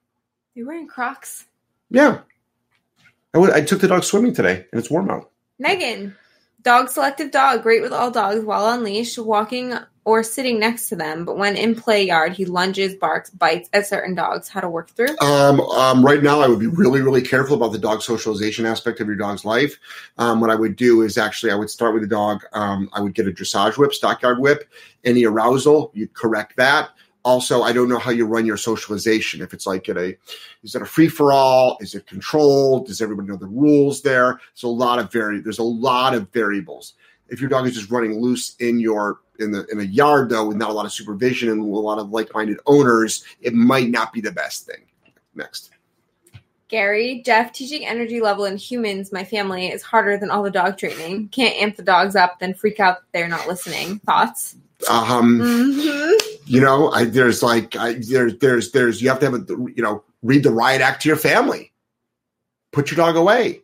You're 0.54 0.66
wearing 0.66 0.86
Crocs. 0.86 1.46
Yeah. 1.90 2.20
I 3.34 3.38
went- 3.38 3.54
I 3.54 3.60
took 3.62 3.80
the 3.80 3.88
dog 3.88 4.04
swimming 4.04 4.34
today, 4.34 4.66
and 4.70 4.78
it's 4.78 4.90
warm 4.90 5.10
out. 5.10 5.30
Megan, 5.58 6.16
dog 6.62 6.88
selective 6.88 7.30
dog, 7.30 7.62
great 7.62 7.82
with 7.82 7.92
all 7.92 8.10
dogs 8.10 8.44
while 8.44 8.64
on 8.64 8.82
leash, 8.84 9.18
walking 9.18 9.74
or 10.04 10.22
sitting 10.22 10.58
next 10.58 10.88
to 10.88 10.96
them, 10.96 11.24
but 11.24 11.36
when 11.36 11.56
in 11.56 11.74
play 11.74 12.04
yard, 12.06 12.32
he 12.32 12.46
lunges, 12.46 12.94
barks, 12.94 13.30
bites 13.30 13.68
at 13.72 13.86
certain 13.86 14.14
dogs. 14.14 14.48
How 14.48 14.60
to 14.60 14.68
work 14.68 14.90
through? 14.90 15.16
Um, 15.18 15.60
um, 15.60 16.04
right 16.04 16.22
now, 16.22 16.40
I 16.40 16.48
would 16.48 16.58
be 16.58 16.66
really, 16.66 17.02
really 17.02 17.22
careful 17.22 17.54
about 17.54 17.72
the 17.72 17.78
dog 17.78 18.00
socialization 18.00 18.64
aspect 18.64 19.00
of 19.00 19.06
your 19.06 19.16
dog's 19.16 19.44
life. 19.44 19.78
Um, 20.16 20.40
what 20.40 20.50
I 20.50 20.54
would 20.54 20.76
do 20.76 21.02
is 21.02 21.18
actually, 21.18 21.52
I 21.52 21.54
would 21.54 21.70
start 21.70 21.92
with 21.92 22.02
the 22.02 22.08
dog. 22.08 22.42
Um, 22.52 22.88
I 22.94 23.00
would 23.00 23.14
get 23.14 23.28
a 23.28 23.30
dressage 23.30 23.76
whip, 23.76 23.92
stockyard 23.92 24.38
whip. 24.38 24.70
Any 25.04 25.24
arousal, 25.24 25.90
you'd 25.94 26.14
correct 26.14 26.56
that. 26.56 26.90
Also, 27.22 27.60
I 27.60 27.72
don't 27.72 27.90
know 27.90 27.98
how 27.98 28.10
you 28.10 28.24
run 28.24 28.46
your 28.46 28.56
socialization. 28.56 29.42
If 29.42 29.52
it's 29.52 29.66
like 29.66 29.90
at 29.90 29.98
a, 29.98 30.16
is 30.62 30.74
it 30.74 30.80
a 30.80 30.86
free 30.86 31.08
for 31.08 31.32
all? 31.32 31.76
Is 31.80 31.94
it 31.94 32.06
controlled? 32.06 32.86
Does 32.86 33.02
everybody 33.02 33.28
know 33.28 33.36
the 33.36 33.46
rules 33.46 34.00
there? 34.00 34.40
There's 34.54 34.62
a 34.62 34.68
lot 34.68 34.98
of 34.98 35.12
vari. 35.12 35.40
There's 35.40 35.58
a 35.58 35.62
lot 35.62 36.14
of 36.14 36.30
variables. 36.30 36.94
If 37.30 37.40
your 37.40 37.48
dog 37.48 37.66
is 37.66 37.74
just 37.74 37.90
running 37.90 38.20
loose 38.20 38.56
in 38.56 38.80
your 38.80 39.20
in 39.38 39.52
the 39.52 39.64
in 39.66 39.80
a 39.80 39.84
yard 39.84 40.28
though, 40.28 40.46
with 40.48 40.56
not 40.56 40.70
a 40.70 40.72
lot 40.72 40.86
of 40.86 40.92
supervision 40.92 41.48
and 41.48 41.60
a 41.60 41.64
lot 41.64 41.98
of 41.98 42.10
like 42.10 42.32
minded 42.34 42.58
owners, 42.66 43.24
it 43.40 43.54
might 43.54 43.88
not 43.88 44.12
be 44.12 44.20
the 44.20 44.32
best 44.32 44.66
thing. 44.66 44.84
Next. 45.34 45.70
Gary, 46.68 47.20
Jeff, 47.26 47.52
teaching 47.52 47.84
energy 47.84 48.20
level 48.20 48.44
in 48.44 48.56
humans, 48.56 49.10
my 49.10 49.24
family, 49.24 49.66
is 49.68 49.82
harder 49.82 50.16
than 50.16 50.30
all 50.30 50.42
the 50.42 50.52
dog 50.52 50.78
training. 50.78 51.28
Can't 51.30 51.56
amp 51.56 51.76
the 51.76 51.82
dogs 51.82 52.14
up, 52.14 52.38
then 52.38 52.54
freak 52.54 52.78
out 52.78 52.98
that 53.00 53.06
they're 53.12 53.28
not 53.28 53.48
listening. 53.48 53.98
Thoughts? 54.00 54.54
Um, 54.88 55.40
Mm-hmm. 55.40 56.12
you 56.46 56.60
know, 56.60 56.90
I, 56.92 57.04
there's 57.04 57.42
like 57.42 57.74
I, 57.76 57.94
there's 57.94 58.38
there's 58.38 58.70
there's 58.70 59.02
you 59.02 59.08
have 59.08 59.18
to 59.20 59.30
have 59.30 59.34
a 59.34 59.44
you 59.74 59.82
know 59.82 60.04
read 60.22 60.42
the 60.44 60.52
riot 60.52 60.80
act 60.80 61.02
to 61.02 61.08
your 61.08 61.16
family. 61.16 61.72
Put 62.72 62.90
your 62.90 62.96
dog 62.96 63.16
away. 63.16 63.62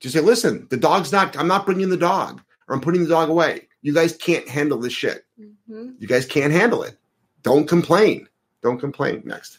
Just 0.00 0.14
say, 0.14 0.20
listen, 0.20 0.66
the 0.70 0.76
dog's 0.76 1.12
not. 1.12 1.36
I'm 1.36 1.48
not 1.48 1.66
bringing 1.66 1.90
the 1.90 1.96
dog, 1.96 2.40
or 2.68 2.74
I'm 2.74 2.80
putting 2.80 3.02
the 3.02 3.08
dog 3.08 3.28
away. 3.28 3.68
You 3.82 3.94
guys 3.94 4.16
can't 4.16 4.48
handle 4.48 4.78
this 4.78 4.92
shit. 4.92 5.24
Mm-hmm. 5.40 5.92
You 5.98 6.06
guys 6.06 6.26
can't 6.26 6.52
handle 6.52 6.82
it. 6.82 6.96
Don't 7.42 7.68
complain. 7.68 8.28
Don't 8.62 8.78
complain. 8.78 9.22
Next. 9.24 9.58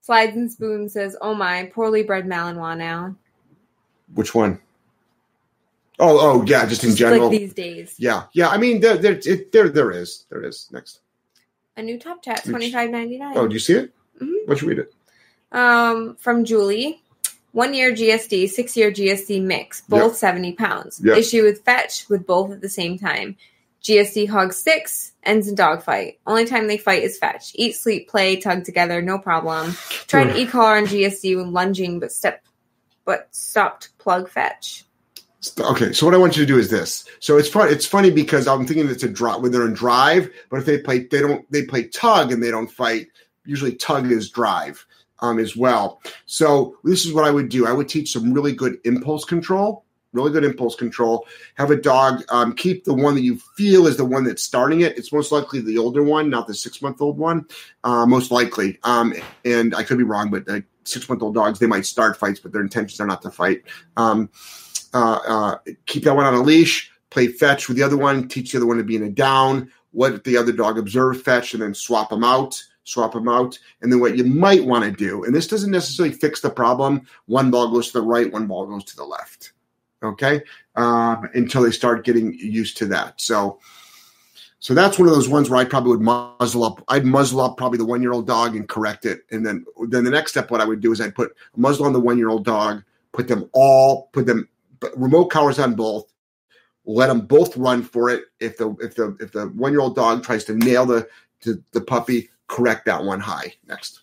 Slides 0.00 0.36
and 0.36 0.50
Spoon 0.50 0.88
says, 0.88 1.16
Oh 1.20 1.34
my, 1.34 1.70
poorly 1.74 2.02
bred 2.02 2.26
Malinois 2.26 2.76
now. 2.76 3.16
Which 4.14 4.34
one? 4.34 4.60
Oh, 5.98 6.18
oh, 6.20 6.44
yeah, 6.44 6.66
just 6.66 6.82
in 6.84 6.96
general. 6.96 7.28
Like 7.28 7.38
these 7.38 7.54
days. 7.54 7.94
yeah, 7.98 8.24
yeah. 8.32 8.48
I 8.48 8.56
mean, 8.56 8.80
there, 8.80 8.96
there, 8.96 9.20
it, 9.24 9.52
there, 9.52 9.68
there 9.68 9.90
is, 9.92 10.24
there 10.30 10.42
is. 10.42 10.68
Next. 10.72 11.00
A 11.76 11.82
new 11.82 11.98
top 11.98 12.22
chat, 12.22 12.44
twenty 12.44 12.72
five 12.72 12.90
ninety 12.90 13.18
nine. 13.18 13.36
Oh, 13.36 13.46
do 13.46 13.54
you 13.54 13.60
see 13.60 13.74
it? 13.74 13.92
Mhm. 14.20 14.46
Don't 14.46 14.60
you 14.60 14.68
read 14.68 14.78
it? 14.80 14.92
Um, 15.52 16.16
from 16.16 16.44
Julie. 16.44 17.01
One 17.52 17.74
year 17.74 17.92
GSD, 17.92 18.48
six 18.48 18.76
year 18.76 18.90
GSD 18.90 19.42
mix, 19.42 19.82
both 19.82 20.12
Yep. 20.12 20.16
70 20.16 20.52
pounds. 20.54 21.00
Yep. 21.04 21.18
Issue 21.18 21.42
with 21.42 21.62
fetch 21.64 22.08
with 22.08 22.26
both 22.26 22.50
at 22.50 22.62
the 22.62 22.68
same 22.68 22.98
time. 22.98 23.36
GSD 23.82 24.28
hogs 24.28 24.56
six, 24.56 25.12
ends 25.22 25.48
in 25.48 25.54
dog 25.54 25.82
fight. 25.82 26.18
Only 26.26 26.46
time 26.46 26.66
they 26.66 26.78
fight 26.78 27.02
is 27.02 27.18
fetch. 27.18 27.52
Eat, 27.54 27.72
sleep, 27.72 28.08
play, 28.08 28.36
tug 28.36 28.64
together, 28.64 29.02
no 29.02 29.18
problem. 29.18 29.72
Tried 30.06 30.30
an 30.30 30.36
e 30.36 30.46
collar 30.46 30.76
on 30.76 30.86
GSD 30.86 31.36
when 31.36 31.52
lunging, 31.52 32.00
but 32.00 32.12
step, 32.12 32.42
but 33.04 33.28
stopped 33.34 33.90
plug 33.98 34.28
fetch. 34.30 34.84
Okay, 35.58 35.92
so 35.92 36.06
what 36.06 36.14
I 36.14 36.18
want 36.18 36.36
you 36.36 36.44
to 36.44 36.52
do 36.52 36.58
is 36.58 36.70
this. 36.70 37.04
So 37.18 37.36
it's 37.36 37.48
fun. 37.48 37.68
It's 37.68 37.84
funny 37.84 38.10
because 38.10 38.46
I'm 38.46 38.64
thinking 38.64 38.88
it's 38.88 39.02
a 39.02 39.08
drive 39.08 39.42
when 39.42 39.50
they're 39.50 39.66
in 39.66 39.74
drive, 39.74 40.30
but 40.48 40.60
if 40.60 40.66
they 40.66 40.78
play, 40.78 41.00
they 41.00 41.20
don't. 41.20 41.50
They 41.50 41.64
play 41.64 41.88
tug 41.88 42.30
and 42.30 42.40
they 42.40 42.52
don't 42.52 42.70
fight. 42.70 43.08
Usually, 43.44 43.74
tug 43.74 44.10
is 44.12 44.30
drive 44.30 44.86
um, 45.22 45.38
as 45.38 45.56
well. 45.56 46.02
So 46.26 46.76
this 46.84 47.06
is 47.06 47.14
what 47.14 47.24
I 47.24 47.30
would 47.30 47.48
do. 47.48 47.66
I 47.66 47.72
would 47.72 47.88
teach 47.88 48.12
some 48.12 48.32
really 48.34 48.52
good 48.52 48.78
impulse 48.84 49.24
control. 49.24 49.84
Really 50.12 50.30
good 50.30 50.44
impulse 50.44 50.74
control. 50.74 51.26
Have 51.54 51.70
a 51.70 51.76
dog 51.76 52.22
um, 52.28 52.54
keep 52.54 52.84
the 52.84 52.92
one 52.92 53.14
that 53.14 53.22
you 53.22 53.38
feel 53.56 53.86
is 53.86 53.96
the 53.96 54.04
one 54.04 54.24
that's 54.24 54.42
starting 54.42 54.82
it. 54.82 54.98
It's 54.98 55.10
most 55.10 55.32
likely 55.32 55.62
the 55.62 55.78
older 55.78 56.02
one, 56.02 56.28
not 56.28 56.46
the 56.46 56.52
six 56.52 56.82
month 56.82 57.00
old 57.00 57.16
one. 57.16 57.46
Uh, 57.82 58.04
most 58.04 58.30
likely. 58.30 58.78
Um, 58.82 59.14
and 59.46 59.74
I 59.74 59.84
could 59.84 59.96
be 59.96 60.04
wrong, 60.04 60.30
but 60.30 60.46
uh, 60.50 60.60
six 60.84 61.08
month 61.08 61.22
old 61.22 61.34
dogs 61.34 61.58
they 61.58 61.66
might 61.66 61.86
start 61.86 62.18
fights, 62.18 62.40
but 62.40 62.52
their 62.52 62.60
intentions 62.60 63.00
are 63.00 63.06
not 63.06 63.22
to 63.22 63.30
fight. 63.30 63.62
Um, 63.96 64.28
uh, 64.92 65.18
uh, 65.26 65.58
keep 65.86 66.04
that 66.04 66.14
one 66.14 66.26
on 66.26 66.34
a 66.34 66.42
leash, 66.42 66.90
play 67.08 67.28
fetch 67.28 67.68
with 67.68 67.78
the 67.78 67.82
other 67.82 67.96
one, 67.96 68.28
teach 68.28 68.52
the 68.52 68.58
other 68.58 68.66
one 68.66 68.76
to 68.76 68.84
be 68.84 68.96
in 68.96 69.04
a 69.04 69.10
down, 69.10 69.72
what 69.92 70.24
the 70.24 70.36
other 70.36 70.52
dog 70.52 70.78
observe 70.78 71.22
fetch, 71.22 71.54
and 71.54 71.62
then 71.62 71.72
swap 71.74 72.10
them 72.10 72.24
out, 72.24 72.62
swap 72.84 73.12
them 73.12 73.28
out. 73.28 73.58
And 73.80 73.92
then 73.92 74.00
what 74.00 74.16
you 74.16 74.24
might 74.24 74.64
want 74.64 74.84
to 74.84 74.90
do, 74.90 75.24
and 75.24 75.34
this 75.34 75.46
doesn't 75.46 75.70
necessarily 75.70 76.14
fix 76.14 76.40
the 76.40 76.50
problem, 76.50 77.06
one 77.26 77.50
ball 77.50 77.70
goes 77.70 77.88
to 77.88 78.00
the 78.00 78.06
right, 78.06 78.32
one 78.32 78.46
ball 78.46 78.66
goes 78.66 78.84
to 78.84 78.96
the 78.96 79.04
left. 79.04 79.52
Okay. 80.02 80.42
Um, 80.74 81.28
until 81.34 81.62
they 81.62 81.70
start 81.70 82.04
getting 82.04 82.34
used 82.34 82.76
to 82.78 82.86
that. 82.86 83.20
So, 83.20 83.60
so 84.58 84.74
that's 84.74 84.98
one 84.98 85.08
of 85.08 85.14
those 85.14 85.28
ones 85.28 85.48
where 85.48 85.60
I 85.60 85.64
probably 85.64 85.90
would 85.90 86.00
muzzle 86.00 86.64
up. 86.64 86.84
I'd 86.88 87.04
muzzle 87.04 87.40
up 87.40 87.56
probably 87.56 87.78
the 87.78 87.84
one 87.84 88.02
year 88.02 88.12
old 88.12 88.26
dog 88.26 88.56
and 88.56 88.68
correct 88.68 89.06
it. 89.06 89.22
And 89.30 89.44
then, 89.46 89.64
then 89.88 90.04
the 90.04 90.10
next 90.10 90.32
step, 90.32 90.50
what 90.50 90.60
I 90.60 90.64
would 90.64 90.80
do 90.80 90.92
is 90.92 91.00
I'd 91.00 91.14
put 91.14 91.34
a 91.56 91.60
muzzle 91.60 91.86
on 91.86 91.92
the 91.92 92.00
one 92.00 92.18
year 92.18 92.28
old 92.28 92.44
dog, 92.44 92.82
put 93.12 93.28
them 93.28 93.48
all, 93.52 94.08
put 94.12 94.26
them 94.26 94.48
remote 94.96 95.26
collars 95.26 95.58
on 95.58 95.74
both. 95.74 96.12
Let 96.84 97.06
them 97.06 97.20
both 97.22 97.56
run 97.56 97.82
for 97.82 98.10
it. 98.10 98.24
If 98.40 98.56
the 98.56 98.70
if 98.80 98.96
the 98.96 99.16
if 99.20 99.32
the 99.32 99.46
one 99.48 99.72
year 99.72 99.80
old 99.80 99.94
dog 99.94 100.24
tries 100.24 100.44
to 100.44 100.54
nail 100.54 100.84
the 100.84 101.08
to 101.42 101.62
the 101.72 101.80
puppy, 101.80 102.28
correct 102.52 102.84
that 102.84 103.02
one 103.02 103.20
high. 103.20 103.54
Next. 103.66 104.02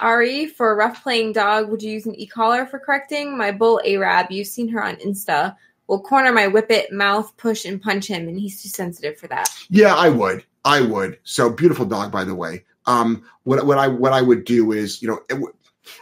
Ari, 0.00 0.46
for 0.46 0.70
a 0.70 0.76
rough 0.76 1.02
playing 1.02 1.32
dog, 1.32 1.68
would 1.68 1.82
you 1.82 1.90
use 1.90 2.06
an 2.06 2.14
e-collar 2.14 2.64
for 2.64 2.78
correcting? 2.78 3.36
My 3.36 3.50
bull 3.50 3.80
Arab, 3.84 4.30
you've 4.30 4.46
seen 4.46 4.68
her 4.68 4.82
on 4.82 4.96
Insta, 4.96 5.56
will 5.88 6.00
corner 6.00 6.32
my 6.32 6.46
whippet, 6.46 6.92
mouth, 6.92 7.36
push, 7.36 7.64
and 7.64 7.82
punch 7.82 8.06
him, 8.06 8.28
and 8.28 8.38
he's 8.38 8.62
too 8.62 8.68
sensitive 8.68 9.18
for 9.18 9.26
that. 9.26 9.50
Yeah, 9.68 9.94
I 9.94 10.08
would. 10.08 10.44
I 10.64 10.80
would. 10.80 11.18
So 11.24 11.50
beautiful 11.50 11.84
dog, 11.84 12.12
by 12.12 12.24
the 12.24 12.34
way. 12.34 12.64
Um, 12.86 13.24
what 13.42 13.66
what 13.66 13.78
I 13.78 13.88
what 13.88 14.12
I 14.12 14.22
would 14.22 14.44
do 14.44 14.72
is, 14.72 15.02
you 15.02 15.08
know, 15.08 15.20
it, 15.28 15.34
w- 15.34 15.52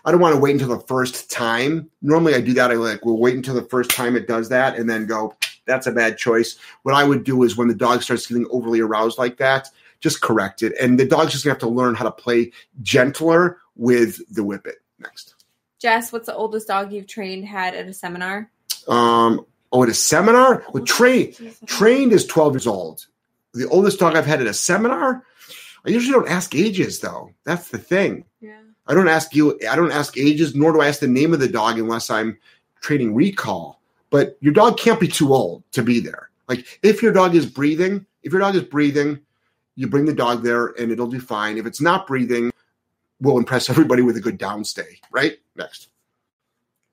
I 0.04 0.12
don't 0.12 0.20
want 0.20 0.34
to 0.34 0.40
wait 0.40 0.52
until 0.52 0.68
the 0.68 0.86
first 0.86 1.30
time. 1.30 1.90
Normally, 2.02 2.34
I 2.34 2.40
do 2.40 2.52
that. 2.54 2.70
I 2.70 2.74
like 2.74 3.04
we'll 3.04 3.18
wait 3.18 3.36
until 3.36 3.54
the 3.54 3.62
first 3.62 3.90
time 3.90 4.16
it 4.16 4.28
does 4.28 4.50
that, 4.50 4.76
and 4.76 4.88
then 4.88 5.06
go. 5.06 5.34
That's 5.66 5.86
a 5.86 5.92
bad 5.92 6.16
choice. 6.16 6.56
What 6.82 6.94
I 6.94 7.04
would 7.04 7.24
do 7.24 7.42
is 7.42 7.56
when 7.56 7.68
the 7.68 7.74
dog 7.74 8.02
starts 8.02 8.26
getting 8.26 8.46
overly 8.50 8.80
aroused 8.80 9.18
like 9.18 9.36
that, 9.38 9.68
just 10.00 10.20
correct 10.20 10.62
it, 10.62 10.74
and 10.80 10.98
the 10.98 11.04
dog's 11.04 11.32
just 11.32 11.44
gonna 11.44 11.54
have 11.54 11.60
to 11.60 11.68
learn 11.68 11.94
how 11.94 12.04
to 12.04 12.12
play 12.12 12.52
gentler 12.82 13.58
with 13.76 14.20
the 14.34 14.42
whippet. 14.42 14.76
Next. 14.98 15.34
Jess, 15.78 16.12
what's 16.12 16.26
the 16.26 16.34
oldest 16.34 16.66
dog 16.68 16.92
you've 16.92 17.06
trained 17.06 17.44
had 17.44 17.74
at 17.74 17.86
a 17.86 17.92
seminar? 17.92 18.50
Um, 18.88 19.46
oh, 19.72 19.82
at 19.84 19.88
a 19.88 19.94
seminar? 19.94 20.64
Well, 20.72 20.84
train 20.84 21.34
trained 21.66 22.12
is 22.12 22.26
12 22.26 22.54
years 22.54 22.66
old. 22.66 23.06
The 23.54 23.68
oldest 23.68 23.98
dog 23.98 24.16
I've 24.16 24.26
had 24.26 24.40
at 24.40 24.46
a 24.46 24.54
seminar, 24.54 25.24
I 25.86 25.90
usually 25.90 26.12
don't 26.12 26.28
ask 26.28 26.54
ages 26.54 27.00
though. 27.00 27.32
That's 27.44 27.68
the 27.68 27.78
thing. 27.78 28.24
Yeah. 28.40 28.60
I 28.86 28.94
don't 28.94 29.08
ask 29.08 29.34
you, 29.34 29.58
I 29.70 29.76
don't 29.76 29.92
ask 29.92 30.16
ages, 30.16 30.54
nor 30.54 30.72
do 30.72 30.80
I 30.80 30.88
ask 30.88 31.00
the 31.00 31.06
name 31.06 31.32
of 31.32 31.40
the 31.40 31.48
dog 31.48 31.78
unless 31.78 32.10
I'm 32.10 32.38
training 32.80 33.14
recall. 33.14 33.80
But 34.10 34.36
your 34.40 34.52
dog 34.52 34.78
can't 34.78 35.00
be 35.00 35.08
too 35.08 35.32
old 35.34 35.62
to 35.72 35.82
be 35.82 36.00
there. 36.00 36.30
Like 36.48 36.80
if 36.82 37.02
your 37.02 37.12
dog 37.12 37.34
is 37.34 37.46
breathing, 37.46 38.06
if 38.22 38.32
your 38.32 38.40
dog 38.40 38.56
is 38.56 38.62
breathing, 38.62 39.20
you 39.78 39.86
bring 39.86 40.06
the 40.06 40.12
dog 40.12 40.42
there 40.42 40.66
and 40.66 40.90
it'll 40.90 41.06
do 41.06 41.20
fine. 41.20 41.56
If 41.56 41.64
it's 41.64 41.80
not 41.80 42.08
breathing, 42.08 42.50
we'll 43.20 43.38
impress 43.38 43.70
everybody 43.70 44.02
with 44.02 44.16
a 44.16 44.20
good 44.20 44.36
downstay, 44.36 44.98
right? 45.12 45.38
Next. 45.54 45.88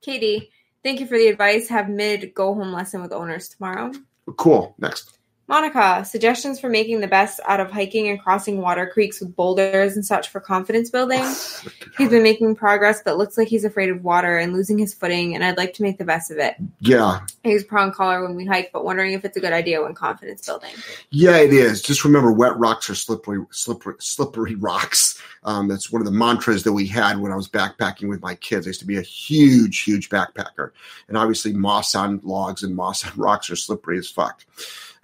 Katie, 0.03 0.51
thank 0.83 0.99
you 0.99 1.07
for 1.07 1.17
the 1.17 1.27
advice. 1.27 1.67
Have 1.69 1.89
mid 1.89 2.35
go 2.35 2.53
home 2.53 2.71
lesson 2.71 3.01
with 3.01 3.11
owners 3.11 3.49
tomorrow. 3.49 3.91
Cool. 4.37 4.75
Next. 4.77 5.14
Monica, 5.47 6.03
suggestions 6.03 6.59
for 6.59 6.69
making 6.69 7.01
the 7.01 7.07
best 7.07 7.39
out 7.47 7.59
of 7.59 7.69
hiking 7.69 8.07
and 8.07 8.19
crossing 8.19 8.61
water 8.61 8.89
creeks 8.91 9.19
with 9.19 9.35
boulders 9.35 9.95
and 9.95 10.03
such 10.03 10.29
for 10.29 10.39
confidence 10.39 10.89
building. 10.89 11.21
He's 11.97 12.09
been 12.09 12.23
making 12.23 12.55
progress, 12.55 13.01
but 13.05 13.17
looks 13.17 13.37
like 13.37 13.47
he's 13.47 13.63
afraid 13.63 13.89
of 13.89 14.03
water 14.03 14.37
and 14.37 14.53
losing 14.53 14.77
his 14.77 14.93
footing, 14.93 15.35
and 15.35 15.43
I'd 15.43 15.57
like 15.57 15.73
to 15.75 15.83
make 15.83 15.97
the 15.97 16.03
best 16.03 16.31
of 16.31 16.37
it. 16.39 16.55
Yeah. 16.79 17.19
I 17.45 17.47
use 17.47 17.63
prong 17.63 17.91
collar 17.91 18.23
when 18.23 18.35
we 18.35 18.45
hike, 18.45 18.71
but 18.73 18.83
wondering 18.83 19.13
if 19.13 19.23
it's 19.23 19.37
a 19.37 19.39
good 19.39 19.53
idea 19.53 19.81
when 19.81 19.93
confidence 19.93 20.45
building. 20.45 20.71
Yeah, 21.11 21.37
it 21.37 21.53
is. 21.53 21.81
Just 21.81 22.03
remember, 22.03 22.31
wet 22.31 22.57
rocks 22.57 22.89
are 22.89 22.95
slippery, 22.95 23.45
slippery, 23.51 23.95
slippery 23.99 24.55
rocks. 24.55 25.21
Um, 25.43 25.67
that's 25.67 25.91
one 25.91 26.01
of 26.01 26.05
the 26.05 26.11
mantras 26.11 26.63
that 26.63 26.73
we 26.73 26.87
had 26.87 27.19
when 27.19 27.31
I 27.31 27.35
was 27.35 27.47
backpacking 27.47 28.09
with 28.09 28.21
my 28.21 28.33
kids. 28.35 28.65
I 28.65 28.69
used 28.69 28.79
to 28.79 28.87
be 28.87 28.97
a 28.97 29.03
huge, 29.03 29.83
huge 29.83 30.09
backpacker, 30.09 30.71
and 31.07 31.17
obviously, 31.17 31.53
moss 31.53 31.93
on 31.93 32.19
logs 32.23 32.63
and 32.63 32.75
moss 32.75 33.05
on 33.05 33.13
rocks 33.17 33.49
are 33.51 33.55
slippery 33.55 33.99
as 33.99 34.09
fuck. 34.09 34.43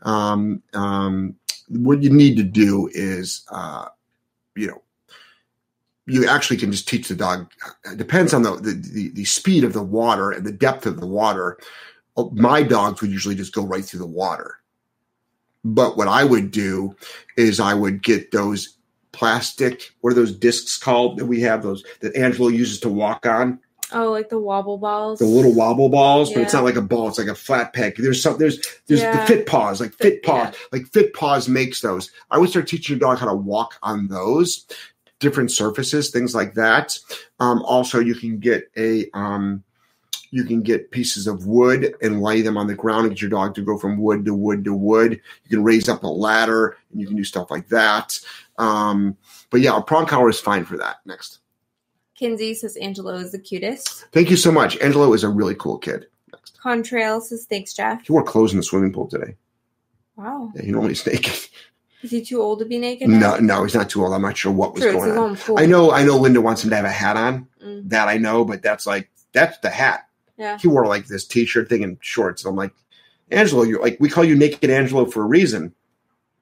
Um, 0.02 0.62
um, 0.74 1.36
what 1.70 2.04
you 2.04 2.10
need 2.10 2.36
to 2.38 2.44
do 2.44 2.90
is, 2.94 3.46
uh, 3.50 3.88
you 4.56 4.68
know, 4.68 4.82
you 6.08 6.28
actually 6.28 6.58
can 6.58 6.72
just 6.72 6.88
teach 6.88 7.08
the 7.08 7.16
dog. 7.16 7.52
It 7.86 7.98
depends 7.98 8.34
on 8.34 8.42
the, 8.44 8.56
the 8.56 9.12
the 9.14 9.26
speed 9.26 9.64
of 9.64 9.74
the 9.74 9.84
water 9.84 10.32
and 10.32 10.46
the 10.46 10.52
depth 10.52 10.86
of 10.86 11.00
the 11.00 11.08
water. 11.08 11.58
Uh, 12.18 12.26
My 12.34 12.64
dogs 12.64 13.02
would 13.02 13.12
usually 13.12 13.36
just 13.36 13.54
go 13.54 13.64
right 13.64 13.86
through 13.86 14.00
the 14.00 14.06
water. 14.08 14.58
But 15.64 15.96
what 15.96 16.08
I 16.08 16.24
would 16.24 16.52
do 16.52 16.96
is 17.38 17.60
I 17.60 17.76
would 17.76 18.02
get 18.02 18.32
those 18.32 18.78
plastic, 19.12 19.94
what 20.02 20.12
are 20.12 20.16
those 20.16 20.36
discs 20.36 20.78
called 20.78 21.20
that 21.20 21.26
we 21.26 21.40
have 21.42 21.62
those 21.62 21.84
that 22.00 22.16
Angelo 22.16 22.48
uses 22.48 22.80
to 22.82 22.90
walk 22.90 23.26
on? 23.26 23.60
Oh, 23.94 24.12
like 24.12 24.30
the 24.30 24.40
wobble 24.40 24.78
balls. 24.78 25.20
The 25.20 25.26
little 25.26 25.54
wobble 25.54 25.90
balls, 25.90 26.32
but 26.34 26.42
it's 26.44 26.54
not 26.54 26.64
like 26.64 26.76
a 26.76 26.82
ball, 26.82 27.08
it's 27.08 27.18
like 27.18 27.28
a 27.28 27.36
flat 27.36 27.74
peg. 27.74 27.96
There's 27.98 28.22
some 28.22 28.38
there's 28.38 28.60
there's 28.88 29.02
Yeah. 29.02 29.20
the 29.20 29.26
fit 29.26 29.46
paws, 29.48 29.82
like 29.82 29.94
fit 29.94 30.24
paws, 30.24 30.56
like 30.72 30.88
fit 30.88 31.14
paws 31.14 31.48
makes 31.50 31.82
those. 31.82 32.12
I 32.30 32.38
would 32.38 32.50
start 32.50 32.68
teaching 32.68 32.98
your 32.98 33.00
dog 33.00 33.20
how 33.20 33.28
to 33.28 33.36
walk 33.36 33.76
on 33.84 34.08
those 34.08 34.66
different 35.20 35.52
surfaces, 35.52 36.10
things 36.10 36.34
like 36.34 36.54
that. 36.56 36.98
Um, 37.40 37.62
also 37.64 38.00
you 38.00 38.16
can 38.16 38.40
get 38.40 38.70
a 38.78 39.10
um 39.14 39.64
you 40.34 40.46
can 40.46 40.62
get 40.62 40.92
pieces 40.92 41.28
of 41.28 41.46
wood 41.46 41.94
and 42.02 42.22
lay 42.22 42.42
them 42.42 42.58
on 42.58 42.68
the 42.68 42.74
ground 42.74 43.06
and 43.06 43.14
get 43.14 43.22
your 43.22 43.30
dog 43.30 43.54
to 43.56 43.62
go 43.62 43.78
from 43.78 43.98
wood 43.98 44.24
to 44.24 44.34
wood 44.34 44.64
to 44.64 44.74
wood. 44.74 45.12
You 45.44 45.50
can 45.50 45.64
raise 45.64 45.90
up 45.90 46.04
a 46.04 46.08
ladder 46.08 46.78
and 46.92 47.02
you 47.02 47.06
can 47.08 47.18
do 47.18 47.24
stuff 47.26 47.52
like 47.52 47.68
that. 47.68 48.18
Um, 48.58 49.18
but 49.50 49.60
yeah, 49.60 49.76
a 49.78 49.82
prong 49.82 50.06
collar 50.06 50.30
is 50.30 50.40
fine 50.40 50.64
for 50.64 50.78
that. 50.78 51.02
Next. 51.06 51.41
Kinsey 52.22 52.54
says 52.54 52.78
Angelo 52.78 53.16
is 53.16 53.32
the 53.32 53.40
cutest. 53.40 54.06
Thank 54.12 54.30
you 54.30 54.38
so 54.38 54.52
much. 54.52 54.78
Angelo 54.78 55.12
is 55.14 55.24
a 55.24 55.30
really 55.30 55.56
cool 55.56 55.80
kid. 55.80 56.06
Next. 56.32 56.60
Contrail 56.62 57.20
says 57.20 57.48
thanks, 57.50 57.74
Jeff. 57.74 58.06
He 58.06 58.14
wore 58.14 58.24
clothes 58.24 58.52
in 58.52 58.58
the 58.58 58.64
swimming 58.64 58.94
pool 58.94 59.08
today. 59.08 59.36
Wow. 60.16 60.52
Yeah, 60.56 60.62
he 60.62 60.72
normally 60.72 60.92
is 60.92 61.04
naked. 61.06 61.34
Is 62.04 62.12
he 62.12 62.24
too 62.24 62.40
old 62.40 62.60
to 62.60 62.66
be 62.66 62.78
naked? 62.78 63.10
No, 63.10 63.38
no, 63.38 63.64
he's 63.64 63.74
not 63.74 63.90
too 63.90 64.04
old. 64.04 64.14
I'm 64.14 64.22
not 64.22 64.38
sure 64.38 64.52
what 64.52 64.76
was 64.76 64.84
True, 64.84 64.94
going 64.94 65.18
on. 65.18 65.38
I 65.58 65.66
know, 65.66 65.92
I 65.92 66.04
know. 66.04 66.16
Linda 66.16 66.42
wants 66.42 66.64
him 66.64 66.70
to 66.70 66.76
have 66.76 66.86
a 66.86 66.92
hat 66.92 67.18
on. 67.18 67.48
Mm. 67.64 67.90
That 67.90 68.08
I 68.08 68.18
know, 68.18 68.46
but 68.46 68.62
that's 68.62 68.86
like 68.86 69.10
that's 69.34 69.58
the 69.60 69.72
hat. 69.72 70.08
Yeah. 70.38 70.60
He 70.60 70.68
wore 70.68 70.86
like 70.86 71.08
this 71.08 71.26
T-shirt 71.26 71.70
thing 71.70 71.84
and 71.84 71.98
shorts. 72.02 72.44
And 72.44 72.52
I'm 72.52 72.56
like, 72.56 72.74
Angelo, 73.32 73.64
you're 73.64 73.82
like 73.82 73.98
we 74.00 74.10
call 74.10 74.24
you 74.24 74.36
Naked 74.36 74.70
Angelo 74.70 75.06
for 75.06 75.24
a 75.24 75.28
reason. 75.28 75.74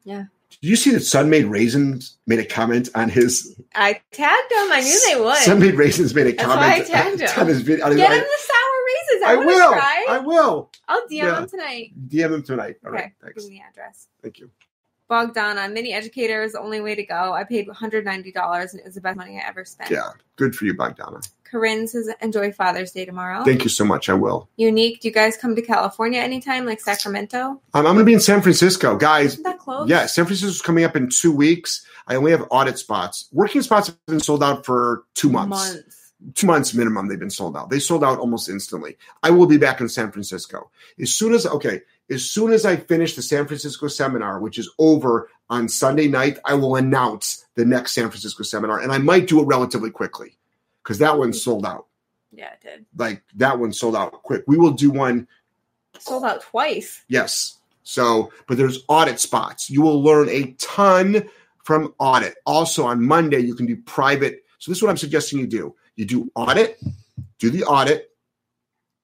Yeah. 0.03 0.25
Did 0.61 0.69
you 0.69 0.75
see 0.75 0.91
that 0.91 0.99
Sun-Maid 1.01 1.45
Raisins 1.45 2.17
made 2.27 2.39
a 2.39 2.45
comment 2.45 2.89
on 2.93 3.07
his? 3.09 3.55
I 3.75 3.93
tagged 4.11 4.51
him. 4.51 4.71
I 4.71 4.81
knew 4.83 5.13
they 5.13 5.21
would. 5.21 5.37
Sun-Maid 5.37 5.75
Raisins 5.75 6.13
made 6.13 6.27
a 6.27 6.33
That's 6.33 6.47
why 6.49 6.55
I 6.55 6.69
comment 6.81 6.87
tagged 6.87 7.21
him. 7.21 7.29
on 7.41 7.47
his 7.47 7.61
video. 7.61 7.85
on 7.85 7.91
his- 7.91 8.01
Get 8.01 8.11
him 8.11 8.19
the 8.19 8.25
sour 8.41 8.85
raisins. 8.85 9.23
I, 9.25 9.31
I 9.31 9.35
will. 9.45 9.71
try. 9.71 10.05
I 10.09 10.17
will. 10.19 10.71
I'll 10.89 11.01
DM 11.07 11.11
Yeah. 11.11 11.39
him 11.39 11.47
tonight. 11.49 11.91
DM 12.09 12.33
him 12.33 12.43
tonight. 12.43 12.75
All 12.85 12.91
okay. 12.91 13.03
right. 13.03 13.11
Thanks. 13.23 13.43
Give 13.43 13.51
me 13.53 13.59
the 13.59 13.69
address. 13.81 14.07
Thank 14.21 14.39
you. 14.39 14.49
Bogdana, 15.09 15.71
mini 15.71 15.93
educator 15.93 16.43
is 16.43 16.51
the 16.53 16.59
only 16.59 16.81
way 16.81 16.93
to 16.93 17.03
go. 17.03 17.33
I 17.33 17.43
paid 17.45 17.67
$190 17.67 18.71
and 18.71 18.79
it 18.79 18.85
was 18.85 18.95
the 18.95 19.01
best 19.01 19.17
money 19.17 19.39
I 19.43 19.47
ever 19.47 19.63
spent. 19.65 19.89
Yeah. 19.89 20.09
Good 20.35 20.55
for 20.55 20.65
you, 20.65 20.75
Bogdana. 20.75 21.27
Corinne 21.49 21.87
says, 21.87 22.09
enjoy 22.21 22.51
Father's 22.51 22.91
Day 22.91 23.05
tomorrow. 23.05 23.43
Thank 23.43 23.63
you 23.63 23.69
so 23.69 23.85
much. 23.85 24.09
I 24.09 24.13
will. 24.13 24.49
Unique, 24.57 25.01
do 25.01 25.07
you 25.07 25.13
guys 25.13 25.37
come 25.37 25.55
to 25.55 25.61
California 25.61 26.19
anytime, 26.19 26.65
like 26.65 26.79
Sacramento? 26.79 27.39
Um, 27.39 27.61
I'm 27.73 27.83
going 27.83 27.99
to 27.99 28.03
be 28.03 28.13
in 28.13 28.19
San 28.19 28.41
Francisco, 28.41 28.95
guys. 28.95 29.33
Isn't 29.33 29.43
that 29.43 29.59
close? 29.59 29.89
Yeah, 29.89 30.05
San 30.05 30.25
Francisco's 30.25 30.61
coming 30.61 30.83
up 30.83 30.95
in 30.95 31.09
two 31.09 31.31
weeks. 31.31 31.85
I 32.07 32.15
only 32.15 32.31
have 32.31 32.45
audit 32.49 32.77
spots. 32.77 33.29
Working 33.31 33.61
spots 33.61 33.87
have 33.87 33.97
been 34.07 34.19
sold 34.19 34.43
out 34.43 34.65
for 34.65 35.03
two 35.15 35.29
months. 35.29 35.77
Two 36.35 36.47
months 36.47 36.73
minimum, 36.73 37.07
they've 37.07 37.17
been 37.17 37.29
sold 37.29 37.55
out. 37.55 37.69
They 37.69 37.79
sold 37.79 38.03
out 38.03 38.19
almost 38.19 38.49
instantly. 38.49 38.97
I 39.23 39.29
will 39.29 39.45
be 39.45 39.57
back 39.57 39.79
in 39.79 39.87
San 39.87 40.11
Francisco. 40.11 40.69
As 40.99 41.15
soon 41.15 41.33
as, 41.33 41.45
okay, 41.45 41.81
as 42.09 42.29
soon 42.29 42.51
as 42.51 42.65
I 42.65 42.75
finish 42.75 43.15
the 43.15 43.21
San 43.21 43.47
Francisco 43.47 43.87
seminar, 43.87 44.41
which 44.41 44.57
is 44.57 44.69
over 44.79 45.29
on 45.49 45.69
Sunday 45.69 46.09
night, 46.09 46.37
I 46.43 46.55
will 46.55 46.75
announce 46.75 47.45
the 47.55 47.63
next 47.63 47.93
San 47.93 48.09
Francisco 48.09 48.43
seminar. 48.43 48.81
And 48.81 48.91
I 48.91 48.97
might 48.97 49.27
do 49.27 49.39
it 49.39 49.45
relatively 49.45 49.91
quickly 49.91 50.37
because 50.89 50.97
that 50.97 51.19
one 51.19 51.33
sold 51.33 51.67
out. 51.67 51.85
Yeah, 52.31 52.53
it 52.53 52.61
did. 52.61 52.85
Like 52.97 53.21
that 53.35 53.59
one 53.59 53.71
sold 53.73 53.95
out 53.95 54.11
quick. 54.23 54.43
We 54.47 54.57
will 54.57 54.71
do 54.71 54.89
one 54.89 55.27
Sold 55.99 56.23
out 56.23 56.41
twice. 56.41 57.03
Yes. 57.07 57.57
So, 57.83 58.31
but 58.47 58.57
there's 58.57 58.83
audit 58.87 59.19
spots. 59.19 59.69
You 59.69 59.81
will 59.81 60.01
learn 60.01 60.29
a 60.29 60.53
ton 60.59 61.27
from 61.63 61.93
audit. 61.99 62.35
Also, 62.45 62.85
on 62.85 63.03
Monday, 63.03 63.39
you 63.39 63.55
can 63.55 63.65
do 63.65 63.75
private. 63.75 64.43
So, 64.59 64.71
this 64.71 64.77
is 64.77 64.83
what 64.83 64.89
I'm 64.89 64.97
suggesting 64.97 65.39
you 65.39 65.47
do 65.47 65.75
you 65.95 66.05
do 66.05 66.31
audit, 66.35 66.79
do 67.39 67.49
the 67.49 67.63
audit, 67.65 68.11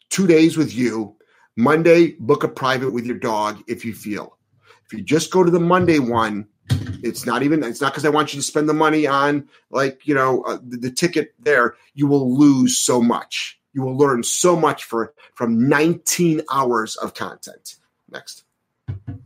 two 0.10 0.28
days 0.28 0.58
with 0.58 0.74
you. 0.74 1.16
Monday, 1.58 2.16
book 2.20 2.44
a 2.44 2.48
private 2.48 2.92
with 2.92 3.06
your 3.06 3.18
dog 3.18 3.64
if 3.68 3.84
you 3.86 3.94
feel. 3.94 4.38
If 4.86 4.94
you 4.94 5.04
just 5.04 5.32
go 5.32 5.44
to 5.44 5.52
the 5.52 5.60
Monday 5.60 6.00
one, 6.00 6.48
it's 6.70 7.26
not 7.26 7.44
even, 7.44 7.64
it's 7.64 7.82
not 7.82 7.92
because 7.94 8.06
I 8.06 8.10
want 8.10 8.34
you 8.34 8.40
to 8.40 8.46
spend 8.46 8.68
the 8.68 8.74
money 8.74 9.06
on 9.08 9.48
like, 9.70 10.08
you 10.08 10.16
know, 10.16 10.42
uh, 10.44 10.58
the, 10.64 10.78
the 10.78 10.92
ticket 10.92 11.34
there. 11.40 11.76
You 11.94 12.08
will 12.08 12.38
lose 12.38 12.78
so 12.78 13.02
much. 13.02 13.60
You 13.74 13.82
will 13.82 13.98
learn 13.98 14.24
so 14.24 14.56
much 14.56 14.86
for 14.86 15.14
from 15.34 15.68
19 15.68 16.42
hours 16.52 16.96
of 16.98 17.14
content. 17.14 17.76
Next. 18.10 18.44
Put 18.88 19.18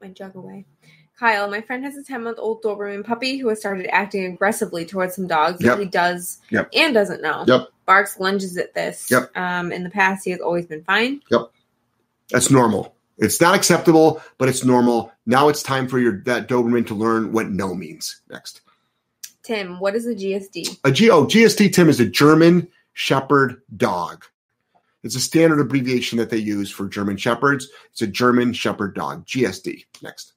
my 0.00 0.08
jug 0.08 0.34
away. 0.34 0.64
Kyle, 1.18 1.48
my 1.50 1.62
friend 1.62 1.82
has 1.84 1.96
a 1.96 2.02
10 2.02 2.24
month 2.24 2.38
old 2.38 2.62
Doberman 2.62 3.04
puppy 3.04 3.38
who 3.38 3.48
has 3.48 3.58
started 3.58 3.86
acting 3.94 4.26
aggressively 4.26 4.84
towards 4.84 5.14
some 5.14 5.26
dogs 5.26 5.62
Yep. 5.62 5.76
that 5.76 5.82
he 5.82 5.88
does 5.88 6.38
Yep. 6.50 6.70
and 6.74 6.92
doesn't 6.92 7.22
know. 7.22 7.44
Yep. 7.46 7.68
Barks, 7.86 8.18
lunges 8.20 8.58
at 8.58 8.74
this. 8.74 9.10
Yep. 9.10 9.34
Um, 9.36 9.72
in 9.72 9.82
the 9.84 9.90
past, 9.90 10.24
he 10.24 10.32
has 10.32 10.40
always 10.40 10.66
been 10.66 10.82
fine. 10.84 11.22
Yep. 11.30 11.50
That's 12.30 12.50
normal. 12.50 12.95
It's 13.18 13.40
not 13.40 13.54
acceptable, 13.54 14.22
but 14.38 14.48
it's 14.48 14.64
normal. 14.64 15.12
Now 15.24 15.48
it's 15.48 15.62
time 15.62 15.88
for 15.88 15.98
your 15.98 16.20
that 16.24 16.48
Doberman 16.48 16.86
to 16.88 16.94
learn 16.94 17.32
what 17.32 17.48
no 17.50 17.74
means. 17.74 18.20
Next. 18.28 18.60
Tim, 19.42 19.78
what 19.80 19.94
is 19.94 20.06
a 20.06 20.14
GSD? 20.14 20.80
A 20.84 20.90
G- 20.90 21.10
oh, 21.10 21.24
GST 21.24 21.72
Tim 21.72 21.88
is 21.88 22.00
a 22.00 22.06
German 22.06 22.68
Shepherd 22.94 23.62
dog. 23.76 24.24
It's 25.04 25.14
a 25.14 25.20
standard 25.20 25.60
abbreviation 25.60 26.18
that 26.18 26.30
they 26.30 26.38
use 26.38 26.70
for 26.70 26.88
German 26.88 27.16
Shepherds. 27.16 27.68
It's 27.92 28.02
a 28.02 28.06
German 28.08 28.52
Shepherd 28.52 28.94
dog. 28.96 29.24
GSD. 29.24 29.84
Next. 30.02 30.32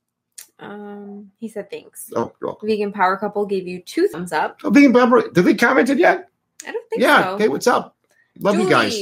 Um, 0.60 1.31
he 1.39 1.47
said 1.47 1.72
thanks. 1.72 2.11
Oh, 2.15 2.34
you're 2.39 2.49
welcome. 2.49 2.68
Vegan 2.69 2.91
Power 2.91 3.18
Couple 3.18 3.45
gave 3.45 3.68
you 3.68 3.81
two 3.81 4.07
thumbs 4.10 4.31
up. 4.31 4.60
Oh, 4.64 4.69
Vegan 4.69 4.93
Pepper, 4.93 5.30
did 5.31 5.43
they 5.45 5.56
commented 5.56 5.97
yet? 5.97 6.30
I 6.68 6.72
don't 6.72 6.89
think 6.89 7.01
Yeah. 7.01 7.23
so. 7.23 7.38
Hey, 7.38 7.47
what's 7.47 7.65
up? 7.68 7.95
Love 8.39 8.56
you 8.60 8.69
guys. 8.69 8.95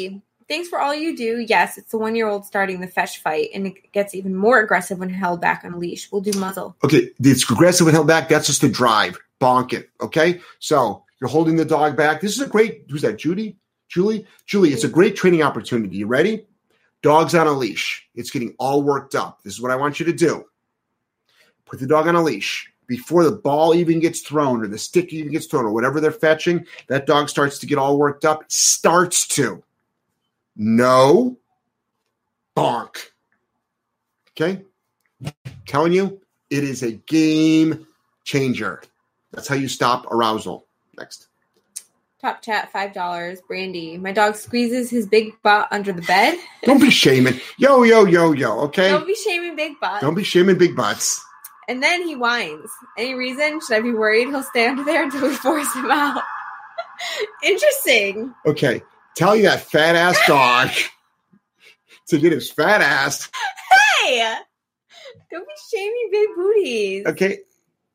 Thanks 0.48 0.70
for 0.70 0.80
all 0.80 0.96
you 0.96 1.16
do. 1.16 1.40
Yes, 1.40 1.78
it's 1.78 1.92
the 1.92 1.98
one 1.98 2.16
year 2.16 2.28
old 2.28 2.46
starting 2.46 2.80
the 2.80 2.88
fetch 2.88 3.22
fight, 3.22 3.50
and 3.54 3.68
it 3.68 3.92
gets 3.92 4.16
even 4.16 4.34
more 4.34 4.60
aggressive 4.60 5.00
when 5.00 5.10
held 5.10 5.42
back 5.42 5.64
on 5.66 5.74
a 5.74 5.78
leash. 5.78 6.10
We'll 6.12 6.22
do 6.22 6.38
muzzle. 6.40 6.76
Okay, 6.84 7.12
it's 7.20 7.50
aggressive 7.50 7.86
when 7.86 7.94
held 7.94 8.08
back. 8.08 8.30
That's 8.30 8.48
just 8.48 8.62
the 8.62 8.70
drive. 8.70 9.18
Bonk 9.42 9.74
it. 9.74 9.90
Okay, 10.02 10.40
so 10.60 11.04
you're 11.20 11.30
holding 11.30 11.58
the 11.58 11.66
dog 11.66 11.98
back. 11.98 12.22
This 12.22 12.36
is 12.36 12.42
a 12.42 12.48
great. 12.48 12.86
Who's 12.90 13.02
that? 13.02 13.18
Judy. 13.18 13.58
Julie. 13.90 14.26
Julie. 14.46 14.72
It's 14.72 14.84
a 14.86 14.90
great 14.90 15.16
training 15.16 15.44
opportunity. 15.44 15.98
You 15.98 16.08
ready? 16.08 16.46
Dog's 17.04 17.36
on 17.36 17.48
a 17.48 17.52
leash. 17.52 18.08
It's 18.16 18.32
getting 18.32 18.56
all 18.58 18.84
worked 18.84 19.16
up. 19.16 19.44
This 19.44 19.54
is 19.54 19.62
what 19.62 19.72
I 19.72 19.76
want 19.76 20.00
you 20.00 20.06
to 20.06 20.14
do. 20.14 20.46
Put 21.66 21.80
the 21.80 21.88
dog 21.88 22.08
on 22.08 22.16
a 22.16 22.24
leash 22.24 22.72
before 22.88 23.26
the 23.26 23.32
ball 23.32 23.76
even 23.76 24.00
gets 24.00 24.22
thrown 24.22 24.64
or 24.64 24.68
the 24.68 24.78
stick 24.78 25.12
even 25.12 25.32
gets 25.32 25.46
thrown 25.46 25.66
or 25.66 25.74
whatever 25.74 26.00
they're 26.00 26.12
fetching. 26.12 26.66
That 26.88 27.06
dog 27.06 27.30
starts 27.30 27.60
to 27.60 27.66
get 27.66 27.78
all 27.78 27.98
worked 27.98 28.24
up. 28.24 28.46
Starts 28.48 29.28
to. 29.36 29.62
No. 30.58 31.38
Bonk. 32.56 32.98
Okay. 34.32 34.64
Telling 35.68 35.94
you, 35.94 36.20
it 36.50 36.64
is 36.64 36.84
a 36.84 36.94
game 36.94 37.86
changer. 38.24 38.82
That's 39.32 39.48
how 39.48 39.56
you 39.56 39.68
stop 39.68 40.12
arousal. 40.12 40.66
Next. 40.98 41.28
Top 42.20 42.42
chat, 42.42 42.72
five 42.72 42.94
dollars. 42.94 43.40
Brandy, 43.48 43.98
my 43.98 44.12
dog 44.12 44.36
squeezes 44.36 44.90
his 44.90 45.06
big 45.06 45.40
butt 45.44 45.68
under 45.70 45.94
the 45.94 46.02
bed. 46.02 46.40
Don't 46.64 46.82
be 46.82 46.90
shaming. 46.90 47.40
Yo, 47.58 47.84
yo, 47.84 48.06
yo, 48.06 48.32
yo. 48.32 48.60
Okay. 48.62 48.90
Don't 48.90 49.06
be 49.06 49.14
shaming 49.14 49.56
big 49.56 49.80
butt. 49.80 50.02
Don't 50.02 50.16
be 50.16 50.24
shaming 50.24 50.58
big 50.58 50.76
butts. 50.76 51.24
And 51.68 51.84
then 51.84 52.08
he 52.08 52.16
whines. 52.16 52.72
Any 52.98 53.14
reason? 53.14 53.60
Should 53.62 53.78
I 53.78 53.82
be 53.82 53.92
worried 53.92 54.30
he'll 54.30 54.42
stay 54.42 54.68
under 54.68 54.84
there 54.84 55.04
until 55.04 55.28
we 55.28 55.36
force 55.36 55.72
him 55.76 55.92
out? 55.92 56.24
Interesting. 57.44 58.34
Okay. 58.48 58.82
Tell 59.18 59.36
you 59.36 59.44
that 59.44 59.62
fat 59.62 59.96
ass 59.96 60.16
dog 60.28 60.70
to 62.10 62.20
get 62.20 62.32
his 62.32 62.52
fat 62.52 62.82
ass. 62.82 63.32
Hey, 64.04 64.36
don't 65.32 65.48
be 65.48 65.54
shaming 65.72 66.10
big 66.12 66.30
booties. 66.36 67.06
Okay. 67.08 67.40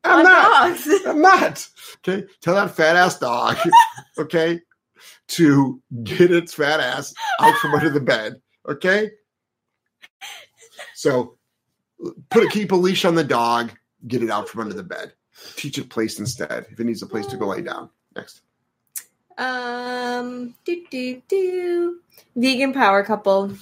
I'm 0.03 0.17
on 0.17 0.23
not. 0.25 0.67
dogs. 0.67 0.87
I'm 1.05 1.21
not. 1.21 1.69
Okay. 1.99 2.27
Tell 2.41 2.55
that 2.55 2.75
fat 2.75 2.97
ass 2.97 3.19
dog, 3.19 3.55
okay, 4.17 4.59
to 5.29 5.81
get 6.03 6.29
its 6.29 6.53
fat 6.53 6.81
ass 6.81 7.13
out 7.39 7.57
from 7.59 7.73
under 7.73 7.89
the 7.89 8.01
bed. 8.01 8.41
Okay. 8.67 9.09
So 10.93 11.37
put 12.31 12.43
a 12.43 12.49
keep 12.49 12.73
a 12.73 12.75
leash 12.75 13.05
on 13.05 13.15
the 13.15 13.23
dog, 13.23 13.71
get 14.05 14.23
it 14.23 14.29
out 14.29 14.49
from 14.49 14.59
under 14.59 14.73
the 14.73 14.83
bed. 14.83 15.13
Teach 15.55 15.77
it 15.77 15.89
place 15.89 16.19
instead. 16.19 16.67
If 16.69 16.81
it 16.81 16.83
needs 16.83 17.01
a 17.01 17.07
place 17.07 17.27
to 17.27 17.37
go 17.37 17.47
lay 17.47 17.61
down. 17.61 17.89
Next. 18.13 18.41
Um, 19.37 20.53
do 20.65 20.83
do 20.89 21.21
do. 21.27 21.99
Vegan 22.35 22.73
power 22.73 23.03
couple. 23.03 23.53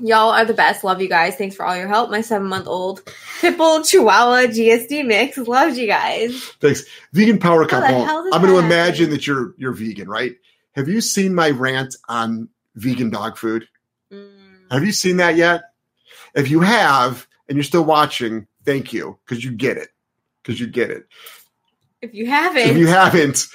Y'all 0.00 0.30
are 0.30 0.44
the 0.44 0.54
best. 0.54 0.82
Love 0.82 1.00
you 1.00 1.08
guys. 1.08 1.36
Thanks 1.36 1.54
for 1.54 1.64
all 1.64 1.76
your 1.76 1.88
help. 1.88 2.10
My 2.10 2.20
seven 2.20 2.48
month 2.48 2.66
old 2.66 3.04
Pitbull 3.40 3.88
Chihuahua 3.88 4.48
GSD 4.48 5.06
mix 5.06 5.38
loves 5.38 5.78
you 5.78 5.86
guys. 5.86 6.42
Thanks. 6.60 6.84
Vegan 7.12 7.38
power 7.38 7.64
couple. 7.66 8.02
I'm 8.04 8.42
going 8.42 8.52
to 8.52 8.58
imagine 8.58 9.10
that 9.10 9.26
you're 9.26 9.54
you're 9.56 9.72
vegan, 9.72 10.08
right? 10.08 10.34
Have 10.72 10.88
you 10.88 11.00
seen 11.00 11.34
my 11.34 11.50
rant 11.50 11.94
on 12.08 12.48
vegan 12.74 13.10
dog 13.10 13.36
food? 13.36 13.68
Mm. 14.12 14.72
Have 14.72 14.84
you 14.84 14.92
seen 14.92 15.18
that 15.18 15.36
yet? 15.36 15.62
If 16.34 16.50
you 16.50 16.60
have 16.60 17.28
and 17.48 17.56
you're 17.56 17.64
still 17.64 17.84
watching, 17.84 18.48
thank 18.64 18.92
you 18.92 19.18
because 19.24 19.44
you 19.44 19.52
get 19.52 19.76
it. 19.76 19.88
Because 20.42 20.58
you 20.58 20.66
get 20.66 20.90
it. 20.90 21.06
If 22.02 22.12
you 22.14 22.26
haven't, 22.26 22.68
If 22.68 22.76
you 22.76 22.88
haven't, 22.88 23.46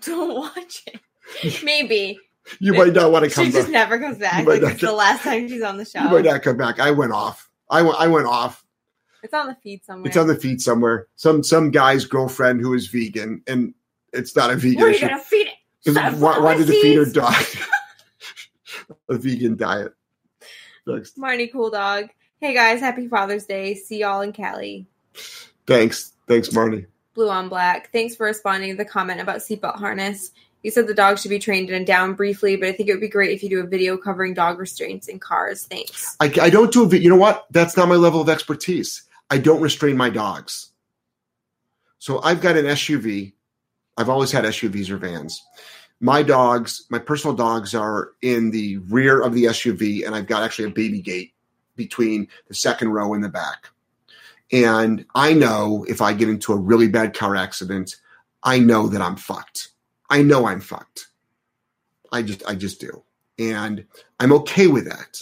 don't 0.04 0.34
watch 0.34 0.82
it. 0.86 1.62
Maybe. 1.64 2.18
you 2.60 2.74
might 2.74 2.92
not 2.92 3.10
want 3.10 3.24
to 3.24 3.30
come. 3.30 3.44
Back. 3.44 3.52
She 3.52 3.52
come 3.52 3.60
just 3.60 3.70
never 3.70 3.98
comes 3.98 4.18
back. 4.18 4.46
Like, 4.46 4.62
it's 4.62 4.80
the 4.80 4.92
last 4.92 5.22
time 5.22 5.48
she's 5.48 5.62
on 5.62 5.76
the 5.76 5.84
show. 5.84 6.02
You 6.02 6.08
might 6.10 6.24
not 6.24 6.42
come 6.42 6.56
back. 6.56 6.80
I 6.80 6.90
went 6.90 7.12
off. 7.12 7.50
I 7.70 7.82
went. 7.82 7.96
I 7.98 8.06
went 8.08 8.26
off. 8.26 8.64
It's 9.22 9.32
on 9.32 9.46
the 9.46 9.54
feed 9.62 9.82
somewhere. 9.84 10.06
It's 10.06 10.16
on 10.18 10.26
the 10.26 10.36
feed 10.36 10.60
somewhere. 10.60 11.08
Some 11.16 11.42
some 11.42 11.70
guy's 11.70 12.04
girlfriend 12.04 12.60
who 12.60 12.74
is 12.74 12.88
vegan, 12.88 13.42
and 13.46 13.72
it's 14.12 14.36
not 14.36 14.50
a 14.50 14.56
vegan 14.56 14.78
Where 14.80 14.86
are 14.86 14.90
you 14.90 14.96
issue. 14.96 15.08
gonna 15.08 15.22
feed 15.22 15.48
it? 15.84 16.18
Why, 16.18 16.38
why 16.38 16.56
did 16.56 16.66
the 16.66 16.72
feed 16.72 16.96
her 16.96 17.04
dog 17.06 17.34
a 19.08 19.16
vegan 19.16 19.56
diet? 19.56 19.92
Next. 20.86 21.18
Marnie 21.18 21.50
Cool 21.50 21.70
Dog. 21.70 22.10
Hey 22.38 22.52
guys, 22.52 22.80
happy 22.80 23.08
Father's 23.08 23.46
Day. 23.46 23.74
See 23.74 24.00
y'all 24.00 24.20
in 24.20 24.32
Cali. 24.32 24.86
Thanks. 25.66 26.12
Thanks, 26.28 26.52
Marty. 26.52 26.86
Blue 27.14 27.30
on 27.30 27.48
Black. 27.48 27.90
Thanks 27.92 28.16
for 28.16 28.26
responding 28.26 28.70
to 28.70 28.76
the 28.76 28.84
comment 28.84 29.20
about 29.20 29.38
seatbelt 29.38 29.78
harness. 29.78 30.32
You 30.64 30.70
said 30.70 30.86
the 30.86 30.94
dog 30.94 31.18
should 31.18 31.28
be 31.28 31.38
trained 31.38 31.68
in 31.68 31.74
and 31.74 31.86
down 31.86 32.14
briefly, 32.14 32.56
but 32.56 32.68
I 32.68 32.72
think 32.72 32.88
it 32.88 32.92
would 32.92 33.00
be 33.00 33.08
great 33.08 33.32
if 33.32 33.42
you 33.42 33.50
do 33.50 33.60
a 33.60 33.66
video 33.66 33.96
covering 33.96 34.32
dog 34.32 34.58
restraints 34.58 35.08
in 35.08 35.18
cars. 35.20 35.66
Thanks. 35.66 36.16
I, 36.20 36.32
I 36.40 36.50
don't 36.50 36.72
do 36.72 36.84
a 36.84 36.88
vi- 36.88 36.98
You 36.98 37.10
know 37.10 37.16
what? 37.16 37.46
That's 37.50 37.76
not 37.76 37.88
my 37.88 37.96
level 37.96 38.20
of 38.20 38.28
expertise. 38.28 39.02
I 39.30 39.38
don't 39.38 39.60
restrain 39.60 39.96
my 39.96 40.10
dogs. 40.10 40.70
So 41.98 42.20
I've 42.22 42.40
got 42.40 42.56
an 42.56 42.64
SUV. 42.64 43.34
I've 43.96 44.08
always 44.08 44.32
had 44.32 44.44
SUVs 44.44 44.90
or 44.90 44.96
vans. 44.96 45.42
My 46.00 46.22
dogs, 46.22 46.86
my 46.90 46.98
personal 46.98 47.36
dogs, 47.36 47.74
are 47.74 48.12
in 48.22 48.50
the 48.50 48.78
rear 48.88 49.22
of 49.22 49.34
the 49.34 49.44
SUV, 49.44 50.04
and 50.04 50.14
I've 50.14 50.26
got 50.26 50.42
actually 50.42 50.66
a 50.66 50.70
baby 50.70 51.00
gate 51.00 51.32
between 51.76 52.26
the 52.48 52.54
second 52.54 52.88
row 52.88 53.14
and 53.14 53.22
the 53.22 53.28
back. 53.28 53.68
And 54.52 55.04
I 55.14 55.32
know 55.32 55.84
if 55.88 56.00
I 56.02 56.12
get 56.12 56.28
into 56.28 56.52
a 56.52 56.56
really 56.56 56.88
bad 56.88 57.14
car 57.14 57.34
accident, 57.34 57.96
I 58.42 58.58
know 58.58 58.88
that 58.88 59.00
I'm 59.00 59.16
fucked. 59.16 59.70
I 60.10 60.22
know 60.22 60.46
I'm 60.46 60.60
fucked. 60.60 61.08
I 62.12 62.22
just, 62.22 62.42
I 62.46 62.54
just 62.54 62.80
do, 62.80 63.02
and 63.38 63.84
I'm 64.20 64.32
okay 64.32 64.68
with 64.68 64.84
that. 64.84 65.18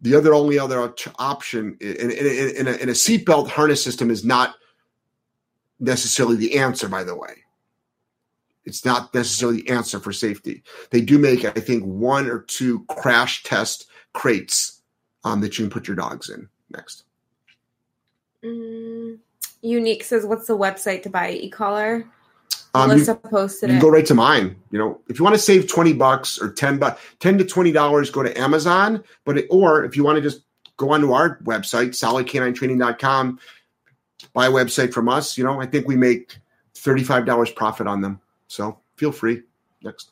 The 0.00 0.14
other 0.14 0.34
only 0.34 0.58
other 0.58 0.94
option 1.18 1.76
in, 1.80 2.10
in, 2.10 2.56
in, 2.56 2.68
a, 2.68 2.72
in 2.72 2.88
a 2.88 2.92
seatbelt 2.92 3.48
harness 3.48 3.82
system 3.82 4.10
is 4.10 4.24
not 4.24 4.54
necessarily 5.80 6.36
the 6.36 6.58
answer. 6.58 6.88
By 6.88 7.02
the 7.02 7.16
way, 7.16 7.34
it's 8.64 8.84
not 8.84 9.12
necessarily 9.14 9.62
the 9.62 9.70
answer 9.70 9.98
for 9.98 10.12
safety. 10.12 10.62
They 10.90 11.00
do 11.00 11.18
make, 11.18 11.44
I 11.44 11.50
think, 11.50 11.82
one 11.84 12.28
or 12.28 12.40
two 12.40 12.84
crash 12.84 13.42
test 13.42 13.86
crates 14.12 14.80
um, 15.24 15.40
that 15.40 15.58
you 15.58 15.64
can 15.64 15.70
put 15.70 15.88
your 15.88 15.96
dogs 15.96 16.30
in. 16.30 16.48
Next, 16.70 17.04
Mm, 18.44 19.18
Unique 19.62 20.04
says, 20.04 20.26
"What's 20.26 20.46
the 20.46 20.56
website 20.56 21.02
to 21.04 21.10
buy 21.10 21.32
e-collar?" 21.32 22.06
um, 22.74 22.82
you, 22.82 22.94
Melissa 22.94 23.14
posted 23.14 23.68
you 23.68 23.76
it. 23.76 23.78
can 23.78 23.86
go 23.86 23.90
right 23.90 24.06
to 24.06 24.14
mine. 24.14 24.56
You 24.70 24.78
know, 24.78 25.00
if 25.08 25.18
you 25.18 25.24
want 25.24 25.34
to 25.34 25.40
save 25.42 25.68
twenty 25.68 25.92
bucks 25.92 26.40
or 26.40 26.52
ten 26.52 26.78
bucks, 26.78 27.00
ten 27.20 27.38
to 27.38 27.44
twenty 27.44 27.72
dollars, 27.72 28.10
go 28.10 28.22
to 28.22 28.38
Amazon. 28.38 29.04
But 29.24 29.38
it, 29.38 29.46
or 29.50 29.84
if 29.84 29.96
you 29.96 30.04
want 30.04 30.16
to 30.16 30.22
just 30.22 30.42
go 30.76 30.90
onto 30.90 31.12
our 31.12 31.38
website, 31.40 31.90
solidk9training.com, 31.90 33.38
buy 34.32 34.46
a 34.46 34.50
website 34.50 34.92
from 34.92 35.08
us. 35.08 35.36
You 35.36 35.44
know, 35.44 35.60
I 35.60 35.66
think 35.66 35.86
we 35.86 35.96
make 35.96 36.38
thirty-five 36.74 37.26
dollars 37.26 37.50
profit 37.50 37.86
on 37.86 38.00
them. 38.00 38.20
So 38.48 38.78
feel 38.96 39.12
free. 39.12 39.42
Next. 39.82 40.10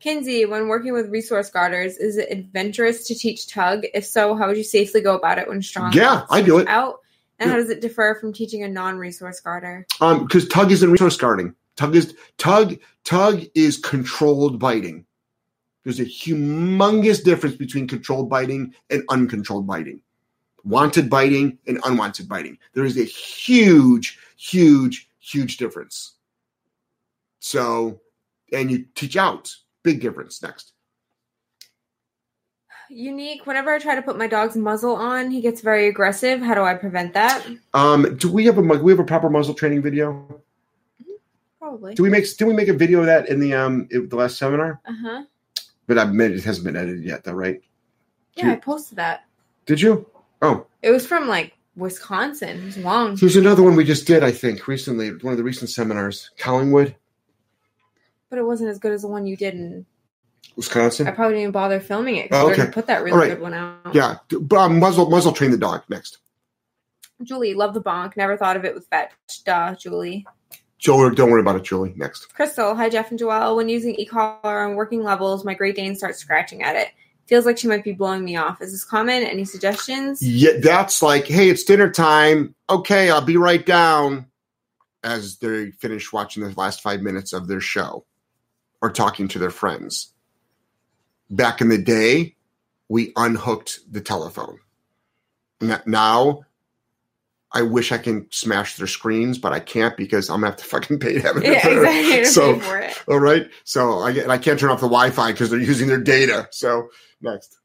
Kinsey, 0.00 0.44
when 0.44 0.68
working 0.68 0.92
with 0.92 1.08
resource 1.08 1.48
guarders, 1.48 1.96
is 1.96 2.18
it 2.18 2.30
adventurous 2.30 3.06
to 3.06 3.14
teach 3.14 3.48
tug? 3.48 3.84
If 3.94 4.04
so, 4.04 4.34
how 4.34 4.48
would 4.48 4.58
you 4.58 4.64
safely 4.64 5.00
go 5.00 5.16
about 5.16 5.38
it 5.38 5.48
when 5.48 5.62
strong? 5.62 5.94
Yeah, 5.94 6.26
I 6.28 6.42
do 6.42 6.58
it. 6.58 6.68
Out, 6.68 7.00
and 7.38 7.50
how 7.50 7.56
does 7.56 7.70
it 7.70 7.80
differ 7.80 8.16
from 8.20 8.32
teaching 8.32 8.62
a 8.62 8.68
non-resource 8.68 9.40
guarder? 9.40 9.86
Um, 10.00 10.24
because 10.24 10.48
tug 10.48 10.70
isn't 10.70 10.90
resource 10.90 11.16
guarding. 11.16 11.54
Tug 11.76 11.96
is 11.96 12.14
tug 12.38 12.76
tug 13.04 13.44
is 13.54 13.78
controlled 13.78 14.58
biting. 14.58 15.04
There's 15.82 16.00
a 16.00 16.04
humongous 16.04 17.22
difference 17.22 17.56
between 17.56 17.86
controlled 17.86 18.30
biting 18.30 18.74
and 18.90 19.02
uncontrolled 19.10 19.66
biting. 19.66 20.00
Wanted 20.64 21.10
biting 21.10 21.58
and 21.66 21.78
unwanted 21.84 22.28
biting. 22.28 22.58
There 22.72 22.86
is 22.86 22.96
a 22.96 23.04
huge, 23.04 24.18
huge, 24.36 25.10
huge 25.20 25.58
difference. 25.58 26.14
So, 27.40 28.00
and 28.50 28.70
you 28.70 28.86
teach 28.94 29.16
out. 29.16 29.54
Big 29.82 30.00
difference. 30.00 30.42
Next. 30.42 30.73
Unique. 32.94 33.44
Whenever 33.46 33.70
I 33.70 33.78
try 33.78 33.94
to 33.96 34.02
put 34.02 34.16
my 34.16 34.26
dog's 34.28 34.56
muzzle 34.56 34.94
on, 34.94 35.30
he 35.30 35.40
gets 35.40 35.60
very 35.60 35.88
aggressive. 35.88 36.40
How 36.40 36.54
do 36.54 36.62
I 36.62 36.74
prevent 36.74 37.12
that? 37.14 37.44
Um, 37.74 38.16
do 38.16 38.30
we 38.30 38.44
have 38.46 38.56
a 38.56 38.60
we 38.62 38.92
have 38.92 39.00
a 39.00 39.04
proper 39.04 39.28
muzzle 39.28 39.54
training 39.54 39.82
video? 39.82 40.40
Probably. 41.58 41.94
Do 41.94 42.02
we 42.04 42.10
make 42.10 42.24
do 42.36 42.46
we 42.46 42.52
make 42.52 42.68
a 42.68 42.72
video 42.72 43.00
of 43.00 43.06
that 43.06 43.28
in 43.28 43.40
the 43.40 43.52
um 43.54 43.88
in 43.90 44.08
the 44.08 44.16
last 44.16 44.38
seminar? 44.38 44.80
Uh 44.86 44.92
huh. 45.02 45.24
But 45.86 45.98
I've 45.98 46.14
made 46.14 46.30
it 46.32 46.44
hasn't 46.44 46.64
been 46.64 46.76
edited 46.76 47.04
yet, 47.04 47.24
though, 47.24 47.32
right? 47.32 47.60
Yeah, 48.36 48.52
I 48.52 48.56
posted 48.56 48.96
that. 48.98 49.24
Did 49.66 49.80
you? 49.80 50.06
Oh, 50.40 50.66
It 50.82 50.90
was 50.90 51.06
from 51.06 51.26
like 51.26 51.54
Wisconsin. 51.76 52.60
It 52.60 52.64
was 52.64 52.78
long. 52.78 53.16
there's 53.16 53.36
another 53.36 53.62
one 53.62 53.76
we 53.76 53.84
just 53.84 54.06
did, 54.06 54.22
I 54.22 54.30
think, 54.30 54.68
recently. 54.68 55.10
One 55.10 55.32
of 55.32 55.36
the 55.38 55.44
recent 55.44 55.70
seminars, 55.70 56.30
Collingwood, 56.38 56.94
but 58.30 58.38
it 58.38 58.44
wasn't 58.44 58.70
as 58.70 58.78
good 58.78 58.92
as 58.92 59.02
the 59.02 59.08
one 59.08 59.26
you 59.26 59.36
did, 59.36 59.84
and 60.56 61.08
I 61.08 61.12
probably 61.12 61.34
didn't 61.34 61.42
even 61.42 61.52
bother 61.52 61.80
filming 61.80 62.16
it 62.16 62.28
Oh, 62.30 62.48
because 62.48 62.58
we're 62.58 62.64
okay. 62.64 62.72
put 62.72 62.86
that 62.86 62.98
really 63.02 63.12
All 63.12 63.18
right. 63.18 63.28
good 63.30 63.40
one 63.40 63.54
out. 63.54 63.94
Yeah, 63.94 64.16
but, 64.40 64.56
um, 64.56 64.78
muzzle 64.78 65.10
muzzle 65.10 65.32
train 65.32 65.50
the 65.50 65.56
dog 65.58 65.82
next. 65.88 66.18
Julie, 67.22 67.54
love 67.54 67.74
the 67.74 67.82
bonk. 67.82 68.16
Never 68.16 68.36
thought 68.36 68.56
of 68.56 68.64
it 68.64 68.74
with 68.74 68.86
fetch. 68.88 69.12
Duh, 69.44 69.74
Julie. 69.74 70.26
Joel, 70.78 71.10
don't 71.10 71.30
worry 71.30 71.40
about 71.40 71.56
it, 71.56 71.62
Julie. 71.64 71.94
Next. 71.96 72.34
Crystal, 72.34 72.74
hi 72.74 72.88
Jeff 72.90 73.10
and 73.10 73.18
Joelle. 73.18 73.56
When 73.56 73.68
using 73.68 73.94
e-collar 73.94 74.62
on 74.64 74.74
working 74.74 75.02
levels, 75.02 75.44
my 75.44 75.54
Great 75.54 75.76
Dane 75.76 75.96
starts 75.96 76.18
scratching 76.18 76.62
at 76.62 76.76
it. 76.76 76.88
Feels 77.26 77.46
like 77.46 77.56
she 77.56 77.68
might 77.68 77.84
be 77.84 77.92
blowing 77.92 78.22
me 78.22 78.36
off. 78.36 78.60
Is 78.60 78.70
this 78.72 78.84
common? 78.84 79.22
Any 79.22 79.46
suggestions? 79.46 80.20
Yeah, 80.20 80.58
that's 80.60 81.00
like, 81.00 81.26
hey, 81.26 81.48
it's 81.48 81.64
dinner 81.64 81.90
time. 81.90 82.54
Okay, 82.68 83.10
I'll 83.10 83.22
be 83.24 83.38
right 83.38 83.64
down. 83.64 84.26
As 85.02 85.36
they 85.38 85.70
finish 85.70 86.12
watching 86.12 86.42
the 86.42 86.52
last 86.58 86.80
five 86.82 87.00
minutes 87.02 87.32
of 87.32 87.46
their 87.48 87.60
show, 87.60 88.04
or 88.82 88.90
talking 88.90 89.28
to 89.28 89.38
their 89.38 89.50
friends. 89.50 90.13
Back 91.34 91.60
in 91.60 91.68
the 91.68 91.78
day, 91.78 92.36
we 92.88 93.12
unhooked 93.16 93.80
the 93.90 94.00
telephone. 94.00 94.60
Now, 95.84 96.44
I 97.52 97.62
wish 97.62 97.90
I 97.90 97.98
can 97.98 98.26
smash 98.30 98.76
their 98.76 98.86
screens, 98.86 99.38
but 99.38 99.52
I 99.52 99.58
can't 99.58 99.96
because 99.96 100.30
I'm 100.30 100.36
gonna 100.40 100.48
have 100.50 100.56
to 100.58 100.64
fucking 100.64 100.98
pay 101.00 101.14
to 101.14 101.20
have 101.22 101.36
it. 101.36 101.44
Yeah, 101.44 101.66
exactly. 101.66 102.24
So- 102.26 102.54
Pay 102.54 102.60
for 102.60 102.78
it. 102.78 103.02
All 103.08 103.18
right. 103.18 103.48
So 103.64 103.98
I 104.00 104.10
I 104.34 104.38
can't 104.38 104.60
turn 104.60 104.70
off 104.70 104.80
the 104.80 104.86
Wi-Fi 104.86 105.32
because 105.32 105.50
they're 105.50 105.58
using 105.60 105.88
their 105.88 106.00
data. 106.00 106.48
So 106.52 106.88
next. 107.20 107.56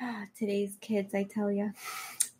Today's 0.38 0.76
kids, 0.80 1.12
I 1.14 1.24
tell 1.24 1.50
you. 1.50 1.72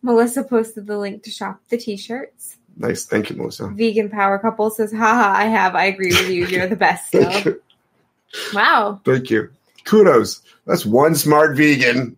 Melissa 0.01 0.43
posted 0.43 0.85
the 0.87 0.97
link 0.97 1.23
to 1.23 1.29
shop 1.31 1.59
the 1.69 1.77
t-shirts. 1.77 2.57
Nice. 2.77 3.05
Thank 3.05 3.29
you, 3.31 3.35
Melissa. 3.35 3.67
Vegan 3.69 4.09
power 4.09 4.37
couple 4.39 4.69
says, 4.69 4.91
haha, 4.93 5.33
I 5.37 5.45
have. 5.45 5.73
I 5.75 5.85
agree 5.85 6.09
with 6.11 6.29
you. 6.29 6.45
You're 6.45 6.67
the 6.67 6.75
best 6.75 7.11
Thank 7.11 7.45
you. 7.45 7.61
Wow. 8.53 8.99
Thank 9.05 9.29
you. 9.29 9.51
Kudos. 9.87 10.41
That's 10.65 10.85
one 10.85 11.15
smart 11.15 11.57
vegan. 11.57 12.17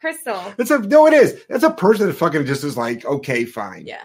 Crystal. 0.00 0.40
It's 0.58 0.70
a 0.70 0.78
no. 0.78 1.06
It 1.06 1.14
is. 1.14 1.44
That's 1.48 1.64
a 1.64 1.70
person 1.70 2.06
that 2.08 2.14
fucking 2.14 2.46
just 2.46 2.64
is 2.64 2.76
like, 2.76 3.04
okay, 3.04 3.44
fine. 3.44 3.86
Yeah. 3.86 4.04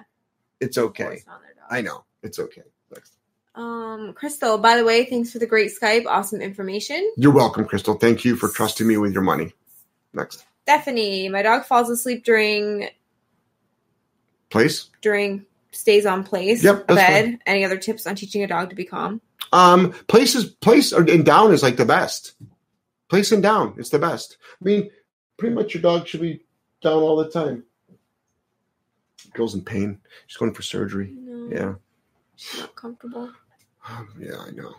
It's 0.60 0.78
okay. 0.78 1.04
forced 1.04 1.28
on 1.28 1.42
their 1.42 1.54
dog. 1.56 1.66
I 1.70 1.82
know. 1.82 2.04
It's 2.22 2.38
okay. 2.38 2.62
Next. 2.94 3.14
Um, 3.56 4.14
Crystal, 4.14 4.58
by 4.58 4.78
the 4.78 4.86
way, 4.86 5.06
thanks 5.06 5.32
for 5.32 5.40
the 5.40 5.48
great 5.48 5.72
Skype. 5.80 6.06
Awesome 6.06 6.42
information. 6.42 7.12
You're 7.18 7.34
welcome, 7.34 7.66
Crystal. 7.66 7.96
Thank 7.96 8.24
you 8.24 8.36
for 8.36 8.50
trusting 8.50 8.88
me 8.88 8.98
with 8.98 9.14
your 9.14 9.24
money. 9.24 9.54
Next. 10.14 10.46
Stephanie, 10.64 11.28
my 11.30 11.42
dog 11.42 11.66
falls 11.66 11.90
asleep 11.90 12.24
during 12.24 12.90
Place. 14.50 14.90
during 15.02 15.46
stays 15.72 16.06
on 16.06 16.24
place 16.24 16.64
Yep, 16.64 16.88
bed. 16.88 17.40
Any 17.46 17.64
other 17.66 17.78
tips 17.78 18.06
on 18.06 18.16
teaching 18.16 18.44
a 18.44 18.48
dog 18.48 18.70
to 18.70 18.76
be 18.76 18.86
calm? 18.86 19.22
Um, 19.54 19.94
places, 20.08 20.46
place 20.46 20.92
and 20.92 21.26
down 21.26 21.54
is 21.54 21.64
like 21.64 21.78
the 21.78 21.86
best. 21.86 22.34
Place 23.12 23.30
him 23.30 23.42
down, 23.42 23.74
it's 23.78 23.90
the 23.90 24.00
best. 24.00 24.38
I 24.54 24.64
mean, 24.64 24.90
pretty 25.38 25.54
much 25.54 25.74
your 25.74 25.84
dog 25.84 26.08
should 26.08 26.22
be 26.22 26.46
down 26.82 26.94
all 26.94 27.18
the 27.18 27.30
time. 27.30 27.66
Girl's 29.34 29.54
in 29.54 29.66
pain. 29.66 30.00
She's 30.28 30.38
going 30.38 30.54
for 30.54 30.62
surgery. 30.62 31.12
No, 31.14 31.50
Yeah. 31.54 31.74
She's 32.38 32.62
not 32.62 32.74
comfortable. 32.74 33.30
Um, 33.86 34.08
yeah, 34.18 34.38
I 34.40 34.52
know. 34.52 34.74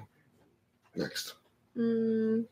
Next. 0.97 1.35
Mm. 1.77 2.47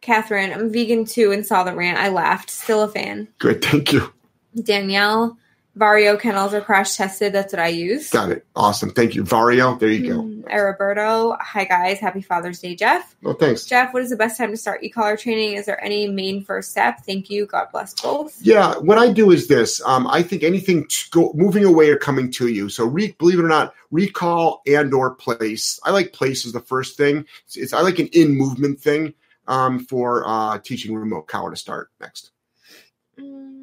Catherine, 0.00 0.52
I'm 0.52 0.72
vegan 0.72 1.04
too 1.04 1.30
and 1.30 1.46
saw 1.46 1.62
the 1.62 1.76
rant. 1.76 1.96
I 1.96 2.08
laughed. 2.08 2.50
Still 2.50 2.82
a 2.82 2.88
fan. 2.88 3.28
Good, 3.38 3.64
thank 3.64 3.92
you. 3.92 4.12
Danielle, 4.60 5.38
Vario 5.76 6.18
kennels 6.18 6.54
are 6.54 6.62
crash 6.62 6.96
tested. 6.96 7.34
That's 7.34 7.52
what 7.52 7.60
I 7.60 7.68
use. 7.68 8.08
Got 8.08 8.30
it. 8.30 8.46
Awesome. 8.56 8.90
Thank 8.90 9.14
you. 9.14 9.24
Vario, 9.24 9.78
there 9.78 9.90
you 9.90 10.08
go. 10.08 10.22
Mm, 10.22 10.46
Roberto, 10.50 11.36
hi 11.38 11.64
guys. 11.64 11.98
Happy 11.98 12.22
Father's 12.22 12.60
Day, 12.60 12.74
Jeff. 12.74 13.14
Oh, 13.24 13.34
thanks. 13.34 13.64
Jeff, 13.64 13.92
what 13.92 14.02
is 14.02 14.08
the 14.08 14.16
best 14.16 14.38
time 14.38 14.50
to 14.52 14.56
start 14.56 14.82
e-collar 14.82 15.18
training? 15.18 15.52
Is 15.52 15.66
there 15.66 15.82
any 15.84 16.08
main 16.08 16.42
first 16.42 16.70
step? 16.70 17.00
Thank 17.04 17.28
you. 17.28 17.44
God 17.44 17.66
bless 17.72 17.92
both. 18.00 18.40
Yeah, 18.40 18.78
what 18.78 18.96
I 18.96 19.12
do 19.12 19.30
is 19.30 19.48
this. 19.48 19.82
Um, 19.84 20.06
I 20.06 20.22
think 20.22 20.42
anything 20.42 20.86
to 20.88 21.10
go, 21.10 21.32
moving 21.34 21.64
away 21.64 21.90
or 21.90 21.96
coming 21.96 22.30
to 22.32 22.48
you. 22.48 22.70
So, 22.70 22.86
re, 22.86 23.14
believe 23.18 23.38
it 23.38 23.44
or 23.44 23.48
not, 23.48 23.74
recall 23.90 24.62
and 24.66 24.94
or 24.94 25.14
place. 25.14 25.78
I 25.84 25.90
like 25.90 26.12
place 26.12 26.46
as 26.46 26.52
the 26.52 26.60
first 26.60 26.96
thing. 26.96 27.26
It's, 27.44 27.56
it's 27.56 27.72
I 27.74 27.82
like 27.82 27.98
an 27.98 28.08
in 28.08 28.32
movement 28.32 28.80
thing 28.80 29.12
um, 29.46 29.80
for 29.80 30.26
uh, 30.26 30.58
teaching 30.58 30.94
remote 30.94 31.26
collar 31.26 31.50
to 31.50 31.56
start 31.56 31.90
next. 32.00 32.30
Mm, 33.20 33.55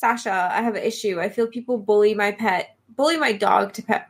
Sasha, 0.00 0.48
I 0.50 0.62
have 0.62 0.76
an 0.76 0.82
issue. 0.82 1.20
I 1.20 1.28
feel 1.28 1.46
people 1.46 1.76
bully 1.76 2.14
my 2.14 2.32
pet, 2.32 2.74
bully 2.96 3.18
my 3.18 3.32
dog 3.32 3.74
to 3.74 3.82
pet 3.82 4.08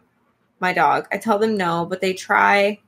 my 0.61 0.73
dog. 0.73 1.09
I 1.11 1.19
tell 1.19 1.41
them 1.41 1.57
no, 1.57 1.85
but 1.85 2.01
they 2.01 2.13
try. 2.13 2.79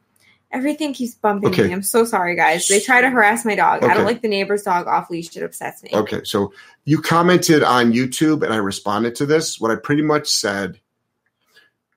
Everything 0.53 0.93
keeps 0.93 1.16
bumping 1.16 1.51
Okay. 1.51 1.66
me. 1.66 1.73
I'm 1.73 1.83
so 1.83 2.05
sorry, 2.05 2.37
guys. 2.37 2.69
They 2.69 2.79
try 2.79 3.01
to 3.01 3.11
harass 3.11 3.45
my 3.45 3.57
dog. 3.57 3.83
I 3.83 3.95
don't 3.95 4.05
like 4.05 4.23
the 4.23 4.29
neighbor's 4.29 4.62
dog 4.62 4.87
off 4.87 5.11
leash. 5.11 5.37
It 5.37 5.43
upsets 5.43 5.83
me. 5.83 5.91
Okay, 5.93 6.20
so 6.23 6.53
you 6.85 7.03
commented 7.03 7.65
on 7.65 7.93
YouTube 7.93 8.45
and 8.45 8.55
I 8.55 8.59
responded 8.59 9.16
to 9.16 9.27
this. 9.27 9.61
What 9.61 9.73
I 9.73 9.74
pretty 9.74 10.03
much 10.03 10.29
said 10.29 10.79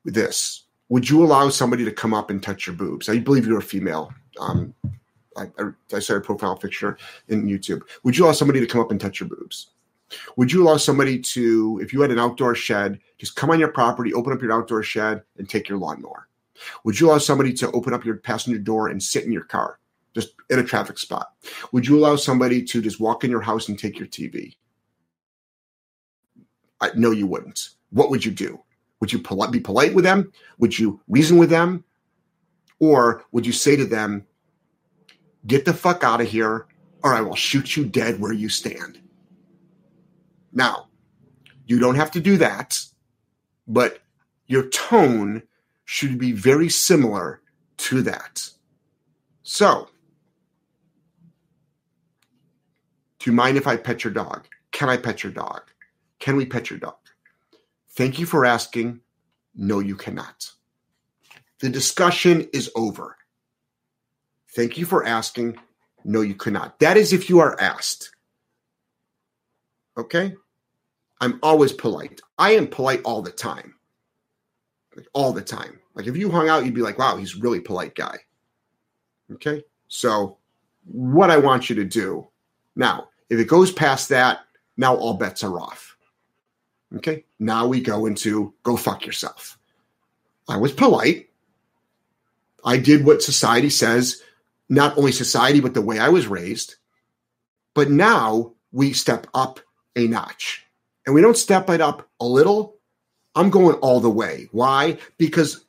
this 0.06 0.64
Would 0.90 1.08
you 1.08 1.24
allow 1.24 1.50
somebody 1.50 1.86
to 1.86 1.92
come 1.92 2.16
up 2.16 2.32
and 2.32 2.42
touch 2.42 2.66
your 2.66 2.76
boobs? 2.76 3.10
I 3.10 3.20
believe 3.20 3.46
you're 3.46 3.60
a 3.60 3.62
female. 3.62 4.12
Um, 4.40 4.74
I, 5.38 5.52
I, 5.60 5.70
I 5.94 6.00
saw 6.00 6.16
a 6.16 6.22
profile 6.22 6.56
picture 6.56 6.98
in 7.28 7.46
YouTube. 7.46 7.84
Would 8.04 8.18
you 8.18 8.26
allow 8.26 8.34
somebody 8.34 8.60
to 8.60 8.66
come 8.66 8.82
up 8.82 8.90
and 8.90 9.00
touch 9.00 9.20
your 9.20 9.30
boobs? 9.30 9.68
Would 10.38 10.52
you 10.52 10.64
allow 10.64 10.78
somebody 10.78 11.20
to, 11.20 11.80
if 11.82 11.94
you 11.94 12.02
had 12.02 12.12
an 12.12 12.20
outdoor 12.20 12.56
shed, 12.56 13.00
just 13.18 13.36
come 13.36 13.50
on 13.50 13.60
your 13.60 13.72
property, 13.72 14.14
open 14.14 14.34
up 14.34 14.42
your 14.42 14.54
outdoor 14.54 14.84
shed, 14.84 15.24
and 15.38 15.50
take 15.50 15.68
your 15.68 15.78
lawnmower? 15.78 16.28
Would 16.84 17.00
you 17.00 17.08
allow 17.08 17.18
somebody 17.18 17.54
to 17.54 17.72
open 17.72 17.94
up 17.94 18.06
your 18.06 18.18
passenger 18.18 18.60
door 18.60 18.88
and 18.90 19.02
sit 19.02 19.24
in 19.24 19.32
your 19.32 19.44
car, 19.44 19.80
just 20.14 20.34
in 20.50 20.60
a 20.60 20.64
traffic 20.64 20.98
spot? 20.98 21.28
Would 21.72 21.88
you 21.88 21.98
allow 21.98 22.16
somebody 22.16 22.64
to 22.64 22.82
just 22.82 23.00
walk 23.00 23.24
in 23.24 23.32
your 23.32 23.42
house 23.42 23.68
and 23.68 23.78
take 23.78 23.98
your 23.98 24.08
TV? 24.08 24.56
I, 26.82 26.92
no, 26.96 27.12
you 27.12 27.28
wouldn't. 27.28 27.70
What 27.90 28.10
would 28.10 28.24
you 28.24 28.32
do? 28.32 28.62
Would 29.00 29.12
you 29.12 29.20
poli- 29.20 29.52
be 29.52 29.60
polite 29.60 29.94
with 29.94 30.04
them? 30.04 30.32
Would 30.60 30.78
you 30.78 31.02
reason 31.08 31.38
with 31.38 31.50
them? 31.50 31.84
Or 32.80 33.24
would 33.32 33.46
you 33.46 33.54
say 33.54 33.76
to 33.76 33.86
them, 33.86 34.26
get 35.48 35.66
the 35.66 35.74
fuck 35.74 36.04
out 36.04 36.22
of 36.22 36.28
here, 36.28 36.68
or 37.04 37.14
I 37.14 37.22
will 37.22 37.36
shoot 37.36 37.78
you 37.78 37.86
dead 37.86 38.20
where 38.20 38.34
you 38.34 38.50
stand? 38.50 39.00
Now, 40.56 40.88
you 41.68 41.80
don't 41.80 41.96
have 41.96 42.12
to 42.12 42.20
do 42.20 42.38
that, 42.38 42.80
but 43.68 44.00
your 44.48 44.70
tone 44.70 45.44
should 45.84 46.18
be 46.18 46.32
very 46.32 46.70
similar 46.70 47.42
to 47.78 48.02
that. 48.04 48.50
So, 49.44 49.90
do 53.20 53.30
you 53.30 53.36
mind 53.36 53.58
if 53.58 53.68
I 53.68 53.76
pet 53.76 54.04
your 54.04 54.14
dog? 54.14 54.48
Can 54.72 54.90
I 54.90 54.98
pet 54.98 55.24
your 55.24 55.32
dog? 55.32 55.62
Can 56.20 56.38
we 56.38 56.46
pet 56.46 56.70
your 56.70 56.80
dog? 56.80 56.98
Thank 57.92 58.18
you 58.18 58.26
for 58.26 58.46
asking. 58.46 59.02
No, 59.56 59.80
you 59.80 59.96
cannot. 59.96 60.52
The 61.60 61.70
discussion 61.70 62.48
is 62.54 62.72
over. 62.76 63.18
Thank 64.56 64.78
you 64.78 64.86
for 64.86 65.06
asking. 65.06 65.58
No, 66.04 66.22
you 66.22 66.36
cannot. 66.36 66.80
That 66.80 66.98
is 66.98 67.14
if 67.14 67.30
you 67.30 67.40
are 67.40 67.60
asked. 67.60 68.12
Okay? 69.98 70.36
I'm 71.22 71.40
always 71.42 71.72
polite. 71.72 72.22
I 72.38 72.52
am 72.52 72.68
polite 72.68 73.02
all 73.04 73.22
the 73.22 73.32
time. 73.32 73.76
Like 74.96 75.08
all 75.14 75.34
the 75.34 75.42
time. 75.42 75.80
Like 75.94 76.08
if 76.08 76.18
you 76.18 76.30
hung 76.30 76.50
out, 76.50 76.66
you'd 76.66 76.74
be 76.74 76.82
like, 76.82 77.00
wow, 77.00 77.18
he's 77.18 77.36
a 77.36 77.40
really 77.40 77.60
polite 77.60 77.96
guy. 77.96 78.18
Okay? 79.34 79.64
So, 79.88 80.38
what 80.86 81.32
I 81.32 81.38
want 81.38 81.70
you 81.70 81.76
to 81.78 81.86
do 81.86 82.28
now, 82.76 83.08
if 83.30 83.40
it 83.40 83.48
goes 83.48 83.72
past 83.72 84.10
that, 84.10 84.42
now 84.78 84.96
all 84.96 85.16
bets 85.16 85.44
are 85.44 85.60
off. 85.60 85.98
Okay? 86.96 87.26
Now 87.40 87.66
we 87.68 87.82
go 87.82 88.06
into 88.06 88.54
go 88.64 88.78
fuck 88.78 89.06
yourself. 89.06 89.58
I 90.48 90.58
was 90.58 90.72
polite. 90.72 91.30
I 92.64 92.78
did 92.78 93.06
what 93.06 93.22
society 93.22 93.70
says, 93.70 94.22
not 94.70 94.98
only 94.98 95.12
society, 95.12 95.60
but 95.60 95.74
the 95.74 95.82
way 95.82 96.00
I 96.00 96.10
was 96.10 96.28
raised. 96.28 96.76
But 97.74 97.90
now 97.90 98.54
we 98.72 98.94
step 98.94 99.28
up 99.34 99.60
a 99.96 100.08
notch. 100.08 100.65
And 101.06 101.14
we 101.14 101.22
don't 101.22 101.38
step 101.38 101.70
it 101.70 101.82
up 101.82 102.10
a 102.20 102.26
little. 102.26 102.78
I'm 103.36 103.50
going 103.50 103.76
all 103.78 104.00
the 104.00 104.10
way. 104.10 104.48
Why? 104.52 104.98
Because 105.18 105.66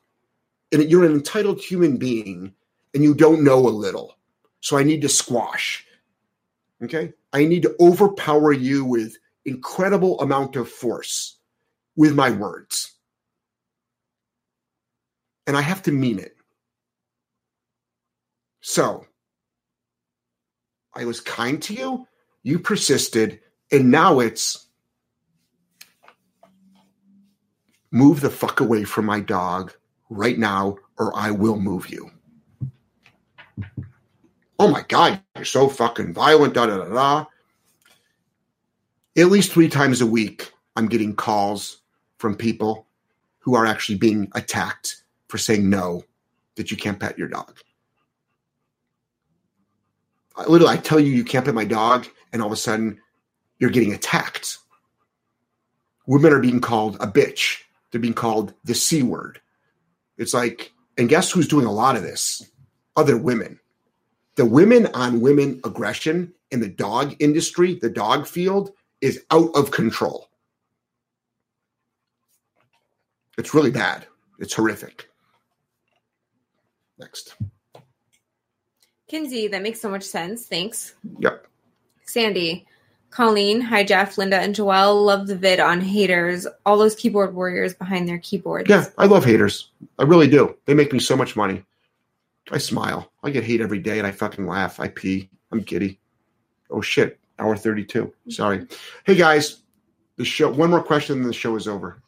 you're 0.71 1.05
an 1.05 1.13
entitled 1.13 1.61
human 1.61 1.97
being 1.97 2.53
and 2.93 3.03
you 3.03 3.13
don't 3.13 3.43
know 3.43 3.67
a 3.67 3.69
little. 3.69 4.17
So 4.61 4.77
I 4.77 4.83
need 4.83 5.01
to 5.01 5.09
squash. 5.09 5.85
Okay? 6.83 7.13
I 7.33 7.45
need 7.45 7.63
to 7.63 7.75
overpower 7.79 8.51
you 8.51 8.85
with 8.85 9.17
incredible 9.45 10.19
amount 10.21 10.55
of 10.55 10.69
force 10.69 11.37
with 11.95 12.15
my 12.15 12.31
words. 12.31 12.93
And 15.45 15.55
I 15.55 15.61
have 15.61 15.83
to 15.83 15.91
mean 15.91 16.19
it. 16.19 16.35
So 18.61 19.05
I 20.93 21.05
was 21.05 21.21
kind 21.21 21.61
to 21.63 21.73
you, 21.73 22.07
you 22.43 22.59
persisted, 22.59 23.39
and 23.71 23.91
now 23.91 24.19
it's 24.19 24.66
move 27.91 28.21
the 28.21 28.29
fuck 28.29 28.59
away 28.59 28.83
from 28.83 29.05
my 29.05 29.19
dog 29.19 29.73
right 30.09 30.37
now, 30.37 30.77
or 30.97 31.15
I 31.15 31.31
will 31.31 31.59
move 31.59 31.89
you. 31.89 32.11
Oh 34.59 34.67
my 34.67 34.83
God, 34.87 35.21
you're 35.35 35.45
so 35.45 35.69
fucking 35.69 36.13
violent, 36.13 36.53
da 36.53 36.65
da 36.65 36.77
da 36.77 36.85
da. 36.85 37.25
At 39.17 39.27
least 39.27 39.51
three 39.51 39.69
times 39.69 40.01
a 40.01 40.05
week, 40.05 40.51
I'm 40.75 40.87
getting 40.87 41.15
calls 41.15 41.81
from 42.17 42.35
people 42.35 42.87
who 43.39 43.55
are 43.55 43.65
actually 43.65 43.97
being 43.97 44.29
attacked 44.33 45.03
for 45.27 45.37
saying 45.37 45.69
no, 45.69 46.03
that 46.55 46.71
you 46.71 46.77
can't 46.77 46.99
pet 46.99 47.17
your 47.17 47.27
dog. 47.27 47.57
Literally, 50.47 50.73
I 50.73 50.77
tell 50.77 50.99
you 50.99 51.11
you 51.11 51.23
can't 51.23 51.45
pet 51.45 51.53
my 51.53 51.65
dog, 51.65 52.07
and 52.31 52.41
all 52.41 52.47
of 52.47 52.53
a 52.53 52.57
sudden 52.57 52.99
you're 53.59 53.69
getting 53.69 53.93
attacked. 53.93 54.57
Women 56.05 56.33
are 56.33 56.39
being 56.39 56.61
called 56.61 56.95
a 56.99 57.07
bitch. 57.07 57.61
They're 57.91 58.01
being 58.01 58.13
called 58.13 58.53
the 58.63 58.75
C 58.75 59.03
word. 59.03 59.41
It's 60.17 60.33
like, 60.33 60.73
and 60.97 61.09
guess 61.09 61.31
who's 61.31 61.47
doing 61.47 61.65
a 61.65 61.71
lot 61.71 61.95
of 61.95 62.03
this? 62.03 62.49
Other 62.95 63.17
women. 63.17 63.59
The 64.35 64.45
women 64.45 64.87
on 64.87 65.21
women 65.21 65.61
aggression 65.63 66.33
in 66.51 66.59
the 66.59 66.69
dog 66.69 67.15
industry, 67.19 67.75
the 67.75 67.89
dog 67.89 68.27
field, 68.27 68.71
is 69.01 69.23
out 69.31 69.51
of 69.55 69.71
control. 69.71 70.29
It's 73.37 73.53
really 73.53 73.71
bad. 73.71 74.07
It's 74.39 74.53
horrific. 74.53 75.09
Next. 76.97 77.35
Kinsey, 79.07 79.47
that 79.47 79.61
makes 79.61 79.79
so 79.79 79.89
much 79.89 80.03
sense. 80.03 80.47
Thanks. 80.47 80.95
Yep. 81.19 81.47
Sandy, 82.05 82.65
Colleen, 83.09 83.61
hi 83.61 83.83
Jeff, 83.83 84.17
Linda, 84.17 84.39
and 84.39 84.55
Joelle. 84.55 85.03
Love 85.03 85.27
the 85.27 85.35
vid 85.35 85.59
on 85.59 85.81
haters. 85.81 86.45
All 86.65 86.77
those 86.77 86.95
keyboard 86.95 87.33
warriors 87.33 87.73
behind 87.73 88.07
their 88.07 88.19
keyboards. 88.19 88.69
Yeah, 88.69 88.85
I 88.97 89.05
love 89.05 89.25
haters. 89.25 89.71
I 89.97 90.03
really 90.03 90.27
do. 90.27 90.55
They 90.65 90.73
make 90.73 90.93
me 90.93 90.99
so 90.99 91.15
much 91.15 91.35
money. 91.35 91.63
I 92.51 92.57
smile. 92.57 93.11
I 93.23 93.29
get 93.29 93.43
hate 93.43 93.61
every 93.61 93.79
day 93.79 93.97
and 93.97 94.07
I 94.07 94.11
fucking 94.11 94.45
laugh. 94.45 94.79
I 94.79 94.87
pee. 94.87 95.29
I'm 95.51 95.61
giddy. 95.61 95.99
Oh 96.69 96.81
shit. 96.81 97.19
Hour 97.39 97.55
32. 97.55 98.13
Sorry. 98.29 98.67
Hey 99.05 99.15
guys, 99.15 99.61
the 100.17 100.25
show 100.25 100.51
one 100.51 100.69
more 100.69 100.83
question 100.83 101.17
and 101.17 101.25
the 101.25 101.33
show 101.33 101.55
is 101.55 101.67
over. 101.67 102.01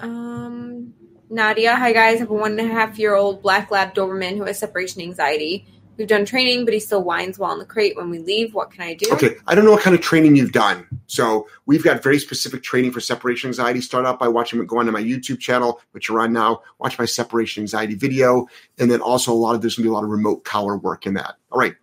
Um, 0.00 0.94
Nadia, 1.30 1.74
hi 1.74 1.92
guys. 1.92 2.16
I 2.16 2.20
have 2.20 2.30
a 2.30 2.34
one 2.34 2.58
and 2.58 2.70
a 2.70 2.72
half 2.72 2.98
year 2.98 3.14
old 3.14 3.42
black 3.42 3.70
lab 3.70 3.94
Doberman 3.94 4.36
who 4.36 4.44
has 4.44 4.58
separation 4.58 5.02
anxiety. 5.02 5.66
We've 5.96 6.08
done 6.08 6.24
training, 6.24 6.64
but 6.64 6.74
he 6.74 6.80
still 6.80 7.04
whines 7.04 7.38
while 7.38 7.52
in 7.52 7.58
the 7.58 7.64
crate 7.64 7.96
when 7.96 8.10
we 8.10 8.18
leave. 8.18 8.52
What 8.52 8.72
can 8.72 8.82
I 8.82 8.94
do? 8.94 9.06
Okay, 9.12 9.36
I 9.46 9.54
don't 9.54 9.64
know 9.64 9.70
what 9.70 9.82
kind 9.82 9.94
of 9.94 10.02
training 10.02 10.34
you've 10.34 10.52
done. 10.52 10.86
So 11.06 11.46
we've 11.66 11.84
got 11.84 12.02
very 12.02 12.18
specific 12.18 12.62
training 12.62 12.90
for 12.90 13.00
separation 13.00 13.48
anxiety. 13.48 13.80
Start 13.80 14.04
out 14.04 14.18
by 14.18 14.28
watching 14.28 14.64
go 14.66 14.78
onto 14.78 14.90
my 14.90 15.02
YouTube 15.02 15.38
channel, 15.38 15.80
which 15.92 16.08
you're 16.08 16.20
on 16.20 16.32
now. 16.32 16.62
Watch 16.78 16.98
my 16.98 17.04
separation 17.04 17.62
anxiety 17.62 17.94
video, 17.94 18.46
and 18.78 18.90
then 18.90 19.00
also 19.00 19.32
a 19.32 19.34
lot 19.34 19.54
of 19.54 19.60
there's 19.60 19.76
gonna 19.76 19.84
be 19.84 19.90
a 19.90 19.92
lot 19.92 20.04
of 20.04 20.10
remote 20.10 20.44
collar 20.44 20.76
work 20.76 21.06
in 21.06 21.14
that. 21.14 21.36
All 21.52 21.60
right, 21.60 21.74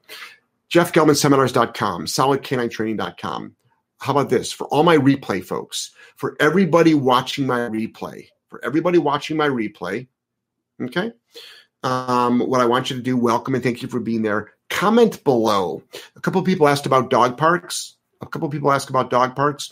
JeffGellmanSeminars.com, 0.70 2.06
SolidK9Training.com. 2.06 3.56
How 4.00 4.12
about 4.12 4.30
this 4.30 4.52
for 4.52 4.66
all 4.68 4.84
my 4.84 4.98
replay 4.98 5.44
folks? 5.44 5.92
For 6.16 6.36
everybody 6.40 6.94
watching 6.96 7.46
my 7.46 7.60
replay, 7.60 8.28
for 8.48 8.64
everybody 8.66 8.98
watching 8.98 9.38
my 9.38 9.48
replay, 9.48 10.08
okay. 10.82 11.14
Um, 11.84 12.40
what 12.40 12.62
I 12.62 12.66
want 12.66 12.90
you 12.90 12.96
to 12.98 13.02
do, 13.02 13.18
welcome 13.18 13.56
and 13.56 13.64
thank 13.64 13.82
you 13.82 13.88
for 13.88 14.00
being 14.00 14.22
there. 14.22 14.54
comment 14.70 15.24
below. 15.24 15.84
A 16.16 16.22
couple 16.22 16.42
people 16.44 16.68
asked 16.68 16.86
about 16.86 17.10
dog 17.10 17.38
parks. 17.38 17.96
A 18.22 18.26
couple 18.26 18.50
people 18.50 18.72
asked 18.72 18.90
about 18.90 19.10
dog 19.10 19.36
parks. 19.36 19.72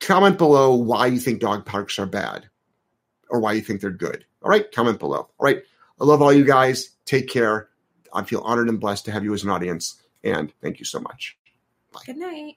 Comment 0.00 0.36
below 0.36 0.74
why 0.74 1.06
you 1.06 1.18
think 1.18 1.40
dog 1.40 1.64
parks 1.64 1.98
are 1.98 2.06
bad 2.06 2.48
or 3.28 3.40
why 3.40 3.52
you 3.52 3.60
think 3.60 3.80
they're 3.80 3.90
good. 3.90 4.24
All 4.42 4.50
right, 4.50 4.70
comment 4.72 4.98
below. 4.98 5.18
All 5.18 5.44
right, 5.44 5.62
I 6.00 6.04
love 6.04 6.22
all 6.22 6.32
you 6.32 6.44
guys. 6.44 6.90
Take 7.04 7.28
care. 7.28 7.68
I 8.12 8.24
feel 8.24 8.40
honored 8.40 8.68
and 8.68 8.80
blessed 8.80 9.04
to 9.04 9.12
have 9.12 9.24
you 9.24 9.32
as 9.34 9.44
an 9.44 9.50
audience. 9.50 10.02
And 10.24 10.52
thank 10.60 10.78
you 10.78 10.84
so 10.84 11.00
much. 11.00 11.36
Good 12.06 12.16
night. 12.16 12.56